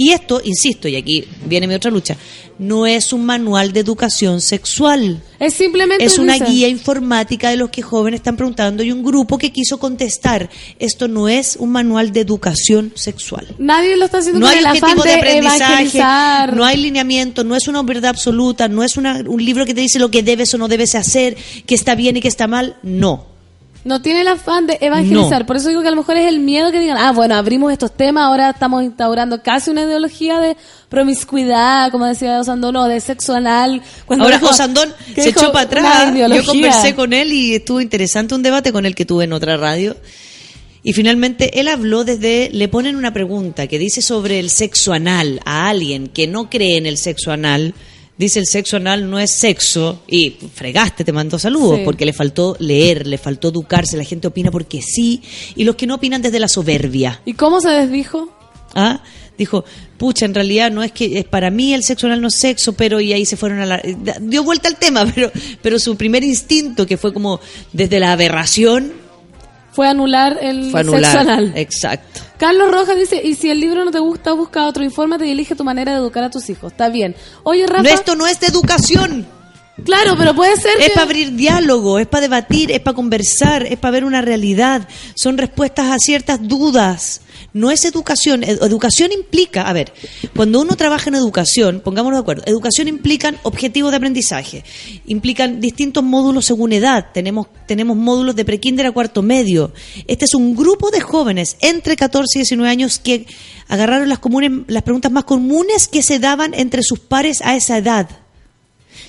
Y 0.00 0.12
esto, 0.12 0.40
insisto, 0.44 0.86
y 0.86 0.94
aquí 0.94 1.24
viene 1.44 1.66
mi 1.66 1.74
otra 1.74 1.90
lucha, 1.90 2.16
no 2.60 2.86
es 2.86 3.12
un 3.12 3.26
manual 3.26 3.72
de 3.72 3.80
educación 3.80 4.40
sexual. 4.40 5.20
Es 5.40 5.54
simplemente... 5.54 6.04
Es 6.04 6.18
una 6.18 6.36
guía 6.38 6.68
informática 6.68 7.50
de 7.50 7.56
los 7.56 7.68
que 7.70 7.82
jóvenes 7.82 8.18
están 8.20 8.36
preguntando 8.36 8.84
y 8.84 8.92
un 8.92 9.02
grupo 9.02 9.36
que 9.38 9.50
quiso 9.50 9.78
contestar. 9.80 10.48
Esto 10.78 11.08
no 11.08 11.28
es 11.28 11.56
un 11.56 11.70
manual 11.72 12.12
de 12.12 12.20
educación 12.20 12.92
sexual. 12.94 13.48
Nadie 13.58 13.96
lo 13.96 14.04
está 14.04 14.18
haciendo 14.18 14.38
No 14.38 14.46
hay 14.46 14.58
el 14.60 14.66
afán 14.66 14.98
objetivo 14.98 15.02
de 15.02 15.10
de 15.10 15.16
aprendizaje, 15.16 15.98
no 16.56 16.64
hay 16.64 16.76
lineamiento, 16.76 17.42
no 17.42 17.56
es 17.56 17.66
una 17.66 17.82
verdad 17.82 18.10
absoluta, 18.10 18.68
no 18.68 18.84
es 18.84 18.96
una- 18.96 19.22
un 19.26 19.44
libro 19.44 19.66
que 19.66 19.74
te 19.74 19.80
dice 19.80 19.98
lo 19.98 20.12
que 20.12 20.22
debes 20.22 20.54
o 20.54 20.58
no 20.58 20.68
debes 20.68 20.94
hacer, 20.94 21.36
que 21.66 21.74
está 21.74 21.96
bien 21.96 22.16
y 22.16 22.20
que 22.20 22.28
está 22.28 22.46
mal. 22.46 22.76
No. 22.84 23.36
No 23.84 24.02
tiene 24.02 24.20
el 24.22 24.28
afán 24.28 24.66
de 24.66 24.76
evangelizar. 24.80 25.40
No. 25.42 25.46
Por 25.46 25.56
eso 25.56 25.68
digo 25.68 25.82
que 25.82 25.88
a 25.88 25.92
lo 25.92 25.96
mejor 25.96 26.16
es 26.16 26.26
el 26.26 26.40
miedo 26.40 26.70
que 26.72 26.80
digan, 26.80 26.98
ah, 26.98 27.12
bueno, 27.12 27.36
abrimos 27.36 27.72
estos 27.72 27.94
temas, 27.96 28.24
ahora 28.24 28.50
estamos 28.50 28.82
instaurando 28.82 29.42
casi 29.42 29.70
una 29.70 29.82
ideología 29.82 30.40
de 30.40 30.56
promiscuidad, 30.88 31.90
como 31.90 32.06
decía 32.06 32.40
Osandón, 32.40 32.76
o 32.76 32.84
de 32.86 33.00
sexo 33.00 33.34
anal. 33.34 33.80
Cuando 34.04 34.24
Ahora 34.24 34.38
dijo- 34.38 34.50
Osandón 34.50 34.92
se 35.14 35.28
echó 35.30 35.52
para 35.52 35.64
atrás. 35.66 36.14
Yo 36.14 36.44
conversé 36.44 36.94
con 36.94 37.12
él 37.12 37.32
y 37.32 37.54
estuvo 37.54 37.80
interesante 37.80 38.34
un 38.34 38.42
debate 38.42 38.72
con 38.72 38.84
él 38.84 38.94
que 38.94 39.04
tuve 39.04 39.24
en 39.24 39.32
otra 39.32 39.56
radio. 39.56 39.96
Y 40.82 40.92
finalmente 40.92 41.58
él 41.60 41.68
habló 41.68 42.04
desde, 42.04 42.50
le 42.52 42.68
ponen 42.68 42.96
una 42.96 43.12
pregunta 43.12 43.66
que 43.66 43.78
dice 43.78 44.00
sobre 44.02 44.38
el 44.38 44.48
sexo 44.50 44.92
anal 44.92 45.40
a 45.44 45.68
alguien 45.68 46.08
que 46.08 46.26
no 46.26 46.48
cree 46.50 46.76
en 46.76 46.86
el 46.86 46.98
sexo 46.98 47.32
anal. 47.32 47.74
Dice 48.18 48.40
el 48.40 48.46
sexo 48.46 48.76
anal 48.76 49.08
no 49.08 49.18
es 49.20 49.30
sexo 49.30 50.02
y 50.08 50.30
fregaste, 50.52 51.04
te 51.04 51.12
mandó 51.12 51.38
saludos 51.38 51.78
Sí. 51.78 51.82
porque 51.84 52.04
le 52.04 52.12
faltó 52.12 52.56
leer, 52.58 53.06
le 53.06 53.16
faltó 53.16 53.48
educarse, 53.48 53.96
la 53.96 54.02
gente 54.04 54.26
opina 54.26 54.50
porque 54.50 54.82
sí 54.82 55.22
y 55.54 55.62
los 55.64 55.76
que 55.76 55.86
no 55.86 55.94
opinan 55.94 56.20
desde 56.20 56.40
la 56.40 56.48
soberbia. 56.48 57.20
¿Y 57.24 57.34
cómo 57.34 57.60
se 57.60 57.70
desdijo? 57.70 58.28
¿Ah? 58.74 59.00
Dijo, 59.38 59.64
pucha, 59.98 60.24
en 60.24 60.34
realidad 60.34 60.72
no 60.72 60.82
es 60.82 60.90
que 60.90 61.20
es 61.20 61.24
para 61.24 61.48
mí 61.50 61.72
el 61.72 61.84
sexo 61.84 62.08
anal 62.08 62.20
no 62.20 62.26
es 62.26 62.34
sexo, 62.34 62.72
pero 62.72 63.00
y 63.00 63.12
ahí 63.12 63.24
se 63.24 63.36
fueron 63.36 63.60
a 63.60 63.66
la... 63.66 63.80
Dio 64.20 64.42
vuelta 64.42 64.66
al 64.68 64.76
tema, 64.76 65.06
pero, 65.14 65.30
pero 65.62 65.78
su 65.78 65.96
primer 65.96 66.24
instinto, 66.24 66.86
que 66.86 66.96
fue 66.96 67.12
como 67.14 67.38
desde 67.72 68.00
la 68.00 68.10
aberración, 68.10 68.92
Fue 69.78 69.86
anular 69.86 70.36
el 70.42 70.72
fue 70.72 70.80
anular. 70.80 71.04
sexo 71.04 71.18
anal. 71.20 71.52
Exacto. 71.54 72.20
Carlos 72.36 72.72
Rojas 72.72 72.96
dice, 72.96 73.22
y 73.24 73.36
si 73.36 73.48
el 73.48 73.60
libro 73.60 73.84
no 73.84 73.92
te 73.92 74.00
gusta, 74.00 74.32
busca 74.32 74.66
otro, 74.66 74.82
infórmate 74.82 75.24
y 75.24 75.30
elige 75.30 75.54
tu 75.54 75.62
manera 75.62 75.92
de 75.92 75.98
educar 75.98 76.24
a 76.24 76.30
tus 76.30 76.50
hijos. 76.50 76.72
Está 76.72 76.88
bien. 76.88 77.14
Oye, 77.44 77.64
Rafa... 77.64 77.84
No, 77.84 77.88
esto 77.88 78.16
no 78.16 78.26
es 78.26 78.40
de 78.40 78.48
educación. 78.48 79.24
Claro, 79.84 80.16
pero 80.18 80.34
puede 80.34 80.56
ser 80.56 80.72
Es 80.80 80.88
que- 80.88 80.94
para 80.94 81.04
abrir 81.04 81.36
diálogo, 81.36 82.00
es 82.00 82.08
para 82.08 82.22
debatir, 82.22 82.72
es 82.72 82.80
para 82.80 82.96
conversar, 82.96 83.62
es 83.66 83.78
para 83.78 83.92
ver 83.92 84.04
una 84.04 84.20
realidad. 84.20 84.88
Son 85.14 85.38
respuestas 85.38 85.92
a 85.92 85.98
ciertas 86.00 86.40
dudas. 86.42 87.20
No 87.54 87.70
es 87.70 87.84
educación. 87.86 88.44
Ed- 88.44 88.62
educación 88.62 89.10
implica, 89.10 89.62
a 89.62 89.72
ver, 89.72 89.92
cuando 90.36 90.60
uno 90.60 90.76
trabaja 90.76 91.08
en 91.08 91.14
educación, 91.16 91.80
pongámonos 91.82 92.18
de 92.18 92.20
acuerdo, 92.20 92.42
educación 92.46 92.88
implican 92.88 93.38
objetivos 93.42 93.90
de 93.90 93.96
aprendizaje, 93.96 94.64
implican 95.06 95.60
distintos 95.60 96.04
módulos 96.04 96.44
según 96.44 96.72
edad. 96.72 97.06
Tenemos, 97.14 97.46
tenemos 97.66 97.96
módulos 97.96 98.36
de 98.36 98.44
prekinder 98.44 98.86
a 98.86 98.92
cuarto 98.92 99.22
medio. 99.22 99.72
Este 100.06 100.26
es 100.26 100.34
un 100.34 100.54
grupo 100.54 100.90
de 100.90 101.00
jóvenes 101.00 101.56
entre 101.60 101.96
14 101.96 102.38
y 102.38 102.42
19 102.42 102.70
años 102.70 102.98
que 102.98 103.26
agarraron 103.66 104.08
las, 104.08 104.18
comunes, 104.18 104.50
las 104.66 104.82
preguntas 104.82 105.10
más 105.10 105.24
comunes 105.24 105.88
que 105.88 106.02
se 106.02 106.18
daban 106.18 106.52
entre 106.54 106.82
sus 106.82 106.98
pares 107.00 107.40
a 107.42 107.56
esa 107.56 107.78
edad. 107.78 108.08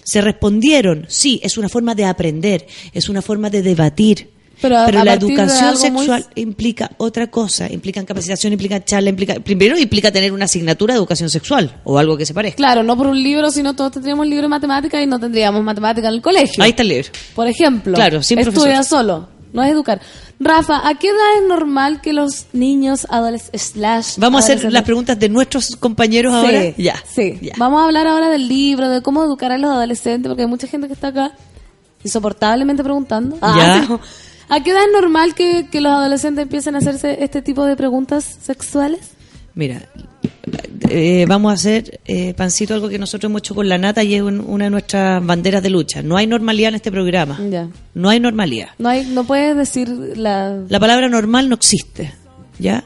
Se 0.04 0.22
respondieron, 0.22 1.06
sí, 1.10 1.40
es 1.44 1.58
una 1.58 1.70
forma 1.70 1.94
de 1.94 2.06
aprender, 2.06 2.66
es 2.94 3.10
una 3.10 3.22
forma 3.22 3.50
de 3.50 3.62
debatir. 3.62 4.30
Pero 4.62 4.76
la 5.04 5.14
educación 5.14 5.94
muy- 5.94 6.06
sexual 6.06 6.26
implica 6.36 6.92
otra 6.98 7.28
cosa, 7.28 7.72
implica 7.72 8.04
capacitación, 8.04 8.54
implica 8.54 8.84
charla, 8.84 9.10
implica 9.10 9.36
primero 9.36 9.78
implica 9.78 10.12
tener 10.12 10.34
una 10.34 10.46
asignatura 10.46 10.94
de 10.94 10.98
educación 10.98 11.30
sexual 11.30 11.80
o 11.84 11.98
algo 11.98 12.18
que 12.18 12.26
se 12.26 12.34
parezca. 12.34 12.58
Claro, 12.58 12.84
no 12.84 12.98
por 12.98 13.08
un 13.08 13.22
libro, 13.22 13.52
sino 13.52 13.76
todos 13.76 13.94
tendríamos 13.94 14.28
libro 14.28 14.44
de 14.44 14.50
matemáticas 14.50 15.02
y 15.02 15.08
no 15.08 15.20
tendríamos 15.20 15.64
matemáticas 15.64 16.10
en 16.10 16.16
el 16.16 16.22
colegio. 16.22 16.64
Ahí 16.64 16.72
está 16.72 16.82
el 16.84 16.90
libro. 16.90 17.10
Por 17.36 17.48
ejemplo. 17.48 17.94
Claro, 17.94 18.22
sin 18.22 18.40
Estudia 18.40 18.84
solo. 18.84 19.30
No 19.52 19.64
es 19.64 19.72
educar. 19.72 20.00
Rafa, 20.40 20.88
¿a 20.88 20.94
qué 21.00 21.08
edad 21.08 21.42
es 21.42 21.48
normal 21.48 22.02
que 22.02 22.14
los 22.14 22.46
niños 22.54 23.08
adolescentes... 23.10 24.16
Vamos 24.18 24.42
a 24.42 24.54
hacer 24.54 24.72
las 24.72 24.84
preguntas 24.84 25.18
de 25.18 25.28
nuestros 25.28 25.76
compañeros 25.76 26.34
ahora. 26.34 26.76
Ya. 26.78 26.96
Sí. 27.12 27.40
Vamos 27.58 27.82
a 27.82 27.86
hablar 27.86 28.08
ahora 28.08 28.30
del 28.30 28.48
libro, 28.48 28.90
de 28.90 29.02
cómo 29.02 29.24
educar 29.24 29.52
a 29.52 29.58
los 29.58 29.72
adolescentes, 29.72 30.30
porque 30.30 30.44
hay 30.44 30.48
mucha 30.48 30.68
gente 30.68 30.88
que 30.88 30.94
está 30.94 31.08
acá 31.08 31.32
insoportablemente 32.04 32.84
preguntando. 32.84 33.38
Ya. 33.42 33.88
Ah, 33.90 34.00
¿A 34.50 34.64
qué 34.64 34.72
edad 34.72 34.84
es 34.84 34.92
normal 34.92 35.36
que, 35.36 35.68
que 35.72 35.80
los 35.82 35.92
adolescentes 35.92 36.44
empiecen 36.44 36.76
a 36.76 36.80
hacerse 36.80 37.24
este 37.24 37.42
tipo 37.42 37.66
de 37.66 37.76
preguntas 37.76 38.24
sexuales? 38.42 39.00
Mira, 39.56 39.88
eh, 40.90 41.26
vamos 41.28 41.52
a 41.52 41.54
hacer, 41.54 42.00
eh, 42.06 42.34
Pancito, 42.34 42.74
algo 42.74 42.90
que 42.90 42.98
nosotros 42.98 43.30
hemos 43.30 43.42
hecho 43.42 43.54
con 43.56 43.68
la 43.70 43.78
nata 43.78 44.04
y 44.04 44.16
es 44.16 44.22
un- 44.22 44.40
una 44.40 44.66
de 44.66 44.70
nuestras 44.72 45.24
banderas 45.26 45.62
de 45.62 45.70
lucha. 45.70 46.02
No 46.02 46.18
hay 46.18 46.28
normalidad 46.28 46.70
en 46.70 46.76
este 46.76 46.92
programa. 46.92 47.40
Ya. 47.50 47.68
No 47.94 48.10
hay 48.10 48.20
normalidad. 48.20 48.70
No, 48.80 48.90
hay, 48.90 49.06
no 49.06 49.24
puedes 49.26 49.56
decir 49.56 49.90
la... 49.90 50.64
La 50.68 50.80
palabra 50.80 51.10
normal 51.10 51.50
no 51.50 51.56
existe, 51.56 52.14
¿ya? 52.58 52.86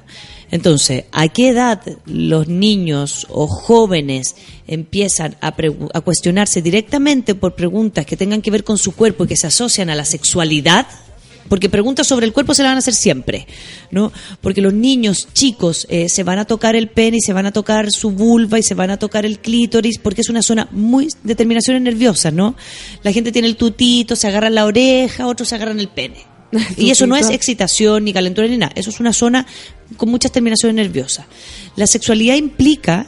Entonces, 0.52 1.06
¿a 1.12 1.28
qué 1.30 1.50
edad 1.50 1.82
los 2.06 2.48
niños 2.48 3.26
o 3.30 3.48
jóvenes 3.48 4.36
empiezan 4.68 5.36
a, 5.42 5.48
a 5.94 6.02
cuestionarse 6.02 6.62
directamente 6.62 7.34
por 7.36 7.56
preguntas 7.56 8.06
que 8.06 8.18
tengan 8.18 8.42
que 8.42 8.52
ver 8.52 8.64
con 8.64 8.78
su 8.78 8.92
cuerpo 8.96 9.24
y 9.24 9.28
que 9.28 9.36
se 9.36 9.48
asocian 9.48 9.90
a 9.90 9.96
la 9.96 10.06
sexualidad? 10.06 10.86
Porque 11.50 11.70
preguntas 11.70 12.08
sobre 12.08 12.26
el 12.26 12.34
cuerpo 12.34 12.54
se 12.54 12.64
la 12.64 12.70
van 12.70 12.78
a 12.78 12.80
hacer 12.80 12.94
siempre, 12.94 13.48
¿no? 13.92 14.12
Porque 14.42 14.62
los 14.62 14.74
niños 14.74 15.28
chicos 15.34 15.86
eh, 15.90 16.10
se 16.10 16.24
van 16.24 16.40
a 16.40 16.46
tocar 16.46 16.76
el 16.76 16.90
pene 16.90 17.18
y 17.18 17.22
se 17.22 17.34
van 17.34 17.46
a 17.46 17.52
tocar 17.52 17.92
su 17.92 18.12
vulva 18.12 18.60
y 18.60 18.64
se 18.64 18.76
van 18.76 18.92
a 18.92 18.98
tocar 18.98 19.26
el 19.26 19.40
clítoris 19.40 19.98
porque 20.00 20.22
es 20.22 20.30
una 20.30 20.42
zona 20.42 20.68
muy 20.72 21.08
de 21.24 21.36
terminaciones 21.36 21.82
nerviosas, 21.82 22.34
¿no? 22.34 22.56
La 23.04 23.12
gente 23.12 23.32
tiene 23.32 23.48
el 23.48 23.56
tutito, 23.56 24.16
se 24.16 24.28
agarran 24.28 24.56
la 24.56 24.66
oreja, 24.66 25.28
otros 25.28 25.50
se 25.50 25.56
agarran 25.56 25.80
el 25.80 25.90
pene. 25.90 26.34
Y 26.78 26.92
eso 26.92 27.08
no 27.08 27.16
es 27.16 27.30
excitación 27.30 28.04
ni 28.06 28.14
calentura 28.14 28.48
ni 28.48 28.58
nada. 28.58 28.74
Eso 28.76 28.90
es 28.90 29.00
una 29.00 29.14
zona 29.14 29.46
con 29.98 30.10
muchas 30.10 30.32
terminaciones 30.32 30.76
nerviosas. 30.76 31.26
La 31.76 31.88
sexualidad 31.88 32.36
implica 32.36 33.08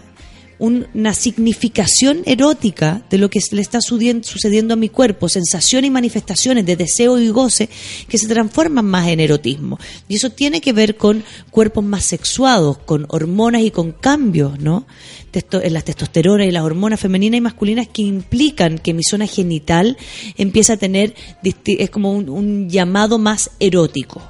una 0.57 1.13
significación 1.13 2.21
erótica 2.25 3.03
de 3.09 3.17
lo 3.17 3.29
que 3.29 3.39
le 3.51 3.61
está 3.61 3.79
sucediendo 3.81 4.73
a 4.73 4.77
mi 4.77 4.89
cuerpo, 4.89 5.27
sensaciones 5.27 5.89
y 5.89 5.91
manifestaciones 5.91 6.65
de 6.65 6.75
deseo 6.75 7.19
y 7.19 7.29
goce 7.29 7.69
que 8.07 8.17
se 8.17 8.27
transforman 8.27 8.85
más 8.85 9.07
en 9.07 9.19
erotismo. 9.19 9.79
Y 10.07 10.15
eso 10.15 10.29
tiene 10.29 10.61
que 10.61 10.73
ver 10.73 10.95
con 10.95 11.23
cuerpos 11.51 11.83
más 11.83 12.05
sexuados, 12.05 12.77
con 12.79 13.05
hormonas 13.09 13.61
y 13.63 13.71
con 13.71 13.91
cambios, 13.91 14.59
¿no? 14.59 14.87
En 15.33 15.73
las 15.73 15.83
testosteronas 15.83 16.47
y 16.47 16.51
las 16.51 16.63
hormonas 16.63 16.99
femeninas 16.99 17.37
y 17.39 17.41
masculinas 17.41 17.89
que 17.89 18.03
implican 18.03 18.77
que 18.77 18.93
mi 18.93 19.03
zona 19.03 19.27
genital 19.27 19.97
empieza 20.37 20.73
a 20.73 20.77
tener, 20.77 21.13
es 21.43 21.89
como 21.89 22.13
un, 22.13 22.29
un 22.29 22.69
llamado 22.69 23.17
más 23.17 23.51
erótico. 23.59 24.21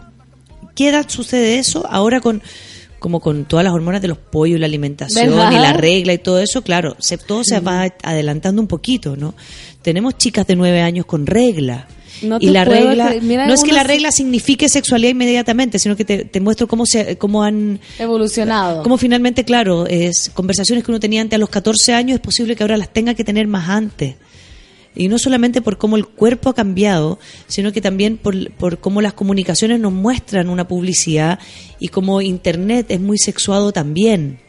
¿Qué 0.76 0.90
edad 0.90 1.08
sucede 1.08 1.60
eso? 1.60 1.86
Ahora 1.90 2.20
con 2.20 2.42
como 3.06 3.20
con 3.20 3.46
todas 3.46 3.64
las 3.64 3.72
hormonas 3.72 4.02
de 4.02 4.08
los 4.08 4.18
pollos, 4.18 4.60
la 4.60 4.66
alimentación 4.66 5.30
¿Verdad? 5.30 5.52
y 5.52 5.60
la 5.60 5.74
regla 5.74 6.12
y 6.12 6.18
todo 6.18 6.40
eso, 6.40 6.64
claro, 6.64 6.96
se, 6.98 7.20
todo 7.20 7.44
se 7.44 7.60
va 7.60 7.94
adelantando 8.02 8.60
un 8.60 8.68
poquito, 8.68 9.16
¿no? 9.16 9.36
Tenemos 9.84 10.18
chicas 10.18 10.48
de 10.48 10.56
nueve 10.56 10.82
años 10.82 11.06
con 11.06 11.28
regla. 11.28 11.88
No 12.24 12.40
y 12.42 12.50
la 12.50 12.66
regla. 12.66 13.14
Mira, 13.22 13.46
no 13.46 13.54
es 13.54 13.64
que 13.64 13.74
la 13.74 13.84
regla 13.84 14.12
signifique 14.12 14.70
sexualidad 14.70 15.12
inmediatamente, 15.12 15.78
sino 15.78 15.96
que 15.96 16.04
te, 16.04 16.26
te 16.26 16.42
muestro 16.42 16.68
cómo 16.68 16.88
se, 16.88 17.20
cómo 17.20 17.44
han 17.44 17.80
Evolucionado. 18.00 18.82
Como 18.82 18.98
finalmente, 18.98 19.46
claro, 19.46 19.86
es 19.86 20.32
conversaciones 20.34 20.84
que 20.84 20.90
uno 20.90 21.00
tenía 21.00 21.22
antes 21.22 21.36
a 21.36 21.40
los 21.40 21.50
14 21.50 21.94
años, 21.94 22.16
es 22.16 22.22
posible 22.22 22.56
que 22.56 22.64
ahora 22.64 22.76
las 22.76 22.90
tenga 22.90 23.14
que 23.14 23.24
tener 23.24 23.46
más 23.46 23.70
antes. 23.70 24.16
Y 24.96 25.08
no 25.08 25.18
solamente 25.20 25.62
por 25.62 25.78
cómo 25.78 25.98
el 25.98 26.08
cuerpo 26.08 26.50
ha 26.50 26.56
cambiado, 26.56 27.20
sino 27.48 27.72
que 27.72 27.82
también 27.82 28.18
por, 28.18 28.52
por 28.52 28.80
cómo 28.80 29.02
las 29.02 29.14
comunicaciones 29.14 29.80
nos 29.80 29.92
muestran 29.92 30.50
una 30.50 30.68
publicidad 30.68 31.40
y 31.80 31.90
cómo 31.90 32.22
Internet 32.22 32.88
es 32.90 33.02
muy 33.02 33.18
sexuado 33.18 33.72
también. 33.72 34.40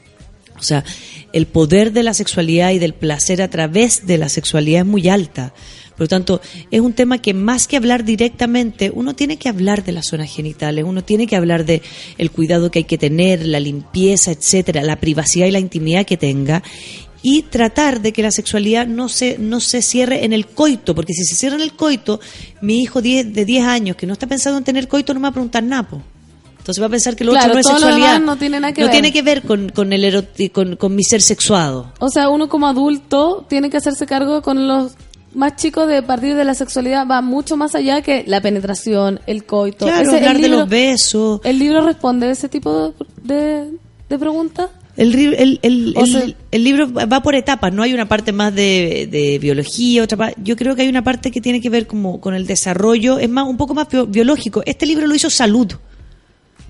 O 0.59 0.63
sea, 0.63 0.85
el 1.33 1.47
poder 1.47 1.93
de 1.93 2.03
la 2.03 2.15
sexualidad 2.15 2.71
y 2.71 2.79
del 2.79 2.95
placer 2.95 3.43
a 3.43 3.51
través 3.51 4.07
de 4.07 4.19
la 4.19 4.29
sexualidad 4.29 4.83
es 4.83 4.87
muy 4.87 5.09
alta. 5.09 5.53
Por 5.97 6.03
lo 6.03 6.09
tanto, 6.09 6.41
es 6.71 6.81
un 6.81 6.93
tema 6.93 7.23
que 7.23 7.33
más 7.33 7.67
que 7.67 7.79
hablar 7.79 8.05
directamente, 8.05 8.93
uno 8.95 9.15
tiene 9.15 9.39
que 9.39 9.49
hablar 9.49 9.83
de 9.83 9.93
las 9.93 10.09
zonas 10.09 10.31
genitales, 10.31 10.85
uno 10.85 11.03
tiene 11.03 11.27
que 11.27 11.37
hablar 11.37 11.65
de 11.65 11.81
el 12.19 12.31
cuidado 12.31 12.71
que 12.71 12.81
hay 12.81 12.85
que 12.85 12.99
tener, 12.99 13.47
la 13.47 13.61
limpieza, 13.61 14.31
etcétera, 14.31 14.83
la 14.83 15.01
privacidad 15.01 15.47
y 15.47 15.53
la 15.53 15.59
intimidad 15.59 16.05
que 16.05 16.19
tenga 16.19 16.63
y 17.29 17.43
tratar 17.43 18.01
de 18.03 18.13
que 18.13 18.23
la 18.23 18.31
sexualidad 18.31 18.87
no 18.87 19.09
se 19.09 19.37
no 19.39 19.59
se 19.59 19.83
cierre 19.83 20.25
en 20.25 20.33
el 20.33 20.47
coito, 20.47 20.95
porque 20.95 21.13
si 21.13 21.25
se 21.25 21.35
cierra 21.35 21.57
en 21.57 21.63
el 21.63 21.73
coito, 21.73 22.21
mi 22.61 22.83
hijo 22.83 23.03
10 23.03 23.35
de 23.35 23.45
10 23.45 23.65
años 23.67 23.97
que 23.97 24.07
no 24.07 24.13
está 24.13 24.29
pensando 24.29 24.59
en 24.59 24.65
tener 24.65 24.87
coito 24.87 25.13
no 25.13 25.19
me 25.19 25.25
va 25.25 25.31
a 25.31 25.33
preguntar 25.33 25.65
napo. 25.65 26.01
Entonces 26.59 26.81
va 26.81 26.87
a 26.87 26.91
pensar 26.91 27.17
que 27.17 27.25
lo 27.25 27.33
Claro, 27.33 27.47
otro 27.49 27.55
no 27.55 27.61
es 27.61 27.67
sexualidad. 27.67 28.21
no 28.21 28.37
tiene 28.37 28.61
nada 28.61 28.73
que 28.73 28.81
No 28.81 28.87
ver. 28.87 28.93
tiene 28.93 29.13
que 29.13 29.23
ver 29.23 29.43
con, 29.43 29.71
con 29.71 29.93
el 29.93 30.05
eroti- 30.05 30.53
con, 30.53 30.77
con 30.77 30.95
mi 30.95 31.03
ser 31.03 31.21
sexuado. 31.23 31.93
O 31.99 32.11
sea, 32.11 32.29
uno 32.29 32.49
como 32.49 32.67
adulto 32.69 33.45
tiene 33.49 33.71
que 33.71 33.77
hacerse 33.79 34.07
cargo 34.07 34.43
con 34.43 34.67
los 34.69 34.93
más 35.35 35.57
chicos 35.57 35.89
de 35.89 36.03
partir 36.03 36.35
de 36.37 36.45
la 36.45 36.55
sexualidad. 36.55 37.07
Va 37.09 37.23
mucho 37.23 37.57
más 37.57 37.75
allá 37.75 38.03
que 38.03 38.25
la 38.27 38.41
penetración, 38.41 39.21
el 39.27 39.45
coito. 39.45 39.87
Claro, 39.87 40.03
Ese- 40.11 40.19
el 40.19 40.25
hablar 40.29 40.41
de 40.43 40.49
los 40.49 40.69
besos. 40.69 41.41
¿El 41.45 41.59
libro 41.59 41.83
responde 41.85 42.31
ese 42.31 42.49
tipo 42.49 42.95
de, 43.23 43.71
de 44.09 44.19
preguntas? 44.19 44.69
El, 44.97 45.15
el, 45.15 45.59
el, 45.63 45.95
O 45.97 46.05
el- 46.05 46.11
sea- 46.11 46.27
el 46.51 46.65
libro 46.65 46.91
va 46.93 47.23
por 47.23 47.35
etapas, 47.35 47.73
no 47.73 47.83
hay 47.83 47.93
una 47.93 48.09
parte 48.09 48.33
más 48.33 48.55
de, 48.55 49.09
de 49.11 49.39
biología, 49.39 50.03
otra 50.03 50.17
pa- 50.17 50.33
yo 50.43 50.57
creo 50.57 50.75
que 50.75 50.83
hay 50.83 50.89
una 50.89 51.05
parte 51.05 51.31
que 51.31 51.41
tiene 51.43 51.61
que 51.61 51.69
ver 51.69 51.87
como 51.87 52.19
con 52.21 52.35
el 52.35 52.47
desarrollo, 52.47 53.19
es 53.19 53.29
más 53.29 53.47
un 53.47 53.57
poco 53.59 53.75
más 53.75 53.89
bio- 53.91 54.07
biológico. 54.07 54.63
Este 54.65 54.87
libro 54.87 55.07
lo 55.07 55.15
hizo 55.15 55.29
salud, 55.29 55.71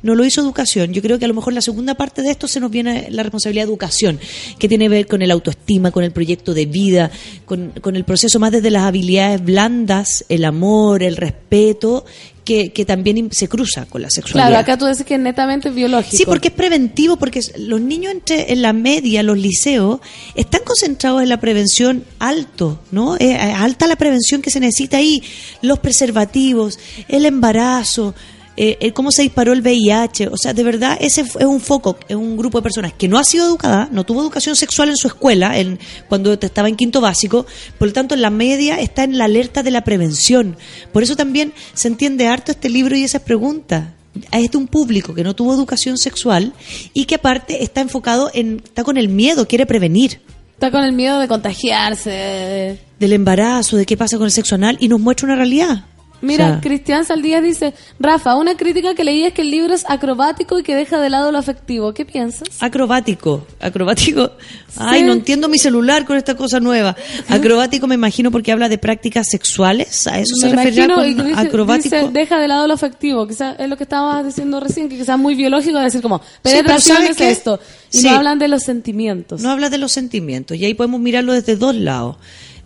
no 0.02 0.14
lo 0.14 0.24
hizo 0.24 0.40
educación. 0.40 0.92
Yo 0.92 1.02
creo 1.02 1.18
que 1.18 1.24
a 1.24 1.28
lo 1.28 1.34
mejor 1.34 1.52
la 1.52 1.60
segunda 1.60 1.94
parte 1.94 2.22
de 2.22 2.30
esto 2.30 2.48
se 2.48 2.58
nos 2.60 2.70
viene 2.70 3.08
la 3.10 3.22
responsabilidad 3.22 3.64
de 3.64 3.70
educación, 3.70 4.18
que 4.58 4.68
tiene 4.68 4.86
que 4.86 4.88
ver 4.90 5.06
con 5.06 5.22
el 5.22 5.30
autoestima, 5.30 5.90
con 5.92 6.02
el 6.04 6.10
proyecto 6.12 6.52
de 6.52 6.66
vida, 6.66 7.10
con, 7.44 7.70
con 7.80 7.94
el 7.96 8.04
proceso 8.04 8.38
más 8.40 8.50
desde 8.52 8.70
las 8.70 8.82
habilidades 8.82 9.42
blandas, 9.44 10.24
el 10.28 10.44
amor, 10.44 11.02
el 11.02 11.16
respeto, 11.16 12.04
que, 12.46 12.72
que 12.72 12.84
también 12.86 13.28
se 13.32 13.48
cruza 13.48 13.86
con 13.86 14.00
la 14.00 14.08
sexualidad. 14.08 14.48
Claro, 14.48 14.62
acá 14.62 14.78
tú 14.78 14.86
dices 14.86 15.04
que 15.04 15.14
es 15.14 15.20
netamente 15.20 15.68
biológico. 15.68 16.16
Sí, 16.16 16.24
porque 16.24 16.48
es 16.48 16.54
preventivo, 16.54 17.16
porque 17.16 17.40
los 17.58 17.80
niños 17.80 18.12
entre, 18.12 18.52
en 18.52 18.62
la 18.62 18.72
media, 18.72 19.24
los 19.24 19.36
liceos, 19.36 20.00
están 20.36 20.62
concentrados 20.64 21.22
en 21.22 21.28
la 21.28 21.40
prevención 21.40 22.04
alto, 22.20 22.78
¿no? 22.92 23.16
Es 23.16 23.36
alta 23.36 23.88
la 23.88 23.96
prevención 23.96 24.40
que 24.42 24.50
se 24.50 24.60
necesita 24.60 24.98
ahí. 24.98 25.22
Los 25.60 25.80
preservativos, 25.80 26.78
el 27.08 27.26
embarazo, 27.26 28.14
eh, 28.56 28.76
eh, 28.80 28.92
cómo 28.92 29.10
se 29.10 29.22
disparó 29.22 29.52
el 29.52 29.60
VIH. 29.62 30.28
O 30.28 30.36
sea, 30.36 30.52
de 30.54 30.62
verdad, 30.64 30.96
ese 31.00 31.20
es 31.22 31.34
un 31.44 31.60
foco, 31.60 31.98
es 32.08 32.16
un 32.16 32.36
grupo 32.36 32.58
de 32.58 32.62
personas 32.62 32.92
que 32.92 33.08
no 33.08 33.18
ha 33.18 33.24
sido 33.24 33.46
educada, 33.46 33.88
no 33.92 34.04
tuvo 34.04 34.20
educación 34.22 34.56
sexual 34.56 34.88
en 34.88 34.96
su 34.96 35.08
escuela, 35.08 35.58
en, 35.58 35.78
cuando 36.08 36.32
estaba 36.32 36.68
en 36.68 36.76
quinto 36.76 37.00
básico, 37.00 37.46
por 37.78 37.88
lo 37.88 37.92
tanto, 37.94 38.14
en 38.14 38.22
la 38.22 38.30
media 38.30 38.80
está 38.80 39.04
en 39.04 39.18
la 39.18 39.24
alerta 39.26 39.62
de 39.62 39.70
la 39.70 39.84
prevención. 39.84 40.56
Por 40.92 41.02
eso 41.02 41.16
también 41.16 41.52
se 41.74 41.88
entiende 41.88 42.26
harto 42.28 42.50
este 42.52 42.68
libro 42.68 42.96
y 42.96 43.04
esas 43.04 43.22
preguntas 43.22 43.88
es 44.32 44.50
de 44.50 44.56
un 44.56 44.66
público 44.66 45.12
que 45.14 45.22
no 45.22 45.34
tuvo 45.34 45.52
educación 45.52 45.98
sexual 45.98 46.54
y 46.94 47.04
que 47.04 47.16
aparte 47.16 47.62
está 47.62 47.82
enfocado 47.82 48.30
en, 48.32 48.62
está 48.64 48.82
con 48.82 48.96
el 48.96 49.08
miedo, 49.08 49.46
quiere 49.46 49.66
prevenir 49.66 50.20
Está 50.54 50.70
con 50.70 50.82
el 50.84 50.92
miedo 50.92 51.18
de 51.20 51.28
contagiarse. 51.28 52.08
de- 52.08 52.78
del 52.98 53.12
embarazo, 53.12 53.76
de 53.76 53.84
qué 53.84 53.94
pasa 53.98 54.16
con 54.16 54.24
el 54.24 54.32
sexo 54.32 54.54
anal 54.54 54.78
y 54.80 54.88
nos 54.88 54.98
muestra 55.00 55.26
una 55.26 55.36
realidad. 55.36 55.84
Mira, 56.22 56.46
O 56.46 56.48
sea, 56.52 56.60
Cristian 56.60 57.04
Saldías 57.04 57.42
dice, 57.42 57.74
Rafa, 58.00 58.36
una 58.36 58.56
crítica 58.56 58.94
que 58.94 59.04
leí 59.04 59.24
es 59.24 59.32
que 59.34 59.42
el 59.42 59.50
libro 59.50 59.74
es 59.74 59.84
acrobático 59.88 60.58
y 60.58 60.62
que 60.62 60.74
deja 60.74 60.98
de 61.00 61.10
lado 61.10 61.30
lo 61.32 61.38
afectivo. 61.38 61.92
¿Qué 61.94 62.04
piensas? 62.04 62.48
acrobático, 62.60 63.46
acrobático. 63.60 64.30
Ay, 64.78 65.00
Sí. 65.00 65.06
no 65.06 65.12
entiendo 65.12 65.48
mi 65.48 65.58
celular 65.58 66.04
con 66.04 66.16
esta 66.16 66.34
cosa 66.34 66.60
nueva. 66.60 66.96
Acrobático 67.28 67.86
me 67.86 67.94
imagino 67.94 68.30
porque 68.30 68.52
habla 68.52 68.68
de 68.68 68.78
prácticas 68.78 69.26
sexuales, 69.30 70.06
a 70.06 70.18
eso 70.18 70.34
se 70.36 70.46
Me 70.48 70.56
refería 70.56 70.84
imagino, 70.84 71.16
con 71.16 71.26
dice, 71.26 71.40
acrobático. 71.40 71.96
dice, 71.96 72.10
deja 72.12 72.38
de 72.38 72.48
lado 72.48 72.66
lo 72.66 72.74
afectivo. 72.74 73.26
Quizás 73.26 73.56
es 73.58 73.68
lo 73.68 73.76
que 73.76 73.84
estabas 73.84 74.24
diciendo 74.24 74.60
recién, 74.60 74.88
que 74.88 74.96
quizás 74.98 75.18
muy 75.18 75.34
biológico 75.34 75.78
decir 75.78 76.00
como, 76.02 76.20
pero 76.42 76.56
penetración 76.58 76.96
¿sabes 76.98 77.10
es 77.10 77.16
qué? 77.16 77.30
esto. 77.30 77.60
Y 77.92 77.98
Sí. 77.98 78.08
no 78.08 78.16
hablan 78.16 78.38
de 78.38 78.48
los 78.48 78.62
sentimientos. 78.62 79.40
No 79.42 79.50
habla 79.50 79.70
de 79.70 79.78
los 79.78 79.92
sentimientos 79.92 80.56
y 80.56 80.64
ahí 80.64 80.74
podemos 80.74 81.00
mirarlo 81.00 81.32
desde 81.32 81.56
dos 81.56 81.74
lados. 81.74 82.16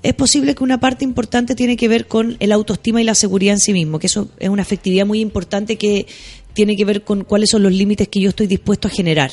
Es 0.03 0.15
posible 0.15 0.55
que 0.55 0.65
una 0.65 0.81
parte 0.81 1.05
importante 1.05 1.55
tiene 1.55 1.77
que 1.77 1.89
ver 1.89 2.07
con 2.07 2.37
el 2.41 2.53
autoestima 2.53 3.03
y 3.03 3.05
la 3.05 3.15
seguridad 3.15 3.55
en 3.55 3.61
sí 3.61 3.73
mismo, 3.73 3.99
que 3.99 4.07
eso 4.07 4.31
es 4.39 4.49
una 4.49 4.63
afectividad 4.63 5.05
muy 5.05 5.21
importante 5.21 5.77
que 5.77 6.07
tiene 6.55 6.77
que 6.77 6.85
ver 6.85 7.05
con 7.05 7.25
cuáles 7.25 7.51
son 7.51 7.63
los 7.63 7.73
límites 7.73 8.09
que 8.09 8.21
yo 8.21 8.31
estoy 8.31 8.47
dispuesto 8.47 8.89
a 8.89 8.91
generar. 8.91 9.31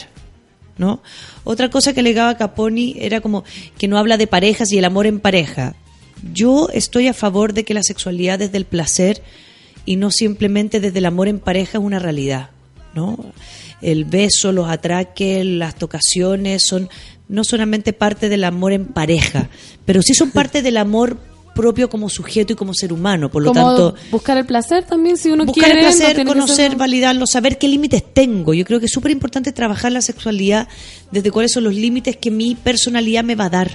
¿no? 0.77 1.01
Otra 1.43 1.69
cosa 1.69 1.93
que 1.93 2.01
alegaba 2.01 2.37
Caponi 2.37 2.95
era 2.99 3.21
como 3.21 3.43
que 3.77 3.87
no 3.87 3.97
habla 3.97 4.17
de 4.17 4.27
parejas 4.27 4.71
y 4.71 4.77
el 4.77 4.85
amor 4.85 5.07
en 5.07 5.19
pareja. 5.19 5.75
Yo 6.33 6.69
estoy 6.73 7.07
a 7.07 7.13
favor 7.13 7.53
de 7.53 7.63
que 7.63 7.73
la 7.73 7.83
sexualidad 7.83 8.39
desde 8.39 8.57
el 8.57 8.65
placer 8.65 9.21
y 9.85 9.95
no 9.95 10.11
simplemente 10.11 10.79
desde 10.79 10.99
el 10.99 11.05
amor 11.05 11.27
en 11.27 11.39
pareja 11.39 11.77
es 11.77 11.83
una 11.83 11.99
realidad, 11.99 12.49
¿no? 12.93 13.17
El 13.81 14.05
beso, 14.05 14.51
los 14.51 14.69
atraques, 14.69 15.45
las 15.45 15.75
tocaciones 15.75 16.63
son 16.63 16.89
no 17.29 17.43
solamente 17.43 17.93
parte 17.93 18.29
del 18.29 18.43
amor 18.43 18.71
en 18.73 18.85
pareja, 18.85 19.49
pero 19.85 20.01
sí 20.01 20.13
son 20.13 20.31
parte 20.31 20.61
del 20.61 20.77
amor 20.77 21.17
propio 21.53 21.89
como 21.89 22.07
sujeto 22.09 22.53
y 22.53 22.55
como 22.55 22.73
ser 22.73 22.93
humano. 22.93 23.29
Por 23.31 23.41
lo 23.43 23.51
Como 23.51 23.65
tanto, 23.67 23.95
buscar 24.11 24.37
el 24.37 24.45
placer 24.45 24.83
también, 24.83 25.17
si 25.17 25.29
uno 25.31 25.43
buscar 25.45 25.65
quiere. 25.71 25.79
el 25.79 25.85
no 25.87 25.91
placer, 25.97 26.25
conocer, 26.27 26.55
ser- 26.71 26.75
validarlo, 26.77 27.25
saber 27.25 27.57
qué 27.57 27.67
límites 27.67 28.03
tengo. 28.13 28.53
Yo 28.53 28.63
creo 28.63 28.79
que 28.79 28.85
es 28.85 28.91
súper 28.91 29.11
importante 29.11 29.51
trabajar 29.51 29.91
la 29.91 30.01
sexualidad 30.01 30.67
desde 31.11 31.31
cuáles 31.31 31.51
son 31.51 31.63
los 31.63 31.73
límites 31.73 32.15
que 32.15 32.29
mi 32.29 32.53
personalidad 32.55 33.23
me 33.23 33.35
va 33.35 33.45
a 33.45 33.49
dar. 33.49 33.71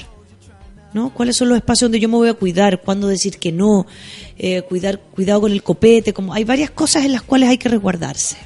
¿No? 0.95 1.09
¿Cuáles 1.13 1.37
son 1.37 1.49
los 1.49 1.57
espacios 1.57 1.87
donde 1.87 2.01
yo 2.01 2.09
me 2.11 2.17
voy 2.17 2.29
a 2.29 2.35
cuidar? 2.35 2.83
¿Cuándo 2.83 3.09
decir 3.09 3.39
que 3.39 3.51
no? 3.51 3.87
Eh, 4.39 4.61
cuidar, 4.63 5.01
cuidado 5.01 5.41
con 5.41 5.51
el 5.51 5.63
copete. 5.63 6.13
Como 6.13 6.35
hay 6.35 6.45
varias 6.45 6.71
cosas 6.71 7.07
en 7.07 7.13
las 7.13 7.23
cuales 7.23 7.49
hay 7.49 7.57
que 7.57 7.71
resguardarse. 7.71 8.37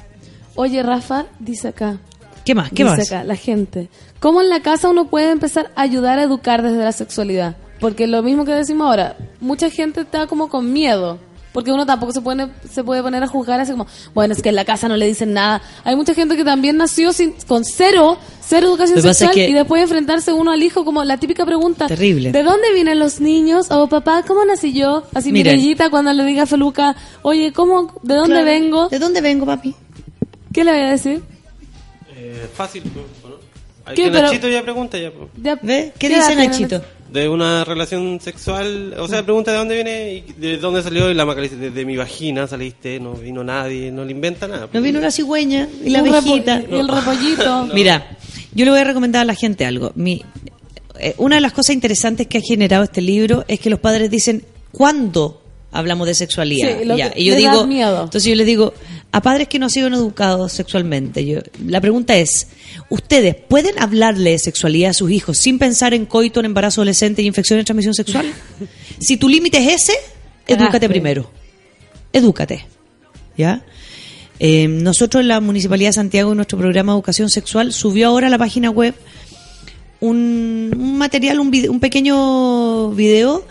Oye, 0.55 0.81
Rafa, 0.81 1.25
dice 1.39 1.67
acá. 1.67 1.99
¿Qué 2.47 2.55
más? 2.55 2.69
¿Qué 2.71 2.83
dice 2.85 2.95
más? 2.97 3.11
acá, 3.11 3.23
la 3.25 3.35
gente. 3.35 3.89
¿Cómo 4.21 4.41
en 4.41 4.47
la 4.49 4.61
casa 4.61 4.87
uno 4.87 5.07
puede 5.09 5.31
empezar 5.31 5.69
a 5.75 5.81
ayudar 5.81 6.17
a 6.17 6.23
educar 6.23 6.61
desde 6.63 6.77
la 6.77 6.93
sexualidad? 6.93 7.57
Porque 7.81 8.07
lo 8.07 8.23
mismo 8.23 8.45
que 8.45 8.53
decimos 8.53 8.87
ahora, 8.87 9.17
mucha 9.41 9.69
gente 9.69 9.99
está 10.01 10.27
como 10.27 10.47
con 10.47 10.71
miedo. 10.71 11.19
Porque 11.51 11.71
uno 11.71 11.85
tampoco 11.85 12.11
se 12.13 12.21
puede, 12.21 12.47
se 12.71 12.83
puede 12.83 13.01
poner 13.01 13.21
a 13.23 13.27
juzgar 13.27 13.59
así 13.59 13.71
como, 13.71 13.85
bueno, 14.13 14.33
es 14.33 14.41
que 14.43 14.49
en 14.49 14.55
la 14.55 14.63
casa 14.63 14.87
no 14.87 14.95
le 14.95 15.07
dicen 15.07 15.33
nada. 15.33 15.61
Hay 15.83 15.95
mucha 15.95 16.13
gente 16.13 16.37
que 16.37 16.43
también 16.45 16.77
nació 16.77 17.11
sin, 17.13 17.33
con 17.47 17.65
cero, 17.65 18.17
cero 18.41 18.67
educación 18.67 19.01
sexual 19.01 19.31
es 19.31 19.35
que- 19.35 19.49
y 19.49 19.53
después 19.53 19.81
enfrentarse 19.81 20.31
uno 20.33 20.51
al 20.51 20.61
hijo 20.63 20.85
como 20.85 21.03
la 21.03 21.17
típica 21.17 21.45
pregunta. 21.45 21.87
Terrible. 21.87 22.31
¿De 22.31 22.43
dónde 22.43 22.71
vienen 22.73 22.99
los 22.99 23.19
niños? 23.19 23.71
O 23.71 23.87
papá, 23.87 24.23
¿cómo 24.25 24.45
nací 24.45 24.71
yo? 24.71 25.03
Así. 25.15 25.31
Mirellita 25.33 25.89
cuando 25.89 26.13
le 26.13 26.23
diga 26.25 26.43
a 26.43 26.45
Feluca, 26.45 26.95
oye, 27.23 27.51
¿cómo, 27.51 27.91
¿de 28.03 28.15
dónde 28.15 28.29
Claro. 28.35 28.45
vengo? 28.45 28.87
¿De 28.89 28.99
dónde 28.99 29.21
vengo, 29.21 29.45
papi? 29.47 29.75
¿Qué 30.53 30.63
le 30.63 30.71
voy 30.71 30.81
a 30.81 30.91
decir? 30.91 31.23
Eh, 32.29 32.47
fácil, 32.53 32.83
pues, 32.83 33.05
¿no? 33.23 33.37
Hay 33.85 33.95
¿Qué, 33.95 34.03
que 34.03 34.11
pero- 34.11 34.27
Nachito 34.27 34.49
ya 34.49 34.61
pregunta 34.63 34.97
ya. 34.97 35.11
pues. 35.11 35.91
¿Qué 35.97 36.09
dice 36.09 36.35
Nachito? 36.35 36.81
De 37.11 37.29
una 37.29 37.63
relación 37.63 38.19
sexual, 38.19 38.93
o 38.99 39.07
sea, 39.07 39.23
pregunta 39.23 39.51
de 39.53 39.57
dónde 39.59 39.75
viene 39.75 40.13
y 40.15 40.33
de 40.33 40.57
dónde 40.57 40.83
salió 40.83 41.09
y 41.09 41.13
la 41.13 41.25
maca 41.25 41.39
desde 41.39 41.85
mi 41.85 41.95
vagina 41.95 42.47
saliste, 42.47 42.99
no 42.99 43.13
vino 43.13 43.45
nadie, 43.45 43.91
no 43.93 44.03
le 44.03 44.11
inventa 44.11 44.45
nada. 44.45 44.67
No 44.73 44.81
vino 44.81 44.99
la 44.99 45.09
cigüeña 45.09 45.69
y 45.85 45.89
la 45.89 45.99
abejita. 45.99 46.61
y 46.69 46.75
el 46.75 46.87
repollito. 46.89 47.65
Mira, 47.73 48.17
yo 48.53 48.65
le 48.65 48.71
voy 48.71 48.81
a 48.81 48.83
recomendar 48.83 49.21
a 49.21 49.25
la 49.25 49.35
gente 49.35 49.65
algo. 49.65 49.93
Mi, 49.95 50.21
eh, 50.99 51.13
una 51.17 51.35
de 51.35 51.41
las 51.41 51.53
cosas 51.53 51.73
interesantes 51.75 52.27
que 52.27 52.39
ha 52.39 52.41
generado 52.41 52.83
este 52.83 53.01
libro 53.01 53.45
es 53.47 53.61
que 53.61 53.69
los 53.69 53.79
padres 53.79 54.11
dicen 54.11 54.43
¿cuándo 54.73 55.41
hablamos 55.71 56.07
de 56.07 56.13
sexualidad? 56.13 56.79
Sí, 56.79 56.85
lo 56.85 56.97
Ya, 56.97 57.11
que 57.11 57.21
Y 57.21 57.25
yo 57.25 57.35
digo, 57.35 57.65
miedo. 57.67 58.03
entonces 58.03 58.25
yo 58.25 58.35
les 58.35 58.45
digo 58.45 58.73
a 59.11 59.21
padres 59.21 59.47
que 59.47 59.57
no 59.57 59.65
han 59.65 59.69
sido 59.71 59.87
educados 59.87 60.51
sexualmente. 60.53 61.25
Yo, 61.25 61.39
la 61.65 61.81
pregunta 61.81 62.15
es, 62.17 62.47
¿ustedes 62.89 63.35
pueden 63.35 63.79
hablarle 63.79 64.31
de 64.31 64.39
sexualidad 64.39 64.91
a 64.91 64.93
sus 64.93 65.09
hijos 65.11 65.37
sin 65.37 65.57
pensar 65.59 65.93
en 65.93 66.05
coito, 66.05 66.39
en 66.39 66.47
embarazo 66.47 66.81
adolescente 66.81 67.21
y 67.21 67.25
infección 67.27 67.57
de 67.59 67.63
transmisión 67.65 67.93
sexual? 67.93 68.25
si 68.99 69.17
tu 69.17 69.27
límite 69.29 69.57
es 69.59 69.83
ese, 69.83 69.93
edúcate 70.47 70.87
primero. 70.89 71.31
Edúcate. 72.13 72.65
¿Ya? 73.37 73.63
Eh, 74.39 74.67
nosotros 74.67 75.21
en 75.21 75.29
la 75.29 75.39
Municipalidad 75.39 75.89
de 75.89 75.93
Santiago, 75.93 76.31
en 76.31 76.37
nuestro 76.37 76.57
programa 76.57 76.91
de 76.91 76.97
educación 76.97 77.29
sexual, 77.29 77.73
subió 77.73 78.07
ahora 78.09 78.27
a 78.27 78.29
la 78.29 78.37
página 78.37 78.69
web 78.69 78.93
un, 79.99 80.71
un 80.77 80.97
material, 80.97 81.39
un, 81.39 81.49
vide- 81.51 81.69
un 81.69 81.79
pequeño 81.79 82.91
video 82.91 83.45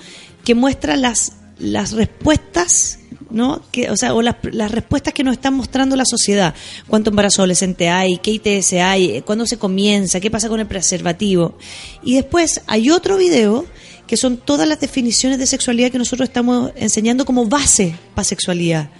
que 0.45 0.55
muestra 0.55 0.97
las, 0.97 1.33
las 1.59 1.93
respuestas, 1.93 3.01
¿no? 3.31 3.63
Que, 3.73 3.91
o 3.91 3.97
sea, 3.97 4.15
o 4.15 4.23
las, 4.23 4.37
las 4.43 4.71
respuestas 4.71 5.13
que 5.13 5.25
nos 5.25 5.35
están 5.35 5.55
mostrando 5.55 5.97
la 5.97 6.05
sociedad. 6.05 6.55
¿Cuánto 6.87 7.11
embarazo 7.11 7.43
adolescente 7.43 7.89
hay? 7.89 8.19
¿Qué 8.19 8.33
ITS 8.33 8.75
hay? 8.75 9.23
¿Cuándo 9.23 9.47
se 9.47 9.59
comienza? 9.59 10.21
¿Qué 10.21 10.31
pasa 10.31 10.49
con 10.49 10.61
el 10.61 10.67
preservativo? 10.67 11.57
Y 12.03 12.15
después 12.15 12.61
hay 12.67 12.91
otro 12.91 13.17
video 13.17 13.67
que 14.07 14.17
son 14.17 14.37
todas 14.37 14.69
las 14.69 14.81
definiciones 14.81 15.39
de 15.39 15.47
sexualidad 15.47 15.91
que 15.91 15.99
nosotros 15.99 16.29
estamos 16.29 16.73
enseñando 16.77 17.25
como 17.25 17.47
base 17.47 17.97
para 18.15 18.25
sexualidad. 18.25 18.91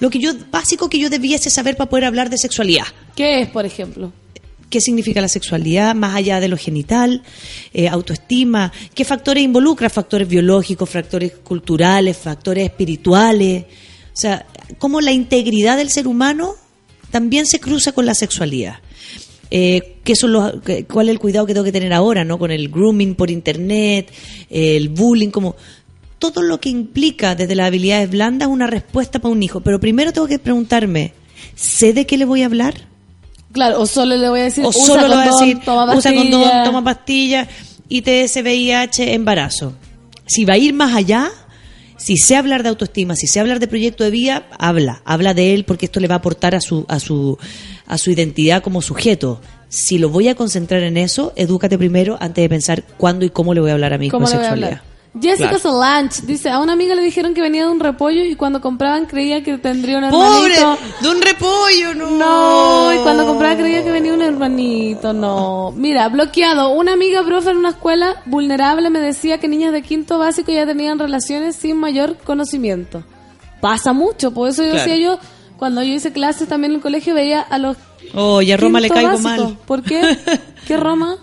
Lo 0.00 0.10
que 0.10 0.18
yo 0.18 0.32
básico 0.50 0.90
que 0.90 0.98
yo 0.98 1.08
debiese 1.08 1.50
saber 1.50 1.76
para 1.76 1.88
poder 1.88 2.04
hablar 2.04 2.28
de 2.28 2.36
sexualidad 2.36 2.84
¿Qué 3.14 3.40
es, 3.40 3.48
por 3.48 3.64
ejemplo? 3.64 4.12
Qué 4.70 4.80
significa 4.80 5.20
la 5.20 5.28
sexualidad 5.28 5.94
más 5.94 6.14
allá 6.14 6.40
de 6.40 6.48
lo 6.48 6.56
genital, 6.56 7.22
eh, 7.72 7.88
autoestima, 7.88 8.72
qué 8.94 9.04
factores 9.04 9.44
involucra, 9.44 9.88
factores 9.88 10.28
biológicos, 10.28 10.88
factores 10.88 11.32
culturales, 11.32 12.16
factores 12.16 12.64
espirituales, 12.64 13.64
o 13.64 14.18
sea, 14.18 14.46
cómo 14.78 15.00
la 15.00 15.12
integridad 15.12 15.76
del 15.76 15.90
ser 15.90 16.06
humano 16.06 16.54
también 17.10 17.46
se 17.46 17.60
cruza 17.60 17.92
con 17.92 18.06
la 18.06 18.14
sexualidad. 18.14 18.78
Eh, 19.50 19.98
qué 20.02 20.16
son 20.16 20.32
los, 20.32 20.54
cuál 20.92 21.08
es 21.08 21.12
el 21.12 21.20
cuidado 21.20 21.46
que 21.46 21.54
tengo 21.54 21.64
que 21.64 21.72
tener 21.72 21.92
ahora, 21.92 22.24
¿no? 22.24 22.38
Con 22.38 22.50
el 22.50 22.68
grooming 22.68 23.14
por 23.14 23.30
internet, 23.30 24.10
el 24.50 24.88
bullying, 24.88 25.30
como 25.30 25.54
todo 26.18 26.42
lo 26.42 26.60
que 26.60 26.68
implica 26.68 27.34
desde 27.34 27.54
las 27.54 27.68
habilidades 27.68 28.10
blandas 28.10 28.48
una 28.48 28.66
respuesta 28.66 29.20
para 29.20 29.32
un 29.32 29.42
hijo. 29.42 29.60
Pero 29.60 29.78
primero 29.78 30.12
tengo 30.12 30.26
que 30.26 30.38
preguntarme, 30.38 31.12
¿sé 31.54 31.92
de 31.92 32.06
qué 32.06 32.16
le 32.16 32.24
voy 32.24 32.42
a 32.42 32.46
hablar? 32.46 32.74
Claro, 33.52 33.80
o 33.80 33.86
solo 33.86 34.16
le 34.16 34.28
voy 34.28 34.40
a 34.40 34.44
decir, 34.44 34.64
o 34.64 34.68
usa 34.68 34.86
solo 34.86 35.08
le 35.08 35.14
voy 35.14 35.24
a 35.24 35.30
condón, 35.30 35.48
decir 35.48 35.64
toma 35.64 35.96
usa 35.96 36.14
condón, 36.14 36.42
pastilla. 36.42 36.64
toma 36.64 36.84
pastillas, 36.84 37.48
ITS, 37.88 38.36
VIH, 38.42 39.14
embarazo. 39.14 39.72
Si 40.26 40.44
va 40.44 40.54
a 40.54 40.58
ir 40.58 40.74
más 40.74 40.94
allá, 40.94 41.30
si 41.96 42.16
sé 42.16 42.36
hablar 42.36 42.62
de 42.62 42.68
autoestima, 42.68 43.16
si 43.16 43.26
sé 43.26 43.40
hablar 43.40 43.60
de 43.60 43.68
proyecto 43.68 44.04
de 44.04 44.10
vida, 44.10 44.46
habla, 44.58 45.02
habla 45.04 45.34
de 45.34 45.54
él 45.54 45.64
porque 45.64 45.86
esto 45.86 46.00
le 46.00 46.08
va 46.08 46.16
a 46.16 46.18
aportar 46.18 46.54
a 46.54 46.60
su 46.60 46.84
a 46.88 46.98
su 46.98 47.38
a 47.86 47.98
su 47.98 48.10
identidad 48.10 48.62
como 48.62 48.82
sujeto. 48.82 49.40
Si 49.68 49.98
lo 49.98 50.10
voy 50.10 50.28
a 50.28 50.34
concentrar 50.34 50.82
en 50.82 50.96
eso, 50.96 51.32
edúcate 51.36 51.78
primero 51.78 52.16
antes 52.20 52.42
de 52.42 52.48
pensar 52.48 52.84
cuándo 52.96 53.24
y 53.24 53.30
cómo 53.30 53.54
le 53.54 53.60
voy 53.60 53.70
a 53.70 53.74
hablar 53.74 53.92
a 53.92 53.98
mi 53.98 54.06
hijo 54.06 54.18
Jessica 55.20 55.48
Claro. 55.50 55.58
Solange 55.58 56.22
dice, 56.26 56.50
a 56.50 56.58
una 56.60 56.74
amiga 56.74 56.94
le 56.94 57.02
dijeron 57.02 57.32
que 57.34 57.40
venía 57.40 57.64
de 57.64 57.70
un 57.70 57.80
repollo 57.80 58.22
y 58.24 58.36
cuando 58.36 58.60
compraban 58.60 59.06
creía 59.06 59.42
que 59.42 59.56
tendría 59.58 59.98
un 59.98 60.10
Pobre, 60.10 60.54
hermanito. 60.54 60.78
de 61.00 61.08
un 61.10 61.22
repollo, 61.22 61.94
no. 61.94 62.10
No, 62.10 62.94
y 62.94 62.98
cuando 62.98 63.26
compraba 63.26 63.56
creía 63.56 63.82
que 63.82 63.90
venía 63.90 64.12
un 64.12 64.22
hermanito, 64.22 65.12
no. 65.12 65.72
Mira, 65.76 66.08
bloqueado. 66.08 66.70
Una 66.70 66.92
amiga 66.92 67.24
profe 67.24 67.50
en 67.50 67.56
una 67.58 67.70
escuela 67.70 68.22
vulnerable 68.26 68.90
me 68.90 69.00
decía 69.00 69.38
que 69.38 69.48
niñas 69.48 69.72
de 69.72 69.82
quinto 69.82 70.18
básico 70.18 70.52
ya 70.52 70.66
tenían 70.66 70.98
relaciones 70.98 71.56
sin 71.56 71.76
mayor 71.78 72.16
conocimiento. 72.18 73.02
Pasa 73.60 73.92
mucho, 73.92 74.32
por 74.32 74.48
eso 74.50 74.62
yo 74.62 74.72
Claro. 74.72 74.86
decía 74.90 75.02
yo, 75.02 75.18
cuando 75.56 75.82
yo 75.82 75.94
hice 75.94 76.12
clases 76.12 76.46
también 76.48 76.72
en 76.72 76.76
el 76.76 76.82
colegio 76.82 77.14
veía 77.14 77.40
a 77.40 77.58
los 77.58 77.76
Oh, 78.14 78.40
y 78.42 78.52
a 78.52 78.56
Roma 78.56 78.78
le 78.80 78.88
caigo 78.90 79.08
básico. 79.12 79.28
mal. 79.28 79.58
¿Por 79.66 79.82
qué? 79.82 80.16
¿Qué 80.66 80.76
Roma? 80.76 81.16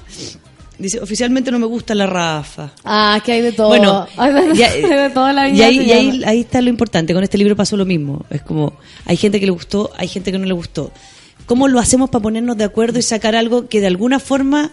Dice, 0.84 1.00
oficialmente 1.00 1.50
no 1.50 1.60
me 1.60 1.66
gusta 1.66 1.96
la 1.96 2.06
Rafa. 2.06 2.72
Ah, 2.84 3.22
que 3.24 3.32
hay 3.32 3.42
de 3.42 3.54
todo. 3.54 3.70
Bueno, 3.70 4.06
hay 4.18 4.34
de 4.34 5.10
toda 5.14 5.32
la 5.32 5.48
y 5.48 5.54
vida. 5.54 5.66
ahí, 5.68 5.78
y 5.80 5.92
ahí- 5.92 6.24
ahí 6.26 6.40
está 6.42 6.60
lo 6.62 6.70
importante. 6.70 7.14
Con 7.14 7.24
este 7.24 7.38
libro 7.38 7.56
pasó 7.56 7.78
lo 7.78 7.86
mismo. 7.86 8.26
Es 8.30 8.42
como, 8.42 8.74
hay 9.06 9.16
gente 9.16 9.40
que 9.40 9.46
le 9.46 9.52
gustó, 9.54 9.92
hay 9.98 10.08
gente 10.10 10.32
que 10.32 10.38
no 10.38 10.46
le 10.46 10.54
gustó. 10.54 10.92
¿Cómo 11.46 11.68
lo 11.68 11.80
hacemos 11.80 12.10
para 12.10 12.22
ponernos 12.22 12.58
de 12.58 12.66
acuerdo 12.66 13.00
y 13.00 13.02
sacar 13.02 13.36
algo 13.36 13.68
que 13.70 13.80
de 13.82 13.88
alguna 13.88 14.20
forma 14.20 14.72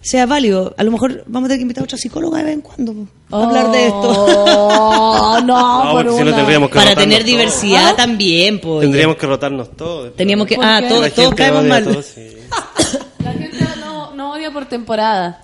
sea 0.00 0.26
válido? 0.26 0.74
A 0.76 0.82
lo 0.84 0.90
mejor 0.90 1.24
vamos 1.26 1.46
a 1.46 1.48
tener 1.48 1.58
que 1.58 1.62
invitar 1.62 1.82
a 1.82 1.84
otra 1.84 1.98
psicóloga 1.98 2.38
de 2.38 2.44
vez 2.44 2.54
en 2.54 2.60
cuando 2.60 3.06
a 3.30 3.44
hablar 3.44 3.70
de 3.70 3.84
esto. 3.86 4.26
Oh, 4.26 5.40
no, 5.44 5.84
No, 5.84 5.92
por 5.92 6.02
si 6.10 6.16
no 6.16 6.22
una. 6.22 6.36
tendríamos 6.36 6.68
que 6.70 6.74
para 6.74 6.94
tener 6.94 7.22
diversidad 7.24 7.94
también, 7.96 8.60
pues. 8.60 8.80
Tendríamos 8.82 9.16
que 9.16 9.26
rotarnos 9.26 9.76
todos. 9.76 10.14
Teníamos 10.16 10.46
que, 10.46 10.56
¿Por 10.56 10.64
ah, 10.64 10.80
todos, 10.88 11.00
La 11.02 11.10
todos 11.10 11.28
gente 11.30 11.42
caemos 11.42 11.64
mal. 11.64 11.84
todos, 11.84 12.04
sí. 12.06 12.28
La 13.24 13.32
gente 13.32 13.58
no, 13.80 14.14
no 14.14 14.32
odia 14.32 14.52
por 14.52 14.66
temporada. 14.66 15.43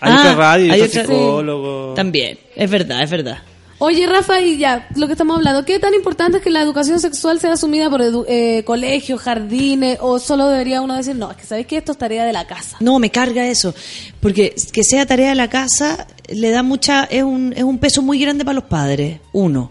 Hay 0.00 0.12
Ah, 0.12 0.18
otra 0.20 0.34
radio, 0.34 0.72
hay 0.72 0.80
hay 0.80 0.86
otra- 0.88 1.02
psicólogo. 1.02 1.94
También, 1.94 2.38
es 2.54 2.70
verdad, 2.70 3.02
es 3.02 3.10
verdad. 3.10 3.38
Oye, 3.80 4.06
Rafa, 4.08 4.40
y 4.40 4.58
ya, 4.58 4.88
lo 4.96 5.06
que 5.06 5.12
estamos 5.12 5.36
hablando, 5.36 5.64
¿qué 5.64 5.78
tan 5.78 5.94
importante 5.94 6.38
es 6.38 6.42
que 6.42 6.50
la 6.50 6.60
educación 6.62 6.98
sexual 6.98 7.38
sea 7.38 7.52
asumida 7.52 7.88
por 7.88 8.02
eh, 8.26 8.64
colegios, 8.64 9.20
jardines, 9.20 9.98
o 10.00 10.18
solo 10.18 10.48
debería 10.48 10.80
uno 10.82 10.96
decir, 10.96 11.14
no, 11.14 11.30
es 11.30 11.36
que 11.36 11.44
sabéis 11.44 11.68
que 11.68 11.76
esto 11.76 11.92
es 11.92 11.98
tarea 11.98 12.24
de 12.24 12.32
la 12.32 12.44
casa? 12.44 12.76
No, 12.80 12.98
me 12.98 13.10
carga 13.10 13.46
eso. 13.46 13.72
Porque 14.18 14.54
que 14.72 14.82
sea 14.82 15.06
tarea 15.06 15.28
de 15.28 15.36
la 15.36 15.48
casa 15.48 16.08
le 16.28 16.50
da 16.50 16.64
mucha. 16.64 17.04
Es 17.04 17.22
un, 17.22 17.52
es 17.56 17.62
un 17.62 17.78
peso 17.78 18.02
muy 18.02 18.18
grande 18.20 18.44
para 18.44 18.54
los 18.56 18.64
padres. 18.64 19.20
Uno. 19.32 19.70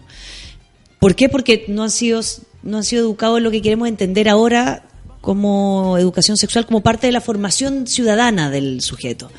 ¿Por 0.98 1.14
qué? 1.14 1.28
Porque 1.28 1.66
no 1.68 1.82
han 1.82 1.90
sido, 1.90 2.22
no 2.62 2.78
han 2.78 2.84
sido 2.84 3.02
educados 3.02 3.36
en 3.38 3.44
lo 3.44 3.50
que 3.50 3.60
queremos 3.60 3.88
entender 3.88 4.30
ahora 4.30 4.84
como 5.28 5.98
educación 5.98 6.38
sexual, 6.38 6.64
como 6.64 6.80
parte 6.80 7.06
de 7.06 7.12
la 7.12 7.20
formación 7.20 7.86
ciudadana 7.86 8.48
del 8.48 8.80
sujeto. 8.80 9.30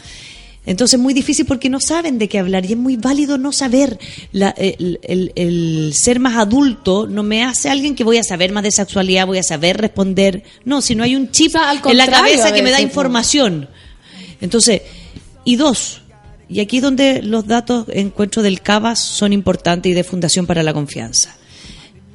Entonces 0.67 0.99
es 0.99 0.99
muy 0.99 1.15
difícil 1.15 1.47
porque 1.47 1.67
no 1.67 1.79
saben 1.79 2.19
de 2.19 2.27
qué 2.29 2.37
hablar 2.37 2.63
y 2.63 2.73
es 2.73 2.77
muy 2.77 2.95
válido 2.95 3.39
no 3.39 3.51
saber. 3.51 3.97
La- 4.31 4.51
el, 4.55 4.99
el- 5.01 5.31
el 5.35 5.91
ser 5.95 6.19
más 6.19 6.37
adulto 6.37 7.07
no 7.07 7.23
me 7.23 7.43
hace 7.43 7.71
alguien 7.71 7.95
que 7.95 8.03
voy 8.03 8.17
a 8.17 8.23
saber 8.23 8.51
más 8.51 8.61
de 8.61 8.69
sexualidad, 8.71 9.25
voy 9.25 9.39
a 9.39 9.43
saber 9.43 9.77
responder. 9.77 10.43
No, 10.63 10.81
si 10.83 10.93
no 10.93 11.03
hay 11.03 11.15
un 11.15 11.31
chip 11.31 11.55
al 11.55 11.81
en 11.83 11.97
la 11.97 12.05
cabeza 12.05 12.51
que 12.53 12.61
me 12.61 12.69
da 12.69 12.77
información. 12.81 13.67
Entonces, 14.41 14.83
y 15.43 15.55
dos, 15.55 16.01
y 16.47 16.59
aquí 16.59 16.77
es 16.77 16.83
donde 16.83 17.23
los 17.23 17.47
datos 17.47 17.87
encuentro 17.91 18.43
del 18.43 18.61
CABAS 18.61 18.99
son 18.99 19.33
importantes 19.33 19.91
y 19.91 19.95
de 19.95 20.03
Fundación 20.03 20.45
para 20.45 20.61
la 20.61 20.71
Confianza. 20.75 21.35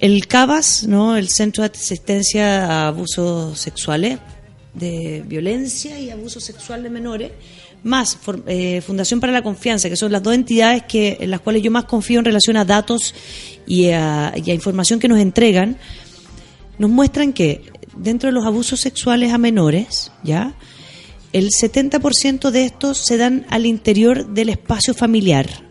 El 0.05 0.27
CABAS, 0.27 0.87
¿no? 0.87 1.17
el 1.17 1.31
Centro 1.31 1.63
de 1.63 1.71
Asistencia 1.75 2.67
a 2.67 2.89
Abusos 2.89 3.59
Sexuales, 3.59 4.19
de 4.75 5.25
Violencia 5.27 5.99
y 5.99 6.11
Abuso 6.11 6.41
Sexual 6.41 6.83
de 6.83 6.91
Menores, 6.91 7.33
más 7.85 8.19
eh, 8.47 8.83
Fundación 8.83 9.19
para 9.19 9.33
la 9.33 9.41
Confianza, 9.41 9.89
que 9.89 9.97
son 9.97 10.13
las 10.13 10.23
dos 10.23 10.35
entidades 10.35 10.83
que, 10.83 11.17
en 11.21 11.31
las 11.31 11.41
cuales 11.41 11.63
yo 11.63 11.71
más 11.71 11.87
confío 11.87 12.19
en 12.19 12.27
relación 12.27 12.59
a 12.59 12.67
datos 12.67 13.15
y 13.67 13.93
a, 13.93 14.35
y 14.37 14.51
a 14.51 14.53
información 14.53 15.01
que 15.01 15.09
nos 15.09 15.21
entregan, 15.21 15.79
nos 16.77 16.91
muestran 16.91 17.33
que 17.33 17.63
dentro 17.97 18.27
de 18.27 18.35
los 18.35 18.45
abusos 18.45 18.81
sexuales 18.81 19.33
a 19.33 19.39
menores, 19.39 20.13
¿ya? 20.23 20.55
El 21.33 21.49
70% 21.49 22.51
de 22.51 22.67
estos 22.67 22.99
se 22.99 23.17
dan 23.17 23.47
al 23.49 23.65
interior 23.65 24.35
del 24.35 24.51
espacio 24.51 24.93
familiar. 24.93 25.65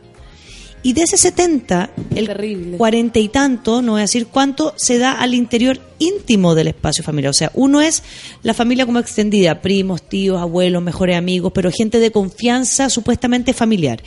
Y 0.86 0.92
de 0.92 1.04
ese 1.04 1.16
70, 1.16 1.92
el 2.14 2.76
40 2.78 3.20
y 3.20 3.30
tanto, 3.30 3.82
no 3.82 3.94
voy 3.94 4.00
a 4.00 4.04
decir 4.04 4.28
cuánto, 4.28 4.74
se 4.76 4.98
da 4.98 5.14
al 5.14 5.34
interior 5.34 5.80
íntimo 5.98 6.56
del 6.56 6.68
espacio 6.68 7.06
familiar. 7.06 7.30
O 7.32 7.34
sea, 7.34 7.52
uno 7.54 7.80
es 7.80 8.04
la 8.42 8.54
familia 8.54 8.86
como 8.86 9.00
extendida, 9.00 9.62
primos, 9.62 10.02
tíos, 10.02 10.42
abuelos, 10.42 10.84
mejores 10.84 11.16
amigos, 11.18 11.54
pero 11.56 11.72
gente 11.72 12.02
de 12.02 12.12
confianza 12.12 12.90
supuestamente 12.90 13.54
familiar. 13.54 14.04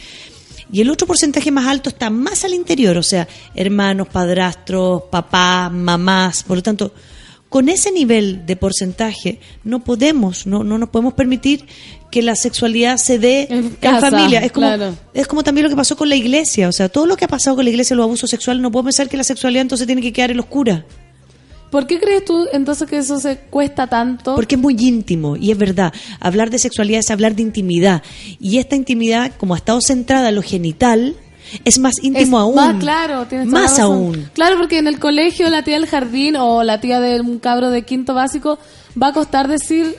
Y 0.71 0.83
el 0.83 0.91
otro 0.91 1.07
porcentaje 1.07 1.51
más 1.51 1.67
alto 1.67 1.89
está 1.89 2.11
más 2.11 2.45
al 2.45 2.53
interior, 2.53 2.99
o 2.99 3.03
sea, 3.03 3.27
hermanos, 3.55 4.09
padrastros, 4.09 5.05
papás, 5.11 5.73
mamás. 5.73 6.43
Por 6.43 6.59
lo 6.59 6.63
tanto, 6.63 6.93
con 7.49 7.69
ese 7.69 7.93
nivel 7.93 8.45
de 8.45 8.57
porcentaje 8.57 9.39
no 9.63 9.85
podemos, 9.85 10.47
no, 10.47 10.65
no 10.65 10.79
nos 10.79 10.89
podemos 10.89 11.15
permitir 11.15 11.65
que 12.11 12.23
la 12.23 12.35
sexualidad 12.35 12.97
se 12.97 13.19
dé 13.19 13.47
en, 13.51 13.71
casa, 13.71 14.11
familia. 14.11 14.41
Es 14.41 14.53
como, 14.53 14.67
claro. 14.67 14.97
es 15.15 15.27
como 15.27 15.45
también 15.45 15.65
lo 15.65 15.71
que 15.71 15.77
pasó 15.77 15.97
con 15.97 16.09
la 16.09 16.17
iglesia. 16.17 16.69
O 16.69 16.73
sea, 16.73 16.89
todo 16.89 17.07
lo 17.07 17.17
que 17.17 17.25
ha 17.25 17.29
pasado 17.29 17.57
con 17.57 17.65
la 17.65 17.71
iglesia, 17.71 17.95
los 17.95 18.05
abusos 18.05 18.31
sexuales, 18.31 18.63
no 18.63 18.71
puedo 18.71 18.85
pensar 18.85 19.09
que 19.09 19.17
la 19.17 19.25
sexualidad 19.25 19.63
entonces 19.63 19.87
tiene 19.87 20.03
que 20.03 20.13
quedar 20.13 20.31
en 20.31 20.39
los 20.39 20.47
curas. 20.47 20.83
¿Por 21.71 21.87
qué 21.87 21.99
crees 21.99 22.25
tú 22.25 22.47
entonces 22.53 22.89
que 22.89 22.99
eso 22.99 23.19
se 23.19 23.39
cuesta 23.39 23.87
tanto? 23.87 24.35
Porque 24.35 24.55
es 24.55 24.61
muy 24.61 24.77
íntimo, 24.79 25.37
y 25.37 25.51
es 25.51 25.59
verdad. 25.59 25.93
Hablar 26.21 26.51
de 26.51 26.59
sexualidad 26.59 27.01
es 27.01 27.11
hablar 27.11 27.35
de 27.35 27.43
intimidad. 27.43 28.03
Y 28.41 28.59
esta 28.59 28.77
intimidad, 28.77 29.33
como 29.37 29.55
ha 29.55 29.59
estado 29.59 29.81
centrada 29.81 30.29
en 30.29 30.37
lo 30.37 30.43
genital, 30.43 31.17
es 31.65 31.79
más 31.79 31.95
íntimo 32.03 32.39
Es 32.39 32.43
aún. 32.43 32.55
Más 32.55 32.75
claro, 32.77 33.27
tienes 33.27 33.47
Más 33.49 33.63
razón. 33.73 33.85
aún. 33.85 34.31
Claro, 34.33 34.57
porque 34.59 34.79
en 34.79 34.87
el 34.87 34.99
colegio 34.99 35.49
la 35.51 35.63
tía 35.63 35.75
del 35.79 35.87
jardín 35.89 36.37
o 36.37 36.63
la 36.63 36.81
tía 36.81 37.01
de 37.01 37.21
un 37.21 37.39
cabro 37.39 37.71
de 37.71 37.83
quinto 37.83 38.15
básico 38.15 38.59
va 39.01 39.09
a 39.09 39.13
costar 39.13 39.49
decir. 39.49 39.97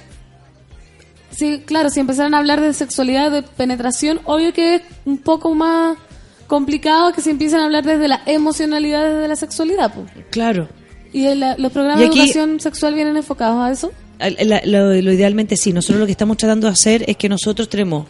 Sí, 1.32 1.62
claro, 1.66 1.90
si 1.90 2.00
empezaran 2.00 2.34
a 2.34 2.40
hablar 2.40 2.62
de 2.62 2.74
sexualidad, 2.74 3.30
de 3.32 3.44
penetración, 3.44 4.20
obvio 4.26 4.54
que 4.54 4.76
es 4.76 4.82
un 5.06 5.18
poco 5.20 5.54
más 5.54 5.98
complicado 6.48 7.12
que 7.14 7.22
si 7.22 7.30
empiezan 7.30 7.60
a 7.60 7.66
hablar 7.66 7.84
desde 7.86 8.08
la 8.08 8.22
emocionalidad, 8.26 9.04
desde 9.14 9.28
la 9.28 9.36
sexualidad. 9.36 9.94
Claro. 10.32 10.68
¿Y 11.14 11.26
el- 11.26 11.44
los 11.58 11.72
programas 11.72 12.02
Y 12.02 12.06
aquí- 12.06 12.18
de 12.18 12.24
educación 12.24 12.60
sexual 12.60 12.94
vienen 12.96 13.18
enfocados 13.18 13.58
a 13.62 13.72
eso? 13.72 13.92
La- 14.20 14.62
Lo, 14.66 14.94
lo 15.00 15.12
idealmente 15.14 15.58
sí. 15.58 15.74
Nosotros 15.74 16.00
lo 16.00 16.06
que 16.06 16.12
estamos 16.14 16.38
tratando 16.38 16.68
de 16.68 16.74
hacer 16.74 17.06
es 17.08 17.18
que 17.18 17.30
nosotros 17.30 17.70
tenemos 17.70 18.08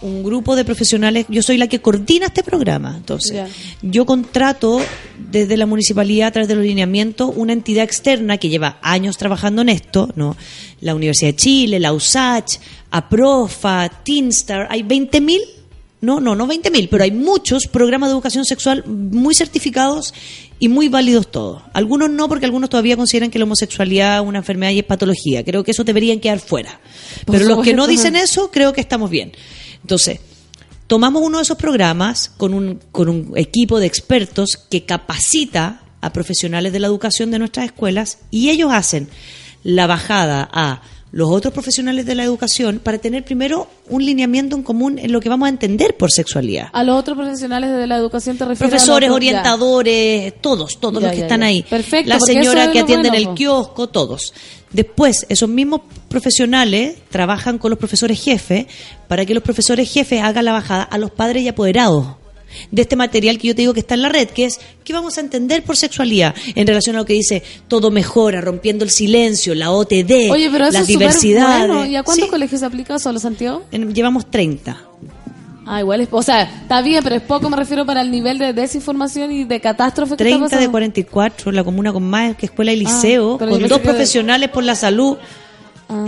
un 0.00 0.22
grupo 0.22 0.56
de 0.56 0.64
profesionales. 0.64 1.26
Yo 1.28 1.42
soy 1.42 1.56
la 1.56 1.66
que 1.66 1.80
coordina 1.80 2.26
este 2.26 2.42
programa. 2.42 2.94
Entonces, 2.96 3.48
yo 3.82 4.06
contrato 4.06 4.80
desde 5.18 5.56
la 5.56 5.66
municipalidad, 5.66 6.28
a 6.28 6.30
través 6.32 6.48
de 6.48 6.54
los 6.54 6.64
lineamientos, 6.64 7.32
una 7.34 7.52
entidad 7.52 7.84
externa 7.84 8.38
que 8.38 8.48
lleva 8.48 8.78
años 8.82 9.16
trabajando 9.16 9.62
en 9.62 9.68
esto, 9.68 10.10
¿no? 10.16 10.36
La 10.80 10.94
Universidad 10.94 11.30
de 11.30 11.36
Chile, 11.36 11.80
la 11.80 11.92
USACH, 11.92 12.58
APROFA, 12.90 13.90
Teenstar. 14.04 14.68
Hay 14.70 14.82
20.000 14.82 15.38
no, 16.00 16.20
no, 16.20 16.36
no 16.36 16.46
20.000, 16.46 16.88
pero 16.88 17.02
hay 17.02 17.10
muchos 17.10 17.66
programas 17.66 18.08
de 18.08 18.12
educación 18.12 18.44
sexual 18.44 18.84
muy 18.86 19.34
certificados 19.34 20.14
y 20.60 20.68
muy 20.68 20.88
válidos 20.88 21.28
todos. 21.28 21.62
Algunos 21.72 22.08
no, 22.10 22.28
porque 22.28 22.44
algunos 22.46 22.70
todavía 22.70 22.96
consideran 22.96 23.30
que 23.30 23.38
la 23.38 23.46
homosexualidad 23.46 24.20
es 24.20 24.26
una 24.26 24.38
enfermedad 24.38 24.70
y 24.72 24.78
es 24.78 24.84
patología. 24.84 25.44
Creo 25.44 25.64
que 25.64 25.72
eso 25.72 25.82
deberían 25.82 26.20
quedar 26.20 26.38
fuera. 26.38 26.80
Pero 27.26 27.46
los 27.46 27.64
que 27.64 27.74
no 27.74 27.88
dicen 27.88 28.14
eso, 28.14 28.50
creo 28.52 28.72
que 28.72 28.80
estamos 28.80 29.10
bien. 29.10 29.32
Entonces, 29.82 30.20
tomamos 30.86 31.22
uno 31.22 31.38
de 31.38 31.42
esos 31.42 31.58
programas 31.58 32.30
con 32.36 32.54
un, 32.54 32.80
con 32.92 33.08
un 33.08 33.32
equipo 33.36 33.78
de 33.78 33.86
expertos 33.86 34.56
que 34.70 34.84
capacita 34.84 35.82
a 36.00 36.12
profesionales 36.12 36.72
de 36.72 36.80
la 36.80 36.86
educación 36.86 37.30
de 37.30 37.38
nuestras 37.38 37.66
escuelas 37.66 38.18
y 38.30 38.50
ellos 38.50 38.72
hacen 38.72 39.08
la 39.64 39.86
bajada 39.86 40.48
a 40.52 40.82
los 41.10 41.30
otros 41.30 41.54
profesionales 41.54 42.04
de 42.06 42.14
la 42.14 42.24
educación 42.24 42.80
para 42.82 42.98
tener 42.98 43.24
primero 43.24 43.68
un 43.88 44.04
lineamiento 44.04 44.56
en 44.56 44.62
común 44.62 44.98
en 44.98 45.12
lo 45.12 45.20
que 45.20 45.28
vamos 45.28 45.46
a 45.46 45.48
entender 45.48 45.96
por 45.96 46.10
sexualidad. 46.10 46.68
A 46.72 46.84
los 46.84 46.98
otros 46.98 47.16
profesionales 47.16 47.70
de 47.70 47.86
la 47.86 47.96
educación 47.96 48.36
te 48.36 48.44
refieres. 48.44 48.70
Profesores, 48.70 49.08
a 49.08 49.14
orientadores, 49.14 50.34
todos, 50.40 50.78
todos 50.78 51.00
Ya, 51.02 51.08
los 51.08 51.10
que 51.12 51.18
ya, 51.20 51.24
están 51.24 51.40
ya. 51.40 51.46
ahí. 51.46 51.62
Perfecto, 51.62 52.08
La 52.08 52.20
señora 52.20 52.64
es 52.64 52.70
que 52.70 52.80
atiende 52.80 53.08
en 53.08 53.14
bueno, 53.14 53.30
el 53.30 53.34
kiosco, 53.36 53.88
todos. 53.88 54.34
Después, 54.70 55.24
esos 55.30 55.48
mismos 55.48 55.80
profesionales 56.08 56.96
trabajan 57.10 57.58
con 57.58 57.70
los 57.70 57.78
profesores 57.78 58.22
jefes 58.22 58.66
para 59.08 59.24
que 59.24 59.32
los 59.32 59.42
profesores 59.42 59.90
jefes 59.90 60.22
hagan 60.22 60.44
la 60.44 60.52
bajada 60.52 60.82
a 60.82 60.98
los 60.98 61.10
padres 61.10 61.42
y 61.42 61.48
apoderados 61.48 62.06
de 62.70 62.82
este 62.82 62.96
material 62.96 63.38
que 63.38 63.48
yo 63.48 63.54
te 63.54 63.62
digo 63.62 63.74
que 63.74 63.80
está 63.80 63.94
en 63.94 64.02
la 64.02 64.08
red, 64.08 64.28
que 64.28 64.44
es 64.46 64.58
¿qué 64.84 64.92
vamos 64.92 65.18
a 65.18 65.20
entender 65.20 65.62
por 65.64 65.76
sexualidad? 65.76 66.34
En 66.54 66.66
relación 66.66 66.96
a 66.96 67.00
lo 67.00 67.04
que 67.04 67.12
dice 67.14 67.42
todo 67.68 67.90
mejora, 67.90 68.40
rompiendo 68.40 68.84
el 68.84 68.90
silencio, 68.90 69.54
la 69.54 69.70
OTD, 69.70 70.30
Oye, 70.30 70.48
pero 70.50 70.64
eso 70.64 70.72
las 70.72 70.82
es 70.82 70.86
diversidades. 70.88 71.66
bueno. 71.68 71.86
¿Y 71.86 71.96
a 71.96 72.02
cuántos 72.02 72.24
Sí, 72.26 72.30
colegios 72.30 72.60
se 72.60 72.66
aplica 72.66 72.98
solo 72.98 73.18
Santiago? 73.18 73.62
en- 73.72 73.94
llevamos 73.94 74.30
30. 74.30 74.84
Ah, 75.70 75.80
igual 75.80 76.00
es... 76.00 76.08
O 76.10 76.22
sea, 76.22 76.44
está 76.62 76.80
bien, 76.80 77.02
pero 77.04 77.16
es 77.16 77.20
poco, 77.22 77.50
me 77.50 77.56
refiero 77.58 77.84
para 77.84 78.00
el 78.00 78.10
nivel 78.10 78.38
de 78.38 78.54
desinformación 78.54 79.30
y 79.32 79.44
de 79.44 79.60
catástrofe 79.60 80.16
que 80.16 80.22
está 80.24 80.24
30 80.24 80.44
de 80.46 80.50
pasando. 80.50 80.70
44, 80.70 81.52
la 81.52 81.62
comuna 81.62 81.92
con 81.92 82.04
más 82.08 82.36
que 82.36 82.46
escuela 82.46 82.72
y 82.72 82.76
Ah, 82.76 82.88
liceo, 82.88 83.36
pero 83.38 83.50
con 83.50 83.68
dos 83.68 83.78
profesionales 83.80 84.48
por 84.48 84.64
la 84.64 84.74
salud. 84.74 85.18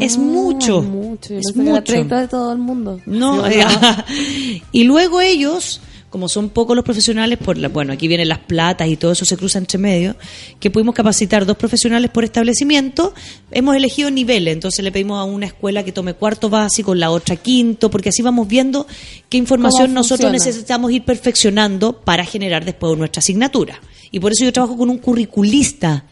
es 0.01 0.17
mucho. 0.17 0.79
Ah, 0.79 0.81
mucho. 0.89 1.35
Es 1.35 1.55
mucho. 1.55 1.83
30 1.83 2.21
de 2.23 2.29
todo 2.29 2.53
el 2.53 2.59
mundo. 2.59 3.01
No, 3.05 3.43
¿verdad? 3.43 4.07
y 4.73 4.85
luego 4.85 5.21
ellos, 5.21 5.83
como 6.11 6.29
son 6.29 6.51
pocos 6.51 6.75
los 6.75 6.85
profesionales, 6.85 7.39
por 7.39 7.57
la, 7.57 7.69
bueno, 7.69 7.93
aquí 7.93 8.09
vienen 8.09 8.29
las 8.29 8.41
platas 8.41 8.89
y 8.89 8.97
todo 8.97 9.13
eso 9.13 9.25
se 9.25 9.37
cruza 9.37 9.59
entre 9.59 9.79
medio, 9.79 10.17
que 10.59 10.71
pudimos 10.71 10.95
capacitar 10.95 11.47
dos 11.47 11.57
profesionales 11.57 12.11
por 12.11 12.25
establecimiento, 12.25 13.15
hemos 13.53 13.77
elegido 13.77 14.11
niveles, 14.11 14.53
entonces 14.53 14.85
le 14.85 14.91
pedimos 14.91 15.21
a 15.21 15.25
una 15.25 15.47
escuela 15.47 15.85
que 15.85 15.93
tome 15.93 16.15
cuarto 16.15 16.51
básico, 16.51 16.95
la 16.97 17.11
otra 17.11 17.37
quinto, 17.37 17.91
porque 17.91 18.09
así 18.09 18.23
vamos 18.23 18.49
viendo 18.49 18.87
qué 19.29 19.39
información 19.39 19.87
¿Cómo 19.87 19.95
nosotros 19.95 20.33
necesitamos 20.33 20.91
ir 20.91 21.05
perfeccionando 21.05 21.93
para 21.93 22.25
generar 22.25 22.65
después 22.65 22.99
nuestra 22.99 23.21
asignatura. 23.21 23.81
Y 24.11 24.19
por 24.19 24.33
eso 24.33 24.45
yo 24.45 24.53
trabajo 24.53 24.77
con 24.77 24.91
un 24.91 24.99
curriculista, 24.99 26.05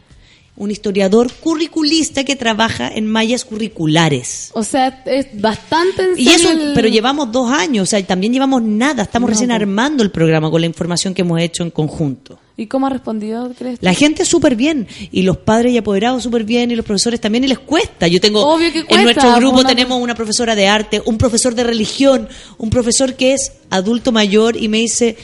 un 0.59 0.71
historiador 0.71 1.33
curriculista 1.33 2.25
que 2.25 2.35
trabaja 2.37 2.89
en 2.93 3.07
mallas 3.07 3.45
curriculares. 3.45 4.51
O 4.55 4.63
sea, 4.65 5.03
es 5.07 5.27
bastante 5.41 6.03
en 6.03 6.19
Y 6.19 6.29
eso, 6.29 6.51
el- 6.51 6.73
pero 6.75 6.89
llevamos 6.89 7.31
dos 7.33 7.51
años, 7.51 7.85
o 7.85 7.87
sea, 7.87 8.05
también 8.05 8.33
llevamos 8.33 8.63
nada, 8.63 9.05
estamos 9.05 9.29
No, 9.29 9.33
recién 9.35 9.51
armando 9.53 10.03
el 10.03 10.11
programa 10.11 10.51
con 10.51 10.61
la 10.61 10.67
información 10.67 11.15
que 11.15 11.23
hemos 11.23 11.41
hecho 11.41 11.63
en 11.63 11.71
conjunto. 11.71 12.39
¿Y 12.57 12.67
cómo 12.67 12.89
ha 12.89 12.91
respondido, 12.91 13.53
crees? 13.57 13.79
La 13.83 13.95
gente 13.95 14.25
súper 14.25 14.57
bien, 14.57 14.89
y 15.13 15.23
los 15.23 15.37
padres 15.37 15.73
y 15.73 15.79
apoderados 15.79 16.25
súper 16.25 16.43
bien, 16.43 16.73
y 16.73 16.77
los 16.77 16.85
profesores 16.85 17.21
también, 17.21 17.45
y 17.45 17.47
les 17.47 17.61
cuesta. 17.61 18.09
Yo 18.09 18.21
tengo, 18.21 18.45
Obvio 18.45 18.73
que 18.73 18.81
en 18.81 18.87
cuesta, 18.87 19.05
nuestro 19.05 19.37
grupo 19.37 19.61
una- 19.61 19.69
tenemos 19.69 20.03
una 20.03 20.17
profesora 20.17 20.57
de 20.57 20.67
arte, 20.67 21.01
un 21.05 21.19
profesor 21.19 21.55
de 21.55 21.63
religión, 21.63 22.29
un 22.59 22.69
profesor 22.71 23.15
que 23.15 23.35
es 23.35 23.53
adulto 23.71 24.11
mayor, 24.11 24.57
y 24.57 24.67
me 24.67 24.79
dice, 24.79 25.17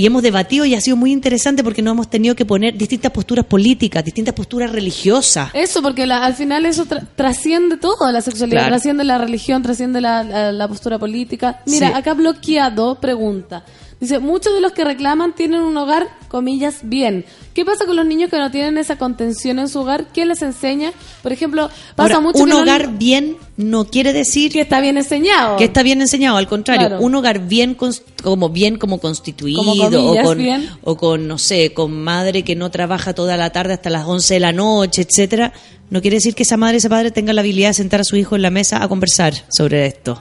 y 0.00 0.06
hemos 0.06 0.22
debatido 0.22 0.64
y 0.64 0.74
ha 0.74 0.80
sido 0.80 0.96
muy 0.96 1.12
interesante 1.12 1.62
porque 1.62 1.82
nos 1.82 1.92
hemos 1.92 2.08
tenido 2.08 2.34
que 2.34 2.46
poner 2.46 2.74
distintas 2.74 3.12
posturas 3.12 3.44
políticas, 3.44 4.02
distintas 4.02 4.32
posturas 4.32 4.72
religiosas. 4.72 5.50
Eso, 5.52 5.82
porque 5.82 6.06
la- 6.06 6.24
al 6.24 6.32
final 6.32 6.64
eso 6.64 6.86
tra- 6.86 7.06
trasciende 7.14 7.76
todo, 7.76 8.10
la 8.10 8.22
sexualidad, 8.22 8.60
Claro. 8.60 8.72
trasciende 8.76 9.04
la 9.04 9.18
religión, 9.18 9.62
trasciende 9.62 10.00
la, 10.00 10.22
la- 10.24 10.52
la 10.52 10.68
postura 10.68 10.98
política. 10.98 11.60
Mira, 11.66 11.88
Sí. 11.88 11.92
acá 11.94 12.14
bloqueado 12.14 12.94
pregunta. 12.98 13.62
Dice, 14.00 14.18
muchos 14.18 14.54
de 14.54 14.62
los 14.62 14.72
que 14.72 14.82
reclaman 14.82 15.34
tienen 15.34 15.60
un 15.60 15.76
hogar, 15.76 16.08
comillas, 16.28 16.76
bien. 16.84 17.26
¿Qué 17.52 17.66
pasa 17.66 17.84
con 17.84 17.96
los 17.96 18.06
niños 18.06 18.30
que 18.30 18.38
no 18.38 18.50
tienen 18.50 18.78
esa 18.78 18.96
contención 18.96 19.58
en 19.58 19.68
su 19.68 19.80
hogar? 19.80 20.06
¿Quién 20.14 20.28
les 20.28 20.40
enseña? 20.40 20.92
Por 21.22 21.32
ejemplo, 21.32 21.68
pasa 21.96 22.14
Ahora, 22.14 22.20
mucho 22.20 22.38
un 22.38 22.46
que 22.48 22.54
no- 22.54 22.62
hogar 22.62 22.96
bien 22.96 23.36
no 23.58 23.84
quiere 23.84 24.14
decir 24.14 24.52
que 24.52 24.62
está 24.62 24.80
bien 24.80 24.96
enseñado. 24.96 25.58
que 25.58 25.64
está 25.64 25.82
bien 25.82 26.00
enseñado, 26.00 26.38
al 26.38 26.48
contrario, 26.48 26.86
Claro. 26.88 27.02
un 27.04 27.14
hogar 27.14 27.46
bien 27.46 27.76
como 28.22 28.48
bien 28.48 28.78
como 28.78 29.00
constituido 29.00 29.58
Como 29.62 29.76
comillas, 29.76 30.22
o 30.24 30.24
con 30.28 30.38
bien. 30.38 30.70
o 30.82 30.96
con 30.96 31.28
no 31.28 31.36
sé, 31.36 31.74
con 31.74 31.92
madre 32.02 32.42
que 32.42 32.56
no 32.56 32.70
trabaja 32.70 33.12
toda 33.14 33.36
la 33.36 33.50
tarde 33.52 33.74
hasta 33.74 33.90
las 33.90 34.06
11 34.06 34.32
de 34.34 34.40
la 34.40 34.52
noche, 34.52 35.02
etcétera, 35.02 35.52
no 35.90 36.00
quiere 36.00 36.16
decir 36.16 36.34
que 36.34 36.44
esa 36.44 36.56
madre 36.56 36.78
ese 36.78 36.88
padre 36.88 37.10
tenga 37.10 37.34
la 37.34 37.42
habilidad 37.42 37.68
de 37.68 37.74
sentar 37.74 38.00
a 38.00 38.04
su 38.04 38.16
hijo 38.16 38.34
en 38.34 38.40
la 38.42 38.50
mesa 38.50 38.82
a 38.82 38.88
conversar 38.88 39.34
sobre 39.50 39.84
esto. 39.86 40.18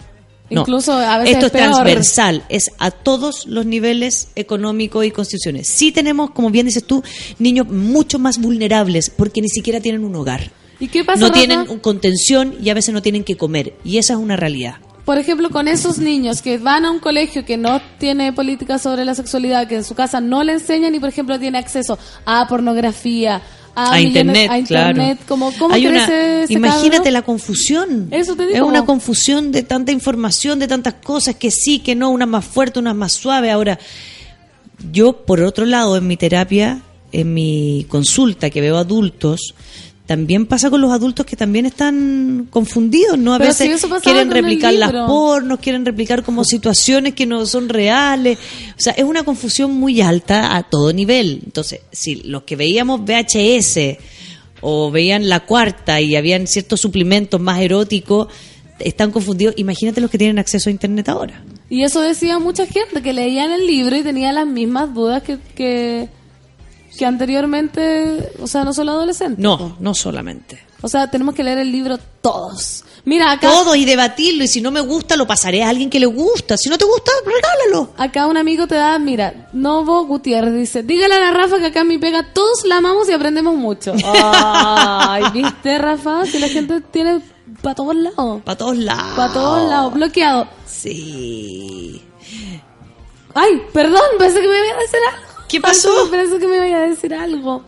No. 0.49 0.61
Incluso 0.61 0.93
a 0.93 1.19
veces 1.19 1.35
Esto 1.35 1.45
es 1.47 1.51
peor. 1.51 1.71
transversal, 1.71 2.43
es 2.49 2.71
a 2.79 2.91
todos 2.91 3.45
los 3.45 3.65
niveles 3.65 4.29
económicos 4.35 5.05
y 5.05 5.11
constituciones. 5.11 5.67
Sí 5.67 5.91
tenemos, 5.91 6.31
como 6.31 6.49
bien 6.49 6.65
dices 6.65 6.83
tú, 6.85 7.03
niños 7.37 7.67
mucho 7.67 8.17
más 8.19 8.39
vulnerables 8.39 9.09
porque 9.09 9.41
ni 9.41 9.49
siquiera 9.49 9.79
tienen 9.79 10.03
un 10.03 10.15
hogar. 10.15 10.51
¿Y 10.79 10.87
qué 10.87 11.03
pasa, 11.03 11.19
No 11.19 11.27
Rafa? 11.27 11.37
tienen 11.39 11.79
contención 11.79 12.55
y 12.61 12.69
a 12.69 12.73
veces 12.73 12.93
no 12.93 13.01
tienen 13.01 13.23
que 13.23 13.35
comer. 13.37 13.75
Y 13.83 13.97
esa 13.97 14.13
es 14.13 14.19
una 14.19 14.35
realidad. 14.37 14.75
Por 15.05 15.17
ejemplo, 15.17 15.49
con 15.49 15.67
esos 15.67 15.97
niños 15.97 16.41
que 16.41 16.57
van 16.59 16.85
a 16.85 16.91
un 16.91 16.99
colegio 16.99 17.43
que 17.43 17.57
no 17.57 17.81
tiene 17.97 18.31
políticas 18.31 18.81
sobre 18.83 19.05
la 19.05 19.15
sexualidad, 19.15 19.67
que 19.67 19.75
en 19.75 19.83
su 19.83 19.95
casa 19.95 20.21
no 20.21 20.43
le 20.43 20.53
enseñan 20.53 20.93
y, 20.93 20.99
por 20.99 21.09
ejemplo, 21.09 21.39
tiene 21.39 21.57
acceso 21.57 21.97
a 22.25 22.47
pornografía, 22.47 23.41
a, 23.91 24.01
internet, 24.01 24.49
a 24.49 24.57
internet, 24.57 25.17
claro. 25.17 25.27
como 25.27 25.51
cómo 25.57 25.73
Hay 25.73 25.87
una- 25.87 26.05
crece 26.05 26.43
ese 26.43 26.53
imagínate 26.53 27.11
la 27.11 27.21
confusión. 27.21 28.07
Eso 28.11 28.35
te 28.35 28.45
digo. 28.45 28.55
Es 28.57 28.61
una 28.63 28.85
confusión 28.85 29.51
de 29.51 29.63
tanta 29.63 29.91
información, 29.91 30.59
de 30.59 30.67
tantas 30.67 30.95
cosas, 30.95 31.35
que 31.35 31.51
sí, 31.51 31.79
que 31.79 31.95
no, 31.95 32.09
una 32.09 32.25
más 32.25 32.45
fuerte, 32.45 32.79
una 32.79 32.93
más 32.93 33.13
suave. 33.13 33.51
Ahora, 33.51 33.79
yo, 34.91 35.13
por 35.25 35.41
otro 35.41 35.65
lado, 35.65 35.97
en 35.97 36.07
mi 36.07 36.17
terapia, 36.17 36.81
en 37.11 37.33
mi 37.33 37.85
consulta 37.89 38.49
que 38.49 38.61
veo 38.61 38.77
adultos, 38.77 39.55
también 40.09 40.47
pasa 40.47 40.71
con 40.71 40.81
los 40.81 40.91
adultos 40.91 41.23
que 41.23 41.35
también 41.35 41.67
están 41.67 42.47
confundidos, 42.49 43.15
¿no? 43.15 43.35
A 43.35 43.37
Pero 43.37 43.51
veces 43.51 43.79
si 43.79 43.87
quieren 44.01 44.31
replicar 44.31 44.73
las 44.73 44.91
pornos, 44.91 45.59
quieren 45.59 45.85
replicar 45.85 46.23
como 46.23 46.43
situaciones 46.43 47.13
que 47.13 47.27
no 47.27 47.45
son 47.45 47.69
reales. 47.69 48.39
O 48.75 48.81
sea, 48.81 48.93
es 48.93 49.03
una 49.03 49.23
confusión 49.23 49.71
muy 49.71 50.01
alta 50.01 50.55
a 50.55 50.63
todo 50.63 50.91
nivel. 50.93 51.41
Entonces, 51.45 51.81
si 51.91 52.23
los 52.23 52.41
que 52.41 52.55
veíamos 52.55 53.01
VHS 53.01 53.99
o 54.61 54.89
veían 54.89 55.29
la 55.29 55.41
cuarta 55.41 56.01
y 56.01 56.15
habían 56.15 56.47
ciertos 56.47 56.81
suplementos 56.81 57.39
más 57.39 57.59
eróticos, 57.61 58.29
están 58.79 59.11
confundidos. 59.11 59.53
Imagínate 59.57 60.01
los 60.01 60.09
que 60.09 60.17
tienen 60.17 60.39
acceso 60.39 60.69
a 60.69 60.71
Internet 60.71 61.07
ahora. 61.07 61.43
Y 61.69 61.83
eso 61.83 62.01
decía 62.01 62.39
mucha 62.39 62.65
gente 62.65 63.03
que 63.03 63.13
leían 63.13 63.51
el 63.51 63.67
libro 63.67 63.95
y 63.95 64.01
tenía 64.01 64.31
las 64.31 64.47
mismas 64.47 64.91
dudas 64.91 65.21
que, 65.21 65.37
que, 65.53 66.09
que 66.99 67.05
anteriormente, 67.05 68.33
o 68.41 68.47
sea, 68.47 68.65
no 68.65 68.73
solo 68.73 68.91
adolescentes. 68.91 69.39
No, 69.41 69.77
no 69.79 69.95
solamente. 69.95 70.61
O 70.81 70.89
sea, 70.89 71.09
tenemos 71.09 71.33
que 71.33 71.45
leer 71.45 71.59
el 71.59 71.71
libro 71.71 71.97
todos. 72.19 72.83
Mira, 73.05 73.31
acá, 73.31 73.49
Todo 73.49 73.73
y 73.73 73.85
debatirlo. 73.85 74.43
Y 74.43 74.49
si 74.49 74.59
no 74.59 74.69
me 74.69 74.81
gusta, 74.81 75.15
lo 75.15 75.25
pasaré 75.25 75.63
a 75.63 75.69
alguien 75.69 75.89
que 75.89 75.97
le 75.97 76.07
gusta. 76.07 76.57
Si 76.57 76.67
no 76.67 76.77
te 76.77 76.83
gusta, 76.83 77.09
regálalo. 77.25 77.93
acá 77.95 78.27
un 78.27 78.35
amigo 78.35 78.67
te 78.67 78.75
da, 78.75 78.99
mira, 78.99 79.47
Novo 79.53 80.07
Gutiérrez 80.07 80.53
dice, 80.53 80.83
dígale 80.83 81.15
a 81.15 81.19
la 81.21 81.31
Rafa 81.31 81.59
que 81.59 81.67
acá 81.67 81.81
en 81.81 81.87
mi 81.87 81.99
pega 81.99 82.33
todos 82.33 82.65
la 82.65 82.79
amamos 82.79 83.07
y 83.07 83.13
aprendemos 83.13 83.55
mucho. 83.55 83.93
Ay, 84.03 85.23
¿viste, 85.31 85.77
Rafa? 85.77 86.25
Si 86.25 86.37
la 86.37 86.49
gente 86.49 86.81
tiene 86.81 87.21
para 87.61 87.75
todos 87.75 87.95
lados. 87.95 88.41
Para 88.43 88.57
todos 88.57 88.77
lados. 88.77 89.15
Para 89.15 89.33
todos 89.33 89.69
lados, 89.69 89.93
bloqueado. 89.93 90.49
Sí. 90.65 92.03
Ay, 93.33 93.61
perdón, 93.71 94.03
pensé 94.17 94.41
que 94.41 94.47
me 94.49 94.67
iba 94.67 94.77
a 94.77 94.81
decir 94.81 94.99
algo. 95.13 95.28
¿Qué 95.49 95.59
pasó? 95.59 96.09
Pensé 96.09 96.39
que 96.39 96.47
me 96.47 96.69
iba 96.69 96.77
a 96.77 96.87
decir 96.87 97.13
algo. 97.13 97.63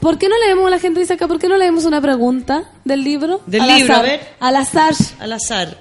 ¿Por 0.00 0.18
qué 0.18 0.28
no 0.28 0.34
leemos, 0.38 0.68
la 0.70 0.80
gente 0.80 0.98
dice 0.98 1.12
acá, 1.12 1.28
¿por 1.28 1.38
qué 1.38 1.46
no 1.46 1.56
leemos 1.56 1.84
una 1.84 2.00
pregunta 2.00 2.72
del 2.84 3.04
libro? 3.04 3.40
Del 3.46 3.60
Al 3.60 3.76
libro, 3.78 3.94
azar, 3.94 4.04
a 4.04 4.08
ver. 4.08 4.20
Al 4.40 4.56
azar. 4.56 4.94
Al 5.20 5.32
azar. 5.32 5.78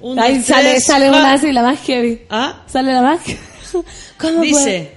Un, 0.00 0.18
Ahí 0.18 0.38
dos, 0.38 0.46
sale, 0.46 0.70
tres, 0.70 0.84
sale 0.86 1.10
una 1.10 1.32
así, 1.34 1.52
la 1.52 1.62
más 1.62 1.80
heavy. 1.80 2.22
¿Ah? 2.30 2.62
Sale 2.66 2.92
la 2.92 3.02
más 3.02 3.20
¿Cómo 3.72 4.38
puede? 4.38 4.40
Dice, 4.40 4.92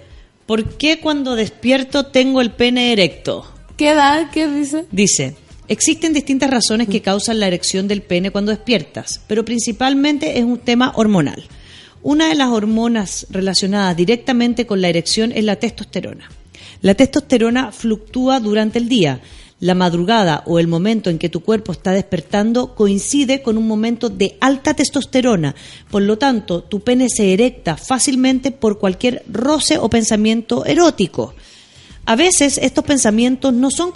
¿por 0.45 0.77
qué 0.77 0.99
cuando 0.99 1.35
despierto 1.35 2.05
tengo 2.05 2.39
el 2.39 2.51
pene 2.51 2.93
erecto? 2.93 3.51
¿Qué 3.75 3.93
da? 3.93 4.29
¿Qué 4.31 4.47
dice? 4.47 4.85
Dice, 4.91 5.35
existen 5.67 6.13
distintas 6.13 6.49
razones 6.49 6.87
que 6.87 7.01
causan 7.01 7.39
la 7.39 7.47
erección 7.47 7.87
del 7.87 8.03
pene 8.03 8.31
cuando 8.31 8.51
despiertas, 8.51 9.21
pero 9.27 9.43
principalmente 9.43 10.37
es 10.37 10.45
un 10.45 10.59
tema 10.59 10.93
hormonal. 10.95 11.43
Una 12.03 12.29
de 12.29 12.35
las 12.35 12.49
hormonas 12.49 13.27
relacionadas 13.29 13.95
directamente 13.95 14.65
con 14.65 14.81
la 14.81 14.89
erección 14.89 15.31
es 15.31 15.43
la 15.43 15.57
testosterona. 15.57 16.31
La 16.81 16.95
testosterona 16.95 17.71
fluctúa 17.71 18.39
durante 18.39 18.79
el 18.79 18.89
día. 18.89 19.21
La 19.59 19.75
madrugada 19.75 20.41
o 20.47 20.57
el 20.57 20.67
momento 20.67 21.11
en 21.11 21.19
que 21.19 21.29
tu 21.29 21.41
cuerpo 21.41 21.71
está 21.71 21.91
despertando 21.91 22.73
coincide 22.73 23.43
con 23.43 23.55
un 23.55 23.67
momento 23.67 24.09
de 24.09 24.35
alta 24.41 24.73
testosterona. 24.73 25.53
Por 25.91 26.01
lo 26.01 26.17
tanto, 26.17 26.63
tu 26.63 26.79
pene 26.79 27.07
se 27.07 27.33
erecta 27.33 27.77
fácilmente 27.77 28.49
por 28.49 28.79
cualquier 28.79 29.23
roce 29.31 29.77
o 29.77 29.87
pensamiento 29.87 30.65
erótico. 30.65 31.35
A 32.05 32.15
veces 32.15 32.57
estos 32.57 32.83
pensamientos 32.83 33.53
no 33.53 33.69
son 33.69 33.91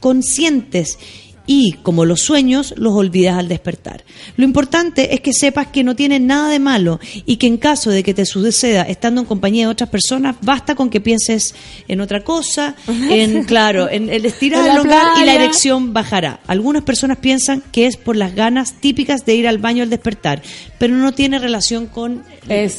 conscientes 0.00 0.98
y, 1.46 1.72
como 1.82 2.04
los 2.04 2.20
sueños, 2.22 2.74
los 2.76 2.92
olvidas 2.94 3.38
al 3.38 3.48
despertar. 3.48 4.04
Lo 4.36 4.44
importante 4.44 5.14
es 5.14 5.20
que 5.20 5.32
sepas 5.32 5.68
que 5.68 5.84
no 5.84 5.94
tiene 5.94 6.18
nada 6.18 6.48
de 6.48 6.58
malo 6.58 6.98
y 7.24 7.36
que 7.36 7.46
en 7.46 7.56
caso 7.56 7.90
de 7.90 8.02
que 8.02 8.14
te 8.14 8.26
suceda 8.26 8.82
estando 8.82 9.20
en 9.20 9.26
compañía 9.26 9.66
de 9.66 9.72
otras 9.72 9.90
personas, 9.90 10.36
basta 10.42 10.74
con 10.74 10.90
que 10.90 11.00
pienses 11.00 11.54
en 11.88 12.00
otra 12.00 12.24
cosa, 12.24 12.74
en, 12.88 13.44
claro, 13.44 13.88
en 13.90 14.08
el 14.08 14.24
estirar, 14.26 14.60
En 14.60 14.66
la 14.66 14.72
elongar 14.74 15.22
y 15.22 15.24
la 15.24 15.34
erección 15.34 15.92
bajará. 15.92 16.40
Algunas 16.46 16.82
personas 16.82 17.18
piensan 17.18 17.62
que 17.72 17.86
es 17.86 17.96
por 17.96 18.16
las 18.16 18.34
ganas 18.34 18.74
típicas 18.80 19.24
de 19.24 19.34
ir 19.36 19.46
al 19.46 19.58
baño 19.58 19.82
al 19.82 19.90
despertar, 19.90 20.42
pero 20.78 20.94
no 20.94 21.12
tiene 21.12 21.38
relación 21.38 21.86
con, 21.86 22.24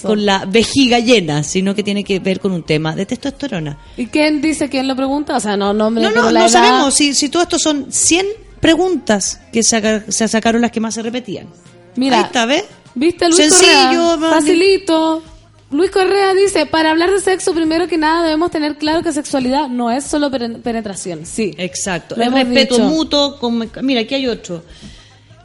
con 0.04 0.26
la 0.26 0.46
vejiga 0.46 1.00
llena, 1.00 1.44
sino 1.44 1.74
que 1.74 1.84
tiene 1.84 2.04
que 2.04 2.20
ver 2.20 2.40
con 2.40 2.52
un 2.52 2.64
tema 2.64 2.96
de 2.96 3.06
testosterona. 3.06 3.78
¿Y 3.96 4.08
quién 4.08 4.42
dice 4.42 4.70
quién 4.70 4.88
lo 4.88 4.96
pregunta? 4.96 5.36
O 5.36 5.40
sea, 5.40 5.56
no, 5.56 5.74
no, 5.74 5.90
me 5.90 6.02
No, 6.02 6.10
pero 6.10 6.24
no, 6.24 6.32
la 6.32 6.40
no 6.42 6.46
edad- 6.48 6.52
sabemos 6.52 6.94
si, 6.94 7.14
si 7.14 7.30
todo 7.30 7.44
esto 7.44 7.58
son 7.60 7.88
100 7.92 8.26
preguntas 8.72 9.40
que 9.54 9.64
se 9.64 10.28
sacaron 10.28 10.62
las 10.62 10.72
que 10.72 10.80
más 10.82 10.94
se 10.94 11.02
repetían. 11.02 11.48
Mira, 11.96 12.18
Ahí 12.18 12.24
está, 12.26 12.46
¿ves? 12.46 12.66
¿Viste 12.96 13.26
Luis 13.30 13.38
Sencillo, 13.38 14.16
Correa? 14.20 14.30
Facilito. 14.32 15.24
Luis 15.72 15.90
Correa 15.92 16.34
dice, 16.34 16.66
para 16.66 16.92
hablar 16.92 17.12
de 17.12 17.20
sexo, 17.22 17.54
primero 17.54 17.88
que 17.88 17.98
nada 17.98 18.24
debemos 18.24 18.52
tener 18.52 18.78
claro 18.78 19.04
que 19.04 19.12
sexualidad 19.14 19.68
no 19.70 19.90
es 19.92 20.04
solo 20.06 20.30
pen- 20.32 20.62
penetración. 20.62 21.26
Sí. 21.26 21.54
Exacto. 21.58 22.16
El 22.16 22.32
respeto 22.32 22.76
dicho. 22.76 22.88
mutuo, 22.88 23.38
mira, 23.82 24.02
aquí 24.02 24.16
hay 24.16 24.28
otro. 24.28 24.64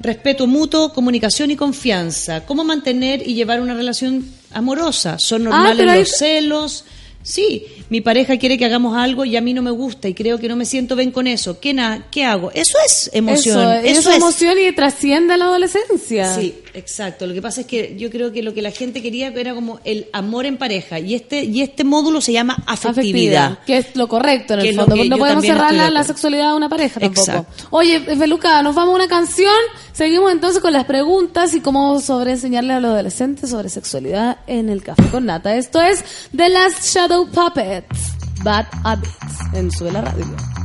Respeto 0.01 0.47
mutuo, 0.49 0.93
comunicación 0.93 1.51
y 1.53 1.57
confianza. 1.57 2.45
¿Cómo 2.45 2.65
mantener 2.65 3.27
y 3.27 3.35
llevar 3.35 3.61
una 3.61 3.75
relación 3.75 4.25
amorosa? 4.53 5.19
¿Son 5.19 5.45
normales 5.45 5.87
Ah, 5.89 5.93
ahí- 5.93 6.01
los 6.01 6.11
celos? 6.11 6.85
Sí, 7.23 7.67
mi 7.89 8.01
pareja 8.01 8.39
quiere 8.39 8.59
que 8.59 8.65
hagamos 8.65 8.97
algo 8.97 9.25
y 9.25 9.37
a 9.37 9.41
mí 9.41 9.55
no 9.55 9.63
me 9.63 9.71
gusta 9.71 10.09
y 10.09 10.15
creo 10.15 10.39
que 10.39 10.49
no 10.49 10.57
me 10.57 10.65
siento 10.65 10.97
bien 10.97 11.11
con 11.11 11.27
eso. 11.27 11.61
¿Qué, 11.61 11.73
na 11.73 12.07
¿qué 12.11 12.25
hago? 12.25 12.51
Eso 12.53 12.77
es 12.85 13.11
emoción. 13.13 13.59
Eso, 13.59 13.73
Eso, 13.73 14.01
eso 14.01 14.11
es 14.11 14.17
emoción 14.17 14.59
y 14.59 14.73
trasciende 14.73 15.35
a 15.35 15.37
la 15.37 15.45
adolescencia. 15.45 16.35
Sí, 16.35 16.55
exacto. 16.75 17.27
Lo 17.27 17.35
que 17.35 17.43
pasa 17.43 17.63
es 17.63 17.67
que 17.67 17.97
yo 17.97 18.11
creo 18.11 18.33
que 18.33 18.43
lo 18.43 18.55
que 18.55 18.63
la 18.63 18.71
gente 18.71 19.03
quería 19.03 19.29
era 19.29 19.55
como 19.55 19.81
el 19.85 20.09
amor 20.13 20.47
en 20.47 20.57
pareja 20.57 20.99
y 20.99 21.15
este 21.15 21.45
y 21.45 21.63
este 21.63 21.85
módulo 21.85 22.21
se 22.21 22.33
llama 22.33 22.57
afectividad. 22.67 23.59
que 23.67 23.79
es 23.79 23.97
lo 23.97 24.09
correcto 24.09 24.55
en 24.55 24.61
el 24.61 24.75
fondo. 24.75 24.97
No 24.97 25.19
podemos 25.19 25.45
cerrar 25.45 25.75
de 25.75 25.91
la, 25.91 26.05
sexualidad 26.05 26.51
a 26.51 26.55
una 26.55 26.69
pareja 26.69 27.01
tampoco. 27.01 27.31
Exacto. 27.31 27.69
Oye, 27.71 28.01
Feluca, 28.01 28.63
nos 28.63 28.75
vamos 28.75 28.93
a 28.93 28.97
una 28.97 29.09
canción. 29.09 29.55
Seguimos 29.93 30.33
entonces 30.33 30.61
con 30.61 30.73
las 30.73 30.85
preguntas 30.85 31.55
y 31.55 31.61
cómo 31.61 32.01
sobre 32.01 32.33
enseñarle 32.33 32.73
a 32.75 32.81
los 32.81 32.93
adolescentes 32.93 33.51
sobre 33.51 33.69
sexualidad 33.69 34.39
en 34.47 34.69
el 34.69 34.83
café 34.83 35.05
con 35.11 35.27
nata. 35.27 35.57
Esto 35.57 35.81
es 35.81 36.05
The 36.35 36.49
Last 36.49 36.85
Shadow 36.85 37.29
Puppets, 37.29 38.13
Bad 38.43 38.67
Habits, 38.85 39.55
en 39.55 39.71
Suela 39.71 40.01
Radio. 40.01 40.62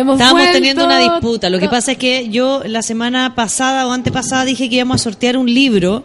Hemos 0.00 0.14
Estábamos 0.14 0.42
vuelto. 0.42 0.52
teniendo 0.58 0.84
una 0.84 0.98
disputa. 0.98 1.48
Lo 1.50 1.58
que 1.58 1.68
pasa 1.68 1.92
es 1.92 1.98
que 1.98 2.28
yo 2.28 2.62
la 2.66 2.82
semana 2.82 3.34
pasada 3.34 3.86
o 3.86 3.92
antepasada 3.92 4.44
dije 4.44 4.68
que 4.68 4.76
íbamos 4.76 5.00
a 5.00 5.04
sortear 5.04 5.36
un 5.36 5.52
libro 5.52 6.04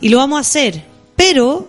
y 0.00 0.08
lo 0.08 0.18
vamos 0.18 0.38
a 0.38 0.40
hacer. 0.40 0.82
Pero 1.16 1.68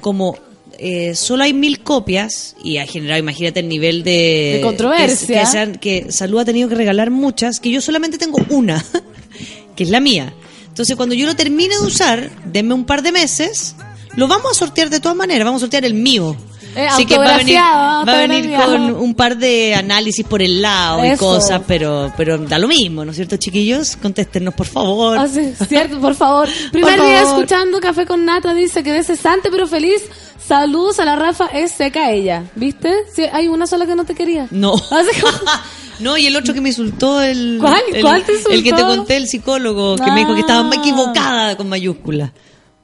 como 0.00 0.36
eh, 0.78 1.14
solo 1.14 1.44
hay 1.44 1.52
mil 1.54 1.80
copias 1.80 2.54
y 2.62 2.78
ha 2.78 2.86
generado, 2.86 3.18
imagínate 3.18 3.60
el 3.60 3.68
nivel 3.68 4.02
de, 4.02 4.54
De 4.56 4.60
controversia. 4.62 5.26
Que, 5.44 5.50
que 5.50 5.58
han- 5.58 5.74
que 5.76 6.12
Salud 6.12 6.40
ha 6.40 6.44
tenido 6.44 6.68
que 6.68 6.74
regalar 6.74 7.10
muchas, 7.10 7.60
que 7.60 7.70
yo 7.70 7.80
solamente 7.80 8.18
tengo 8.18 8.38
una, 8.50 8.84
que 9.76 9.84
es 9.84 9.90
la 9.90 10.00
mía. 10.00 10.32
Entonces 10.68 10.96
cuando 10.96 11.14
yo 11.14 11.26
lo 11.26 11.34
termine 11.36 11.74
de 11.78 11.84
usar, 11.86 12.30
denme 12.44 12.74
un 12.74 12.84
par 12.84 13.02
de 13.02 13.10
meses, 13.12 13.74
lo 14.16 14.28
vamos 14.28 14.52
a 14.52 14.54
sortear 14.54 14.90
de 14.90 15.00
todas 15.00 15.16
maneras. 15.16 15.44
Vamos 15.46 15.60
a 15.60 15.64
sortear 15.64 15.84
el 15.86 15.94
mío. 15.94 16.36
Eh, 16.76 16.86
Así 16.88 17.06
que 17.06 17.16
va 17.16 17.34
a 17.34 17.38
venir, 17.38 17.56
va 17.56 18.02
a 18.02 18.26
venir 18.26 18.54
con 18.54 18.94
un 18.96 19.14
par 19.14 19.36
de 19.38 19.74
análisis 19.74 20.26
por 20.26 20.42
el 20.42 20.60
lado 20.60 21.04
y 21.04 21.16
cosas, 21.16 21.62
pero 21.66 22.12
pero 22.18 22.36
da 22.36 22.58
lo 22.58 22.68
mismo, 22.68 23.02
¿no 23.04 23.10
es 23.12 23.16
cierto, 23.16 23.36
chiquillos? 23.38 23.96
Contéstenos, 23.96 24.52
por 24.54 24.66
favor. 24.66 25.16
Ah, 25.18 25.26
sí, 25.26 25.54
cierto, 25.68 25.98
por 26.00 26.14
favor. 26.14 26.48
Primer 26.72 26.96
Por 26.98 27.06
día 27.06 27.20
favor. 27.22 27.34
escuchando 27.40 27.80
Café 27.80 28.04
con 28.04 28.24
Nata, 28.26 28.52
dice 28.52 28.82
que 28.82 28.92
de 28.92 29.02
cesante 29.04 29.50
pero 29.50 29.66
feliz. 29.66 30.02
Saludos 30.46 31.00
a 31.00 31.04
la 31.04 31.16
Rafa, 31.16 31.46
es 31.46 31.72
seca 31.72 32.12
ella. 32.12 32.44
¿Viste? 32.54 32.92
Sí, 33.12 33.24
hay 33.32 33.48
una 33.48 33.66
sola 33.66 33.84
que 33.86 33.96
no 33.96 34.04
te 34.04 34.14
quería. 34.14 34.46
No. 34.50 34.74
No, 35.98 36.18
y 36.18 36.26
el 36.26 36.36
otro 36.36 36.52
que 36.52 36.60
me 36.60 36.68
insultó, 36.68 37.22
el, 37.22 37.56
¿Cuál? 37.58 37.80
el, 37.90 38.02
¿Cuál 38.02 38.22
te 38.22 38.32
insultó? 38.32 38.52
el 38.54 38.62
que 38.62 38.72
te 38.74 38.82
conté, 38.82 39.16
el 39.16 39.26
psicólogo, 39.28 39.96
que 39.96 40.10
me 40.12 40.18
dijo 40.20 40.34
que 40.34 40.40
estaba 40.40 40.68
Ah. 40.70 40.74
equivocada 40.76 41.56
con 41.56 41.70
mayúscula. 41.70 42.34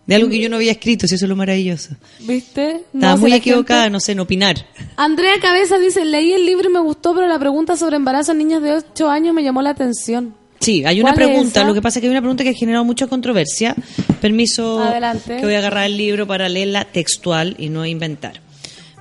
De 0.07 0.17
algo 0.17 0.29
que 0.29 0.41
yo 0.41 0.49
no 0.49 0.57
había 0.57 0.73
escrito, 0.73 1.07
si 1.07 1.15
eso 1.15 1.27
es 1.27 1.29
lo 1.29 1.37
maravilloso. 1.37 1.91
¿Viste? 2.21 2.83
No, 2.93 3.01
Estaba 3.01 3.17
muy 3.17 3.33
equivocada, 3.35 3.83
gente- 3.83 3.93
no 3.93 4.01
sé, 4.01 4.13
en 4.13 4.21
opinar. 4.21 4.57
Andrea 4.97 5.35
Cabeza 5.41 5.79
dice, 5.79 6.05
leí 6.05 6.33
el 6.33 6.45
libro 6.45 6.69
y 6.69 6.73
me 6.73 6.81
gustó, 6.81 7.15
pero 7.15 7.29
la 7.29 7.39
pregunta 7.39 7.77
sobre 7.77 7.97
embarazo 7.97 8.33
en 8.33 8.39
niñas 8.39 8.63
de 8.63 8.73
8 8.73 9.09
años 9.09 9.33
me 9.35 9.45
llamó 9.45 9.63
la 9.63 9.71
atención. 9.71 10.35
Sí, 10.59 10.85
hay 10.85 11.01
una 11.01 11.13
¿Cuál 11.13 11.23
es 11.23 11.29
pregunta, 11.29 11.65
lo 11.65 11.75
que 11.75 11.83
pasa 11.83 11.99
es 11.99 12.01
que 12.01 12.07
hay 12.07 12.11
una 12.13 12.21
pregunta 12.21 12.43
que 12.45 12.51
ha 12.51 12.55
generado 12.55 12.85
mucha 12.85 13.07
controversia. 13.07 13.75
Permiso 14.21 14.81
Adelante. 14.81 15.37
que 15.39 15.45
voy 15.45 15.55
a 15.55 15.59
agarrar 15.59 15.87
el 15.87 15.97
libro 15.97 16.27
para 16.27 16.49
leerla 16.49 16.85
textual 16.85 17.55
y 17.59 17.69
no 17.69 17.85
inventar. 17.87 18.41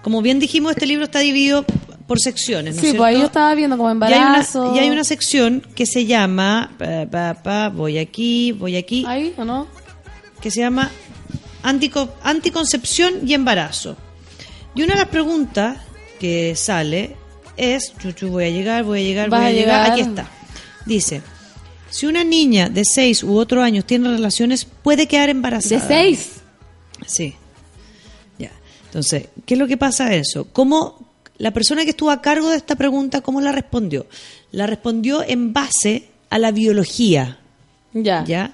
Como 0.04 0.22
bien 0.22 0.40
dijimos, 0.40 0.72
este 0.72 0.88
libro 0.88 1.06
está 1.06 1.20
dividido 1.20 1.64
por 2.08 2.20
secciones, 2.20 2.76
¿no 2.76 2.82
Sí, 2.82 2.90
pues 2.98 3.02
ahí 3.02 3.20
yo 3.20 3.26
estaba 3.26 3.54
viendo 3.56 3.78
como 3.78 3.90
Y 3.90 3.92
hay, 3.92 3.98
una, 3.98 4.06
embarazo. 4.16 4.74
y 4.76 4.80
hay 4.80 4.90
una 4.90 5.04
sección 5.04 5.62
que 5.76 5.86
se 5.86 6.06
llama, 6.06 6.72
pa, 6.78 7.06
pa, 7.10 7.42
pa, 7.44 7.70
voy 7.70 8.00
aquí, 8.00 8.52
voy 8.52 8.76
aquí, 8.76 9.06
¿Ahí 9.08 9.34
o 9.38 9.46
no? 9.46 9.68
Que 10.42 10.52
se 10.52 10.60
llama 10.62 10.92
antico- 11.64 12.10
anticoncepción 12.24 13.28
y 13.28 13.34
embarazo. 13.34 13.96
Y 14.76 14.84
una 14.84 14.94
de 14.94 15.00
las 15.02 15.10
preguntas 15.10 15.78
que 16.20 16.56
sale 16.56 17.16
es, 17.58 17.94
chuchu, 17.98 18.30
voy 18.30 18.46
a 18.46 18.50
llegar, 18.50 18.84
voy 18.84 19.02
a 19.02 19.04
llegar, 19.04 19.30
voy 19.30 19.40
a, 19.40 19.46
a 19.48 19.52
llegar. 19.52 19.84
llegar. 19.84 19.92
aquí 19.92 20.02
está. 20.02 20.30
Dice, 20.86 21.22
si 21.90 22.06
una 22.06 22.24
niña 22.24 22.70
de 22.70 22.84
6 22.86 23.24
u 23.24 23.38
otro 23.38 23.62
años 23.62 23.86
tiene 23.86 24.10
relaciones, 24.10 24.66
puede 24.66 25.08
quedar 25.08 25.30
embarazada. 25.30 25.82
¿De 25.82 25.88
6? 25.88 26.32
Sí. 27.06 27.36
Ya. 28.40 28.52
Entonces, 28.86 29.28
¿qué 29.46 29.56
es 29.56 29.60
lo 29.60 29.68
que 29.68 29.78
pasa 29.78 30.08
a 30.08 30.14
eso? 30.16 30.48
¿Cómo 30.54 31.12
la 31.38 31.52
persona 31.52 31.84
que 31.84 31.90
estuvo 31.92 32.12
a 32.12 32.22
cargo 32.22 32.50
de 32.50 32.58
esta 32.58 32.76
pregunta, 32.76 33.22
cómo 33.22 33.42
la 33.42 33.52
respondió? 33.52 34.08
La 34.52 34.68
respondió 34.68 35.24
en 35.24 35.54
base 35.54 36.10
a 36.30 36.40
la 36.40 36.52
biología. 36.52 37.40
Ya. 37.94 38.24
¿Ya? 38.26 38.54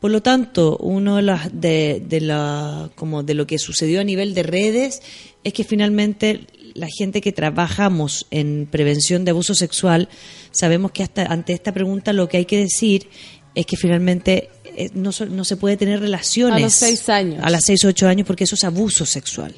Por 0.00 0.10
lo 0.10 0.22
tanto, 0.22 0.76
uno 0.78 1.16
de 1.16 1.22
las 1.22 1.50
de, 1.60 2.02
de 2.06 2.20
la 2.20 2.90
como 2.94 3.22
de 3.22 3.34
lo 3.34 3.46
que 3.46 3.58
sucedió 3.58 4.00
a 4.00 4.04
nivel 4.04 4.32
de 4.34 4.42
redes 4.42 5.02
es 5.44 5.52
que 5.52 5.62
finalmente 5.64 6.46
la 6.74 6.86
gente 6.88 7.20
que 7.20 7.32
trabajamos 7.32 8.26
en 8.30 8.66
prevención 8.70 9.24
de 9.24 9.32
abuso 9.32 9.54
sexual 9.54 10.08
sabemos 10.52 10.92
que 10.92 11.02
hasta 11.02 11.24
ante 11.26 11.52
esta 11.52 11.72
pregunta 11.72 12.12
lo 12.12 12.28
que 12.28 12.38
hay 12.38 12.44
que 12.46 12.58
decir 12.58 13.08
es 13.54 13.66
que 13.66 13.76
finalmente 13.76 14.48
eh, 14.76 14.90
no, 14.94 15.10
no 15.30 15.44
se 15.44 15.56
puede 15.56 15.76
tener 15.76 16.00
relaciones 16.00 16.56
A 16.56 16.60
los 16.60 16.72
seis 16.74 17.08
años. 17.08 17.40
a 17.42 17.50
las 17.50 17.64
6 17.64 17.84
o 17.84 17.88
8 17.88 18.08
años 18.08 18.26
porque 18.26 18.44
eso 18.44 18.54
es 18.54 18.62
abuso 18.64 19.04
sexual. 19.04 19.54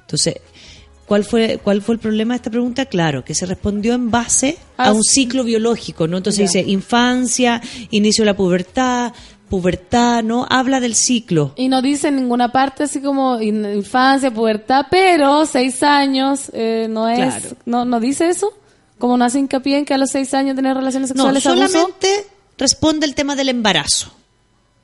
Entonces, 0.00 0.34
¿cuál 1.06 1.24
fue 1.24 1.60
cuál 1.62 1.80
fue 1.82 1.94
el 1.94 2.00
problema 2.00 2.34
de 2.34 2.38
esta 2.38 2.50
pregunta? 2.50 2.86
Claro, 2.86 3.24
que 3.24 3.34
se 3.34 3.46
respondió 3.46 3.94
en 3.94 4.10
base 4.10 4.58
a 4.76 4.88
Ah, 4.88 4.92
un 4.92 5.04
ciclo 5.04 5.44
biológico, 5.44 6.08
¿no? 6.08 6.16
Entonces 6.16 6.50
dice 6.52 6.68
infancia, 6.68 7.62
inicio 7.92 8.22
de 8.22 8.26
la 8.26 8.36
pubertad, 8.36 9.12
pubertad, 9.50 10.22
¿no? 10.22 10.46
Habla 10.48 10.80
del 10.80 10.94
ciclo. 10.94 11.52
Y 11.56 11.68
no 11.68 11.82
dice 11.82 12.08
en 12.08 12.16
ninguna 12.16 12.50
parte 12.52 12.84
así 12.84 13.00
como 13.02 13.38
in- 13.42 13.64
infancia, 13.74 14.30
pubertad, 14.32 14.86
pero 14.90 15.44
6 15.44 15.82
años 15.82 16.50
eh, 16.54 16.86
no 16.88 17.06
es... 17.08 17.18
Claro. 17.18 17.56
No, 17.66 17.84
¿No 17.84 18.00
dice 18.00 18.28
eso? 18.30 18.50
Como 18.98 19.16
no 19.18 19.24
hace 19.26 19.38
hincapié 19.40 19.76
en 19.78 19.84
que 19.84 19.92
a 19.92 19.98
los 19.98 20.10
6 20.10 20.32
años 20.34 20.56
tener 20.56 20.74
relaciones 20.76 21.14
No, 21.14 21.24
sexuales 21.32 21.44
es 21.44 21.46
abuso. 21.46 21.68
solamente 21.68 22.26
responde 22.56 23.04
el 23.06 23.14
tema 23.14 23.36
del 23.36 23.48
embarazo. 23.50 24.12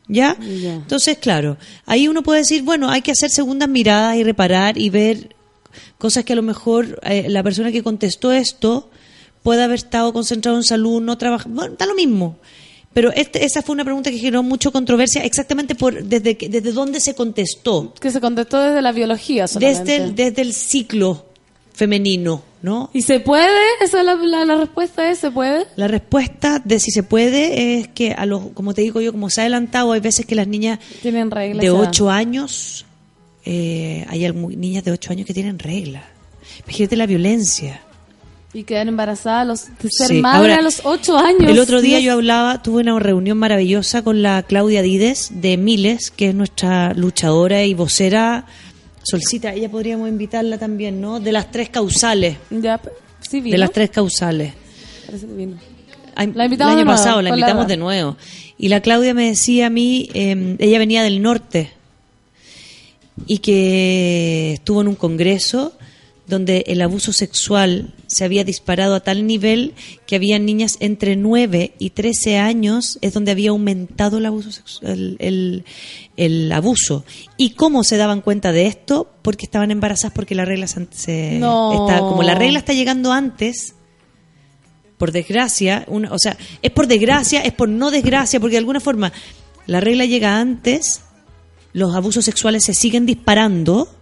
¿Ya? 0.09 0.37
Ya. 0.39 0.75
Entonces, 0.75 1.19
claro, 1.19 1.57
ahí 1.85 2.07
uno 2.09 2.23
puede 2.23 2.41
decir, 2.41 2.63
bueno, 2.63 2.91
hay 2.91 3.03
que 3.03 3.11
hacer 3.13 3.31
segundas 3.31 3.69
miradas 3.69 4.17
y 4.17 4.23
reparar 4.25 4.79
y 4.79 4.89
ver 4.91 5.35
cosas 5.99 6.25
que 6.25 6.33
a 6.33 6.37
lo 6.37 6.43
mejor 6.43 7.01
eh, 7.03 7.27
la 7.29 7.43
persona 7.43 7.73
que 7.73 7.83
contestó 7.83 8.31
esto 8.33 8.89
puede 9.43 9.63
haber 9.65 9.77
estado 9.79 10.13
concentrado 10.13 10.57
en 10.59 10.65
salud, 10.65 11.01
no 11.03 11.19
trabaja, 11.19 11.47
bueno, 11.49 11.75
da 11.79 11.87
lo 11.87 11.95
mismo. 11.95 12.37
Pero 12.97 13.13
este, 13.13 13.45
esa 13.45 13.61
fue 13.61 13.75
una 13.75 13.85
pregunta 13.85 14.11
que 14.11 14.17
generó 14.17 14.43
mucha 14.43 14.71
controversia 14.71 15.23
exactamente 15.23 15.75
por 15.75 16.03
desde, 16.03 16.35
desde 16.49 16.73
dónde 16.73 16.99
se 16.99 17.15
contestó. 17.15 17.93
Que 18.01 18.11
se 18.11 18.23
contestó 18.23 18.59
desde 18.59 18.81
la 18.81 18.91
biología 18.91 19.47
solamente. 19.47 19.83
Desde 19.83 19.97
el, 20.03 20.15
desde 20.15 20.41
el 20.41 20.55
ciclo 20.55 21.27
femenino, 21.75 22.43
¿no? 22.63 22.89
¿Y 22.95 23.03
se 23.03 23.21
puede? 23.21 23.51
Esa 23.83 24.01
es 24.01 24.07
la, 24.07 24.15
la, 24.15 24.47
la 24.47 24.57
respuesta 24.57 25.11
es, 25.11 25.19
¿se 25.19 25.31
puede? 25.31 25.67
La 25.77 25.89
respuesta 25.89 26.59
de 26.65 26.81
si 26.81 26.91
se 26.91 27.03
puede 27.03 27.81
es 27.81 27.89
que, 27.89 28.13
a 28.13 28.25
los, 28.25 28.53
como 28.55 28.73
te 28.73 28.81
digo 28.81 29.03
yo, 29.03 29.13
como 29.13 29.29
se 29.29 29.43
ha 29.43 29.45
adelantado, 29.45 29.93
hay 29.93 30.01
veces 30.01 30.25
que 30.25 30.35
las 30.35 30.49
niñas 30.49 30.79
Tienen 31.03 31.31
reglas. 31.31 31.61
de 31.61 31.67
ya. 31.67 31.75
8 31.75 32.11
años, 32.11 32.87
eh, 33.45 34.07
hay 34.09 34.33
niñas 34.33 34.85
de 34.85 34.93
8 34.93 35.13
años 35.13 35.27
que 35.27 35.35
tienen 35.35 35.59
regla. 35.59 36.03
Imagínate 36.65 36.97
la 36.97 37.05
violencia. 37.05 37.83
Y 38.57 38.65
quedar 38.65 38.89
embarazada, 38.89 39.43
a 39.43 39.45
los, 39.45 39.67
de 39.67 39.91
ser 39.91 40.09
Sí, 40.09 40.23
madre 40.23 40.39
ahora, 40.39 40.57
a 40.61 40.63
los 40.63 40.81
8 40.83 41.19
años. 41.19 41.43
El 41.43 41.59
otro 41.59 41.83
día 41.83 42.01
yo 42.01 42.15
hablaba, 42.15 42.63
tuve 42.63 42.81
una 42.81 42.99
reunión 42.99 43.37
maravillosa 43.37 44.03
con 44.03 44.23
la 44.23 44.43
Claudia 44.45 44.81
Dides 44.81 45.29
de 45.31 45.59
Miles, 45.59 46.11
que 46.11 46.31
es 46.31 46.35
nuestra 46.35 46.95
luchadora 46.95 47.65
y 47.65 47.75
vocera. 47.75 48.47
Solcita, 49.03 49.53
ella 49.53 49.71
podríamos 49.71 50.09
invitarla 50.09 50.57
también, 50.57 51.03
¿no? 51.03 51.21
De 51.21 51.33
las 51.33 51.51
tres 51.51 51.69
causales. 51.69 52.39
Ya, 52.49 52.81
sí 53.21 53.43
vino. 53.43 53.53
De 53.53 53.59
las 53.59 53.73
tres 53.73 53.91
causales. 53.91 54.55
Parece 55.05 55.27
que 55.27 55.35
vino. 55.35 55.59
Ay, 56.15 56.33
La 56.35 56.47
invitamos 56.47 56.73
el 56.73 56.79
año 56.79 56.85
nuevo, 56.87 56.99
pasado, 56.99 57.21
la 57.21 57.29
invitamos 57.29 57.69
de 57.69 57.77
nuevo. 57.77 58.17
Y 58.57 58.69
la 58.69 58.81
Claudia 58.81 59.13
me 59.13 59.29
decía 59.29 59.67
a 59.67 59.71
mí, 59.71 60.09
eh, 60.15 60.57
ella 60.61 60.79
venía 60.79 61.03
del 61.03 61.21
norte 61.21 61.73
y 63.27 63.37
que 63.41 64.55
estuvo 64.55 64.81
en 64.81 64.89
un 64.89 64.95
congreso 64.95 65.75
donde 66.27 66.65
el 66.67 66.83
abuso 66.83 67.13
sexual 67.13 67.95
se 68.09 68.25
había 68.25 68.43
disparado 68.43 68.97
a 68.97 69.01
tal 69.01 69.27
nivel 69.29 69.75
que 70.07 70.17
había 70.17 70.39
niñas 70.41 70.77
entre 70.81 71.15
9 71.15 71.75
y 71.79 71.91
13 71.91 72.39
años, 72.39 72.99
es 73.01 73.13
donde 73.15 73.31
había 73.31 73.51
aumentado 73.51 74.19
el 74.19 74.27
abuso 74.27 74.51
sexual, 74.51 74.91
el, 74.91 75.17
el- 75.21 75.65
el 76.17 76.51
abuso. 76.51 77.05
¿Y 77.37 77.51
cómo 77.51 77.85
se 77.85 77.97
daban 77.99 78.23
cuenta 78.23 78.51
de 78.51 78.67
esto? 78.67 79.09
Porque 79.23 79.45
estaban 79.45 79.71
embarazadas 79.71 80.15
porque 80.15 80.35
la 80.35 80.45
regla 80.47 80.67
se, 80.67 80.87
se- 80.91 81.39
No. 81.39 81.87
está, 81.87 82.01
como 82.01 82.23
la 82.23 82.35
regla 82.35 82.59
está 82.59 82.73
llegando 82.73 83.13
antes, 83.13 83.75
por 84.99 85.13
desgracia, 85.13 85.85
una, 85.89 86.11
o 86.13 86.19
sea, 86.19 86.37
es 86.63 86.71
por 86.71 86.87
desgracia, 86.87 87.41
es 87.43 87.53
por 87.53 87.69
no 87.69 87.91
desgracia, 87.91 88.41
porque 88.41 88.53
de 88.55 88.59
alguna 88.59 88.81
forma 88.81 89.13
la 89.67 89.81
regla 89.81 90.07
llega 90.07 90.41
antes, 90.41 91.03
los 91.75 91.95
abusos 91.95 92.25
sexuales 92.25 92.65
se 92.65 92.73
siguen 92.75 93.05
disparando 93.05 93.95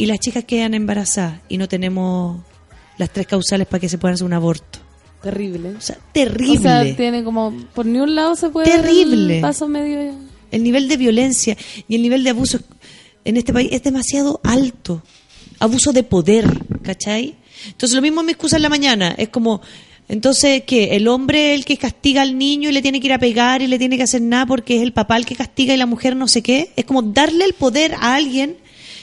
y 0.00 0.06
las 0.06 0.18
chicas 0.18 0.44
quedan 0.44 0.72
embarazadas 0.72 1.42
y 1.50 1.58
no 1.58 1.68
tenemos 1.68 2.40
las 2.96 3.10
tres 3.10 3.26
causales 3.26 3.66
para 3.66 3.80
que 3.80 3.88
se 3.90 3.98
puedan 3.98 4.14
hacer 4.14 4.24
un 4.24 4.32
aborto. 4.32 4.78
Terrible. 5.22 5.74
O 5.76 5.80
sea, 5.82 5.98
terrible. 6.14 6.58
O 6.58 6.62
sea, 6.62 6.96
tiene 6.96 7.22
como, 7.22 7.52
por 7.74 7.84
ni 7.84 8.00
un 8.00 8.14
lado 8.14 8.34
se 8.34 8.48
puede 8.48 8.64
Terrible. 8.70 9.36
el 9.36 9.40
paso 9.42 9.68
medio. 9.68 10.14
El 10.50 10.62
nivel 10.62 10.88
de 10.88 10.96
violencia 10.96 11.54
y 11.86 11.96
el 11.96 12.00
nivel 12.00 12.24
de 12.24 12.30
abuso 12.30 12.60
en 13.26 13.36
este 13.36 13.52
país 13.52 13.68
es 13.72 13.82
demasiado 13.82 14.40
alto. 14.42 15.02
Abuso 15.58 15.92
de 15.92 16.02
poder, 16.02 16.46
¿cachai? 16.80 17.36
Entonces 17.66 17.94
lo 17.94 18.00
mismo 18.00 18.22
me 18.22 18.32
excusa 18.32 18.56
en 18.56 18.62
la 18.62 18.70
mañana. 18.70 19.14
Es 19.18 19.28
como, 19.28 19.60
entonces, 20.08 20.62
que 20.62 20.96
¿El 20.96 21.08
hombre 21.08 21.52
es 21.52 21.58
el 21.58 21.66
que 21.66 21.76
castiga 21.76 22.22
al 22.22 22.38
niño 22.38 22.70
y 22.70 22.72
le 22.72 22.80
tiene 22.80 23.00
que 23.00 23.08
ir 23.08 23.12
a 23.12 23.18
pegar 23.18 23.60
y 23.60 23.66
le 23.66 23.78
tiene 23.78 23.98
que 23.98 24.04
hacer 24.04 24.22
nada 24.22 24.46
porque 24.46 24.76
es 24.76 24.82
el 24.82 24.94
papá 24.94 25.18
el 25.18 25.26
que 25.26 25.36
castiga 25.36 25.74
y 25.74 25.76
la 25.76 25.84
mujer 25.84 26.16
no 26.16 26.26
sé 26.26 26.40
qué? 26.40 26.72
Es 26.76 26.86
como 26.86 27.02
darle 27.02 27.44
el 27.44 27.52
poder 27.52 27.92
a 27.96 28.14
alguien 28.14 28.56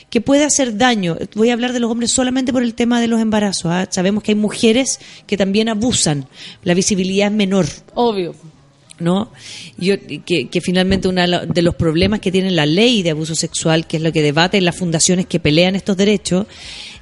que 0.10 0.22
puede 0.22 0.46
hacer 0.46 0.78
daño. 0.78 1.18
Voy 1.36 1.50
a 1.50 1.54
hablar 1.54 1.74
de 1.74 1.80
los 1.80 1.92
hombres 1.92 2.12
solamente 2.12 2.54
por 2.54 2.64
el 2.64 2.74
tema 2.74 3.02
de 3.02 3.08
los 3.08 3.20
embarazos. 3.20 3.72
¿ah? 3.72 3.88
Sabemos 3.90 4.24
que 4.24 4.32
hay 4.32 4.36
mujeres 4.36 5.00
que 5.26 5.38
también 5.38 5.70
abusan. 5.70 6.28
La 6.64 6.74
visibilidad 6.74 7.28
es 7.28 7.34
menor. 7.34 7.66
Obvio. 7.94 8.36
¿no? 9.00 9.32
Yo, 9.78 9.96
que, 10.26 10.48
que 10.50 10.62
finalmente 10.62 11.08
uno 11.08 11.46
de 11.46 11.62
los 11.62 11.76
problemas 11.76 12.20
que 12.20 12.32
tiene 12.32 12.52
la 12.52 12.66
ley 12.66 13.04
de 13.04 13.12
abuso 13.12 13.36
sexual, 13.36 13.86
que 13.86 13.98
es 13.98 14.04
lo 14.04 14.12
que 14.12 14.22
debaten 14.22 14.66
las 14.66 14.76
fundaciones 14.76 15.28
que 15.28 15.40
pelean 15.40 15.76
estos 15.76 15.98
derechos, 15.98 16.48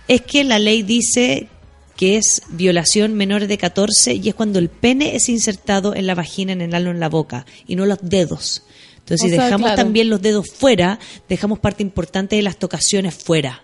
es 0.07 0.22
que 0.22 0.44
la 0.44 0.60
ley 0.60 0.84
dice 0.84 1.48
que 1.95 2.18
es 2.18 2.41
violación 2.49 3.14
menores 3.14 3.48
de 3.48 3.57
14 3.57 4.15
y 4.15 4.27
es 4.27 4.36
cuando 4.36 4.60
el 4.60 4.69
pene 4.69 5.15
es 5.15 5.30
insertado 5.30 5.95
en 5.95 6.07
la 6.07 6.15
vagina, 6.15 6.53
en 6.53 6.61
el 6.61 6.76
ano, 6.76 6.91
en 6.91 6.99
la 6.99 7.10
boca 7.10 7.45
y 7.68 7.76
no 7.76 7.86
los 7.86 7.99
dedos. 8.02 8.64
Entonces, 9.06 9.26
O 9.26 9.30
si 9.30 9.36
sea, 9.36 9.45
dejamos 9.45 9.68
claro. 9.68 9.84
también 9.84 10.10
los 10.10 10.19
dedos 10.22 10.49
fuera, 10.49 10.98
dejamos 11.30 11.60
parte 11.60 11.84
importante 11.84 12.36
de 12.36 12.41
las 12.41 12.57
tocaciones 12.57 13.14
fuera. 13.14 13.61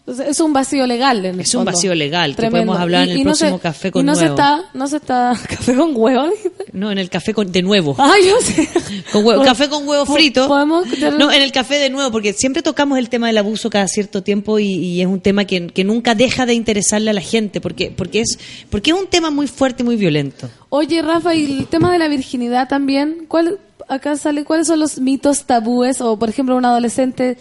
Entonces, 0.00 0.28
es 0.28 0.40
un 0.40 0.52
vacío 0.52 0.86
legal. 0.86 1.24
En 1.26 1.34
el 1.34 1.40
Es 1.40 1.48
un 1.54 1.58
fondo. 1.58 1.72
vacío 1.72 1.92
legal, 1.92 2.36
que 2.36 2.48
podemos 2.48 2.78
hablar 2.78 3.02
en 3.04 3.10
el 3.10 3.16
no 3.18 3.22
próximo 3.24 3.56
se- 3.56 3.60
Café 3.62 3.90
con 3.90 4.02
y 4.02 4.04
no 4.06 4.14
se 4.14 4.26
está, 4.26 4.62
no 4.72 4.86
se 4.86 4.98
está, 4.98 5.32
café 5.48 5.74
con 5.74 5.90
huevo. 5.96 6.30
No, 6.72 6.92
en 6.92 6.98
el 6.98 7.10
café 7.10 7.34
con, 7.34 7.50
de 7.50 7.60
nuevo. 7.62 7.96
Ah, 7.98 8.14
yo 8.24 8.40
sé. 8.40 8.68
Con 9.12 9.24
huevo, 9.26 9.40
Po- 9.42 9.46
café 9.46 9.68
con 9.68 9.86
huevo 9.88 10.04
po- 10.06 10.14
frito. 10.14 10.46
podemos 10.46 10.86
No, 11.18 11.32
en 11.32 11.42
el 11.42 11.50
café 11.50 11.74
de 11.80 11.90
nuevo, 11.90 12.12
porque 12.12 12.32
siempre 12.34 12.62
tocamos 12.62 12.98
el 12.98 13.08
tema 13.08 13.26
del 13.26 13.36
abuso 13.38 13.68
cada 13.68 13.88
cierto 13.88 14.22
tiempo 14.22 14.60
y, 14.60 14.66
y 14.68 15.00
es 15.00 15.08
un 15.08 15.20
tema 15.20 15.44
que, 15.44 15.66
que 15.66 15.82
nunca 15.82 16.14
deja 16.14 16.46
de 16.46 16.54
interesarle 16.54 17.10
a 17.10 17.12
la 17.12 17.20
gente, 17.20 17.60
porque, 17.60 17.90
porque, 17.90 18.20
es, 18.20 18.38
porque 18.70 18.92
es 18.92 18.96
un 18.96 19.08
tema 19.08 19.30
muy 19.30 19.48
fuerte 19.48 19.82
y 19.82 19.86
muy 19.86 19.96
violento. 19.96 20.48
Oye, 20.68 21.02
Rafa, 21.02 21.34
y 21.34 21.44
el 21.60 21.66
tema 21.66 21.90
de 21.90 21.98
la 21.98 22.06
virginidad 22.06 22.68
también, 22.68 23.24
¿cuál, 23.26 23.58
acá 23.88 24.16
sale, 24.16 24.44
¿cuáles 24.44 24.66
son 24.66 24.80
los 24.80 24.98
mitos 24.98 25.44
tabúes? 25.44 26.00
O, 26.00 26.18
por 26.18 26.28
ejemplo, 26.28 26.56
un 26.56 26.64
adolescente 26.64 27.38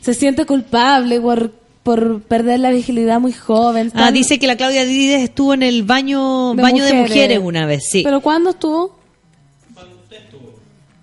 se 0.00 0.14
siente 0.14 0.44
culpable 0.46 1.20
por, 1.20 1.50
por 1.82 2.22
perder 2.22 2.60
la 2.60 2.70
virginidad 2.70 3.20
muy 3.20 3.32
joven. 3.32 3.90
Ah, 3.94 4.06
Tan- 4.06 4.14
dice 4.14 4.38
que 4.38 4.46
la 4.46 4.56
Claudia 4.56 4.84
Díez 4.84 5.22
estuvo 5.22 5.54
en 5.54 5.62
el 5.62 5.82
baño 5.82 6.54
De 6.54 6.62
baño 6.62 6.84
de 6.84 6.92
mujeres. 6.92 7.10
mujeres 7.10 7.40
una 7.42 7.66
vez, 7.66 7.84
sí. 7.90 8.02
¿Pero 8.04 8.20
cuándo 8.20 8.50
estuvo? 8.50 8.96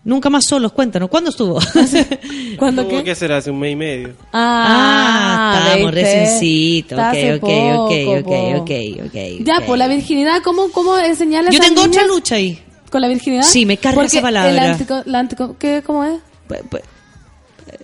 Nunca 0.04 0.30
más 0.30 0.46
solos, 0.46 0.72
cuéntanos, 0.72 1.10
¿cuándo 1.10 1.32
estuvo? 1.32 1.60
¿Cuándo 2.60 2.88
qué? 2.88 3.04
que 3.04 3.16
ser 3.16 3.32
hace 3.32 3.50
un 3.50 3.58
mes 3.58 3.72
y 3.72 3.76
medio. 3.76 4.14
Ah, 4.32 5.56
estábamos 5.64 5.96
¿viste? 5.96 6.02
reciencitos. 6.04 6.92
Está 7.00 7.10
Ok, 7.10 7.16
hace 7.18 7.34
ok, 7.34 7.44
ok, 7.80 8.22
ok, 8.22 8.62
ok, 8.62 9.06
ok. 9.08 9.44
Ya, 9.44 9.62
pues 9.66 9.80
la 9.80 9.88
virginidad, 9.88 10.44
¿cómo, 10.44 10.70
cómo 10.72 10.96
enseñarles 11.00 11.56
Yo 11.56 11.60
a 11.60 11.66
tengo 11.66 11.82
niñas 11.88 12.04
otra 12.04 12.08
lucha 12.08 12.36
ahí. 12.36 12.60
¿Con 12.90 13.02
la 13.02 13.08
virginidad? 13.08 13.44
Sí, 13.44 13.66
me 13.66 13.78
carga 13.78 14.04
esa 14.06 14.22
palabra. 14.22 14.52
el 14.52 14.60
antico- 14.60 15.04
la 15.06 15.20
antico- 15.20 15.56
¿qué, 15.58 15.82
¿Cómo 15.86 16.04
es? 16.04 16.20
Pues, 16.48 16.62
pues, 16.70 16.84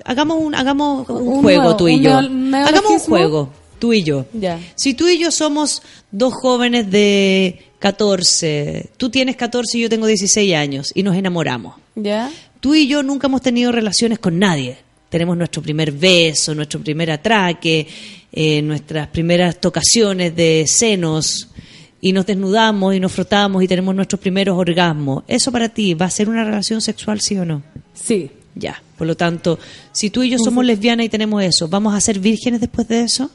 hagamos 0.05 0.37
un, 0.39 0.55
hagamos 0.55 1.09
un, 1.09 1.27
Un 1.27 1.41
juego 1.41 1.61
nuevo- 1.63 1.77
tú 1.77 1.87
y 1.87 1.95
un 1.95 2.01
yo. 2.03 2.21
neo-. 2.21 2.65
Hagamos 2.67 2.91
un 2.91 2.99
juego, 2.99 3.49
tú 3.79 3.93
y 3.93 4.03
yo. 4.03 4.25
Ya. 4.33 4.59
Si 4.75 4.93
tú 4.93 5.07
y 5.07 5.17
yo 5.17 5.31
somos 5.31 5.81
dos 6.11 6.33
jóvenes 6.33 6.89
de 6.91 7.65
14, 7.79 8.89
tú 8.97 9.09
tienes 9.09 9.35
14 9.35 9.77
y 9.77 9.81
yo 9.81 9.89
tengo 9.89 10.05
16 10.07 10.55
años 10.55 10.91
y 10.93 11.03
nos 11.03 11.15
enamoramos. 11.15 11.75
¿Ya? 11.95 12.29
Tú 12.59 12.75
y 12.75 12.87
yo 12.87 13.01
nunca 13.03 13.27
hemos 13.27 13.41
tenido 13.41 13.71
relaciones 13.71 14.19
con 14.19 14.37
nadie. 14.37 14.77
Tenemos 15.09 15.35
nuestro 15.35 15.61
primer 15.61 15.91
beso, 15.91 16.53
nuestro 16.55 16.79
primer 16.79 17.11
atraque, 17.11 17.87
eh, 18.31 18.61
nuestras 18.61 19.07
primeras 19.07 19.59
tocaciones 19.59 20.35
de 20.35 20.65
senos 20.67 21.49
y 22.01 22.11
nos 22.13 22.25
desnudamos 22.25 22.95
y 22.95 22.99
nos 22.99 23.11
frotamos 23.11 23.63
y 23.63 23.67
tenemos 23.67 23.93
nuestros 23.95 24.19
primeros 24.19 24.57
orgasmos. 24.57 25.23
¿Eso 25.27 25.51
para 25.51 25.69
ti 25.69 25.93
va 25.93 26.07
a 26.07 26.09
ser 26.09 26.27
una 26.29 26.43
relación 26.43 26.81
sexual, 26.81 27.21
sí 27.21 27.37
o 27.37 27.45
no? 27.45 27.61
Sí. 27.93 28.31
Ya. 28.55 28.81
Por 28.97 29.07
lo 29.07 29.15
tanto, 29.15 29.57
si 29.93 30.09
tú 30.09 30.23
y 30.23 30.29
yo 30.31 30.37
somos 30.37 30.65
lesbianas 30.65 31.05
y 31.05 31.09
tenemos 31.09 31.41
eso, 31.43 31.67
¿vamos 31.69 31.93
a 31.95 32.01
ser 32.01 32.19
vírgenes 32.19 32.59
después 32.59 32.87
de 32.87 33.03
eso? 33.03 33.29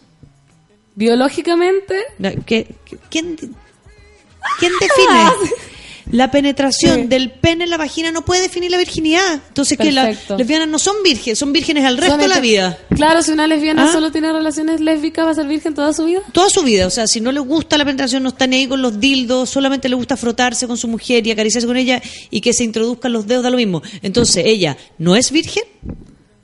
Biológicamente, 0.95 1.95
No, 2.19 2.31
¿qué- 2.47 2.75
qué- 2.85 2.99
¿Quién, 3.11 3.37
quién 3.37 4.73
define? 4.81 5.21
La 6.11 6.31
penetración 6.31 7.09
del 7.09 7.33
pene 7.33 7.65
en 7.65 7.71
la 7.71 7.77
vagina 7.77 8.13
no 8.13 8.25
puede 8.25 8.43
definir 8.43 8.71
la 8.71 8.79
virginidad. 8.79 9.41
Entonces, 9.49 9.77
que 9.77 9.91
las 9.91 10.17
lesbianas 10.31 10.69
no 10.69 10.79
son 10.79 10.97
vírgenes, 11.03 11.39
son 11.39 11.53
vírgenes 11.53 11.85
al 11.85 11.97
resto 11.97 12.17
de 12.17 12.29
la 12.29 12.39
vida. 12.39 12.79
Claro, 12.95 13.23
si 13.23 13.33
una 13.33 13.47
lesbiana 13.47 13.89
¿Ah? 13.89 13.93
solo 13.93 14.13
tiene 14.13 14.33
relaciones 14.33 14.81
lésbicas, 14.81 15.27
¿va 15.27 15.31
a 15.31 15.35
ser 15.35 15.47
virgen 15.47 15.75
toda 15.75 15.93
su 15.93 16.05
vida? 16.05 16.21
Toda 16.33 16.49
su 16.49 16.63
vida. 16.63 16.87
O 16.87 16.91
sea, 16.91 17.07
si 17.07 17.21
no 17.21 17.33
le 17.33 17.41
gusta 17.41 17.77
la 17.77 17.85
penetración, 17.85 18.23
no 18.23 18.29
está 18.29 18.47
ni 18.47 18.57
ahí 18.57 18.67
con 18.69 18.83
los 18.83 19.01
dildos, 19.01 19.51
solamente 19.51 19.89
le 19.89 19.97
gusta 19.97 20.17
frotarse 20.17 20.67
con 20.69 20.77
su 20.77 20.87
mujer 20.87 21.27
y 21.27 21.33
acariciarse 21.33 21.67
con 21.67 21.77
ella 21.77 22.01
y 22.31 22.41
que 22.41 22.53
se 22.53 22.63
introduzcan 22.63 23.13
los 23.13 23.27
dedos, 23.27 23.43
da 23.43 23.51
lo 23.51 23.57
mismo. 23.57 23.83
Entonces, 24.03 24.45
¿ella 24.47 24.77
no 24.99 25.17
es 25.17 25.31
virgen? 25.33 25.65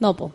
No, 0.00 0.16
po. 0.16 0.32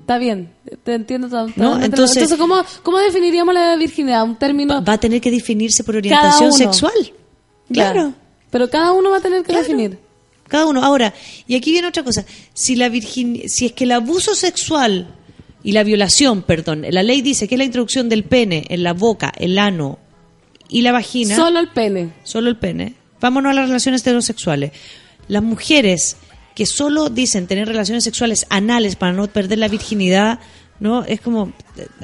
Está 0.00 0.18
bien, 0.18 0.52
te 0.82 0.92
entiendo 0.94 1.28
No, 1.56 1.82
entonces- 1.82 2.16
entonces 2.18 2.38
¿cómo, 2.38 2.62
¿cómo 2.82 2.98
definiríamos 2.98 3.54
la 3.54 3.74
virginidad? 3.76 4.22
Un 4.24 4.36
término... 4.36 4.84
Va 4.84 4.94
a 4.94 5.00
tener 5.00 5.20
que 5.20 5.30
definirse 5.30 5.82
por 5.82 5.96
orientación 5.96 6.52
sexual. 6.52 6.92
Claro. 7.72 8.12
Pero 8.54 8.70
cada 8.70 8.92
uno 8.92 9.10
va 9.10 9.16
a 9.16 9.20
tener 9.20 9.42
que 9.42 9.52
definir. 9.52 9.98
Cada 10.46 10.66
uno. 10.66 10.84
Ahora, 10.84 11.12
y 11.48 11.56
aquí 11.56 11.72
viene 11.72 11.88
otra 11.88 12.04
cosa. 12.04 12.24
Si 12.52 12.76
la 12.76 12.88
virgin... 12.88 13.48
si 13.48 13.66
es 13.66 13.72
que 13.72 13.82
el 13.82 13.90
abuso 13.90 14.36
sexual 14.36 15.08
y 15.64 15.72
la 15.72 15.82
violación, 15.82 16.42
perdón, 16.42 16.86
la 16.88 17.02
ley 17.02 17.20
dice 17.20 17.48
que 17.48 17.56
es 17.56 17.58
la 17.58 17.64
introducción 17.64 18.08
del 18.08 18.22
pene 18.22 18.64
en 18.68 18.84
la 18.84 18.92
boca, 18.92 19.32
el 19.36 19.58
ano 19.58 19.98
y 20.68 20.82
la 20.82 20.92
vagina. 20.92 21.34
Solo 21.34 21.58
el 21.58 21.70
pene. 21.70 22.12
Solo 22.22 22.48
el 22.48 22.56
pene. 22.56 22.94
Vámonos 23.20 23.50
a 23.50 23.54
las 23.54 23.66
relaciones 23.66 24.02
heterosexuales. 24.02 24.70
Las 25.26 25.42
mujeres 25.42 26.16
que 26.54 26.64
solo 26.64 27.10
dicen 27.10 27.48
tener 27.48 27.66
relaciones 27.66 28.04
sexuales 28.04 28.46
anales 28.50 28.94
para 28.94 29.12
no 29.12 29.26
perder 29.26 29.58
la 29.58 29.66
virginidad, 29.66 30.38
¿no? 30.78 31.04
Es 31.04 31.20
como, 31.20 31.52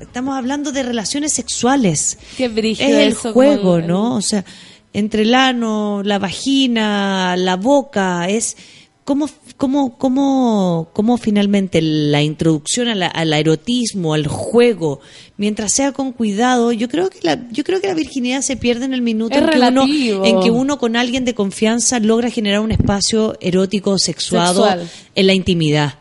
estamos 0.01 0.37
hablando 0.37 0.73
de 0.73 0.83
relaciones 0.83 1.33
sexuales. 1.33 2.19
Qué 2.37 2.49
brígido 2.49 2.89
Es 2.89 2.97
el 2.97 3.13
eso, 3.13 3.33
juego, 3.33 3.81
¿no? 3.81 4.17
O 4.17 4.21
sea, 4.21 4.45
entre 4.93 5.23
el 5.23 5.35
ano, 5.35 6.03
la 6.05 6.19
vagina, 6.19 7.37
la 7.37 7.57
boca, 7.57 8.29
es 8.29 8.57
cómo, 9.05 9.29
cómo, 9.57 9.99
cómo, 9.99 10.89
cómo 10.93 11.17
finalmente 11.17 11.81
la 11.83 12.23
introducción 12.23 12.89
a 12.89 12.95
la- 12.95 13.07
al 13.09 13.33
erotismo, 13.33 14.15
al 14.15 14.27
juego, 14.27 15.01
mientras 15.37 15.73
sea 15.73 15.93
con 15.93 16.13
cuidado, 16.13 16.73
yo 16.73 16.89
creo 16.89 17.09
que 17.11 17.19
la, 17.23 17.49
yo 17.51 17.65
creo 17.65 17.81
que 17.81 17.89
la 17.89 17.95
virginidad 17.95 18.43
se 18.43 18.57
pierde 18.57 18.85
en 18.85 18.95
el 18.95 19.03
minuto 19.03 19.37
en 19.37 19.45
que, 19.51 19.59
uno, 19.71 19.85
en 20.27 20.41
que 20.41 20.51
uno 20.51 20.79
con 20.79 20.97
alguien 20.97 21.25
de 21.25 21.35
confianza 21.35 21.99
logra 22.01 22.31
generar 22.31 22.61
un 22.61 22.73
espacio 22.73 23.37
erótico 23.41 23.99
sexuado 23.99 24.65
Sexual. 24.65 24.89
en 25.15 25.27
la 25.27 25.35
intimidad. 25.35 25.95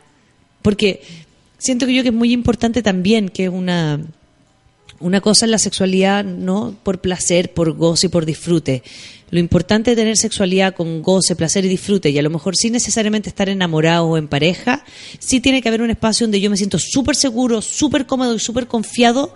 Porque 0.61 1.01
siento 1.57 1.85
que 1.85 1.93
yo 1.93 2.03
que 2.03 2.09
es 2.09 2.15
muy 2.15 2.31
importante 2.33 2.81
también 2.83 3.29
que 3.29 3.49
una 3.49 4.01
una 4.99 5.21
cosa 5.21 5.45
es 5.45 5.51
la 5.51 5.57
sexualidad 5.57 6.23
no 6.23 6.75
por 6.83 6.99
placer, 7.01 7.53
por 7.53 7.73
goce 7.73 8.07
y 8.07 8.09
por 8.09 8.25
disfrute. 8.25 8.83
Lo 9.31 9.39
importante 9.39 9.91
es 9.91 9.97
tener 9.97 10.17
sexualidad 10.17 10.73
con 10.73 11.01
goce, 11.01 11.35
placer 11.35 11.65
y 11.65 11.67
disfrute, 11.67 12.09
y 12.09 12.17
a 12.17 12.21
lo 12.21 12.29
mejor 12.29 12.55
sin 12.55 12.73
necesariamente 12.73 13.29
estar 13.29 13.47
enamorado 13.47 14.07
o 14.07 14.17
en 14.17 14.27
pareja, 14.27 14.83
sí 15.19 15.39
tiene 15.39 15.61
que 15.61 15.69
haber 15.69 15.81
un 15.81 15.91
espacio 15.91 16.25
donde 16.25 16.41
yo 16.41 16.49
me 16.49 16.57
siento 16.57 16.79
súper 16.79 17.15
seguro, 17.15 17.61
súper 17.61 18.05
cómodo 18.05 18.35
y 18.35 18.39
súper 18.39 18.67
confiado 18.67 19.33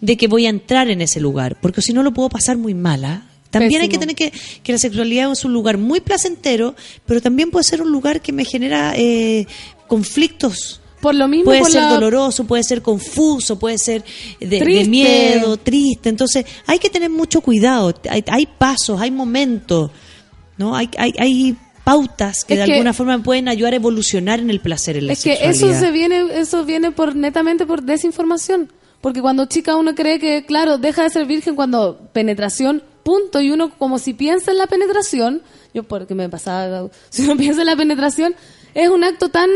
de 0.00 0.16
que 0.16 0.28
voy 0.28 0.46
a 0.46 0.50
entrar 0.50 0.88
en 0.88 1.02
ese 1.02 1.20
lugar, 1.20 1.58
porque 1.60 1.82
si 1.82 1.92
no 1.92 2.02
lo 2.02 2.12
puedo 2.12 2.28
pasar 2.28 2.56
muy 2.56 2.74
mala. 2.74 3.26
También 3.50 3.82
hay 3.82 3.88
que 3.88 3.98
tener 3.98 4.16
que, 4.16 4.32
que 4.64 4.72
la 4.72 4.78
sexualidad 4.78 5.30
es 5.30 5.44
un 5.44 5.52
lugar 5.52 5.78
muy 5.78 6.00
placentero, 6.00 6.74
pero 7.06 7.20
también 7.20 7.52
puede 7.52 7.62
ser 7.62 7.82
un 7.82 7.92
lugar 7.92 8.20
que 8.20 8.32
me 8.32 8.44
genera 8.44 8.94
eh, 8.96 9.46
conflictos 9.86 10.80
Por 11.04 11.14
lo 11.14 11.28
mismo, 11.28 11.44
puede 11.44 11.60
por 11.60 11.70
ser 11.70 11.82
la- 11.82 11.90
doloroso, 11.94 12.44
puede 12.44 12.64
ser 12.64 12.82
confuso, 12.82 13.58
puede 13.58 13.78
ser 13.78 14.02
de, 14.40 14.46
de 14.58 14.84
miedo, 14.86 15.56
triste. 15.58 16.08
Entonces, 16.08 16.44
hay 16.66 16.78
que 16.78 16.90
tener 16.90 17.10
mucho 17.10 17.40
cuidado. 17.42 17.94
Hay, 18.10 18.24
hay 18.26 18.46
pasos, 18.46 19.00
hay 19.00 19.10
momentos, 19.10 19.90
¿no? 20.58 20.74
Hay, 20.74 20.88
hay, 20.98 21.12
hay 21.18 21.56
pautas 21.84 22.44
que 22.44 22.54
Es 22.54 22.60
de 22.60 22.66
que- 22.66 22.72
alguna 22.72 22.92
forma 22.94 23.22
pueden 23.22 23.48
ayudar 23.48 23.74
a 23.74 23.76
evolucionar 23.76 24.40
en 24.40 24.48
el 24.50 24.60
placer, 24.60 24.96
en 24.96 25.06
la 25.08 25.12
Es 25.12 25.22
que 25.22 25.36
sexualidad. 25.36 25.70
eso 25.70 25.80
se 25.86 25.90
viene, 25.92 26.24
eso 26.40 26.64
viene 26.64 26.90
por 26.90 27.14
netamente 27.14 27.66
por 27.66 27.82
desinformación. 27.82 28.72
Porque 29.02 29.20
cuando 29.20 29.44
chica 29.44 29.76
uno 29.76 29.94
cree 29.94 30.18
que, 30.18 30.46
claro, 30.46 30.78
deja 30.78 31.02
de 31.02 31.10
ser 31.10 31.26
virgen 31.26 31.54
cuando 31.56 32.08
penetración, 32.14 32.82
punto, 33.02 33.42
y 33.42 33.50
uno 33.50 33.70
como 33.76 33.98
si 33.98 34.14
piensa 34.14 34.50
en 34.50 34.56
la 34.56 34.66
penetración, 34.66 35.42
yo 35.74 35.82
porque 35.82 36.14
me 36.14 36.30
pasaba, 36.30 36.88
si 37.10 37.22
uno 37.24 37.36
piensa 37.36 37.60
en 37.60 37.66
la 37.66 37.76
penetración, 37.76 38.34
es 38.72 38.88
un 38.88 39.04
acto 39.04 39.28
tan 39.28 39.50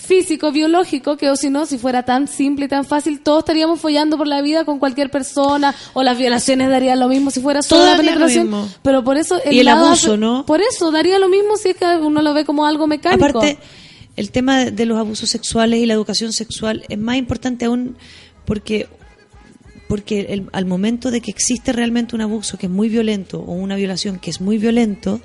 físico, 0.00 0.50
biológico, 0.52 1.16
que 1.16 1.30
o 1.30 1.36
si 1.36 1.50
no, 1.50 1.66
si 1.66 1.78
fuera 1.78 2.02
tan 2.04 2.26
simple 2.28 2.64
y 2.66 2.68
tan 2.68 2.84
fácil, 2.84 3.20
todos 3.20 3.40
estaríamos 3.40 3.80
follando 3.80 4.16
por 4.16 4.26
la 4.26 4.42
vida 4.42 4.64
con 4.64 4.78
cualquier 4.78 5.10
persona, 5.10 5.74
o 5.94 6.02
las 6.02 6.16
violaciones 6.18 6.68
darían 6.70 6.98
lo 6.98 7.08
mismo 7.08 7.30
si 7.30 7.40
fuera 7.40 7.62
solo 7.62 7.84
la 7.84 7.96
penetración. 7.96 8.44
mismo. 8.44 8.68
Pero 8.82 9.04
por 9.04 9.16
eso 9.16 9.38
Y 9.50 9.58
el 9.60 9.66
lado 9.66 9.86
abuso, 9.86 10.16
¿no? 10.16 10.44
Por 10.46 10.60
eso 10.60 10.90
daría 10.90 11.18
lo 11.18 11.28
mismo 11.28 11.56
si 11.56 11.70
es 11.70 11.76
que 11.76 11.84
uno 11.96 12.22
lo 12.22 12.34
ve 12.34 12.44
como 12.44 12.66
algo 12.66 12.86
mecánico. 12.86 13.24
Aparte, 13.38 13.58
el 14.16 14.30
tema 14.30 14.64
de 14.66 14.86
los 14.86 14.98
abusos 14.98 15.30
sexuales 15.30 15.80
y 15.80 15.86
la 15.86 15.94
educación 15.94 16.32
sexual 16.32 16.84
es 16.88 16.98
más 16.98 17.16
importante 17.16 17.64
aún 17.66 17.96
porque 18.44 18.88
porque 19.88 20.20
el- 20.30 20.48
al 20.52 20.66
momento 20.66 21.10
de 21.10 21.20
que 21.20 21.32
existe 21.32 21.72
realmente 21.72 22.14
un 22.14 22.20
abuso 22.20 22.56
que 22.58 22.66
es 22.66 22.72
muy 22.72 22.88
violento 22.88 23.40
o 23.40 23.52
una 23.54 23.74
violación 23.74 24.20
que 24.20 24.30
es 24.30 24.40
muy 24.40 24.56
violento, 24.56 25.20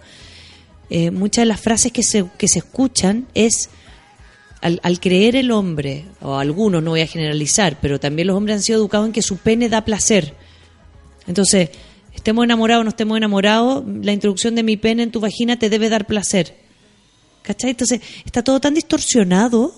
eh, 0.89 1.11
muchas 1.11 1.43
de 1.43 1.45
las 1.45 1.61
frases 1.61 1.91
que 1.91 2.01
se, 2.01 2.25
que 2.37 2.47
se 2.47 2.59
escuchan 2.59 3.27
es 3.35 3.69
al, 4.65 4.79
al 4.83 4.99
creer 4.99 5.35
el 5.35 5.51
hombre, 5.51 6.05
o 6.21 6.35
algunos, 6.37 6.81
no 6.83 6.91
voy 6.91 7.01
a 7.01 7.07
generalizar, 7.07 7.77
pero 7.81 7.99
también 7.99 8.27
los 8.27 8.35
hombres 8.37 8.57
han 8.57 8.63
sido 8.63 8.79
educados 8.79 9.07
en 9.07 9.13
que 9.13 9.21
su 9.21 9.37
pene 9.37 9.69
da 9.69 9.85
placer. 9.85 10.33
Entonces, 11.27 11.69
Estemos 12.15 12.45
enamorados 12.45 12.79
o 12.81 12.83
no 12.85 12.89
estemos 12.91 13.17
enamorados, 13.17 13.83
la 14.01 14.13
introducción 14.13 14.55
de 14.55 14.63
mi 14.63 14.77
pene 14.77 15.03
en 15.03 15.11
tu 15.11 15.19
vagina 15.19 15.59
te 15.59 15.69
debe 15.69 15.89
dar 15.89 16.07
placer. 16.07 16.55
¿Cachai? 17.41 17.71
Entonces, 17.71 17.99
está 18.25 18.41
todo 18.41 18.61
tan 18.61 18.73
distorsionado. 18.73 19.75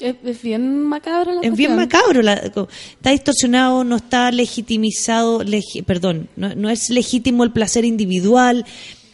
Es, 0.00 0.14
es 0.24 0.40
bien 0.42 0.82
macabro 0.84 1.34
la 1.34 1.40
Es 1.42 1.54
bien 1.54 1.76
macabro. 1.76 2.22
la- 2.22 2.32
está 2.34 3.10
distorsionado, 3.10 3.84
no 3.84 3.96
está 3.96 4.32
legitimizado, 4.32 5.42
legi- 5.44 5.84
perdón, 5.84 6.28
no, 6.36 6.54
no 6.54 6.70
es 6.70 6.88
legítimo 6.88 7.44
el 7.44 7.52
placer 7.52 7.84
individual. 7.84 8.64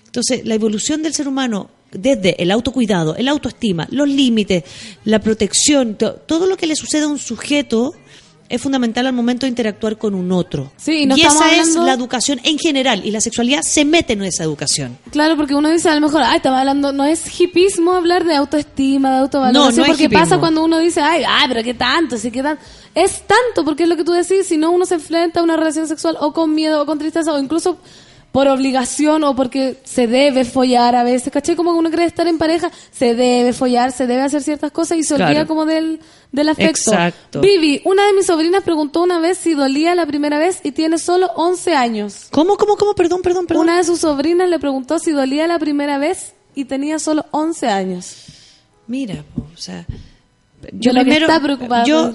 Entonces, 0.07 0.47
la 0.47 0.55
evolución 0.55 1.03
del 1.03 1.15
ser 1.15 1.27
humano, 1.27 1.69
desde 1.93 2.43
el 2.43 2.51
autocuidado, 2.51 3.15
el 3.17 3.29
autoestima, 3.29 3.87
los 3.91 4.09
límites, 4.09 4.65
la 5.05 5.19
protección, 5.21 5.95
to- 5.97 6.15
todo 6.15 6.47
lo 6.47 6.57
que 6.57 6.67
le 6.67 6.75
sucede 6.77 7.05
a 7.05 7.09
un 7.09 7.19
sujeto 7.19 7.95
es 8.49 8.61
fundamental 8.61 9.07
al 9.07 9.15
momento 9.15 9.47
de 9.47 9.49
interactuar 9.49 9.97
con 9.97 10.15
un 10.15 10.31
otro. 10.31 10.73
Sí, 10.77 11.09
y 11.17 11.21
esa 11.23 11.57
es 11.57 11.75
la 11.75 11.95
educación 11.95 12.39
en 12.45 12.59
general, 12.59 13.01
y 13.03 13.11
la 13.11 13.23
sexualidad 13.23 13.63
se 13.63 13.87
mete 13.87 14.13
en 14.13 14.23
esa 14.25 14.45
educación. 14.45 14.99
Claro, 15.11 15.39
porque 15.39 15.55
uno 15.55 15.71
dice 15.71 15.89
a 15.89 15.95
lo 15.95 16.03
mejor, 16.03 16.21
ay, 16.23 16.37
estaba 16.37 16.61
hablando, 16.61 16.93
no 16.93 17.05
es 17.07 17.41
hipismo 17.41 17.93
hablar 17.95 18.27
de 18.27 18.35
autoestima, 18.35 19.11
de 19.13 19.19
autovaloración, 19.21 19.75
No, 19.77 19.83
no 19.83 19.87
porque 19.87 20.11
pasa 20.11 20.39
cuando 20.39 20.63
uno 20.65 20.79
dice, 20.81 21.01
ay, 21.01 21.23
ay, 21.27 21.47
pero 21.49 21.63
qué 21.63 21.73
tanto, 21.73 22.19
sí, 22.19 22.31
qué 22.31 22.43
tanto. 22.43 22.63
Es 22.95 23.23
tanto, 23.27 23.65
porque 23.65 23.85
es 23.85 23.89
lo 23.89 23.97
que 23.97 24.05
tú 24.05 24.13
decís, 24.13 24.47
si 24.47 24.59
no 24.59 24.71
uno 24.71 24.85
se 24.85 24.97
enfrenta 24.97 25.41
a 25.41 25.43
una 25.43 25.57
relación 25.57 25.89
sexual 25.89 26.19
o 26.21 26.35
con 26.35 26.55
miedo 26.55 26.83
o 26.83 26.85
con 26.85 26.99
tristeza 26.99 27.33
o 27.33 27.39
incluso 27.39 27.79
por 28.33 28.49
obligación 28.49 29.23
o 29.25 29.37
porque 29.37 29.77
se 29.85 30.07
debe 30.07 30.45
follar 30.47 30.95
a 30.97 31.05
veces, 31.05 31.31
¿cachai? 31.33 31.55
Como 31.55 31.73
uno 31.73 31.91
cree 31.91 32.07
estar 32.07 32.27
en 32.27 32.39
pareja, 32.39 32.71
se 32.91 33.15
debe 33.15 33.53
follar, 33.53 33.93
se 33.93 34.07
debe 34.07 34.23
hacer 34.23 34.43
ciertas 34.43 34.73
cosas 34.73 34.97
y 34.99 35.03
se 35.03 35.15
olvida 35.15 35.31
Claro. 35.33 35.47
como 35.49 35.67
del, 35.67 36.01
del 36.33 36.49
afecto. 36.49 36.91
Exacto. 36.93 37.41
Vivi, 37.43 37.83
una 37.85 38.07
de 38.07 38.15
mis 38.15 38.27
sobrinas 38.27 38.63
preguntó 38.65 39.03
una 39.03 39.19
vez 39.21 39.37
si 39.37 39.53
dolía 39.53 39.95
la 39.95 40.07
primera 40.07 40.39
vez 40.39 40.61
y 40.65 40.73
tiene 40.73 40.97
solo 40.97 41.31
11 41.37 41.75
años. 41.75 42.29
¿Cómo, 42.31 42.57
cómo, 42.57 42.77
cómo? 42.77 42.95
Perdón, 42.95 43.21
perdón, 43.21 43.47
perdón. 43.47 43.65
Una 43.65 43.77
de 43.77 43.85
sus 43.85 44.01
sobrinas 44.01 44.49
le 44.49 44.59
preguntó 44.59 44.99
si 44.99 45.13
dolía 45.13 45.47
la 45.47 45.59
primera 45.59 45.99
vez 45.99 46.33
y 46.55 46.65
tenía 46.65 46.99
solo 46.99 47.27
11 47.33 47.69
años. 47.69 48.17
Mira, 48.87 49.25
o 49.37 49.57
sea, 49.57 49.85
que 50.81 51.17
está 51.17 51.41
preocupada 51.41 51.85
yo 51.85 52.13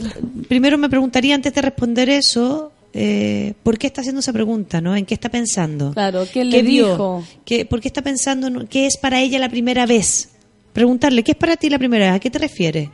primero 0.48 0.78
me 0.78 0.90
preguntaría 0.90 1.36
antes 1.36 1.54
de 1.54 1.62
responder 1.62 2.10
eso, 2.10 2.72
eh, 3.00 3.54
¿por 3.64 3.78
qué 3.78 3.88
está 3.88 4.02
haciendo 4.02 4.22
esa 4.22 4.34
pregunta, 4.34 4.82
no? 4.82 4.96
¿En 4.96 5.06
qué 5.06 5.14
está 5.14 5.30
pensando? 5.30 5.92
Claro, 5.94 6.26
¿qué 6.34 6.44
le 6.44 6.58
dijo? 6.64 7.24
¿Qué- 7.46 7.64
¿Por 7.66 7.80
qué 7.80 7.88
está 7.90 8.02
pensando 8.02 8.48
en 8.48 8.68
qué 8.68 8.88
es 8.88 8.98
para 8.98 9.22
ella 9.22 9.38
la 9.40 9.50
primera 9.50 9.86
vez? 9.86 10.30
Preguntarle, 10.74 11.24
¿qué 11.24 11.32
es 11.32 11.38
para 11.38 11.56
ti 11.58 11.70
la 11.70 11.78
primera 11.80 12.06
vez? 12.08 12.16
¿A 12.16 12.20
qué 12.20 12.30
te 12.32 12.40
refieres? 12.40 12.90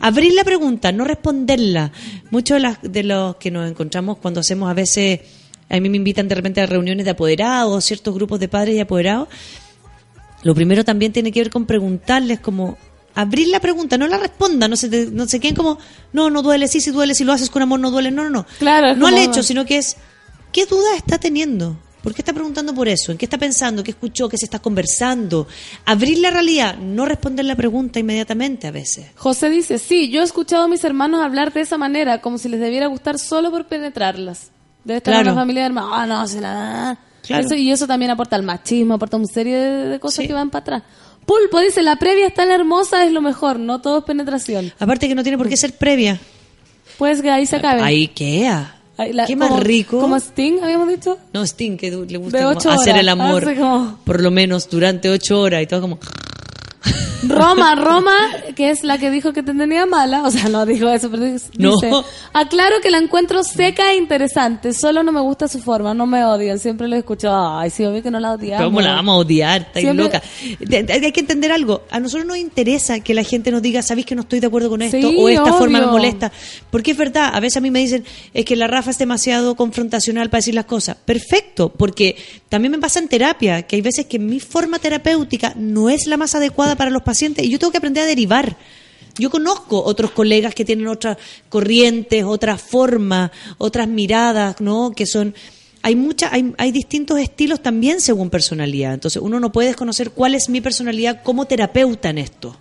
Abrir 0.00 0.32
la 0.32 0.42
pregunta, 0.44 0.90
no 0.90 1.04
responderla. 1.04 1.92
Muchos 2.30 2.56
de, 2.56 2.60
las- 2.60 2.78
de 2.82 3.02
los 3.04 3.36
que 3.36 3.50
nos 3.50 3.70
encontramos 3.70 4.16
cuando 4.18 4.40
hacemos 4.40 4.70
a 4.70 4.74
veces, 4.74 5.20
a 5.68 5.78
mí 5.80 5.88
me 5.90 5.98
invitan 5.98 6.28
de 6.28 6.34
repente 6.34 6.60
a 6.62 6.66
reuniones 6.66 7.04
de 7.04 7.10
apoderados, 7.10 7.84
ciertos 7.84 8.14
grupos 8.14 8.40
de 8.40 8.48
padres 8.48 8.74
y 8.76 8.80
apoderados, 8.80 9.28
lo 10.42 10.54
primero 10.54 10.84
también 10.84 11.12
tiene 11.12 11.30
que 11.30 11.40
ver 11.40 11.50
con 11.50 11.66
preguntarles 11.66 12.40
como 12.40 12.76
abrir 13.14 13.48
la 13.48 13.60
pregunta, 13.60 13.98
no 13.98 14.06
la 14.08 14.18
respondan, 14.18 14.70
no 14.70 14.76
se, 14.76 14.88
te- 14.88 15.06
no 15.10 15.26
se 15.28 15.40
queden 15.40 15.56
como, 15.56 15.78
no, 16.12 16.30
no 16.30 16.42
duele, 16.42 16.68
sí, 16.68 16.80
sí 16.80 16.90
duele, 16.90 17.14
si 17.14 17.24
lo 17.24 17.32
haces 17.32 17.50
con 17.50 17.62
amor 17.62 17.80
no 17.80 17.90
duele, 17.90 18.10
no, 18.10 18.24
no, 18.24 18.30
no. 18.30 18.46
Claro, 18.58 18.94
no 18.96 19.06
al 19.06 19.18
hecho, 19.18 19.42
sino 19.42 19.64
que 19.64 19.78
es, 19.78 19.96
¿qué 20.52 20.66
duda 20.66 20.96
está 20.96 21.18
teniendo? 21.18 21.76
¿Por 22.02 22.14
qué 22.14 22.22
está 22.22 22.32
preguntando 22.32 22.74
por 22.74 22.88
eso? 22.88 23.12
¿En 23.12 23.18
qué 23.18 23.26
está 23.26 23.38
pensando? 23.38 23.84
¿Qué 23.84 23.92
escuchó? 23.92 24.28
¿Qué 24.28 24.36
se 24.36 24.44
está 24.46 24.58
conversando? 24.58 25.46
Abrir 25.84 26.18
la 26.18 26.30
realidad, 26.32 26.76
no 26.78 27.06
responder 27.06 27.44
la 27.44 27.54
pregunta 27.54 28.00
inmediatamente 28.00 28.66
a 28.66 28.72
veces. 28.72 29.06
José 29.14 29.48
dice, 29.50 29.78
sí, 29.78 30.10
yo 30.10 30.20
he 30.20 30.24
escuchado 30.24 30.64
a 30.64 30.68
mis 30.68 30.82
hermanos 30.82 31.22
hablar 31.22 31.52
de 31.52 31.60
esa 31.60 31.78
manera, 31.78 32.20
como 32.20 32.38
si 32.38 32.48
les 32.48 32.58
debiera 32.58 32.88
gustar 32.88 33.20
solo 33.20 33.52
por 33.52 33.66
penetrarlas. 33.68 34.50
Debe 34.82 34.96
estar 34.98 35.12
Claro. 35.14 35.28
en 35.28 35.32
una 35.34 35.42
familia 35.42 35.62
de 35.62 35.66
hermanos, 35.66 35.90
ah, 35.94 36.06
no, 36.08 36.26
se 36.26 36.40
la 36.40 36.52
da. 36.54 36.98
Claro. 37.24 37.46
Eso- 37.46 37.54
y 37.54 37.70
eso 37.70 37.86
también 37.86 38.10
aporta 38.10 38.34
al 38.34 38.42
machismo, 38.42 38.94
aporta 38.94 39.16
una 39.16 39.28
serie 39.28 39.56
de, 39.56 39.88
de 39.90 40.00
cosas 40.00 40.26
que 40.26 40.32
van 40.32 40.50
para 40.50 40.62
atrás. 40.62 40.82
Pulpo 41.26 41.60
dice, 41.60 41.82
la 41.82 41.96
previa 41.96 42.26
es 42.26 42.34
tan 42.34 42.50
hermosa, 42.50 43.04
es 43.06 43.12
lo 43.12 43.20
mejor, 43.22 43.58
no 43.58 43.80
todo 43.80 43.98
es 43.98 44.04
penetración. 44.04 44.72
Aparte 44.78 45.08
que 45.08 45.14
no 45.14 45.22
tiene 45.22 45.38
por 45.38 45.48
qué 45.48 45.56
ser 45.56 45.72
previa. 45.76 46.20
Pues 46.98 47.22
que 47.22 47.30
ahí 47.30 47.46
se 47.46 47.56
acabe. 47.56 47.80
Ahí 47.82 48.08
queda. 48.08 48.76
Ahí 48.98 49.12
la- 49.12 49.26
Qué 49.26 49.34
más 49.36 49.58
rico. 49.60 49.98
Como 50.00 50.16
Sting, 50.16 50.58
habíamos 50.62 50.88
dicho. 50.88 51.18
No, 51.32 51.42
Sting, 51.44 51.76
que 51.76 51.90
le 51.90 52.18
gusta 52.18 52.54
como 52.54 52.70
hacer 52.70 52.96
el 52.96 53.08
amor 53.08 53.42
como- 53.54 53.98
por 54.04 54.20
lo 54.20 54.30
menos 54.30 54.68
durante 54.68 55.08
ocho 55.10 55.40
horas 55.40 55.62
y 55.62 55.66
todo 55.66 55.80
como... 55.80 55.98
Roma, 57.28 57.76
Roma, 57.76 58.12
que 58.56 58.70
es 58.70 58.82
la 58.82 58.98
que 58.98 59.10
dijo 59.10 59.32
que 59.32 59.42
te 59.44 59.54
tenía 59.54 59.86
mala, 59.86 60.22
o 60.24 60.30
sea, 60.30 60.48
no 60.48 60.66
dijo 60.66 60.88
eso, 60.88 61.08
pero 61.10 61.24
dice, 61.24 61.50
No. 61.56 61.72
aclaro 62.32 62.80
que 62.82 62.90
la 62.90 62.98
encuentro 62.98 63.44
seca 63.44 63.92
e 63.92 63.96
interesante, 63.96 64.72
solo 64.72 65.02
no 65.04 65.12
me 65.12 65.20
gusta 65.20 65.46
su 65.46 65.60
forma, 65.60 65.94
no 65.94 66.06
me 66.06 66.24
odian, 66.24 66.58
siempre 66.58 66.88
lo 66.88 66.96
escucho, 66.96 67.30
ay, 67.32 67.70
sí, 67.70 67.84
obvio 67.84 68.02
que 68.02 68.10
no 68.10 68.18
la 68.18 68.32
odiamos. 68.32 68.66
¿Cómo 68.66 68.80
la 68.80 68.94
vamos 68.94 69.12
a 69.14 69.16
odiar? 69.18 69.62
Está 69.62 69.80
Siempre- 69.80 70.04
loca. 70.04 70.22
Hay 70.92 71.12
que 71.12 71.20
entender 71.20 71.52
algo. 71.52 71.82
A 71.90 72.00
nosotros 72.00 72.26
nos 72.26 72.36
interesa 72.38 72.98
que 73.00 73.14
la 73.14 73.22
gente 73.22 73.50
nos 73.52 73.62
diga, 73.62 73.82
¿sabéis 73.82 74.06
que 74.06 74.16
no 74.16 74.22
estoy 74.22 74.40
de 74.40 74.48
acuerdo 74.48 74.68
con 74.68 74.82
esto? 74.82 74.96
Sí, 74.98 75.16
o 75.18 75.28
esta 75.28 75.52
forma 75.52 75.80
me 75.80 75.86
molesta. 75.86 76.32
Porque 76.70 76.90
es 76.90 76.96
verdad, 76.96 77.30
a 77.32 77.38
veces 77.40 77.58
a 77.58 77.60
mí 77.60 77.70
me 77.70 77.78
dicen, 77.78 78.04
es 78.34 78.44
que 78.44 78.56
la 78.56 78.66
Rafa 78.66 78.90
es 78.90 78.98
demasiado 78.98 79.54
confrontacional 79.54 80.28
para 80.28 80.38
decir 80.40 80.54
las 80.54 80.64
cosas. 80.64 80.96
Perfecto, 81.04 81.68
porque 81.72 82.16
también 82.48 82.72
me 82.72 82.78
pasa 82.78 82.98
en 82.98 83.06
terapia, 83.08 83.62
que 83.62 83.76
hay 83.76 83.82
veces 83.82 84.06
que 84.06 84.18
mi 84.18 84.40
forma 84.40 84.78
terapéutica 84.80 85.52
no 85.56 85.88
es 85.88 86.06
la 86.06 86.16
más 86.16 86.34
adecuada 86.34 86.71
para 86.76 86.90
los 86.90 87.02
pacientes 87.02 87.44
y 87.44 87.50
yo 87.50 87.58
tengo 87.58 87.70
que 87.70 87.78
aprender 87.78 88.02
a 88.04 88.06
derivar. 88.06 88.56
Yo 89.18 89.30
conozco 89.30 89.82
otros 89.82 90.12
colegas 90.12 90.54
que 90.54 90.64
tienen 90.64 90.86
otras 90.86 91.18
corrientes, 91.48 92.24
otras 92.24 92.62
formas, 92.62 93.30
otras 93.58 93.86
miradas, 93.86 94.60
¿no? 94.60 94.92
Que 94.92 95.06
son 95.06 95.34
hay 95.82 95.96
mucha, 95.96 96.32
hay, 96.32 96.54
hay 96.58 96.70
distintos 96.70 97.18
estilos 97.18 97.60
también 97.60 98.00
según 98.00 98.30
personalidad. 98.30 98.94
Entonces 98.94 99.20
uno 99.20 99.40
no 99.40 99.52
puede 99.52 99.68
desconocer 99.68 100.12
cuál 100.12 100.34
es 100.34 100.48
mi 100.48 100.60
personalidad 100.60 101.22
como 101.22 101.44
terapeuta 101.46 102.10
en 102.10 102.18
esto. 102.18 102.56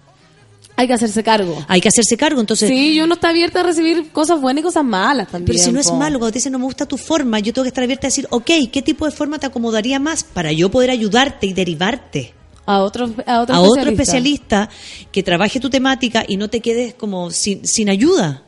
Hay 0.75 0.87
que 0.87 0.93
hacerse 0.93 1.21
cargo. 1.21 1.63
Hay 1.67 1.79
que 1.79 1.89
hacerse 1.89 2.17
cargo. 2.17 2.41
Entonces, 2.41 2.67
Sí, 2.67 2.93
y 2.93 3.01
uno 3.01 3.13
está 3.13 3.29
abierta 3.29 3.59
a 3.59 3.63
recibir 3.63 4.09
cosas 4.11 4.41
buenas 4.41 4.61
y 4.61 4.63
cosas 4.63 4.83
malas 4.83 5.27
también. 5.27 5.45
pero 5.45 5.63
si 5.63 5.71
no 5.71 5.79
es 5.79 5.91
malo, 5.91 6.17
cuando 6.17 6.31
te 6.31 6.39
dicen 6.39 6.51
no 6.51 6.59
me 6.59 6.65
gusta 6.65 6.87
tu 6.87 6.97
forma, 6.97 7.39
yo 7.39 7.53
tengo 7.53 7.63
que 7.63 7.69
estar 7.69 7.83
abierta 7.83 8.07
a 8.07 8.09
decir, 8.09 8.27
ok, 8.31 8.49
¿qué 8.71 8.81
tipo 8.81 9.05
de 9.05 9.11
forma 9.11 9.37
te 9.37 9.45
acomodaría 9.45 9.99
más 9.99 10.23
para 10.23 10.51
yo 10.51 10.71
poder 10.71 10.89
ayudarte 10.89 11.45
y 11.45 11.53
derivarte? 11.53 12.33
A 12.75 12.81
otro, 12.83 13.13
a 13.25 13.41
otro 13.41 13.55
a 13.55 13.59
otro 13.61 13.81
especialista. 13.89 14.63
especialista 14.63 14.69
que 15.11 15.23
trabaje 15.23 15.59
tu 15.59 15.69
temática 15.69 16.23
y 16.27 16.37
no 16.37 16.49
te 16.49 16.59
quedes 16.61 16.93
como 16.93 17.31
sin, 17.31 17.65
sin 17.67 17.89
ayuda. 17.89 18.43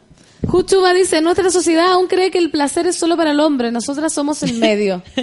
Juchuba 0.45 0.93
dice, 0.93 1.21
nuestra 1.21 1.49
sociedad 1.51 1.93
aún 1.93 2.07
cree 2.07 2.29
que 2.29 2.37
el 2.37 2.51
placer 2.51 2.85
es 2.85 2.97
solo 2.97 3.15
para 3.15 3.31
el 3.31 3.39
hombre, 3.39 3.71
nosotras 3.71 4.11
somos 4.13 4.43
el 4.43 4.55
medio. 4.55 5.01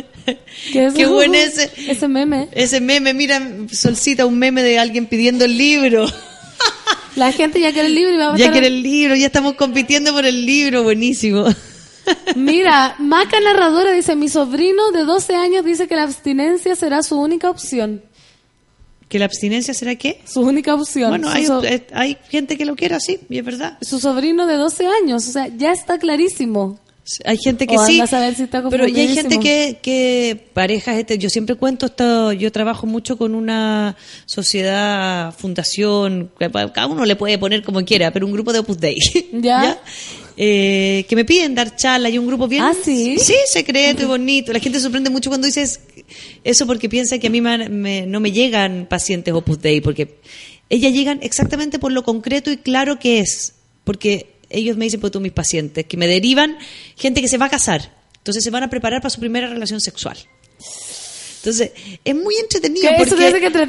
¿Qué, 0.72 0.86
es 0.86 0.94
Qué 0.94 1.06
buen 1.06 1.35
ese. 1.35 1.70
Ese 1.89 2.09
meme. 2.09 2.48
Ese 2.52 2.81
meme, 2.81 3.12
mira, 3.12 3.40
Solcita, 3.70 4.24
un 4.24 4.39
meme 4.39 4.62
de 4.62 4.78
alguien 4.78 5.06
pidiendo 5.06 5.44
el 5.44 5.59
libro. 5.59 6.06
La 7.16 7.32
gente 7.32 7.60
ya 7.60 7.72
quiere 7.72 7.89
el 7.89 7.94
libro 7.94 8.14
y 8.14 8.16
va 8.16 8.32
a 8.32 8.36
Ya 8.36 8.44
estar- 8.47 8.52
quiere 8.52 8.68
el 8.68 8.82
libro, 8.82 9.14
ya 9.14 9.27
estamos 9.27 9.55
compitiendo 9.55 10.12
por 10.14 10.24
el 10.24 10.47
libro, 10.47 10.85
buenísimo. 10.85 11.44
Mira, 12.36 12.94
Maca 12.98 13.40
Narradora 13.40 13.93
dice, 13.93 14.16
mi 14.16 14.28
sobrino 14.28 14.90
de 14.93 15.05
12 15.05 15.35
años 15.36 15.64
dice 15.64 15.86
que 15.86 15.97
la 15.97 16.05
abstinencia 16.05 16.74
será 16.77 17.02
su 17.02 17.20
única 17.20 17.51
opción. 17.51 18.02
¿Que 19.11 19.19
la 19.19 19.24
abstinencia 19.27 19.74
será 19.74 19.97
qué? 19.97 20.20
Su 20.24 20.41
única 20.41 20.73
opción. 20.73 21.11
Bueno, 21.11 21.28
hay, 21.28 21.45
so- 21.45 21.61
hay 21.93 22.16
gente 22.31 22.57
que 22.57 22.65
lo 22.65 22.77
quiere 22.77 22.95
así, 22.95 23.19
y 23.28 23.39
es 23.39 23.45
verdad. 23.45 23.77
Su 23.82 23.99
sobrino 23.99 24.47
de 24.47 24.55
12 24.55 24.87
años, 24.87 25.28
o 25.28 25.32
sea, 25.32 25.49
ya 25.49 25.73
está 25.73 25.99
clarísimo. 25.99 26.78
Hay 27.24 27.39
gente 27.39 27.66
que 27.66 27.77
O 27.77 27.85
sí, 27.85 28.01
a 28.01 28.07
saber 28.07 28.37
si 28.37 28.45
está 28.45 28.62
pero 28.69 28.87
y 28.87 29.01
hay 29.01 29.09
gente 29.09 29.41
que, 29.41 29.78
que 29.82 30.47
parejas, 30.53 30.97
este, 30.97 31.19
yo 31.19 31.28
siempre 31.28 31.57
cuento 31.57 31.87
esto, 31.87 32.31
yo 32.32 32.53
trabajo 32.53 32.87
mucho 32.87 33.19
con 33.19 33.35
una 33.35 33.97
sociedad, 34.27 35.35
fundación, 35.37 36.31
cada 36.39 36.87
uno 36.87 37.05
le 37.05 37.16
puede 37.16 37.37
poner 37.37 37.65
como 37.65 37.85
quiera, 37.85 38.12
pero 38.12 38.27
un 38.27 38.32
grupo 38.32 38.53
de 38.53 38.61
Opus 38.61 38.78
Dei, 38.78 38.97
¿Ya? 39.32 39.81
Eh, 40.37 41.05
que 41.09 41.16
me 41.16 41.24
piden 41.24 41.55
dar 41.55 41.77
charla 41.77 42.09
y 42.09 42.16
un 42.16 42.27
grupo 42.27 42.49
bien 42.49 42.62
¿Ah, 42.62 42.73
sí? 42.85 43.19
sí 43.19 43.35
secreto 43.47 44.05
y 44.05 44.07
bonito 44.07 44.53
la 44.55 44.61
gente 44.61 44.78
se 44.78 44.85
sorprende 44.85 45.11
mucho 45.11 45.28
cuando 45.28 45.47
dices 45.47 45.81
eso 46.45 46.66
porque 46.66 46.89
piensa 46.89 47.19
que 47.19 47.27
a 47.27 47.31
mí 47.31 47.41
me- 47.41 47.69
me- 47.69 48.07
no 48.07 48.20
me 48.20 48.32
llegan 48.32 48.87
pacientes 48.89 49.32
Opus 49.35 49.61
Dei 49.61 49.81
porque 49.81 50.16
ellas 50.69 50.93
llegan 50.93 51.19
exactamente 51.23 51.78
por 51.78 51.93
lo 51.93 52.03
concreto 52.05 52.51
y 52.51 52.57
claro 52.59 52.99
que 52.99 53.20
es 53.20 53.55
porque 53.85 54.35
ellos 54.51 54.77
me 54.77 54.85
dicen 54.85 55.01
pues 55.01 55.12
tú 55.12 55.20
mis 55.20 55.32
pacientes 55.32 55.87
que 55.87 55.97
me 55.97 56.07
derivan 56.07 56.59
gente 56.97 57.20
que 57.20 57.28
se 57.28 57.39
va 57.39 57.47
a 57.47 57.51
casar 57.51 57.93
entonces 58.19 58.43
se 58.45 58.51
van 58.51 58.62
a 58.62 58.70
preparar 58.70 59.01
para 59.01 59.11
su 59.11 59.20
primera 59.20 59.49
relación 59.49 59.81
sexual 59.81 60.16
entonces, 61.43 61.70
es 62.05 62.15
muy 62.15 62.35
entretenido 62.37 62.87
porque, 62.99 63.15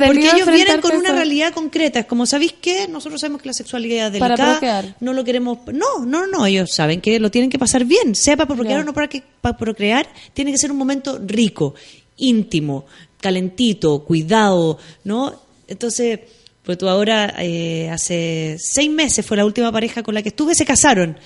porque 0.05 0.29
ellos 0.35 0.51
vienen 0.51 0.81
con 0.81 0.93
una 0.93 1.13
realidad 1.13 1.53
concreta. 1.53 1.99
Es 2.01 2.05
como, 2.05 2.25
¿sabéis 2.25 2.53
qué? 2.59 2.85
Nosotros 2.89 3.21
sabemos 3.21 3.41
que 3.41 3.47
la 3.47 3.53
sexualidad 3.53 4.13
es 4.13 4.19
Para 4.19 4.35
delicada. 4.35 4.51
procrear. 4.81 4.95
No 4.99 5.13
lo 5.13 5.23
queremos. 5.23 5.59
No, 5.71 6.05
no, 6.05 6.27
no. 6.27 6.45
Ellos 6.45 6.69
saben 6.73 6.99
que 6.99 7.17
lo 7.21 7.31
tienen 7.31 7.49
que 7.49 7.57
pasar 7.57 7.85
bien. 7.85 8.13
Sea 8.13 8.35
para 8.35 8.53
procrear 8.53 8.81
o 8.81 8.83
no 8.83 8.93
para, 8.93 9.07
que, 9.07 9.23
para 9.39 9.55
procrear, 9.57 10.05
tiene 10.33 10.51
que 10.51 10.57
ser 10.57 10.69
un 10.69 10.77
momento 10.79 11.17
rico, 11.25 11.73
íntimo, 12.21 12.85
calentito, 13.19 14.03
cuidado, 14.05 14.77
¿no? 15.03 15.41
Entonces, 15.67 16.19
pues 16.63 16.77
tú 16.77 16.87
ahora, 16.87 17.35
eh, 17.39 17.89
hace 17.89 18.57
seis 18.59 18.89
meses 18.89 19.25
fue 19.25 19.37
la 19.37 19.45
última 19.45 19.71
pareja 19.71 20.03
con 20.03 20.13
la 20.13 20.21
que 20.21 20.29
estuve, 20.29 20.55
se 20.55 20.65
casaron. 20.65 21.17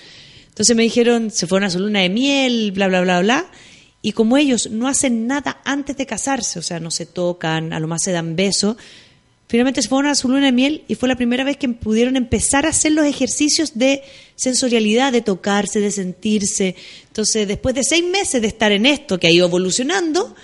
Entonces 0.47 0.75
me 0.75 0.83
dijeron, 0.83 1.31
se 1.31 1.47
fueron 1.47 1.67
a 1.67 1.69
su 1.69 1.79
luna 1.79 1.99
de 1.99 2.09
miel, 2.09 2.71
bla, 2.71 2.87
bla, 2.87 3.01
bla, 3.01 3.19
bla. 3.19 3.45
Y 4.01 4.13
como 4.13 4.37
ellos 4.37 4.69
no 4.69 4.87
hacen 4.87 5.27
nada 5.27 5.61
antes 5.65 5.97
de 5.97 6.05
casarse, 6.05 6.59
o 6.59 6.61
sea, 6.61 6.79
no 6.79 6.91
se 6.91 7.05
tocan, 7.05 7.73
a 7.73 7.79
lo 7.79 7.87
más 7.87 8.03
se 8.03 8.11
dan 8.11 8.35
besos, 8.35 8.77
finalmente 9.47 9.81
se 9.81 9.89
fueron 9.89 10.11
a 10.11 10.15
su 10.15 10.29
luna 10.29 10.45
de 10.45 10.51
miel 10.51 10.83
y 10.87 10.95
fue 10.95 11.09
la 11.09 11.15
primera 11.15 11.43
vez 11.43 11.57
que 11.57 11.67
pudieron 11.69 12.15
empezar 12.15 12.65
a 12.65 12.69
hacer 12.69 12.91
los 12.91 13.05
ejercicios 13.05 13.77
de 13.77 14.03
sensorialidad, 14.35 15.11
de 15.11 15.21
tocarse, 15.21 15.79
de 15.79 15.91
sentirse. 15.91 16.75
Entonces, 17.07 17.47
después 17.47 17.75
de 17.75 17.83
seis 17.83 18.05
meses 18.05 18.41
de 18.41 18.47
estar 18.47 18.71
en 18.71 18.85
esto, 18.85 19.19
que 19.19 19.27
ha 19.27 19.31
ido 19.31 19.47
evolucionando, 19.47 20.35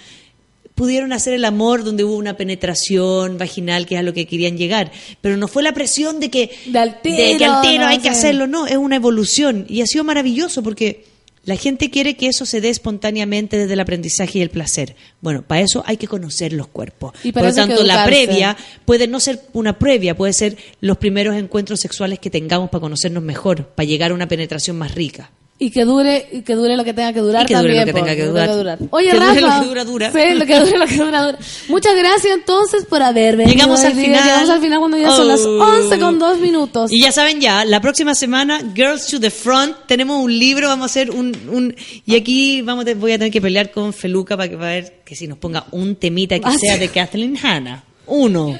pudieron 0.75 1.13
hacer 1.13 1.33
el 1.33 1.45
amor 1.45 1.83
donde 1.83 2.03
hubo 2.03 2.15
una 2.15 2.37
penetración 2.37 3.37
vaginal, 3.37 3.85
que 3.85 3.95
es 3.95 3.99
a 3.99 4.03
lo 4.03 4.13
que 4.13 4.27
querían 4.27 4.57
llegar. 4.57 4.91
Pero 5.21 5.37
no 5.37 5.47
fue 5.47 5.63
la 5.63 5.73
presión 5.73 6.19
de 6.19 6.29
que, 6.29 6.51
De 6.65 6.79
al 6.79 7.01
tiro, 7.01 7.17
de 7.17 7.37
que 7.37 7.45
al 7.45 7.61
tiro 7.61 7.83
no 7.83 7.87
hay 7.87 7.99
que 7.99 8.09
hacerlo, 8.09 8.47
no, 8.47 8.67
es 8.67 8.77
una 8.77 8.95
evolución. 8.95 9.65
Y 9.67 9.81
ha 9.81 9.85
sido 9.85 10.03
maravilloso 10.03 10.63
porque 10.63 11.05
la 11.43 11.55
gente 11.55 11.89
quiere 11.89 12.15
que 12.15 12.27
eso 12.27 12.45
se 12.45 12.61
dé 12.61 12.69
espontáneamente 12.69 13.57
desde 13.57 13.73
el 13.73 13.79
aprendizaje 13.79 14.39
y 14.39 14.41
el 14.43 14.51
placer. 14.51 14.95
Bueno, 15.21 15.41
para 15.41 15.61
eso 15.61 15.83
hay 15.87 15.97
que 15.97 16.07
conocer 16.07 16.53
los 16.53 16.67
cuerpos. 16.67 17.13
Y 17.23 17.31
Por 17.31 17.43
lo 17.43 17.53
tanto, 17.53 17.83
la 17.83 18.05
previa 18.05 18.55
puede 18.85 19.07
no 19.07 19.19
ser 19.19 19.41
una 19.53 19.79
previa, 19.79 20.15
puede 20.15 20.33
ser 20.33 20.57
los 20.81 20.97
primeros 20.97 21.35
encuentros 21.35 21.79
sexuales 21.79 22.19
que 22.19 22.29
tengamos 22.29 22.69
para 22.69 22.81
conocernos 22.81 23.23
mejor, 23.23 23.67
para 23.69 23.87
llegar 23.87 24.11
a 24.11 24.13
una 24.13 24.27
penetración 24.27 24.77
más 24.77 24.93
rica. 24.93 25.31
Y 25.63 25.69
que 25.69 25.85
dure, 25.85 26.27
y 26.31 26.41
que 26.41 26.55
dure 26.55 26.75
lo 26.75 26.83
que 26.83 26.91
tenga 26.91 27.13
que 27.13 27.19
durar 27.19 27.43
Y 27.43 27.45
que 27.45 27.55
dure 27.55 27.75
también. 27.75 27.79
lo 27.81 27.85
que 27.85 27.91
po, 27.93 27.99
tenga 27.99 28.15
que 28.15 28.25
durar. 28.57 28.79
Oye, 28.89 29.11
Que 29.11 29.15
Rafa. 29.19 29.29
dure 29.35 29.41
lo 29.41 29.59
que 29.61 29.67
dura, 29.67 29.83
dura. 29.85 30.11
Sí, 30.11 30.33
lo 30.33 30.45
que 30.47 30.59
dure 30.59 30.77
lo 30.79 30.87
que 30.87 30.95
dura, 30.97 31.21
dura. 31.23 31.39
Muchas 31.69 31.95
gracias 31.95 32.33
entonces 32.33 32.85
por 32.85 33.03
haber 33.03 33.37
venido. 33.37 33.53
Llegamos 33.55 33.79
al 33.83 33.95
día. 33.95 34.05
final. 34.05 34.23
Llegamos 34.23 34.49
al 34.49 34.61
final 34.61 34.79
cuando 34.79 34.97
ya 34.97 35.11
son 35.11 35.27
las 35.27 35.41
Oh. 35.41 35.59
11 35.83 35.99
con 35.99 36.17
2 36.17 36.39
minutos. 36.39 36.91
Y 36.91 37.01
ya 37.03 37.11
saben 37.11 37.39
ya, 37.39 37.63
la 37.63 37.79
próxima 37.79 38.15
semana, 38.15 38.59
Girls 38.75 39.05
to 39.05 39.19
the 39.19 39.29
Front, 39.29 39.75
tenemos 39.87 40.23
un 40.23 40.37
libro, 40.39 40.67
vamos 40.67 40.83
a 40.83 40.85
hacer 40.87 41.11
un... 41.11 41.27
un 41.51 41.75
y 42.07 42.15
aquí 42.15 42.63
vamos 42.63 42.87
a, 42.87 42.93
voy 42.95 43.11
a 43.11 43.19
tener 43.19 43.31
que 43.31 43.39
pelear 43.41 43.69
con 43.69 43.93
Feluca 43.93 44.35
para 44.35 44.49
que, 44.49 44.57
para 44.57 44.69
ver 44.71 45.01
que 45.05 45.15
si 45.15 45.27
nos 45.27 45.37
ponga 45.37 45.65
un 45.71 45.95
temita 45.95 46.39
que 46.39 46.45
Ah, 46.47 46.57
sea 46.59 46.73
sí. 46.73 46.79
de 46.79 46.87
Kathleen 46.89 47.37
Hanna. 47.37 47.83
Uno. 48.07 48.57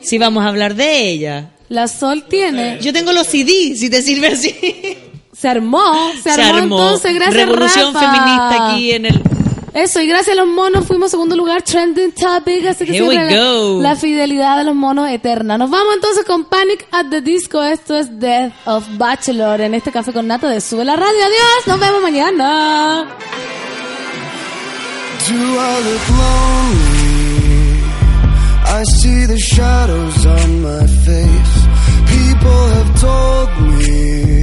Si 0.00 0.18
vamos 0.18 0.44
a 0.44 0.48
hablar 0.48 0.74
de 0.74 1.08
ella. 1.08 1.50
La 1.68 1.86
Sol 1.86 2.24
tiene. 2.28 2.78
Yo 2.82 2.92
tengo 2.92 3.12
los 3.12 3.28
CD, 3.28 3.76
si 3.76 3.88
te 3.88 4.02
sirve 4.02 4.26
así. 4.26 4.52
Se 5.42 5.48
armó, 5.48 6.12
se 6.22 6.30
armó, 6.30 6.78
entonces, 6.78 7.14
gracias 7.16 7.46
Revolución 7.46 7.92
Rafa. 7.92 8.12
feminista 8.12 8.68
aquí 8.68 8.92
en 8.92 9.06
el... 9.06 9.22
Eso, 9.74 10.00
y 10.00 10.06
gracias 10.06 10.38
a 10.38 10.40
los 10.40 10.46
monos 10.46 10.86
fuimos 10.86 11.10
segundo 11.10 11.34
lugar, 11.34 11.62
trending 11.62 12.12
topic, 12.12 12.64
así 12.66 12.84
que 12.84 12.92
Here 12.92 13.08
we 13.08 13.14
siempre 13.16 13.82
la, 13.82 13.96
fidelidad 13.96 14.58
de 14.58 14.62
los 14.62 14.76
monos 14.76 15.10
eterna. 15.10 15.58
Nos 15.58 15.68
vamos 15.68 15.96
entonces 15.96 16.24
con 16.24 16.44
Panic 16.44 16.86
at 16.92 17.06
the 17.10 17.22
Disco, 17.22 17.60
esto 17.60 17.98
es 17.98 18.20
Death 18.20 18.52
of 18.66 18.86
Bachelor, 18.96 19.62
en 19.62 19.74
este 19.74 19.90
café 19.90 20.12
con 20.12 20.28
nata 20.28 20.48
de 20.48 20.60
Sube 20.60 20.84
la 20.84 20.94
Radio. 20.94 21.24
Adiós, 21.24 21.66
nos 21.66 21.80
vemos 21.80 22.02
mañana. 22.02 23.04
Do 25.28 25.34
I 25.34 25.80
look 25.88 26.08
lonely? 26.20 27.32
I 28.78 28.84
see 28.84 29.26
the 29.26 29.38
shadows 29.38 30.24
on 30.24 30.62
my 30.62 30.86
face. 30.86 31.66
People 32.06 32.68
have 32.76 33.00
told 33.00 33.50
me 33.80 34.41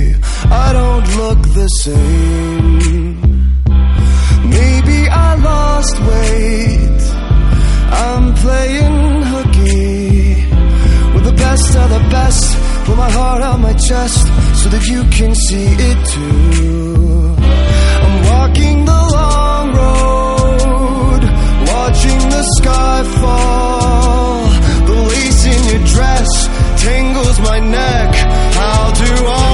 I 0.51 0.73
don't 0.73 1.07
look 1.21 1.41
the 1.59 1.67
same. 1.83 3.19
Maybe 4.57 5.07
I 5.09 5.35
lost 5.35 5.95
weight. 6.09 7.01
I'm 8.05 8.33
playing 8.35 9.21
hooky 9.31 10.35
with 11.13 11.25
the 11.25 11.33
best 11.33 11.75
of 11.75 11.89
the 11.89 12.03
best. 12.09 12.43
Put 12.85 12.97
my 12.97 13.11
heart 13.11 13.41
on 13.41 13.61
my 13.61 13.73
chest 13.73 14.21
so 14.61 14.69
that 14.69 14.85
you 14.87 15.03
can 15.17 15.35
see 15.35 15.67
it 15.89 15.99
too. 16.13 17.35
I'm 18.05 18.15
walking 18.31 18.85
the 18.85 19.01
long 19.17 19.67
road, 19.81 21.21
watching 21.73 22.21
the 22.35 22.43
sky 22.57 23.03
fall. 23.21 24.43
The 24.89 24.95
lace 25.11 25.45
in 25.53 25.61
your 25.71 25.83
dress 25.93 26.29
tangles 26.83 27.39
my 27.41 27.59
neck. 27.59 28.15
How 28.59 28.91
do 29.03 29.11
I 29.27 29.48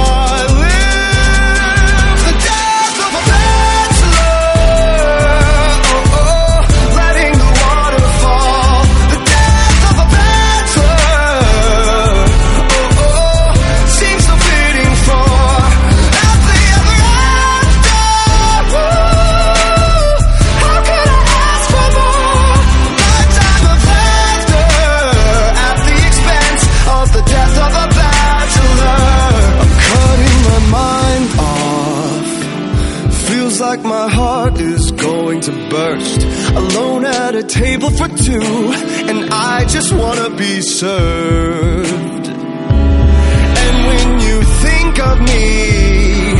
table 37.85 37.97
for 37.97 38.07
two, 38.23 38.71
and 39.09 39.29
I 39.31 39.65
just 39.65 39.93
wanna 39.93 40.29
be 40.35 40.61
served. 40.61 42.27
And 43.63 43.75
when 43.87 44.19
you 44.19 44.43
think 44.65 44.99
of 44.99 45.19
me, 45.21 46.33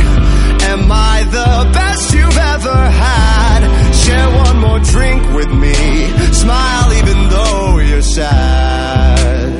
am 0.72 0.90
I 0.90 1.24
the 1.24 1.70
best 1.72 2.14
you've 2.14 2.38
ever 2.54 2.90
had? 2.90 3.94
Share 3.94 4.28
one 4.30 4.58
more 4.58 4.80
drink 4.80 5.22
with 5.34 5.50
me. 5.50 5.74
Smile 6.32 6.92
even 6.92 7.28
though 7.28 7.78
you're 7.78 8.02
sad. 8.02 9.52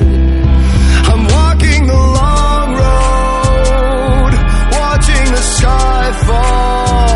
I'm 1.11 1.23
walking 1.37 1.87
the 1.87 2.01
long 2.19 2.69
road, 2.83 4.33
watching 4.71 5.25
the 5.31 5.43
sky 5.57 6.11
fall. 6.25 7.06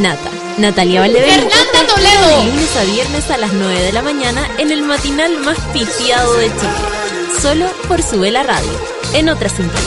Nata. 0.00 0.30
Natalia 0.56 1.00
Valdebenito. 1.00 1.50
¡Fernanda 1.50 1.94
Toledo! 1.94 2.38
De 2.38 2.50
lunes 2.50 2.76
a 2.76 2.84
viernes 2.84 3.30
a 3.30 3.36
las 3.36 3.52
9 3.52 3.82
de 3.82 3.92
la 3.92 4.02
mañana 4.02 4.48
en 4.58 4.70
el 4.70 4.82
matinal 4.82 5.36
más 5.40 5.58
pitiado 5.72 6.34
de 6.36 6.46
Chile. 6.46 7.38
Solo 7.40 7.66
por 7.86 8.02
Sube 8.02 8.30
la 8.30 8.42
Radio. 8.42 8.72
En 9.12 9.28
otra 9.28 9.48
sintonía. 9.50 9.78